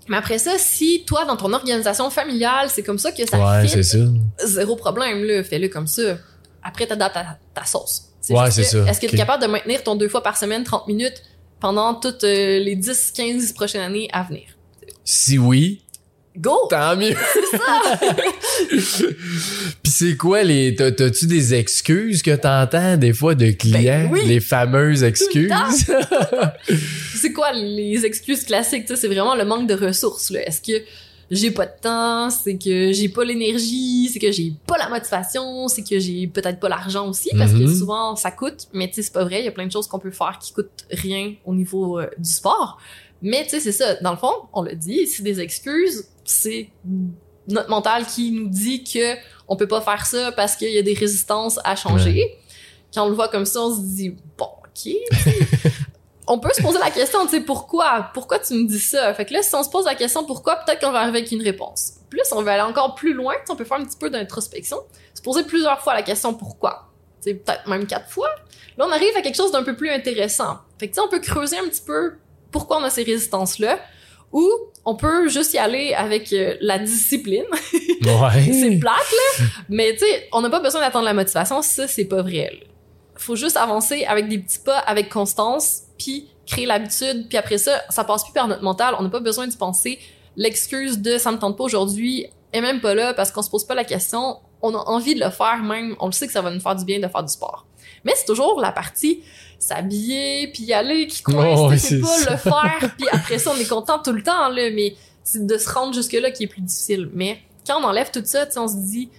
Mais 0.08 0.18
après 0.18 0.40
ça, 0.40 0.58
si 0.58 1.04
toi, 1.06 1.26
dans 1.26 1.38
ton 1.38 1.54
organisation 1.54 2.10
familiale, 2.10 2.70
c'est 2.70 2.84
comme 2.84 2.98
ça 2.98 3.12
que 3.12 3.26
ça 3.28 3.38
ouais, 3.38 3.68
fit, 3.68 3.84
ça. 3.84 3.98
zéro 4.46 4.76
problème, 4.76 5.24
là. 5.24 5.44
Fais-le 5.44 5.70
comme 5.70 5.88
ça. 5.88 6.18
Après, 6.64 6.88
t'adaptes 6.88 7.14
ta, 7.14 7.38
ta 7.54 7.66
sauce. 7.66 8.12
Ouais, 8.30 8.46
juste 8.46 8.56
c'est 8.56 8.64
ça. 8.64 8.90
Est-ce 8.90 9.00
que 9.00 9.08
tu 9.08 9.16
es 9.16 9.18
capable 9.18 9.44
de 9.44 9.48
maintenir 9.48 9.84
ton 9.84 9.96
deux 9.96 10.10
fois 10.10 10.22
par 10.24 10.38
semaine 10.38 10.64
30 10.64 10.88
minutes 10.88 11.24
pendant 11.60 11.94
toutes 11.96 12.24
euh, 12.24 12.60
les 12.60 12.76
10, 12.76 13.12
15 13.12 13.54
prochaines 13.54 13.82
années 13.82 14.10
à 14.12 14.24
venir? 14.24 14.44
Si 15.04 15.38
oui, 15.38 15.84
Go! 16.38 16.56
tant 16.70 16.96
mieux. 16.96 17.14
Puis 18.70 19.92
c'est 19.92 20.16
quoi 20.18 20.44
les 20.44 20.76
t'as- 20.76 20.92
t'as-tu 20.92 21.28
des 21.28 21.54
excuses 21.54 22.22
que 22.22 22.36
t'entends 22.36 22.98
des 22.98 23.14
fois 23.14 23.36
de 23.36 23.52
clients, 23.52 24.04
Ben 24.06 24.10
oui. 24.12 24.26
les 24.28 24.40
fameuses 24.40 25.04
excuses? 25.04 25.52
c'est 27.16 27.34
quoi 27.34 27.52
les 27.54 28.06
excuses 28.06 28.44
classiques? 28.44 28.86
C'est 28.88 29.08
vraiment 29.08 29.36
le 29.36 29.46
manque 29.46 29.68
de 29.68 29.74
ressources. 29.74 30.32
Est-ce 30.32 30.62
que 30.62 30.84
j'ai 31.30 31.52
pas 31.52 31.66
de 31.66 31.72
temps? 31.82 32.30
C'est 32.30 32.58
que 32.58 32.92
j'ai 32.92 33.10
pas 33.10 33.24
l'énergie? 33.24 34.10
C'est 34.12 34.20
que 34.20 34.32
j'ai 34.32 34.54
pas 34.68 34.78
la 34.78 34.90
motivation? 34.90 35.68
C'est 35.68 35.84
que 35.88 36.00
j'ai 36.00 36.28
peut-être 36.28 36.60
pas 36.60 36.70
l'argent 36.70 37.08
aussi? 37.10 37.30
Parce 37.38 37.52
que 37.52 37.58
Mhm. 37.58 37.76
souvent, 37.78 38.16
ça 38.16 38.32
coûte. 38.32 38.68
Mais 38.74 38.88
tu 38.88 38.96
sais, 38.96 39.04
c'est 39.04 39.14
pas 39.14 39.24
vrai. 39.24 39.40
Il 39.40 39.46
y 39.46 39.48
a 39.48 39.52
plein 39.52 39.68
de 39.68 39.72
choses 39.72 39.88
qu'on 39.88 40.00
peut 40.00 40.12
faire 40.12 40.38
qui 40.42 40.54
coûtent 40.54 40.86
rien 40.92 41.34
au 41.46 41.54
niveau 41.56 42.00
euh, 42.00 42.08
du 42.18 42.30
sport. 42.30 42.78
Mais 43.24 43.44
tu 43.44 43.52
sais, 43.52 43.60
c'est 43.60 43.72
ça. 43.72 43.96
Dans 44.02 44.12
le 44.12 44.18
fond, 44.18 44.34
on 44.52 44.64
l'a 44.64 44.74
dit, 44.74 45.06
c'est 45.08 45.22
des 45.24 45.40
excuses. 45.40 46.06
C'est 46.32 46.70
notre 47.48 47.70
mental 47.70 48.06
qui 48.06 48.32
nous 48.32 48.48
dit 48.48 48.84
que 48.84 49.16
on 49.48 49.56
peut 49.56 49.68
pas 49.68 49.82
faire 49.82 50.06
ça 50.06 50.32
parce 50.32 50.56
qu'il 50.56 50.72
y 50.72 50.78
a 50.78 50.82
des 50.82 50.94
résistances 50.94 51.60
à 51.64 51.76
changer. 51.76 52.38
Quand 52.94 53.06
on 53.06 53.10
le 53.10 53.16
voit 53.16 53.28
comme 53.28 53.46
ça, 53.46 53.62
on 53.62 53.76
se 53.76 53.82
dit, 53.82 54.16
bon, 54.38 54.48
ok, 54.66 54.94
on 56.28 56.40
peut 56.40 56.52
se 56.54 56.62
poser 56.62 56.80
la 56.80 56.92
question, 56.92 57.26
tu 57.26 57.32
sais, 57.32 57.42
pourquoi? 57.42 58.12
Pourquoi 58.14 58.40
tu 58.40 58.54
me 58.54 58.68
dis 58.68 58.80
ça? 58.80 59.14
Fait 59.14 59.26
que 59.26 59.34
là, 59.34 59.42
si 59.42 59.54
on 59.56 59.64
se 59.64 59.70
pose 59.70 59.86
la 59.86 59.96
question 59.96 60.26
pourquoi, 60.26 60.58
peut-être 60.58 60.80
qu'on 60.80 60.92
va 60.92 61.00
arriver 61.02 61.20
avec 61.20 61.32
une 61.32 61.42
réponse. 61.42 61.94
Plus, 62.10 62.22
on 62.32 62.42
va 62.42 62.54
aller 62.54 62.62
encore 62.62 62.96
plus 62.96 63.14
loin, 63.14 63.34
on 63.50 63.56
peut 63.56 63.66
faire 63.66 63.80
un 63.80 63.86
petit 63.86 63.98
peu 63.98 64.10
d'introspection, 64.10 64.78
se 65.14 65.22
poser 65.22 65.44
plusieurs 65.44 65.82
fois 65.82 65.94
la 65.94 66.04
question 66.04 66.34
pourquoi? 66.34 66.90
Sais, 67.20 67.34
peut-être 67.34 67.68
même 67.68 67.86
quatre 67.88 68.10
fois. 68.10 68.30
Là, 68.78 68.86
on 68.88 68.92
arrive 68.92 69.16
à 69.18 69.22
quelque 69.22 69.36
chose 69.36 69.52
d'un 69.52 69.64
peu 69.64 69.76
plus 69.76 69.90
intéressant. 69.90 70.60
Fait 70.80 70.90
que, 70.90 71.00
on 71.02 71.10
peut 71.10 71.20
creuser 71.20 71.58
un 71.58 71.68
petit 71.68 71.84
peu 71.86 72.14
pourquoi 72.52 72.78
on 72.78 72.84
a 72.84 72.90
ces 72.90 73.04
résistances-là, 73.04 73.80
ou 74.32 74.50
on 74.86 74.96
peut 74.96 75.30
juste 75.30 75.54
y 75.54 75.58
aller 75.58 75.94
avec 75.94 76.34
euh, 76.34 76.56
la 76.62 76.80
discipline. 76.80 77.46
Ouais. 78.04 78.52
c'est 78.52 78.80
plate, 78.80 78.96
là. 78.96 79.46
Mais 79.70 79.94
tu 79.94 80.00
sais, 80.00 80.28
on 80.32 80.42
n'a 80.42 80.50
pas 80.50 80.60
besoin 80.60 80.82
d'attendre 80.82 81.06
la 81.06 81.14
motivation, 81.14 81.62
ça, 81.62 81.88
c'est 81.88 82.06
pas 82.06 82.24
vrai. 82.24 82.50
là. 82.52 82.68
Faut 83.16 83.36
juste 83.36 83.58
avancer 83.58 84.06
avec 84.06 84.28
des 84.28 84.40
petits 84.40 84.58
pas, 84.58 84.80
avec 84.80 85.08
constance, 85.10 85.82
puis 86.00 86.28
créer 86.48 86.66
l'habitude, 86.66 87.28
puis 87.30 87.38
après 87.38 87.60
ça, 87.60 87.84
ça 87.90 88.04
passe 88.04 88.24
plus 88.24 88.34
par 88.34 88.48
notre 88.48 88.64
mental. 88.64 88.96
On 88.98 89.04
n'a 89.04 89.10
pas 89.10 89.20
besoin 89.20 89.46
d'y 89.46 89.56
penser. 89.56 90.00
L'excuse 90.36 90.98
de 90.98 91.20
ça 91.20 91.32
me 91.32 91.38
tente 91.38 91.58
pas 91.58 91.64
aujourd'hui 91.64 92.26
est 92.54 92.62
même 92.62 92.82
pas 92.82 92.96
là 92.96 93.14
parce 93.14 93.32
qu'on 93.32 93.44
se 93.44 93.52
pose 93.52 93.66
pas 93.66 93.76
la 93.76 93.84
question. 93.84 94.38
On 94.64 94.74
a 94.74 94.80
envie 94.80 95.14
de 95.14 95.24
le 95.24 95.30
faire 95.30 95.62
même. 95.62 95.96
On 96.00 96.08
le 96.08 96.12
sait 96.12 96.26
que 96.26 96.34
ça 96.34 96.42
va 96.42 96.50
nous 96.50 96.60
faire 96.60 96.76
du 96.76 96.86
bien 96.86 97.00
de 97.00 97.08
faire 97.08 97.24
du 97.24 97.32
sport. 97.32 97.68
Mais 98.04 98.14
c'est 98.16 98.26
toujours 98.26 98.60
la 98.60 98.72
partie 98.72 99.22
s'habiller 99.64 100.48
puis 100.48 100.64
y 100.64 100.74
aller 100.74 101.08
qui 101.08 101.22
coince, 101.22 101.60
Oh, 101.60 101.72
c'est 101.78 102.00
pas 102.02 102.08
ça. 102.08 102.32
le 102.32 102.38
faire 102.38 102.92
puis 102.98 103.08
après 103.12 103.38
ça 103.40 103.52
on 103.56 103.60
est 103.60 103.68
content 103.70 104.00
tout 104.00 104.12
le 104.12 104.24
temps 104.24 104.50
là 104.50 104.70
mais 104.74 104.96
c'est 105.24 105.46
de 105.46 105.58
se 105.58 105.70
rendre 105.70 105.94
jusque 105.94 106.14
là 106.14 106.32
qui 106.32 106.44
est 106.44 106.48
plus 106.48 106.62
difficile 106.62 107.10
mais 107.14 107.40
quand 107.68 107.80
on 107.80 107.84
enlève 107.86 108.10
tout 108.12 108.24
ça 108.26 108.46
tu 108.46 108.54
sais 108.54 108.60
on 108.60 108.68
se 108.68 108.76
dit 108.78 109.10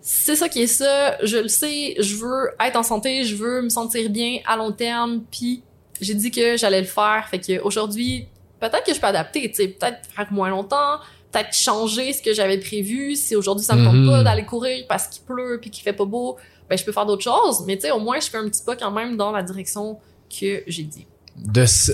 c'est 0.00 0.36
ça 0.36 0.48
qui 0.48 0.62
est 0.62 0.66
ça 0.66 1.16
je 1.24 1.38
le 1.38 1.48
sais 1.48 1.94
je 1.98 2.16
veux 2.16 2.50
être 2.60 2.76
en 2.76 2.82
santé 2.82 3.24
je 3.24 3.36
veux 3.36 3.62
me 3.62 3.68
sentir 3.68 4.10
bien 4.10 4.38
à 4.46 4.56
long 4.56 4.72
terme 4.72 5.22
puis 5.30 5.62
j'ai 6.00 6.14
dit 6.14 6.30
que 6.30 6.56
j'allais 6.56 6.80
le 6.80 6.86
faire 6.86 7.26
fait 7.30 7.38
que 7.38 7.60
aujourd'hui 7.62 8.26
peut-être 8.60 8.84
que 8.84 8.92
je 8.94 9.00
peux 9.00 9.06
adapter 9.06 9.48
tu 9.50 9.54
sais 9.54 9.68
peut-être 9.68 9.98
faire 10.14 10.26
moins 10.32 10.48
longtemps 10.50 10.98
peut-être 11.32 11.54
changer 11.54 12.12
ce 12.12 12.22
que 12.22 12.32
j'avais 12.32 12.58
prévu 12.58 13.14
si 13.14 13.36
aujourd'hui 13.36 13.64
ça 13.64 13.74
me 13.76 13.84
tente 13.84 13.94
Mhm. 13.94 14.06
pas 14.08 14.22
d'aller 14.24 14.44
courir 14.44 14.84
parce 14.88 15.06
qu'il 15.08 15.22
pleut 15.22 15.58
puis 15.60 15.70
qu'il 15.70 15.82
fait 15.84 15.92
pas 15.92 16.04
beau 16.04 16.36
ben 16.68 16.76
je 16.78 16.84
peux 16.84 16.92
faire 16.92 17.06
d'autres 17.06 17.22
choses 17.24 17.64
mais 17.66 17.76
tu 17.76 17.82
sais 17.82 17.90
au 17.90 18.00
moins 18.00 18.18
je 18.20 18.26
fais 18.28 18.38
un 18.38 18.48
petit 18.48 18.62
pas 18.64 18.76
quand 18.76 18.90
même 18.90 19.16
dans 19.16 19.30
la 19.32 19.42
direction 19.42 19.98
que 20.28 20.62
j'ai 20.66 20.82
dit. 20.82 21.06
De 21.36 21.64
ce- 21.66 21.92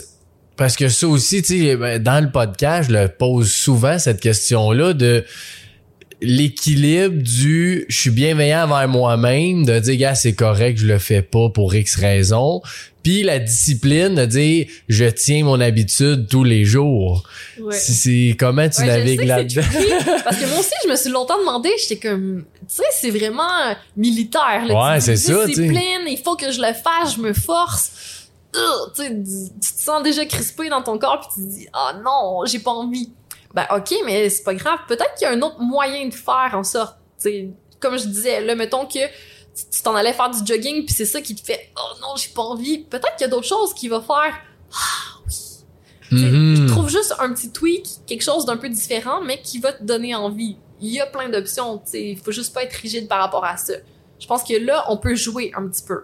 parce 0.56 0.76
que 0.76 0.88
ça 0.88 1.08
aussi 1.08 1.42
tu 1.42 1.58
sais 1.68 1.76
ben, 1.76 2.02
dans 2.02 2.22
le 2.24 2.30
podcast 2.30 2.90
je 2.90 2.96
le 2.96 3.08
pose 3.08 3.50
souvent 3.52 3.98
cette 3.98 4.20
question 4.20 4.70
là 4.72 4.92
de 4.92 5.24
l'équilibre 6.22 7.16
du 7.22 7.84
je 7.88 7.96
suis 7.98 8.10
bienveillant 8.10 8.64
envers 8.70 8.88
moi-même 8.88 9.64
de 9.64 9.78
dire 9.78 9.96
gars 9.96 10.14
c'est 10.14 10.34
correct 10.34 10.78
je 10.78 10.86
le 10.86 10.98
fais 10.98 11.22
pas 11.22 11.48
pour 11.48 11.74
X 11.74 11.96
raison 11.96 12.60
puis 13.02 13.22
la 13.24 13.38
discipline 13.40 14.14
de 14.14 14.24
dire 14.26 14.66
je 14.88 15.04
tiens 15.06 15.44
mon 15.44 15.60
habitude 15.60 16.28
tous 16.30 16.44
les 16.44 16.64
jours 16.64 17.24
ouais. 17.60 17.74
c'est 17.76 17.92
c'est- 17.92 18.36
comment 18.38 18.68
tu 18.68 18.80
Ouais, 18.82 18.86
navigues 18.86 19.24
là-dedans? 19.24 19.62
Parce 20.24 20.36
que 20.36 20.46
moi 20.48 20.60
aussi, 20.60 20.70
je 20.84 20.88
me 20.90 20.94
suis 20.96 21.10
longtemps 21.10 21.38
demandé, 21.40 21.68
j'étais 21.80 22.08
comme, 22.08 22.44
tu 22.60 22.64
sais, 22.76 22.82
c'est 23.00 23.10
vraiment 23.10 23.42
militaire. 23.96 24.64
Là, 24.66 24.92
Ouais, 24.94 25.00
c'est 25.00 25.16
ça. 25.16 25.46
Discipline, 25.46 26.06
il 26.08 26.18
faut 26.24 26.36
que 26.36 26.52
je 26.52 26.60
le 26.60 26.72
fasse, 26.72 27.16
je 27.16 27.20
me 27.20 27.32
force. 27.32 27.90
Tu 28.96 29.02
te 29.02 29.82
sens 29.82 30.02
déjà 30.04 30.24
crispé 30.26 30.68
dans 30.68 30.82
ton 30.82 30.96
corps, 30.98 31.20
puis 31.20 31.28
tu 31.42 31.48
te 31.48 31.54
dis, 31.58 31.66
ah 31.72 31.94
non, 32.04 32.44
j'ai 32.46 32.60
pas 32.60 32.70
envie. 32.70 33.10
Ben 33.54 33.66
ok, 33.74 33.94
mais 34.04 34.28
c'est 34.30 34.44
pas 34.44 34.54
grave. 34.54 34.78
Peut-être 34.88 35.14
qu'il 35.14 35.26
y 35.26 35.30
a 35.30 35.32
un 35.32 35.42
autre 35.42 35.60
moyen 35.60 36.08
de 36.08 36.14
faire 36.14 36.52
en 36.54 36.64
sorte. 36.64 36.96
Tu 37.20 37.28
sais, 37.28 37.50
comme 37.80 37.98
je 37.98 38.06
disais, 38.06 38.40
là, 38.40 38.54
mettons 38.54 38.86
que 38.86 38.98
tu 38.98 39.82
t'en 39.82 39.94
allais 39.94 40.12
faire 40.14 40.30
du 40.30 40.38
jogging, 40.46 40.86
puis 40.86 40.94
c'est 40.94 41.04
ça 41.04 41.20
qui 41.20 41.34
te 41.34 41.44
fait, 41.44 41.70
oh 41.76 41.98
non, 42.00 42.16
j'ai 42.16 42.30
pas 42.30 42.42
envie. 42.42 42.78
Peut-être 42.84 43.16
qu'il 43.16 43.22
y 43.22 43.24
a 43.24 43.28
d'autres 43.28 43.46
choses 43.46 43.74
qui 43.74 43.88
va 43.88 44.00
faire. 44.00 44.34
Tu 46.08 46.18
sais, 46.18 46.24
Mhm. 46.24 46.56
Je 46.56 46.66
trouve 46.72 46.90
juste 46.90 47.14
un 47.20 47.32
petit 47.32 47.50
tweak, 47.50 47.86
quelque 48.06 48.22
chose 48.22 48.44
d'un 48.44 48.58
peu 48.58 48.68
différent, 48.68 49.22
mais 49.22 49.40
qui 49.40 49.58
va 49.58 49.72
te 49.72 49.82
donner 49.82 50.14
envie. 50.14 50.58
Il 50.80 50.90
y 50.90 51.00
a 51.00 51.06
plein 51.06 51.28
d'options. 51.30 51.82
Il 51.94 52.18
faut 52.18 52.32
juste 52.32 52.52
pas 52.52 52.64
être 52.64 52.74
rigide 52.74 53.08
par 53.08 53.20
rapport 53.20 53.44
à 53.44 53.56
ça. 53.56 53.74
Je 54.18 54.26
pense 54.26 54.42
que 54.44 54.54
là, 54.54 54.84
on 54.88 54.98
peut 54.98 55.14
jouer 55.14 55.52
un 55.56 55.66
petit 55.68 55.82
peu. 55.82 56.02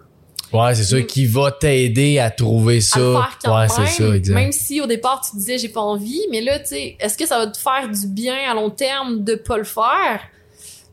Ouais 0.53 0.75
c'est 0.75 0.83
ça 0.83 0.97
Mm. 0.97 1.05
qui 1.05 1.25
va 1.25 1.51
t'aider 1.51 2.19
à 2.19 2.29
trouver 2.31 2.81
ça 2.81 2.99
À 2.99 3.29
faire 3.41 3.53
ouais 3.53 3.59
même. 3.59 3.69
c'est 3.69 4.03
ça 4.03 4.15
exact 4.15 4.33
Même 4.35 4.51
si 4.51 4.81
au 4.81 4.85
départ, 4.87 5.21
tu 5.27 5.35
disais 5.37 5.57
j'ai 5.57 5.69
pas 5.69 5.81
envie, 5.81 6.21
mais 6.31 6.41
là, 6.41 6.59
tu 6.59 6.67
sais, 6.67 6.97
est-ce 6.99 7.17
que 7.17 7.25
ça 7.25 7.37
va 7.39 7.47
te 7.47 7.57
faire 7.57 7.87
du 7.89 8.07
bien 8.07 8.35
à 8.49 8.53
long 8.53 8.69
terme 8.69 9.23
de 9.23 9.35
pas 9.35 9.57
le 9.57 9.63
faire? 9.63 10.21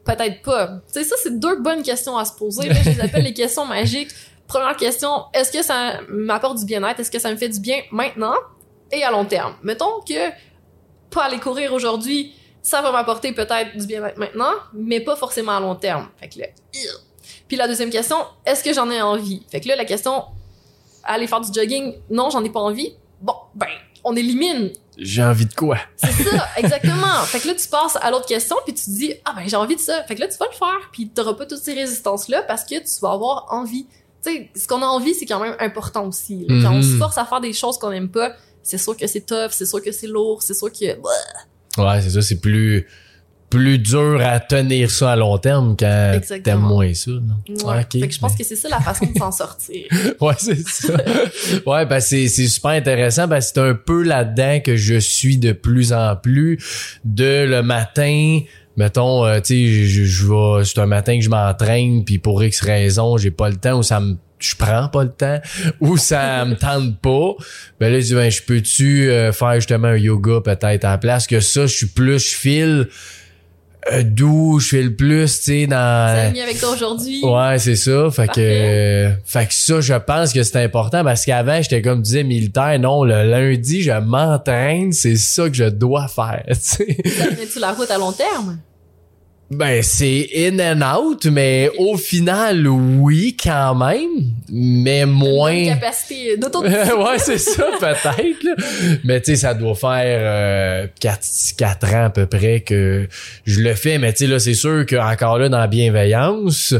Peut-être 0.04 0.42
pas. 0.42 0.66
Tu 0.92 1.00
sais, 1.00 1.04
ça, 1.04 1.16
c'est 1.22 1.38
deux 1.38 1.60
bonnes 1.60 1.82
questions 1.82 2.16
à 2.16 2.24
se 2.24 2.32
poser. 2.32 2.68
Là, 2.68 2.76
je 2.84 2.90
les 2.90 3.00
appelle 3.00 3.24
les 3.24 3.32
questions 3.42 3.64
magiques. 3.66 4.10
Première 4.46 4.76
question, 4.76 5.10
est-ce 5.34 5.50
que 5.50 5.62
ça 5.64 5.98
m'apporte 6.08 6.58
du 6.58 6.64
bien-être? 6.64 7.00
Est-ce 7.00 7.10
que 7.10 7.18
ça 7.18 7.30
me 7.32 7.36
fait 7.36 7.48
du 7.48 7.58
bien 7.58 7.78
maintenant 7.90 8.34
et 8.92 9.02
à 9.02 9.10
long 9.10 9.24
terme? 9.24 9.54
Mettons 9.64 10.00
que 10.08 10.30
pas 11.10 11.24
aller 11.24 11.38
courir 11.40 11.72
aujourd'hui, 11.72 12.32
ça 12.62 12.82
va 12.82 12.92
m'apporter 12.92 13.32
peut-être 13.32 13.76
du 13.76 13.86
bien-être 13.86 14.16
maintenant, 14.18 14.52
mais 14.72 15.00
pas 15.00 15.16
forcément 15.16 15.56
à 15.56 15.60
long 15.60 15.74
terme. 15.74 16.06
Fait 16.20 16.28
que 16.28 16.38
là. 16.40 16.46
Puis 17.48 17.56
la 17.56 17.66
deuxième 17.68 17.90
question, 17.90 18.16
est-ce 18.44 18.62
que 18.64 18.72
j'en 18.72 18.90
ai 18.90 19.00
envie? 19.02 19.42
Fait 19.50 19.60
que 19.60 19.68
là, 19.68 19.76
la 19.76 19.84
question, 19.84 20.24
aller 21.04 21.26
faire 21.26 21.40
du 21.40 21.52
jogging, 21.52 21.94
non, 22.10 22.30
j'en 22.30 22.42
ai 22.44 22.50
pas 22.50 22.60
envie. 22.60 22.94
Bon, 23.20 23.34
ben, 23.54 23.66
on 24.04 24.14
élimine. 24.16 24.70
J'ai 24.98 25.22
envie 25.22 25.46
de 25.46 25.54
quoi? 25.54 25.78
C'est 25.96 26.10
ça, 26.24 26.48
exactement. 26.56 27.22
Fait 27.26 27.38
que 27.40 27.48
là, 27.48 27.54
tu 27.54 27.68
passes 27.68 27.96
à 28.00 28.10
l'autre 28.10 28.26
question, 28.26 28.56
puis 28.64 28.74
tu 28.74 28.84
te 28.84 28.90
dis, 28.90 29.14
ah 29.24 29.34
ben, 29.36 29.42
j'ai 29.46 29.56
envie 29.56 29.76
de 29.76 29.80
ça. 29.80 30.02
Fait 30.04 30.14
que 30.14 30.20
là, 30.20 30.28
tu 30.28 30.36
vas 30.38 30.46
le 30.50 30.56
faire, 30.56 30.90
puis 30.92 31.08
t'auras 31.08 31.34
pas 31.34 31.46
toutes 31.46 31.62
ces 31.62 31.74
résistances-là 31.74 32.42
parce 32.42 32.64
que 32.64 32.76
tu 32.78 33.00
vas 33.02 33.12
avoir 33.12 33.46
envie. 33.50 33.86
Tu 34.24 34.32
sais, 34.32 34.50
ce 34.56 34.66
qu'on 34.66 34.82
a 34.82 34.86
envie, 34.86 35.14
c'est 35.14 35.26
quand 35.26 35.38
même 35.40 35.54
important 35.60 36.06
aussi. 36.06 36.46
là. 36.48 36.62
Quand 36.62 36.74
on 36.74 36.82
se 36.82 36.88
Mhm. 36.92 36.98
force 36.98 37.18
à 37.18 37.24
faire 37.26 37.40
des 37.40 37.52
choses 37.52 37.78
qu'on 37.78 37.92
aime 37.92 38.08
pas, 38.10 38.32
c'est 38.62 38.78
sûr 38.78 38.96
que 38.96 39.06
c'est 39.06 39.20
tough, 39.26 39.50
c'est 39.50 39.66
sûr 39.66 39.82
que 39.82 39.92
c'est 39.92 40.06
lourd, 40.08 40.42
c'est 40.42 40.54
sûr 40.54 40.72
que... 40.72 40.84
Ouais, 41.80 42.00
c'est 42.00 42.10
ça, 42.10 42.22
c'est 42.22 42.40
plus 42.40 42.88
plus 43.50 43.78
dur 43.78 44.20
à 44.22 44.40
tenir 44.40 44.90
ça 44.90 45.12
à 45.12 45.16
long 45.16 45.38
terme 45.38 45.76
quand 45.78 46.20
t'aimes 46.42 46.60
moins 46.60 46.92
ça. 46.94 47.12
Non? 47.12 47.36
Ouais. 47.68 47.80
Ok, 47.80 48.00
fait 48.00 48.08
que 48.08 48.14
je 48.14 48.18
pense 48.18 48.34
que 48.34 48.44
c'est 48.44 48.56
ça 48.56 48.68
la 48.68 48.80
façon 48.80 49.06
de 49.06 49.16
s'en 49.18 49.30
sortir. 49.32 49.86
Ouais, 50.20 50.34
c'est 50.38 50.66
ça. 50.66 50.94
ouais, 51.66 51.86
ben 51.86 52.00
c'est 52.00 52.26
c'est 52.28 52.48
super 52.48 52.70
intéressant 52.72 53.28
ben 53.28 53.40
c'est 53.40 53.58
un 53.58 53.74
peu 53.74 54.02
là-dedans 54.02 54.60
que 54.60 54.76
je 54.76 54.96
suis 54.98 55.36
de 55.38 55.52
plus 55.52 55.92
en 55.92 56.16
plus 56.16 56.58
de 57.04 57.44
le 57.44 57.62
matin 57.62 58.40
mettons 58.76 59.24
euh, 59.24 59.40
tu 59.40 59.54
sais 59.54 59.84
je, 59.86 60.04
je 60.04 60.26
vais 60.26 60.64
c'est 60.64 60.78
un 60.78 60.86
matin 60.86 61.16
que 61.18 61.24
je 61.24 61.30
m'entraîne 61.30 62.04
puis 62.04 62.18
pour 62.18 62.42
X 62.42 62.60
raison, 62.62 63.16
j'ai 63.16 63.30
pas 63.30 63.48
le 63.48 63.56
temps 63.56 63.78
ou 63.78 63.82
ça 63.82 64.00
me 64.00 64.16
je 64.38 64.54
prends 64.54 64.88
pas 64.88 65.04
le 65.04 65.10
temps 65.10 65.40
ou 65.80 65.96
ça 65.96 66.44
me 66.44 66.56
tente 66.56 66.98
pas 67.00 67.32
ben 67.80 67.92
là 67.92 68.00
je 68.00 68.06
dis 68.06 68.14
ben 68.14 68.30
je 68.30 68.42
peux-tu 68.42 69.08
euh, 69.10 69.32
faire 69.32 69.54
justement 69.56 69.88
un 69.88 69.96
yoga 69.96 70.40
peut-être 70.44 70.84
à 70.84 70.90
la 70.90 70.98
place? 70.98 71.26
Que 71.26 71.40
ça 71.40 71.66
je 71.66 71.74
suis 71.74 71.86
plus 71.86 72.18
je 72.30 72.36
file 72.36 72.88
euh, 73.92 74.02
doux 74.02 74.58
je 74.58 74.68
file 74.68 74.96
plus 74.96 75.38
tu 75.38 75.44
sais 75.44 75.66
dans 75.66 76.32
C'est 76.32 76.40
avec 76.40 76.58
toi 76.58 76.70
aujourd'hui. 76.70 77.24
Ouais, 77.24 77.58
c'est 77.58 77.76
ça. 77.76 78.10
Fait 78.10 78.26
que, 78.26 78.40
euh, 78.40 79.10
fait 79.24 79.46
que 79.46 79.54
ça, 79.54 79.80
je 79.80 79.94
pense 79.94 80.32
que 80.32 80.42
c'est 80.42 80.62
important 80.62 81.04
parce 81.04 81.24
qu'avant, 81.24 81.62
j'étais 81.62 81.82
comme 81.82 82.02
disait 82.02 82.24
militaire. 82.24 82.78
Non, 82.80 83.04
le 83.04 83.22
lundi, 83.30 83.82
je 83.82 83.92
m'entraîne. 83.92 84.92
C'est 84.92 85.16
ça 85.16 85.48
que 85.48 85.54
je 85.54 85.64
dois 85.64 86.08
faire. 86.08 86.44
tu 86.48 86.54
sais. 86.54 86.96
Ça 87.06 87.26
tenait-tu 87.26 87.58
la 87.60 87.72
route 87.72 87.90
à 87.90 87.98
long 87.98 88.12
terme? 88.12 88.58
Ben, 89.48 89.80
c'est 89.80 90.28
in 90.34 90.58
and 90.58 90.82
out, 90.82 91.26
mais 91.26 91.70
au 91.78 91.96
final, 91.96 92.66
oui, 92.66 93.36
quand 93.40 93.76
même, 93.76 94.32
mais 94.50 95.02
Une 95.02 95.10
moins. 95.10 95.66
capacité 95.66 96.36
d'auto 96.36 96.62
ouais, 96.64 97.18
c'est 97.18 97.38
ça, 97.38 97.66
peut-être. 97.78 98.44
Mais 99.04 99.20
tu 99.20 99.26
sais, 99.26 99.36
ça 99.36 99.54
doit 99.54 99.76
faire 99.76 100.88
4, 101.00 101.94
ans 101.94 102.04
à 102.06 102.10
peu 102.10 102.26
près 102.26 102.60
que 102.60 103.06
je 103.44 103.60
le 103.60 103.74
fais. 103.74 103.98
Mais 103.98 104.12
tu 104.12 104.24
sais, 104.24 104.26
là, 104.26 104.40
c'est 104.40 104.54
sûr 104.54 104.84
qu'encore 104.84 105.38
là, 105.38 105.48
dans 105.48 105.58
la 105.58 105.68
bienveillance, 105.68 106.74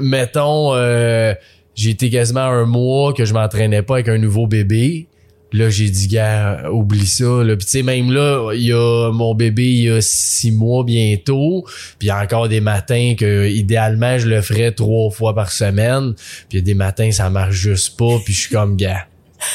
mettons, 0.00 0.74
euh, 0.74 1.34
j'ai 1.76 1.90
été 1.90 2.10
quasiment 2.10 2.40
un 2.40 2.64
mois 2.64 3.12
que 3.12 3.24
je 3.24 3.32
m'entraînais 3.32 3.82
pas 3.82 3.94
avec 3.94 4.08
un 4.08 4.18
nouveau 4.18 4.48
bébé. 4.48 5.06
Là, 5.52 5.70
j'ai 5.70 5.90
dit, 5.90 6.08
gars, 6.08 6.70
oublie 6.70 7.06
ça. 7.06 7.24
Là. 7.24 7.56
Puis 7.56 7.66
tu 7.66 7.72
sais, 7.72 7.82
même 7.82 8.10
là, 8.10 8.52
il 8.54 8.62
y 8.62 8.72
a 8.72 9.10
mon 9.12 9.34
bébé, 9.34 9.64
il 9.64 9.84
y 9.84 9.90
a 9.90 10.00
six 10.00 10.50
mois 10.50 10.84
bientôt. 10.84 11.64
Puis 11.98 12.06
il 12.06 12.06
y 12.08 12.10
a 12.10 12.20
encore 12.20 12.48
des 12.48 12.60
matins 12.60 13.14
que, 13.18 13.48
idéalement, 13.48 14.18
je 14.18 14.28
le 14.28 14.40
ferais 14.40 14.72
trois 14.72 15.10
fois 15.10 15.34
par 15.34 15.50
semaine. 15.50 16.14
Puis 16.14 16.46
il 16.52 16.56
y 16.56 16.58
a 16.58 16.64
des 16.64 16.74
matins, 16.74 17.10
ça 17.12 17.30
marche 17.30 17.54
juste 17.54 17.96
pas. 17.96 18.18
Puis 18.24 18.32
je 18.32 18.40
suis 18.40 18.50
comme, 18.50 18.76
gars, 18.76 19.06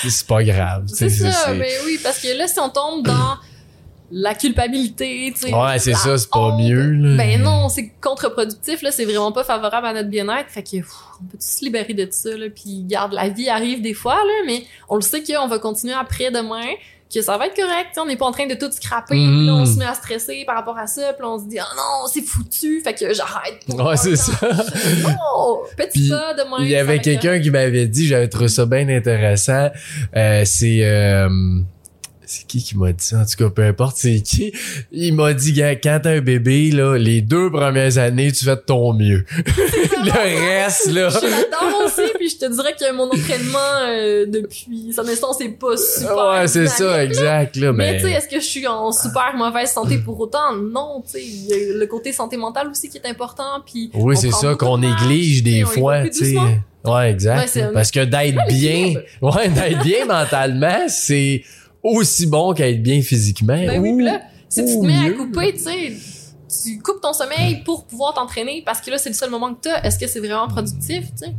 c'est 0.07 0.27
pas 0.27 0.43
grave. 0.43 0.83
C'est 0.87 1.09
ça, 1.09 1.53
mais 1.53 1.71
oui, 1.85 1.99
parce 2.03 2.19
que 2.19 2.37
là, 2.37 2.47
si 2.47 2.59
on 2.59 2.69
tombe 2.69 3.05
dans 3.05 3.37
la 4.11 4.35
culpabilité, 4.35 5.33
tu 5.33 5.47
sais. 5.47 5.53
Ouais, 5.53 5.79
c'est 5.79 5.93
ça, 5.93 6.17
c'est 6.17 6.29
pas 6.29 6.39
honte, 6.39 6.61
mieux. 6.61 6.91
Là. 6.91 7.17
Ben 7.17 7.41
non, 7.41 7.67
c'est 7.67 7.91
contre-productif, 8.01 8.81
là, 8.81 8.91
c'est 8.91 9.05
vraiment 9.05 9.31
pas 9.31 9.43
favorable 9.43 9.87
à 9.87 9.93
notre 9.93 10.09
bien-être. 10.09 10.49
Fait 10.49 10.63
que, 10.63 10.77
pff, 10.77 10.93
on 11.21 11.25
peut 11.25 11.37
se 11.39 11.63
libérer 11.65 11.93
de 11.93 12.07
ça, 12.09 12.29
là, 12.29 12.45
puis 12.53 12.83
garde, 12.85 13.13
la 13.13 13.29
vie 13.29 13.49
arrive 13.49 13.81
des 13.81 13.93
fois, 13.93 14.15
là, 14.15 14.43
mais 14.45 14.63
on 14.87 14.95
le 14.95 15.01
sait 15.01 15.23
qu'on 15.23 15.47
va 15.47 15.59
continuer 15.59 15.93
après 15.93 16.31
demain, 16.31 16.65
que 17.13 17.21
ça 17.21 17.37
va 17.37 17.47
être 17.47 17.55
correct, 17.55 17.97
on 17.97 18.05
n'est 18.05 18.17
pas 18.17 18.25
en 18.25 18.31
train 18.31 18.47
de 18.47 18.53
tout 18.53 18.71
scraper, 18.71 19.15
puis 19.15 19.45
là, 19.45 19.55
on 19.55 19.65
se 19.65 19.77
met 19.77 19.85
à 19.85 19.93
stresser 19.93 20.43
par 20.45 20.55
rapport 20.55 20.77
à 20.77 20.87
ça, 20.87 21.13
puis 21.13 21.25
on 21.25 21.39
se 21.39 21.45
dit, 21.45 21.59
ah 21.59 21.67
non, 21.75 22.07
c'est 22.11 22.21
foutu, 22.21 22.81
fait 22.81 22.93
que 22.93 23.13
j'arrête. 23.13 23.63
Ouais, 23.69 23.97
c'est 23.97 24.15
ça. 24.15 24.33
Non, 24.41 25.61
petit 25.77 26.09
pas 26.09 26.33
demain. 26.33 26.57
Il 26.61 26.67
y 26.67 26.71
ça 26.71 26.83
va 26.83 26.91
avait 26.91 26.99
quelqu'un 26.99 27.39
qui 27.39 27.49
m'avait 27.49 27.87
dit, 27.87 28.07
j'avais 28.07 28.27
trouvé 28.27 28.47
ça 28.47 28.65
bien 28.65 28.87
intéressant. 28.89 29.69
Euh, 30.15 30.43
c'est 30.45 30.79
euh, 30.83 31.29
c'est 32.27 32.45
qui 32.45 32.61
qui 32.61 32.77
m'a 32.77 32.91
dit 32.91 33.03
ça? 33.03 33.19
En 33.21 33.25
tout 33.25 33.43
cas, 33.43 33.49
peu 33.49 33.63
importe 33.63 33.97
c'est 33.97 34.21
qui? 34.21 34.53
Il 34.91 35.15
m'a 35.15 35.33
dit, 35.33 35.53
gars, 35.53 35.75
quand 35.75 35.99
t'as 36.03 36.11
un 36.11 36.21
bébé, 36.21 36.71
là, 36.71 36.97
les 36.97 37.21
deux 37.21 37.49
premières 37.49 37.97
années, 37.97 38.31
tu 38.31 38.45
fais 38.45 38.55
de 38.55 38.61
ton 38.61 38.93
mieux. 38.93 39.25
Le 39.37 40.63
reste, 40.63 40.91
là. 40.91 41.09
Je 41.09 41.17
suis 41.17 41.29
là-dedans 41.29 41.85
aussi, 41.85 42.13
puis 42.17 42.29
je 42.29 42.37
te 42.37 42.53
dirais 42.53 42.75
que 42.79 42.91
mon 42.93 43.05
entraînement 43.05 43.57
euh, 43.87 44.25
depuis 44.27 44.91
sa 44.93 45.03
naissance 45.03 45.37
c'est 45.39 45.49
pas 45.49 45.77
super. 45.77 46.41
Ouais, 46.41 46.47
c'est 46.47 46.67
ça, 46.67 47.03
exact, 47.03 47.55
là. 47.55 47.71
Mais, 47.71 47.93
Mais, 47.93 47.97
tu 47.97 48.05
sais, 48.05 48.11
est-ce 48.11 48.27
que 48.27 48.39
je 48.39 48.45
suis 48.45 48.67
en 48.67 48.91
super 48.91 49.33
mauvaise 49.35 49.71
santé 49.71 49.97
pour 49.97 50.19
autant? 50.19 50.53
Non, 50.55 51.01
tu 51.05 51.13
sais, 51.13 51.23
il 51.23 51.45
y 51.45 51.53
a 51.53 51.77
le 51.77 51.87
côté 51.87 52.11
santé 52.11 52.37
mentale 52.37 52.67
aussi 52.69 52.89
qui 52.89 52.97
est 52.97 53.07
important, 53.07 53.61
puis 53.65 53.89
oui, 53.93 54.15
c'est 54.17 54.31
ça 54.31 54.55
qu'on 54.55 54.77
néglige 54.77 55.43
des 55.43 55.63
fois, 55.63 56.07
tu 56.07 56.25
sais. 56.25 56.37
Ouais, 56.83 57.11
exact. 57.11 57.55
Ouais, 57.55 57.71
Parce 57.73 57.91
que 57.91 58.05
d'être 58.05 58.47
bien, 58.47 58.93
ouais, 59.21 59.49
d'être 59.49 59.83
bien 59.83 60.05
mentalement, 60.05 60.87
c'est 60.87 61.43
aussi 61.83 62.25
bon 62.27 62.53
qu'être 62.53 62.81
bien 62.83 63.01
physiquement. 63.01 63.55
Ben 63.57 63.79
oui, 63.81 64.03
là, 64.03 64.21
si 64.49 64.65
tu 64.65 64.73
te 64.79 64.85
mets 64.85 64.93
mieux. 65.09 65.13
à 65.13 65.17
couper, 65.17 65.53
tu 65.53 65.59
sais, 65.59 65.93
tu 66.63 66.79
coupes 66.79 67.01
ton 67.01 67.13
sommeil 67.13 67.63
pour 67.63 67.85
pouvoir 67.85 68.13
t'entraîner 68.13 68.63
parce 68.65 68.81
que 68.81 68.89
là, 68.91 68.97
c'est 68.97 69.09
le 69.09 69.15
seul 69.15 69.29
moment 69.29 69.53
que 69.53 69.61
t'as. 69.61 69.81
Est-ce 69.83 69.99
que 69.99 70.07
c'est 70.07 70.19
vraiment 70.19 70.47
productif, 70.47 71.05
tu 71.11 71.25
sais? 71.27 71.33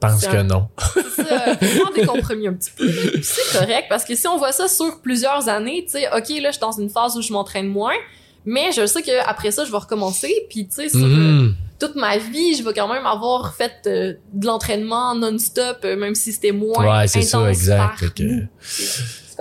pense 0.00 0.24
que 0.24 0.36
un- 0.36 0.44
non. 0.44 0.68
C'est 0.94 1.24
ça, 1.24 1.54
des 1.94 2.06
compromis 2.06 2.46
un 2.46 2.52
petit 2.54 2.70
peu. 2.76 2.88
C'est 3.20 3.58
correct 3.58 3.86
parce 3.88 4.04
que 4.04 4.14
si 4.14 4.28
on 4.28 4.38
voit 4.38 4.52
ça 4.52 4.68
sur 4.68 5.00
plusieurs 5.00 5.48
années, 5.48 5.84
tu 5.86 5.98
sais, 5.98 6.06
ok, 6.06 6.28
là, 6.40 6.48
je 6.48 6.52
suis 6.52 6.60
dans 6.60 6.70
une 6.70 6.88
phase 6.88 7.16
où 7.16 7.22
je 7.22 7.32
m'entraîne 7.32 7.66
moins, 7.66 7.96
mais 8.44 8.70
je 8.70 8.86
sais 8.86 9.02
qu'après 9.02 9.50
ça, 9.50 9.64
je 9.64 9.72
vais 9.72 9.76
recommencer. 9.78 10.32
Puis 10.50 10.68
tu 10.68 10.74
sais, 10.76 10.88
sur 10.88 11.00
euh, 11.04 11.06
Mhm. 11.06 11.54
toute 11.80 11.96
ma 11.96 12.16
vie, 12.16 12.54
je 12.54 12.62
vais 12.62 12.72
quand 12.74 12.86
même 12.92 13.06
avoir 13.06 13.54
fait 13.56 13.72
euh, 13.88 14.14
de 14.32 14.46
l'entraînement 14.46 15.16
non-stop, 15.16 15.78
euh, 15.84 15.96
même 15.96 16.14
si 16.14 16.32
c'était 16.32 16.52
moins 16.52 17.00
Ouais, 17.00 17.08
c'est 17.08 17.22
ça, 17.22 17.48
exact. 17.50 17.78
par. 17.78 17.98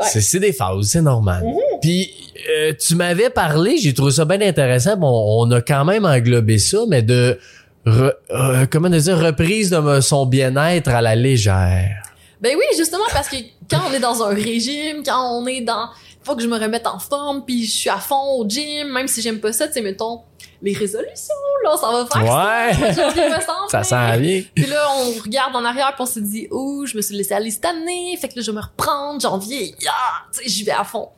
C'est 0.03 0.39
des 0.39 0.53
phases, 0.53 0.85
c'est 0.87 1.01
normal. 1.01 1.43
Mhm. 1.43 1.55
Puis 1.81 2.09
euh, 2.49 2.73
tu 2.79 2.95
m'avais 2.95 3.29
parlé, 3.29 3.77
j'ai 3.77 3.93
trouvé 3.93 4.11
ça 4.11 4.25
bien 4.25 4.41
intéressant. 4.41 4.95
Bon, 4.97 5.37
on 5.39 5.49
a 5.51 5.61
quand 5.61 5.85
même 5.85 6.05
englobé 6.05 6.57
ça, 6.59 6.79
mais 6.87 7.01
de 7.01 7.39
re- 7.85 8.13
euh, 8.31 8.65
comment 8.71 8.89
dire 8.89 9.17
reprise 9.19 9.69
de 9.71 10.01
son 10.01 10.25
bien-être 10.25 10.89
à 10.89 11.01
la 11.01 11.15
légère. 11.15 12.03
Ben 12.41 12.53
oui, 12.55 12.63
justement 12.77 13.03
parce 13.11 13.27
que 13.29 13.37
quand 13.69 13.79
on 13.89 13.93
est 13.93 13.99
dans 13.99 14.21
un 14.23 14.33
régime, 14.33 15.01
quand 15.05 15.39
on 15.41 15.47
est 15.47 15.61
dans 15.61 15.87
faut 16.27 16.35
que 16.35 16.43
je 16.43 16.47
me 16.47 16.57
remette 16.59 16.85
en 16.85 16.99
forme, 16.99 17.43
puis 17.43 17.65
je 17.65 17.71
suis 17.71 17.89
à 17.89 17.97
fond 17.97 18.35
au 18.37 18.47
gym, 18.47 18.87
même 18.89 19.07
si 19.07 19.21
j'aime 19.21 19.39
pas 19.39 19.51
ça, 19.53 19.67
tu 19.67 19.73
sais 19.73 19.81
mettons 19.81 20.21
les 20.61 20.73
résolutions 20.73 21.33
là, 21.63 21.75
ça 21.77 21.91
va 21.91 22.05
faire 22.05 22.21
Ouais. 22.23 22.93
ça. 22.93 23.07
Me 23.09 23.41
semble, 23.41 23.69
Ça 23.71 23.77
mais- 23.79 23.83
s'en 23.83 24.17
vient. 24.19 24.43
Puis 24.55 24.65
là, 24.65 24.87
on 24.97 25.11
regarde 25.23 25.55
en 25.55 25.63
arrière 25.65 25.93
puis 25.93 26.01
on 26.01 26.05
se 26.05 26.19
dit, 26.19 26.47
oh, 26.51 26.83
je 26.85 26.95
me 26.97 27.01
suis 27.01 27.15
laissé 27.15 27.33
aller 27.33 27.51
cette 27.51 27.65
année, 27.65 28.17
fait 28.19 28.27
que 28.29 28.35
là, 28.37 28.41
je 28.41 28.51
vais 28.51 28.57
me 28.57 28.61
reprendre, 28.61 29.19
janvier, 29.21 29.75
yeah, 29.81 29.91
tu 30.33 30.39
sais, 30.43 30.49
j'y 30.49 30.63
vais 30.63 30.71
à 30.71 30.83
fond. 30.83 31.09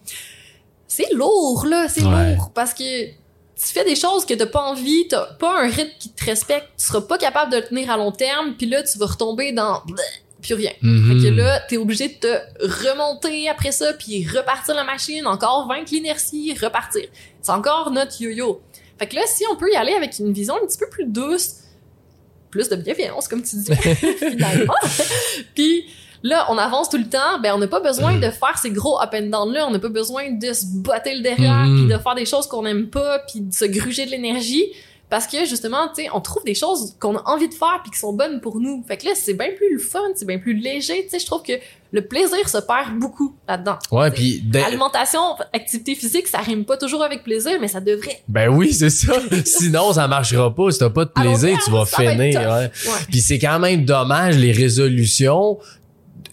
C'est 0.88 1.12
lourd, 1.14 1.66
là, 1.66 1.88
c'est 1.88 2.04
Ouais. 2.04 2.36
lourd, 2.36 2.52
parce 2.54 2.74
que 2.74 3.06
tu 3.06 3.66
fais 3.74 3.84
des 3.86 3.96
choses 3.96 4.26
que 4.26 4.34
t'as 4.34 4.46
pas 4.46 4.62
envie, 4.62 5.08
t'as 5.10 5.26
pas 5.36 5.62
un 5.64 5.68
rythme 5.68 5.92
qui 6.00 6.10
te 6.10 6.26
respecte, 6.26 6.68
tu 6.78 6.86
seras 6.86 7.02
pas 7.02 7.18
capable 7.18 7.52
de 7.52 7.58
le 7.58 7.64
tenir 7.64 7.92
à 7.92 7.98
long 7.98 8.12
terme, 8.12 8.56
puis 8.58 8.68
là, 8.68 8.84
tu 8.84 8.98
vas 8.98 9.06
retomber 9.08 9.52
dans 9.52 9.82
plus 10.42 10.54
rien. 10.54 10.72
Mhm. 10.82 11.08
Fait 11.22 11.28
que 11.30 11.34
là, 11.36 11.60
t'es 11.68 11.78
obligé 11.78 12.08
de 12.08 12.14
te 12.14 12.88
remonter 12.88 13.50
après 13.50 13.72
ça, 13.72 13.94
puis 13.94 14.26
repartir 14.28 14.76
la 14.76 14.84
machine, 14.84 15.26
encore 15.28 15.68
vaincre 15.68 15.92
l'inertie, 15.92 16.54
repartir. 16.62 17.04
C'est 17.42 17.52
encore 17.52 17.92
notre 17.92 18.22
yo-yo. 18.22 18.62
Fait 18.98 19.08
que 19.08 19.16
là, 19.16 19.22
si 19.28 19.44
on 19.52 19.56
peut 19.56 19.72
y 19.72 19.76
aller 19.76 19.94
avec 19.94 20.18
une 20.20 20.32
vision 20.34 20.56
un 20.62 20.66
petit 20.66 20.78
peu 20.78 20.88
plus 20.90 21.06
douce, 21.06 21.56
plus 22.52 22.68
de 22.70 22.76
bienveillance, 22.76 23.28
comme 23.28 23.44
tu 23.44 23.56
dis, 23.58 23.72
finalement, 24.20 24.74
puis 25.56 25.86
là, 26.24 26.46
on 26.50 26.58
avance 26.58 26.90
tout 26.90 26.98
le 26.98 27.08
temps, 27.08 27.40
ben 27.42 27.54
on 27.54 27.58
n'a 27.60 27.68
pas 27.68 27.80
besoin 27.80 28.18
de 28.18 28.30
faire 28.30 28.58
ces 28.62 28.72
gros 28.72 29.00
up 29.02 29.12
and 29.14 29.28
down 29.30 29.54
là, 29.54 29.68
on 29.68 29.72
n'a 29.72 29.80
pas 29.80 29.90
besoin 29.90 30.32
de 30.32 30.52
se 30.54 30.66
botter 30.66 31.16
le 31.16 31.22
derrière, 31.22 31.66
Mhm. 31.66 31.78
puis 31.88 31.96
de 31.96 32.02
faire 32.02 32.16
des 32.16 32.26
choses 32.26 32.48
qu'on 32.48 32.64
n'aime 32.64 32.90
pas, 32.90 33.20
puis 33.20 33.42
de 33.42 33.54
se 33.54 33.66
gruger 33.66 34.06
de 34.06 34.12
l'énergie. 34.12 34.66
Parce 35.10 35.26
que 35.26 35.44
justement, 35.46 35.88
tu 35.96 36.04
sais, 36.04 36.10
on 36.14 36.22
trouve 36.22 36.44
des 36.44 36.54
choses 36.54 36.96
qu'on 37.00 37.18
a 37.18 37.24
envie 37.26 37.50
de 37.50 37.54
faire 37.54 37.80
puis 37.82 37.92
qui 37.92 37.98
sont 37.98 38.14
bonnes 38.14 38.42
pour 38.42 38.60
nous. 38.60 38.84
Fait 38.88 38.96
que 38.98 39.06
là, 39.08 39.12
c'est 39.16 39.34
bien 39.34 39.48
plus 39.58 39.74
le 39.74 39.80
fun, 39.80 40.00
c'est 40.16 40.26
bien 40.28 40.38
plus 40.38 40.54
léger. 40.54 41.04
Tu 41.06 41.10
sais, 41.10 41.20
je 41.20 41.26
trouve 41.26 41.42
que 41.42 41.54
le 41.92 42.06
plaisir 42.06 42.48
se 42.48 42.60
perd 42.60 43.00
beaucoup 43.00 43.34
là-dedans. 43.48 43.80
Ouais, 43.92 44.12
puis 44.12 44.42
de- 44.46 44.60
Alimentation, 44.60 45.20
activité 45.52 45.96
physique, 45.96 46.28
ça 46.28 46.38
rime 46.38 46.64
pas 46.64 46.78
toujours 46.78 47.02
avec 47.04 47.24
plaisir, 47.24 47.54
mais 47.60 47.68
ça 47.68 47.80
devrait. 47.82 48.22
ben 48.28 48.50
oui, 48.50 48.72
c'est 48.72 48.92
ça. 48.92 49.14
Sinon, 49.46 49.94
ça 49.94 50.08
marchera 50.08 50.54
pas. 50.54 50.70
Si 50.70 50.78
t'as 50.78 50.92
pas 50.92 51.06
de 51.06 51.12
long 51.16 51.22
plaisir, 51.24 51.58
tu 51.66 51.72
vas 51.72 51.86
finir. 51.86 52.40
tough. 52.42 52.48
ouais. 52.52 52.72
Ouais. 52.92 53.00
Puis 53.10 53.22
c'est 53.22 53.40
quand 53.40 53.58
même 53.58 53.86
dommage 53.86 54.38
les 54.38 54.52
résolutions 54.52 55.58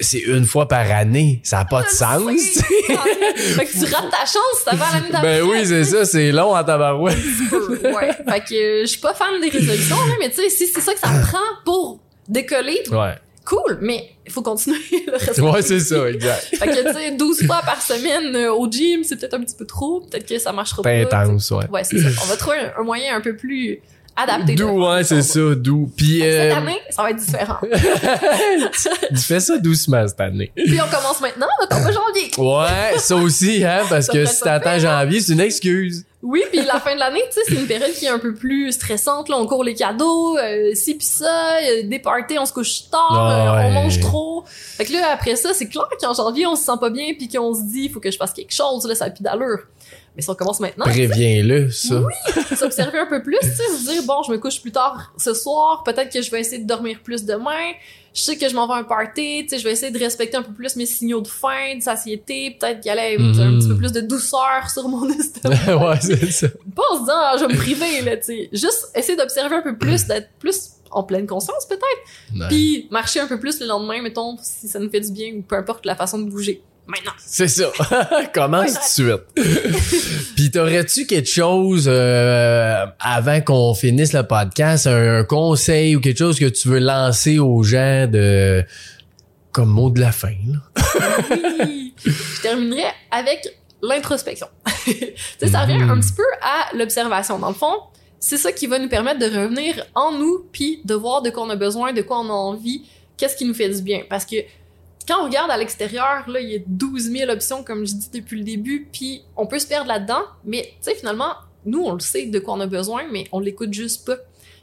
c'est 0.01 0.19
une 0.21 0.45
fois 0.45 0.69
par 0.69 0.91
année. 0.91 1.41
Ça 1.45 1.61
a 1.61 1.65
pas 1.65 1.83
de 1.83 1.89
sens. 1.91 2.23
tu 2.27 2.39
sais. 2.39 2.63
fait 3.55 3.67
que 3.67 3.73
tu 3.73 3.93
rates 3.95 4.11
ta 4.11 4.25
chance, 4.27 4.61
ça 4.65 4.75
va 4.77 4.87
l'année 4.93 5.11
d'après. 5.11 5.41
Ben 5.41 5.49
oui, 5.49 5.65
c'est 5.67 5.85
ça, 5.85 6.05
c'est 6.05 6.33
long 6.33 6.55
à 6.55 6.65
tabarouette. 6.65 7.17
ouais. 7.83 8.13
Fait 8.29 8.41
que 8.41 8.55
euh, 8.55 8.81
je 8.83 8.87
suis 8.87 9.01
pas 9.01 9.15
fan 9.15 9.41
des 9.41 9.49
résolutions, 9.49 9.97
là, 9.97 10.13
mais 10.21 10.31
tu 10.31 10.37
sais, 10.37 10.49
si 10.51 10.67
c'est 10.67 10.81
ça 10.81 10.93
que 10.95 11.01
ça 11.01 11.09
prend 11.29 11.39
pour 11.65 12.01
décoller, 12.29 12.83
Ouais. 12.91 13.15
cool, 13.45 13.79
mais 13.81 14.11
il 14.27 14.33
faut 14.33 14.43
continuer 14.43 14.79
le 15.07 15.13
reste. 15.13 15.39
Ouais, 15.39 15.63
c'est 15.63 15.79
ça, 15.81 16.09
exact. 16.11 16.57
Fait 16.59 16.67
que, 16.67 16.89
tu 16.89 16.93
sais, 16.93 17.11
12 17.13 17.47
fois 17.47 17.61
par 17.65 17.81
semaine 17.81 18.35
euh, 18.35 18.53
au 18.53 18.69
gym, 18.71 19.05
c'est 19.05 19.17
peut-être 19.17 19.35
un 19.35 19.41
petit 19.41 19.55
peu 19.57 19.65
trop. 19.67 20.01
Peut-être 20.01 20.27
que 20.27 20.39
ça 20.39 20.53
marchera 20.53 20.83
pas. 20.83 21.05
Pas 21.07 21.19
intense, 21.21 21.51
ouais. 21.53 21.67
Ouais, 21.71 21.85
c'est 21.85 21.99
ça. 21.99 22.09
On 22.23 22.27
va 22.27 22.37
trouver 22.37 22.59
un 22.77 22.83
moyen 22.83 23.15
un 23.17 23.21
peu 23.21 23.37
plus 23.37 23.79
adapté. 24.17 24.57
faire 24.57 24.75
ouais, 24.75 25.05
c'est 25.05 25.23
ça, 25.23 25.55
doux. 25.55 25.91
Puis, 25.97 26.21
Cette 26.21 26.53
euh, 26.53 26.57
année, 26.57 26.81
ça 26.91 27.03
va 27.03 27.11
être 27.11 27.17
différent. 27.17 27.59
tu 29.11 29.17
fais 29.17 29.41
ça 29.41 29.59
doucement 29.59 30.07
cette 30.09 30.21
année. 30.21 30.51
Puis 30.55 30.81
on 30.81 30.89
commence 30.89 31.21
maintenant, 31.21 31.47
on 31.71 31.77
va 31.77 31.93
janvier. 31.93 32.31
Ouais, 32.39 32.99
ça 32.99 33.17
aussi, 33.17 33.65
hein, 33.65 33.83
parce 33.91 34.07
Ça 34.07 34.13
que 34.13 34.25
si 34.25 34.41
t'attends 34.41 34.79
janvier, 34.79 35.21
c'est 35.21 35.33
une 35.33 35.41
excuse. 35.41 36.05
Oui, 36.27 36.43
puis 36.51 36.61
la 36.65 36.81
fin 36.81 36.93
de 36.93 36.99
l'année, 36.99 37.23
tu 37.31 37.35
sais, 37.35 37.41
c'est 37.47 37.55
une 37.55 37.69
période 37.69 37.93
qui 37.93 38.07
est 38.07 38.09
un 38.09 38.19
peu 38.19 38.35
plus 38.35 38.73
stressante. 38.73 39.29
Là, 39.29 39.39
on 39.39 39.47
court 39.47 39.63
les 39.63 39.75
cadeaux, 39.75 40.37
euh, 40.37 40.75
ci 40.75 40.97
pis 40.97 41.05
ça, 41.05 41.59
euh, 41.63 41.83
des 41.85 42.01
parties, 42.01 42.37
on 42.37 42.45
se 42.45 42.53
couche 42.53 42.91
tard, 42.91 43.13
Ah 43.13 43.61
euh, 43.61 43.69
on 43.69 43.71
mange 43.71 44.01
trop. 44.01 44.43
Fait 44.47 44.85
que 44.85 44.93
là, 44.93 45.13
après 45.13 45.37
ça, 45.37 45.55
c'est 45.55 45.69
clair 45.69 45.87
qu'en 46.01 46.15
janvier, 46.15 46.45
on 46.47 46.57
se 46.57 46.65
sent 46.65 46.79
pas 46.81 46.91
bien 46.91 47.13
puis 47.17 47.29
qu'on 47.29 47.55
se 47.55 47.63
dit, 47.63 47.85
il 47.85 47.91
faut 47.91 48.01
que 48.01 48.11
je 48.11 48.17
fasse 48.17 48.33
quelque 48.33 48.53
chose, 48.53 48.89
là, 48.89 48.97
ça 48.97 49.05
a 49.05 49.11
plus 49.11 49.23
d'allure. 49.23 49.61
Mais 50.17 50.23
si 50.23 50.31
on 50.31 50.35
commence 50.35 50.61
maintenant, 50.61 50.85
Préviens-le, 50.87 51.71
ça. 51.71 52.01
s'observer 52.57 52.99
un 52.99 53.07
peu 53.07 53.23
plus, 53.23 53.37
tu 53.41 53.47
sais, 53.49 53.55
se 53.77 53.91
dire, 53.93 54.03
bon, 54.05 54.23
je 54.27 54.33
me 54.33 54.39
couche 54.39 54.61
plus 54.63 54.73
tard 54.73 55.13
ce 55.19 55.35
soir, 55.35 55.83
peut-être 55.85 56.11
que 56.13 56.23
je 56.23 56.31
vais 56.31 56.41
essayer 56.41 56.59
de 56.63 56.67
dormir 56.67 57.01
plus 57.05 57.25
demain. 57.25 57.73
Je 58.15 58.23
sais 58.23 58.39
que 58.39 58.49
je 58.49 58.55
m'en 58.55 58.67
vais 58.67 58.73
à 58.73 58.77
un 58.79 58.85
party, 58.85 59.43
tu 59.43 59.49
sais, 59.51 59.59
je 59.59 59.65
vais 59.65 59.73
essayer 59.73 59.93
de 59.93 59.99
respecter 59.99 60.39
un 60.39 60.43
peu 60.43 60.55
plus 60.55 60.75
mes 60.77 60.87
signaux 60.87 61.21
de 61.21 61.29
faim, 61.29 61.77
de 61.77 61.83
satiété, 61.83 62.57
peut-être 62.59 62.81
qu'il 62.81 62.89
y 62.89 62.93
allait 62.93 63.19
Mhm. 63.19 63.41
un 63.41 63.59
petit 63.59 63.69
peu 63.69 63.77
plus 63.77 63.93
de 63.93 64.01
douceur 64.01 64.71
sur 64.73 64.89
mon 64.89 65.07
estomac. 65.11 65.77
ouais, 65.77 65.99
c'est 66.01 66.31
ça. 66.31 66.49
pas 66.75 66.83
en 66.93 66.95
se 66.95 67.01
disant 67.01 67.13
ah, 67.15 67.37
je 67.39 67.45
vais 67.45 67.53
me 67.53 67.59
priver 67.59 68.01
là 68.01 68.17
tu 68.17 68.23
sais 68.25 68.49
juste 68.53 68.89
essayer 68.95 69.17
d'observer 69.19 69.57
un 69.57 69.61
peu 69.63 69.77
plus 69.77 70.07
d'être 70.07 70.31
plus 70.39 70.71
en 70.91 71.03
pleine 71.03 71.27
conscience 71.27 71.67
peut-être 71.69 72.49
puis 72.49 72.89
marcher 72.91 73.21
un 73.21 73.27
peu 73.27 73.39
plus 73.39 73.61
le 73.61 73.67
lendemain 73.67 74.01
mettons 74.01 74.37
si 74.43 74.67
ça 74.69 74.79
nous 74.79 74.89
fait 74.89 75.01
du 75.01 75.11
bien 75.13 75.35
ou 75.35 75.43
peu 75.43 75.57
importe 75.57 75.85
la 75.85 75.95
façon 75.95 76.19
de 76.19 76.31
bouger 76.31 76.63
maintenant 76.87 77.13
C'est 77.19 77.49
ça. 77.49 77.71
Commence 78.35 78.75
tout 78.75 79.03
de 79.03 79.21
suite. 79.35 80.33
Puis 80.37 80.51
t'aurais-tu 80.51 81.07
quelque 81.07 81.29
chose 81.29 81.87
euh, 81.89 82.87
avant 83.01 83.41
qu'on 83.41 83.75
finisse 83.75 84.13
le 84.13 84.23
podcast, 84.23 84.87
un, 84.87 85.19
un 85.21 85.25
conseil 85.25 85.97
ou 85.97 86.01
quelque 86.01 86.19
chose 86.19 86.39
que 86.39 86.47
tu 86.47 86.69
veux 86.69 86.79
lancer 86.79 87.39
aux 87.39 87.63
gens 87.63 88.07
de 88.07 88.65
comme 89.57 89.71
mot 89.71 89.89
de 89.89 90.01
la 90.01 90.13
fin 90.13 90.35
là? 90.47 90.59
oui 91.65 91.95
je 92.05 92.43
terminerai 92.43 92.85
avec 93.11 93.49
l'introspection 93.81 94.49
tu 94.85 94.93
sais 95.39 95.49
ça 95.49 95.63
revient 95.63 95.83
un 95.83 95.99
petit 95.99 96.13
peu 96.13 96.27
à 96.43 96.77
l'observation 96.77 97.39
dans 97.39 97.49
le 97.49 97.55
fond 97.55 97.73
c'est 98.21 98.37
ça 98.37 98.53
qui 98.53 98.67
va 98.67 98.79
nous 98.79 98.91
permettre 98.91 99.19
de 99.19 99.25
revenir 99.25 99.87
en 99.95 100.13
nous 100.13 100.47
puis 100.53 100.83
de 100.85 100.95
voir 100.95 101.23
de 101.23 101.31
quoi 101.31 101.45
on 101.45 101.49
a 101.49 101.57
besoin 101.57 101.95
de 101.95 102.03
quoi 102.03 102.21
on 102.21 102.29
a 102.29 102.35
envie 102.35 102.83
qu'est-ce 103.17 103.35
qui 103.35 103.47
nous 103.47 103.55
fait 103.55 103.71
du 103.71 103.81
bien 103.81 104.03
parce 104.11 104.27
que 104.27 104.37
quand 105.07 105.21
on 105.21 105.25
regarde 105.25 105.51
à 105.51 105.57
l'extérieur, 105.57 106.29
là, 106.29 106.41
il 106.41 106.51
y 106.51 106.57
a 106.57 106.59
12 106.67 107.11
000 107.11 107.31
options, 107.31 107.63
comme 107.63 107.87
je 107.87 107.95
dis 107.95 108.11
depuis 108.13 108.39
le 108.39 108.45
début, 108.45 108.89
puis 108.93 109.23
on 109.37 109.47
peut 109.47 109.59
se 109.59 109.67
perdre 109.67 109.89
là-dedans, 109.89 110.23
mais 110.45 110.63
tu 110.63 110.91
sais, 110.91 110.95
finalement, 110.95 111.35
nous, 111.65 111.83
on 111.83 111.95
le 111.95 112.01
sait 112.01 112.27
de 112.27 112.39
quoi 112.39 112.55
on 112.55 112.61
a 112.61 112.67
besoin, 112.67 113.05
mais 113.11 113.27
on 113.33 113.41
l'écoute 113.41 113.73
juste 113.73 114.07
pas. 114.07 114.17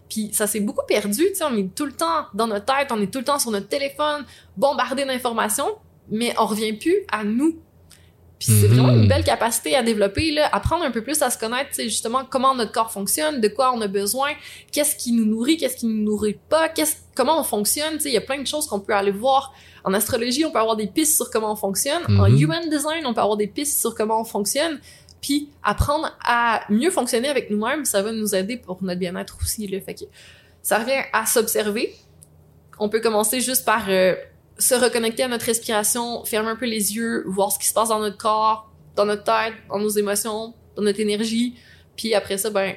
Puis 0.09 0.29
ça 0.33 0.47
s'est 0.47 0.59
beaucoup 0.59 0.85
perdu, 0.85 1.23
tu 1.29 1.35
sais, 1.35 1.43
on 1.45 1.55
est 1.57 1.73
tout 1.73 1.85
le 1.85 1.93
temps 1.93 2.27
dans 2.33 2.47
notre 2.47 2.65
tête, 2.65 2.89
on 2.91 3.01
est 3.01 3.07
tout 3.11 3.19
le 3.19 3.25
temps 3.25 3.39
sur 3.39 3.51
notre 3.51 3.67
téléphone, 3.67 4.25
bombardé 4.57 5.05
d'informations, 5.05 5.77
mais 6.09 6.33
on 6.37 6.45
revient 6.45 6.73
plus 6.73 6.97
à 7.11 7.23
nous. 7.23 7.57
Puis 8.37 8.51
c'est 8.59 8.67
Mhm. 8.67 8.73
vraiment 8.77 8.93
une 9.01 9.07
belle 9.07 9.23
capacité 9.23 9.73
à 9.75 9.81
développer, 9.83 10.31
là, 10.31 10.49
apprendre 10.51 10.83
un 10.83 10.91
peu 10.91 11.01
plus 11.01 11.21
à 11.21 11.29
se 11.29 11.37
connaître, 11.37 11.73
sais, 11.73 11.85
justement, 11.85 12.25
comment 12.29 12.53
notre 12.53 12.73
corps 12.73 12.91
fonctionne, 12.91 13.39
de 13.39 13.47
quoi 13.47 13.73
on 13.73 13.79
a 13.81 13.87
besoin, 13.87 14.31
qu'est-ce 14.73 14.97
qui 14.97 15.13
nous 15.13 15.23
nourrit, 15.25 15.55
qu'est-ce 15.55 15.77
qui 15.77 15.85
nous 15.85 16.03
nourrit 16.03 16.37
pas, 16.49 16.67
qu'est-ce, 16.67 16.97
comment 17.15 17.39
on 17.39 17.43
fonctionne, 17.43 17.93
tu 17.93 18.01
sais, 18.01 18.09
il 18.09 18.13
y 18.13 18.17
a 18.17 18.21
plein 18.21 18.41
de 18.41 18.47
choses 18.47 18.67
qu'on 18.67 18.79
peut 18.79 18.93
aller 18.93 19.11
voir. 19.11 19.53
En 19.83 19.93
astrologie, 19.93 20.45
on 20.45 20.51
peut 20.51 20.59
avoir 20.59 20.75
des 20.75 20.87
pistes 20.87 21.15
sur 21.17 21.29
comment 21.29 21.51
on 21.51 21.55
fonctionne. 21.55 22.03
En 22.19 22.29
Mhm. 22.29 22.37
human 22.37 22.69
design, 22.69 23.05
on 23.05 23.13
peut 23.13 23.21
avoir 23.21 23.37
des 23.37 23.47
pistes 23.47 23.79
sur 23.79 23.93
comment 23.95 24.19
on 24.21 24.25
fonctionne. 24.25 24.79
Puis 25.21 25.49
apprendre 25.63 26.11
à 26.25 26.63
mieux 26.69 26.91
fonctionner 26.91 27.29
avec 27.29 27.49
nous-mêmes, 27.49 27.85
ça 27.85 28.01
va 28.01 28.11
nous 28.11 28.35
aider 28.35 28.57
pour 28.57 28.83
notre 28.83 28.99
bien-être 28.99 29.37
aussi. 29.41 29.67
Là. 29.67 29.79
Fait 29.81 29.93
que 29.95 30.03
ça 30.61 30.79
revient 30.79 31.01
à 31.13 31.25
s'observer. 31.25 31.95
On 32.79 32.89
peut 32.89 32.99
commencer 32.99 33.39
juste 33.39 33.63
par 33.65 33.85
euh, 33.89 34.15
se 34.57 34.75
reconnecter 34.75 35.23
à 35.23 35.27
notre 35.27 35.45
respiration, 35.45 36.23
fermer 36.25 36.49
un 36.49 36.55
peu 36.55 36.65
les 36.65 36.95
yeux, 36.95 37.23
voir 37.27 37.51
ce 37.51 37.59
qui 37.59 37.67
se 37.67 37.73
passe 37.73 37.89
dans 37.89 37.99
notre 37.99 38.17
corps, 38.17 38.69
dans 38.95 39.05
notre 39.05 39.23
tête, 39.23 39.53
dans 39.69 39.79
nos 39.79 39.89
émotions, 39.89 40.53
dans 40.75 40.81
notre 40.83 40.99
énergie. 40.99 41.55
Puis 41.95 42.13
après 42.15 42.37
ça, 42.37 42.49
ben, 42.49 42.73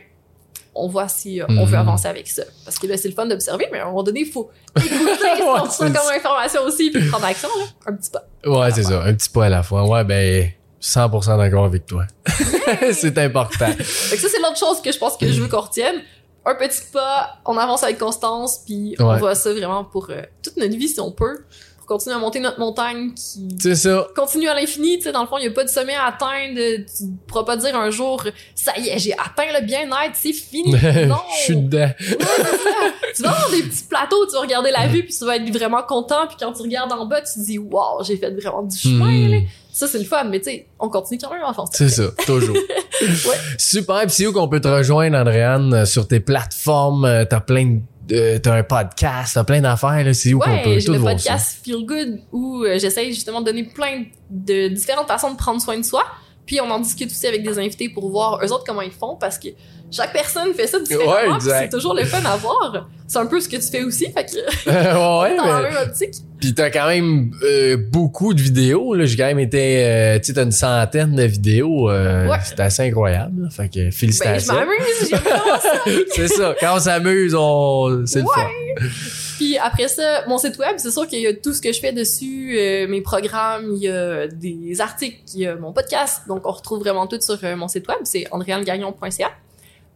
on 0.74 0.88
voit 0.88 1.08
si 1.08 1.40
euh, 1.40 1.46
on 1.48 1.64
veut 1.64 1.78
avancer 1.78 2.06
avec 2.06 2.28
ça. 2.28 2.42
Parce 2.64 2.78
que 2.78 2.86
là, 2.86 2.96
c'est 2.96 3.08
le 3.08 3.14
fun 3.14 3.26
d'observer, 3.26 3.68
mais 3.72 3.78
à 3.78 3.84
un 3.84 3.86
moment 3.86 4.02
donné, 4.02 4.20
il 4.20 4.26
faut 4.26 4.50
écouter 4.76 4.90
ce 4.94 5.42
qu'on 5.42 5.64
reçoit 5.64 5.90
comme 5.90 6.14
information 6.14 6.62
aussi, 6.62 6.90
puis 6.90 7.08
prendre 7.08 7.24
action, 7.24 7.48
là, 7.58 7.64
un 7.86 7.94
petit 7.94 8.10
pas. 8.10 8.24
Ouais, 8.44 8.70
c'est 8.72 8.84
ça, 8.84 9.02
un 9.02 9.14
petit 9.14 9.30
pas 9.30 9.46
à 9.46 9.48
la 9.48 9.62
fois. 9.62 9.88
Ouais, 9.88 10.04
ben 10.04 10.50
100% 10.82 11.38
d'accord 11.38 11.64
avec 11.64 11.86
toi. 11.86 12.04
c'est 12.92 13.18
important. 13.18 13.72
Que 13.76 13.84
ça, 13.84 14.28
c'est 14.28 14.40
l'autre 14.40 14.58
chose 14.58 14.80
que 14.82 14.92
je 14.92 14.98
pense 14.98 15.16
que 15.16 15.30
je 15.30 15.40
veux 15.40 15.48
qu'on 15.48 15.60
retienne. 15.60 15.96
Un 16.44 16.54
petit 16.54 16.82
pas, 16.92 17.38
on 17.44 17.58
avance 17.58 17.82
avec 17.82 17.98
constance, 17.98 18.60
puis 18.64 18.94
on 19.00 19.16
voit 19.16 19.34
ça 19.34 19.52
vraiment 19.52 19.84
pour 19.84 20.10
euh, 20.10 20.22
toute 20.42 20.56
notre 20.56 20.76
vie 20.76 20.88
si 20.88 21.00
on 21.00 21.10
peut, 21.10 21.44
pour 21.86 21.96
continuer 21.96 22.16
à 22.16 22.18
monter 22.18 22.40
notre 22.40 22.58
montagne 22.58 23.12
qui 23.14 23.48
C'est 23.60 23.76
ça. 23.76 24.06
continue 24.16 24.48
à 24.48 24.54
l'infini, 24.54 24.96
tu 24.98 25.04
sais, 25.04 25.12
dans 25.12 25.20
le 25.22 25.26
fond, 25.28 25.38
il 25.38 25.42
n'y 25.42 25.46
a 25.48 25.50
pas 25.52 25.62
de 25.64 25.68
sommet 25.68 25.94
à 25.94 26.06
atteindre, 26.06 26.58
tu 26.86 27.04
pourras 27.28 27.44
pas 27.44 27.56
dire 27.56 27.76
un 27.76 27.90
jour, 27.90 28.22
ça 28.54 28.72
y 28.78 28.88
est, 28.88 28.98
j'ai 28.98 29.12
atteint 29.12 29.52
le 29.60 29.64
bien-être, 29.64 30.14
c'est 30.14 30.32
fini. 30.32 30.72
Non! 31.06 31.16
Je 31.38 31.42
suis 31.44 31.56
dedans. 31.56 31.78
Ouais, 31.78 32.16
ça. 32.18 32.78
tu 33.14 33.22
vas 33.22 33.30
avoir 33.30 33.50
des 33.50 33.62
petits 33.62 33.84
plateaux, 33.84 34.26
tu 34.26 34.32
vas 34.32 34.40
regarder 34.40 34.70
la 34.72 34.88
vue, 34.88 35.04
puis 35.04 35.14
tu 35.16 35.24
vas 35.24 35.36
être 35.36 35.50
vraiment 35.52 35.82
content, 35.82 36.26
puis 36.26 36.36
quand 36.40 36.52
tu 36.52 36.62
regardes 36.62 36.92
en 36.92 37.06
bas, 37.06 37.20
tu 37.22 37.34
te 37.40 37.44
dis, 37.44 37.58
wow, 37.58 38.02
j'ai 38.02 38.16
fait 38.16 38.30
vraiment 38.30 38.62
du 38.62 38.76
chemin, 38.76 39.28
Hmm. 39.28 39.30
là. 39.30 39.38
Ça, 39.72 39.86
c'est 39.86 39.98
le 39.98 40.04
fun, 40.04 40.24
mais 40.24 40.38
tu 40.40 40.46
sais, 40.46 40.66
on 40.80 40.88
continue 40.88 41.20
quand 41.22 41.30
même 41.30 41.42
à 41.42 41.50
avancer. 41.50 41.72
C'est 41.76 41.90
ça, 41.90 42.10
toujours. 42.24 42.56
Super. 43.58 44.00
Puis 44.06 44.10
c'est 44.10 44.26
où 44.26 44.32
qu'on 44.32 44.48
peut 44.48 44.60
te 44.60 44.68
rejoindre, 44.68 45.18
Andréane, 45.18 45.84
sur 45.86 46.08
tes 46.08 46.18
plateformes? 46.20 47.04
Euh, 47.04 47.24
T'as 47.28 47.40
plein 47.40 47.64
de, 47.66 47.80
t'as 48.08 48.54
un 48.54 48.62
podcast, 48.62 49.34
t'as 49.34 49.44
plein 49.44 49.60
d'affaires, 49.60 50.04
là. 50.04 50.14
C'est 50.14 50.32
où 50.34 50.38
qu'on 50.38 50.50
peut 50.62 50.70
Ouais, 50.70 50.80
j'ai 50.80 50.86
tout 50.86 50.92
le 50.92 50.98
voir 50.98 51.18
ça? 51.18 51.32
podcast 51.32 51.60
Feel 51.64 51.84
Good 51.86 52.20
où 52.32 52.64
euh, 52.64 52.78
j'essaye 52.78 53.12
justement 53.12 53.40
de 53.40 53.46
donner 53.46 53.64
plein 53.64 54.04
de 54.30 54.68
différentes 54.68 55.08
façons 55.08 55.32
de 55.32 55.36
prendre 55.36 55.60
soin 55.60 55.76
de 55.78 55.84
soi. 55.84 56.04
Puis 56.46 56.60
on 56.60 56.70
en 56.70 56.78
discute 56.78 57.10
aussi 57.10 57.26
avec 57.26 57.42
des 57.42 57.58
invités 57.58 57.88
pour 57.88 58.08
voir 58.10 58.40
eux 58.44 58.52
autres 58.52 58.64
comment 58.64 58.82
ils 58.82 58.92
font 58.92 59.16
parce 59.16 59.38
que 59.38 59.48
chaque 59.90 60.12
personne 60.12 60.52
fait 60.54 60.66
ça 60.66 60.78
différemment. 60.80 61.34
Ouais, 61.38 61.40
c'est 61.40 61.68
toujours 61.68 61.94
le 61.94 62.04
fun 62.04 62.24
à 62.24 62.36
voir. 62.36 62.88
C'est 63.08 63.18
un 63.18 63.26
peu 63.26 63.40
ce 63.40 63.48
que 63.48 63.56
tu 63.56 63.62
fais 63.70 63.82
aussi, 63.84 64.06
fait 64.12 64.24
que 64.24 64.36
ouais, 64.70 65.30
ouais, 65.30 65.36
dans 65.36 65.46
la 65.46 65.62
mais... 65.62 65.70
même 65.70 65.88
optique. 65.88 66.14
Puis 66.40 66.54
t'as 66.54 66.70
quand 66.70 66.86
même 66.88 67.30
euh, 67.44 67.76
beaucoup 67.76 68.34
de 68.34 68.40
vidéos, 68.40 68.94
là. 68.94 69.06
J'ai 69.06 69.16
quand 69.16 69.26
même 69.26 69.38
été... 69.38 69.84
euh, 69.84 70.18
tu 70.18 70.26
sais, 70.26 70.32
t'as 70.34 70.42
une 70.44 70.52
centaine 70.52 71.14
de 71.14 71.22
vidéos. 71.24 71.88
euh, 71.90 72.28
Ouais. 72.28 72.36
C'est 72.44 72.60
assez 72.60 72.82
incroyable, 72.82 73.42
là. 73.44 73.50
Fait 73.50 73.68
que 73.68 73.78
Ben, 73.78 73.90
je 73.90 73.96
félicitations. 73.96 74.54
m'amuse, 74.54 75.10
vraiment 75.10 75.60
ça. 75.60 75.70
c'est 76.14 76.28
ça. 76.28 76.54
Quand 76.60 76.76
on 76.76 76.80
s'amuse, 76.80 77.34
on... 77.36 78.04
c'est 78.06 78.20
le 78.20 78.24
Ouais. 78.26 78.30
fun. 78.34 78.86
Puis 79.36 79.58
après 79.58 79.88
ça, 79.88 80.24
mon 80.26 80.38
site 80.38 80.58
web, 80.58 80.76
c'est 80.78 80.90
sûr 80.90 81.06
qu'il 81.06 81.20
y 81.20 81.26
a 81.26 81.34
tout 81.34 81.52
ce 81.52 81.60
que 81.60 81.72
je 81.72 81.80
fais 81.80 81.92
dessus, 81.92 82.56
euh, 82.58 82.88
mes 82.88 83.02
programmes, 83.02 83.72
il 83.76 83.82
y 83.82 83.88
a 83.88 84.26
des 84.26 84.80
articles, 84.80 85.20
il 85.34 85.40
y 85.40 85.46
a 85.46 85.56
mon 85.56 85.72
podcast. 85.72 86.22
Donc, 86.26 86.46
on 86.46 86.52
retrouve 86.52 86.80
vraiment 86.80 87.06
tout 87.06 87.20
sur 87.20 87.38
euh, 87.44 87.54
mon 87.54 87.68
site 87.68 87.86
web, 87.88 87.98
c'est 88.04 88.26
andréangagnon.ca. 88.32 89.30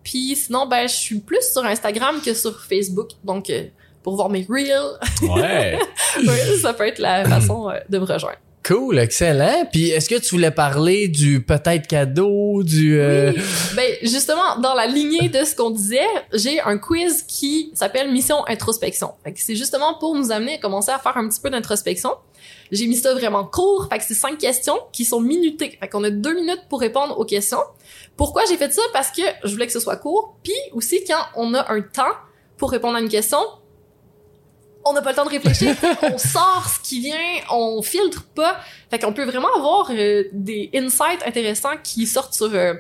Puis 0.03 0.37
sinon, 0.37 0.67
ben, 0.67 0.89
je 0.89 0.95
suis 0.95 1.19
plus 1.21 1.53
sur 1.53 1.65
Instagram 1.65 2.21
que 2.25 2.35
sur 2.35 2.61
Facebook. 2.65 3.11
Donc, 3.25 3.51
euh, 3.51 3.65
pour 4.03 4.17
voir 4.17 4.31
mes 4.31 4.47
reels, 4.49 4.99
Ouais. 5.23 5.79
ouais, 6.27 6.57
ça 6.61 6.73
peut 6.73 6.87
être 6.87 6.99
la 6.99 7.25
façon 7.29 7.71
euh, 7.71 7.79
de 7.89 7.99
me 7.99 8.05
rejoindre. 8.05 8.39
Cool, 8.63 8.99
excellent. 8.99 9.67
Puis 9.73 9.89
est-ce 9.89 10.09
que 10.09 10.17
tu 10.17 10.31
voulais 10.35 10.51
parler 10.51 11.09
du 11.09 11.43
peut-être 11.43 11.87
cadeau, 11.87 12.63
du... 12.63 13.01
euh, 13.01 13.33
Oui. 13.35 13.43
Ben, 13.75 13.95
justement, 14.03 14.59
dans 14.59 14.75
la 14.75 14.87
lignée 14.87 15.31
de 15.31 15.45
ce 15.45 15.55
qu'on 15.57 15.71
disait, 15.71 16.07
j'ai 16.35 16.61
un 16.61 16.77
quiz 16.77 17.23
qui 17.23 17.71
s'appelle 17.75 18.13
Mission 18.13 18.47
Introspection. 18.47 19.13
C'est 19.35 19.57
justement 19.57 19.95
pour 19.99 20.15
nous 20.15 20.31
amener 20.31 20.55
à 20.55 20.59
commencer 20.59 20.91
à 20.91 20.99
faire 20.99 21.17
un 21.17 21.27
petit 21.29 21.41
peu 21.41 21.49
d'introspection. 21.49 22.11
J'ai 22.71 22.87
mis 22.87 22.97
ça 22.97 23.15
vraiment 23.15 23.45
court. 23.45 23.89
Fait 23.91 23.99
que 23.99 24.05
c'est 24.05 24.15
cinq 24.15 24.39
questions 24.39 24.79
qui 24.93 25.05
sont 25.07 25.21
minutées. 25.21 25.79
Fait 25.81 25.89
qu'on 25.89 26.05
a 26.05 26.11
deux 26.11 26.35
minutes 26.35 26.63
pour 26.69 26.81
répondre 26.81 27.19
aux 27.19 27.25
questions. 27.25 27.63
Pourquoi 28.17 28.43
j'ai 28.49 28.57
fait 28.59 28.73
ça? 28.73 28.83
Parce 28.93 29.11
que 29.11 29.23
je 29.43 29.53
voulais 29.53 29.67
que 29.67 29.73
ce 29.73 29.81
soit 29.81 29.97
court. 29.97 30.37
Puis 30.43 30.53
aussi, 30.73 31.03
quand 31.05 31.23
on 31.35 31.55
a 31.55 31.73
un 31.73 31.81
temps 31.81 32.13
pour 32.59 32.71
répondre 32.71 32.97
à 32.97 33.01
une 33.01 33.09
question, 33.09 33.39
on 34.85 34.93
n'a 34.93 35.03
pas 35.03 35.11
le 35.11 35.17
temps 35.17 35.25
de 35.25 35.31
réfléchir. 35.31 35.75
on 36.03 36.19
sort 36.19 36.67
ce 36.75 36.89
qui 36.89 37.01
vient, 37.01 37.17
on 37.51 37.83
filtre 37.83 38.25
pas. 38.35 38.57
Fait 38.91 38.99
qu'on 38.99 39.13
peut 39.13 39.25
vraiment 39.25 39.55
avoir 39.57 39.91
euh, 39.91 40.25
des 40.33 40.71
insights 40.75 41.23
intéressants 41.27 41.77
qui 41.83 42.07
sortent 42.07 42.35
sur 42.35 42.53
euh, 42.55 42.75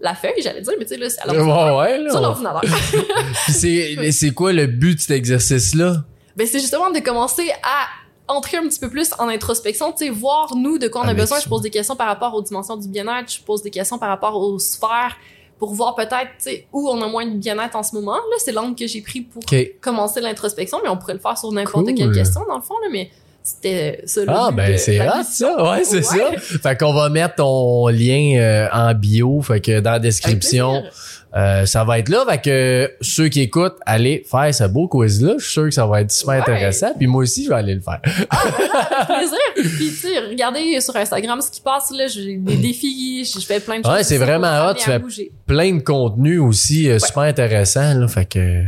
la 0.00 0.14
feuille, 0.14 0.40
j'allais 0.42 0.62
dire, 0.62 0.72
mais 0.78 0.84
tu 0.84 0.94
sais, 0.94 0.96
là, 1.00 1.10
c'est 1.10 1.20
à. 1.20 1.76
Ouais, 1.76 1.98
là. 1.98 2.10
Sur 2.10 2.20
l'ordinateur. 2.20 2.62
C'est, 3.48 4.12
c'est 4.12 4.30
quoi 4.32 4.52
le 4.52 4.66
but 4.66 4.94
de 4.96 5.00
cet 5.00 5.10
exercice-là? 5.12 5.96
ben, 6.36 6.46
c'est 6.46 6.60
justement 6.60 6.90
de 6.90 6.98
commencer 7.00 7.50
à 7.62 7.86
entrer 8.32 8.56
un 8.56 8.62
petit 8.62 8.80
peu 8.80 8.88
plus 8.88 9.10
en 9.18 9.28
introspection, 9.28 9.92
tu 9.92 10.06
sais, 10.06 10.10
voir 10.10 10.56
nous 10.56 10.78
de 10.78 10.88
quoi 10.88 11.02
on 11.02 11.04
Ah, 11.04 11.10
a 11.10 11.14
mais 11.14 11.20
besoin. 11.20 11.38
Je 11.40 11.48
pose 11.48 11.60
des 11.60 11.70
questions 11.70 11.94
par 11.96 12.06
rapport 12.06 12.34
aux 12.34 12.40
dimensions 12.42 12.76
du 12.76 12.88
bien-être, 12.88 13.30
je 13.30 13.42
pose 13.42 13.62
des 13.62 13.70
questions 13.70 13.98
par 13.98 14.08
rapport 14.08 14.36
aux 14.36 14.58
sphères 14.58 15.16
pour 15.62 15.74
voir 15.74 15.94
peut-être, 15.94 16.66
où 16.72 16.88
on 16.88 17.00
a 17.02 17.06
moins 17.06 17.24
de 17.24 17.36
bien-être 17.36 17.76
en 17.76 17.84
ce 17.84 17.94
moment. 17.94 18.14
Là, 18.16 18.36
c'est 18.38 18.50
l'angle 18.50 18.74
que 18.74 18.88
j'ai 18.88 19.00
pris 19.00 19.20
pour 19.20 19.44
commencer 19.80 20.20
l'introspection, 20.20 20.78
mais 20.82 20.88
on 20.88 20.96
pourrait 20.96 21.12
le 21.12 21.20
faire 21.20 21.38
sur 21.38 21.52
n'importe 21.52 21.84
Cool. 21.86 21.94
quelle 21.94 22.10
question 22.12 22.40
dans 22.48 22.56
le 22.56 22.62
fond, 22.62 22.74
là, 22.82 22.88
mais 22.90 23.10
c'était 23.44 24.00
ça. 24.04 24.22
le 24.22 24.26
Ah, 24.30 24.50
ben 24.50 24.76
c'est 24.76 25.00
rare 25.00 25.24
ça, 25.24 25.70
ouais, 25.72 25.84
c'est 25.84 25.98
Ouais. 25.98 26.02
ça. 26.02 26.58
Fait 26.58 26.76
qu'on 26.76 26.92
va 26.92 27.08
mettre 27.10 27.36
ton 27.36 27.86
lien 27.86 28.34
euh, 28.40 28.66
en 28.72 28.92
bio, 28.94 29.40
fait 29.40 29.60
que 29.60 29.78
dans 29.78 29.92
la 29.92 29.98
description. 30.00 30.82
Euh, 31.36 31.64
ça 31.66 31.84
va 31.84 31.98
être 31.98 32.08
là. 32.08 32.24
Fait 32.28 32.40
que 32.40 32.90
ceux 33.00 33.28
qui 33.28 33.40
écoutent, 33.40 33.76
allez 33.86 34.22
faire 34.30 34.54
ce 34.54 34.64
beau 34.64 34.86
quiz-là. 34.88 35.34
Je 35.38 35.44
suis 35.44 35.52
sûr 35.52 35.64
que 35.64 35.70
ça 35.70 35.86
va 35.86 36.00
être 36.02 36.10
super 36.12 36.34
Ouais. 36.34 36.40
intéressant. 36.40 36.92
Puis 36.98 37.06
moi 37.06 37.22
aussi, 37.22 37.44
je 37.44 37.48
vais 37.48 37.54
aller 37.56 37.74
le 37.74 37.80
faire. 37.80 38.00
plaisir. 39.06 39.38
Puis, 39.76 39.92
tu 40.00 40.08
regardez 40.30 40.80
sur 40.80 40.94
Instagram 40.96 41.40
ce 41.40 41.50
qui 41.50 41.60
passe, 41.60 41.90
là. 41.90 42.06
J'ai 42.06 42.36
des 42.36 42.56
défis, 42.56 43.24
je 43.24 43.40
fais 43.44 43.60
plein 43.60 43.80
de 43.80 43.84
choses. 43.84 43.92
Ouais, 43.94 44.04
c'est 44.04 44.18
vraiment 44.18 44.68
hot, 44.68 44.74
tu 44.74 44.84
fais- 44.84 44.98
bouger. 44.98 45.32
Plein 45.46 45.74
de 45.76 45.80
contenu 45.82 46.38
aussi 46.38 46.88
euh, 46.88 46.98
super 46.98 47.22
intéressant. 47.22 47.94
Là, 47.94 48.08
fait 48.08 48.24
que 48.26 48.62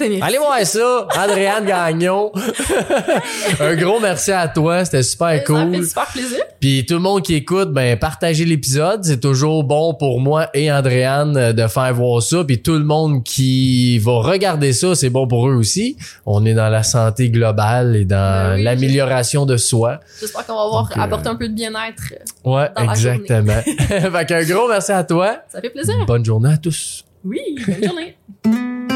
Allez 0.00 0.38
voir 0.38 0.58
ça, 0.64 1.06
Adrienne 1.16 1.64
Gagnon. 1.66 2.32
Un 3.60 3.76
gros 3.76 4.00
merci 4.00 4.32
à 4.32 4.48
toi, 4.48 4.84
c'était 4.84 5.02
super 5.02 5.28
Ça 5.28 5.34
me 5.34 5.38
fait 5.72 5.76
cool. 5.78 5.86
super 5.86 6.06
plaisir. 6.06 6.38
Puis 6.60 6.84
tout 6.86 6.94
le 6.94 7.00
monde 7.00 7.22
qui 7.22 7.34
écoute, 7.34 7.72
ben 7.72 7.98
partagez 7.98 8.44
l'épisode, 8.44 9.04
c'est 9.04 9.20
toujours 9.20 9.64
bon 9.64 9.94
pour 9.94 10.20
moi 10.20 10.48
et 10.54 10.72
Andréane 10.72 11.36
euh, 11.36 11.52
de 11.52 11.66
faire 11.68 11.92
voir 11.94 12.22
ça. 12.22 12.42
Puis 12.44 12.60
tout 12.62 12.72
le 12.74 12.84
monde 12.84 13.22
qui 13.22 13.98
va 13.98 14.12
regarder 14.20 14.72
ça, 14.72 14.94
c'est 14.94 15.10
bon 15.10 15.26
pour 15.28 15.48
eux 15.48 15.54
aussi. 15.54 15.96
On 16.26 16.44
est 16.44 16.54
dans 16.54 16.68
la 16.68 16.82
santé 16.82 17.30
globale 17.30 17.96
et 17.96 18.04
dans 18.04 18.16
Ben 18.50 18.54
oui, 18.56 18.62
l'amélioration 18.62 19.46
de 19.46 19.56
soi. 19.56 20.00
J'espère 20.20 20.46
qu'on 20.46 20.54
va 20.56 20.62
avoir 20.62 20.88
Donc, 20.88 20.96
euh, 20.96 21.00
apporté 21.00 21.28
un 21.28 21.36
peu 21.36 21.48
de 21.48 21.54
bien-être. 21.54 22.02
Ouais, 22.44 22.68
Dans 22.76 22.84
la 22.84 22.92
exactement. 22.92 23.60
fait 23.88 24.26
qu'un 24.26 24.44
gros 24.44 24.68
merci 24.68 24.92
à 24.92 25.04
toi. 25.04 25.36
Ça 25.48 25.60
fait 25.60 25.70
plaisir. 25.70 25.94
Bonne 26.06 26.24
journée 26.24 26.52
à 26.52 26.56
tous. 26.56 27.04
Oui, 27.24 27.40
bonne 27.66 27.84
journée. 27.84 28.16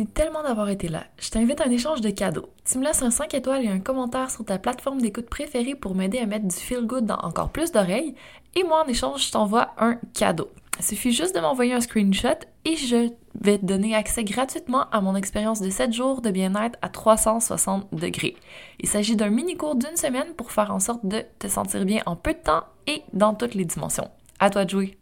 Merci 0.00 0.14
tellement 0.14 0.42
d'avoir 0.42 0.70
été 0.70 0.88
là. 0.88 1.04
Je 1.18 1.28
t'invite 1.28 1.60
à 1.60 1.66
un 1.66 1.70
échange 1.70 2.00
de 2.00 2.08
cadeaux. 2.08 2.48
Tu 2.64 2.78
me 2.78 2.84
laisses 2.84 3.02
un 3.02 3.10
5 3.10 3.34
étoiles 3.34 3.66
et 3.66 3.68
un 3.68 3.80
commentaire 3.80 4.30
sur 4.30 4.46
ta 4.46 4.58
plateforme 4.58 5.02
d'écoute 5.02 5.28
préférée 5.28 5.74
pour 5.74 5.94
m'aider 5.94 6.18
à 6.18 6.24
mettre 6.24 6.48
du 6.48 6.56
feel 6.56 6.86
good 6.86 7.04
dans 7.04 7.18
encore 7.18 7.50
plus 7.50 7.70
d'oreilles. 7.70 8.14
Et 8.54 8.62
moi, 8.62 8.82
en 8.82 8.88
échange, 8.88 9.26
je 9.26 9.30
t'envoie 9.30 9.74
un 9.76 9.98
cadeau. 10.14 10.48
Il 10.78 10.84
suffit 10.86 11.12
juste 11.12 11.34
de 11.34 11.40
m'envoyer 11.40 11.74
un 11.74 11.82
screenshot 11.82 12.28
et 12.64 12.76
je 12.76 13.10
vais 13.42 13.58
te 13.58 13.66
donner 13.66 13.94
accès 13.94 14.24
gratuitement 14.24 14.88
à 14.90 15.02
mon 15.02 15.16
expérience 15.16 15.60
de 15.60 15.68
7 15.68 15.92
jours 15.92 16.22
de 16.22 16.30
bien-être 16.30 16.78
à 16.80 16.88
360 16.88 17.94
degrés. 17.94 18.36
Il 18.78 18.88
s'agit 18.88 19.16
d'un 19.16 19.28
mini 19.28 19.58
cours 19.58 19.74
d'une 19.74 19.96
semaine 19.96 20.32
pour 20.34 20.50
faire 20.50 20.72
en 20.72 20.80
sorte 20.80 21.04
de 21.04 21.24
te 21.38 21.46
sentir 21.46 21.84
bien 21.84 22.00
en 22.06 22.16
peu 22.16 22.32
de 22.32 22.38
temps 22.38 22.64
et 22.86 23.02
dans 23.12 23.34
toutes 23.34 23.54
les 23.54 23.66
dimensions. 23.66 24.08
À 24.38 24.48
toi 24.48 24.64
de 24.64 24.70
jouer! 24.70 24.99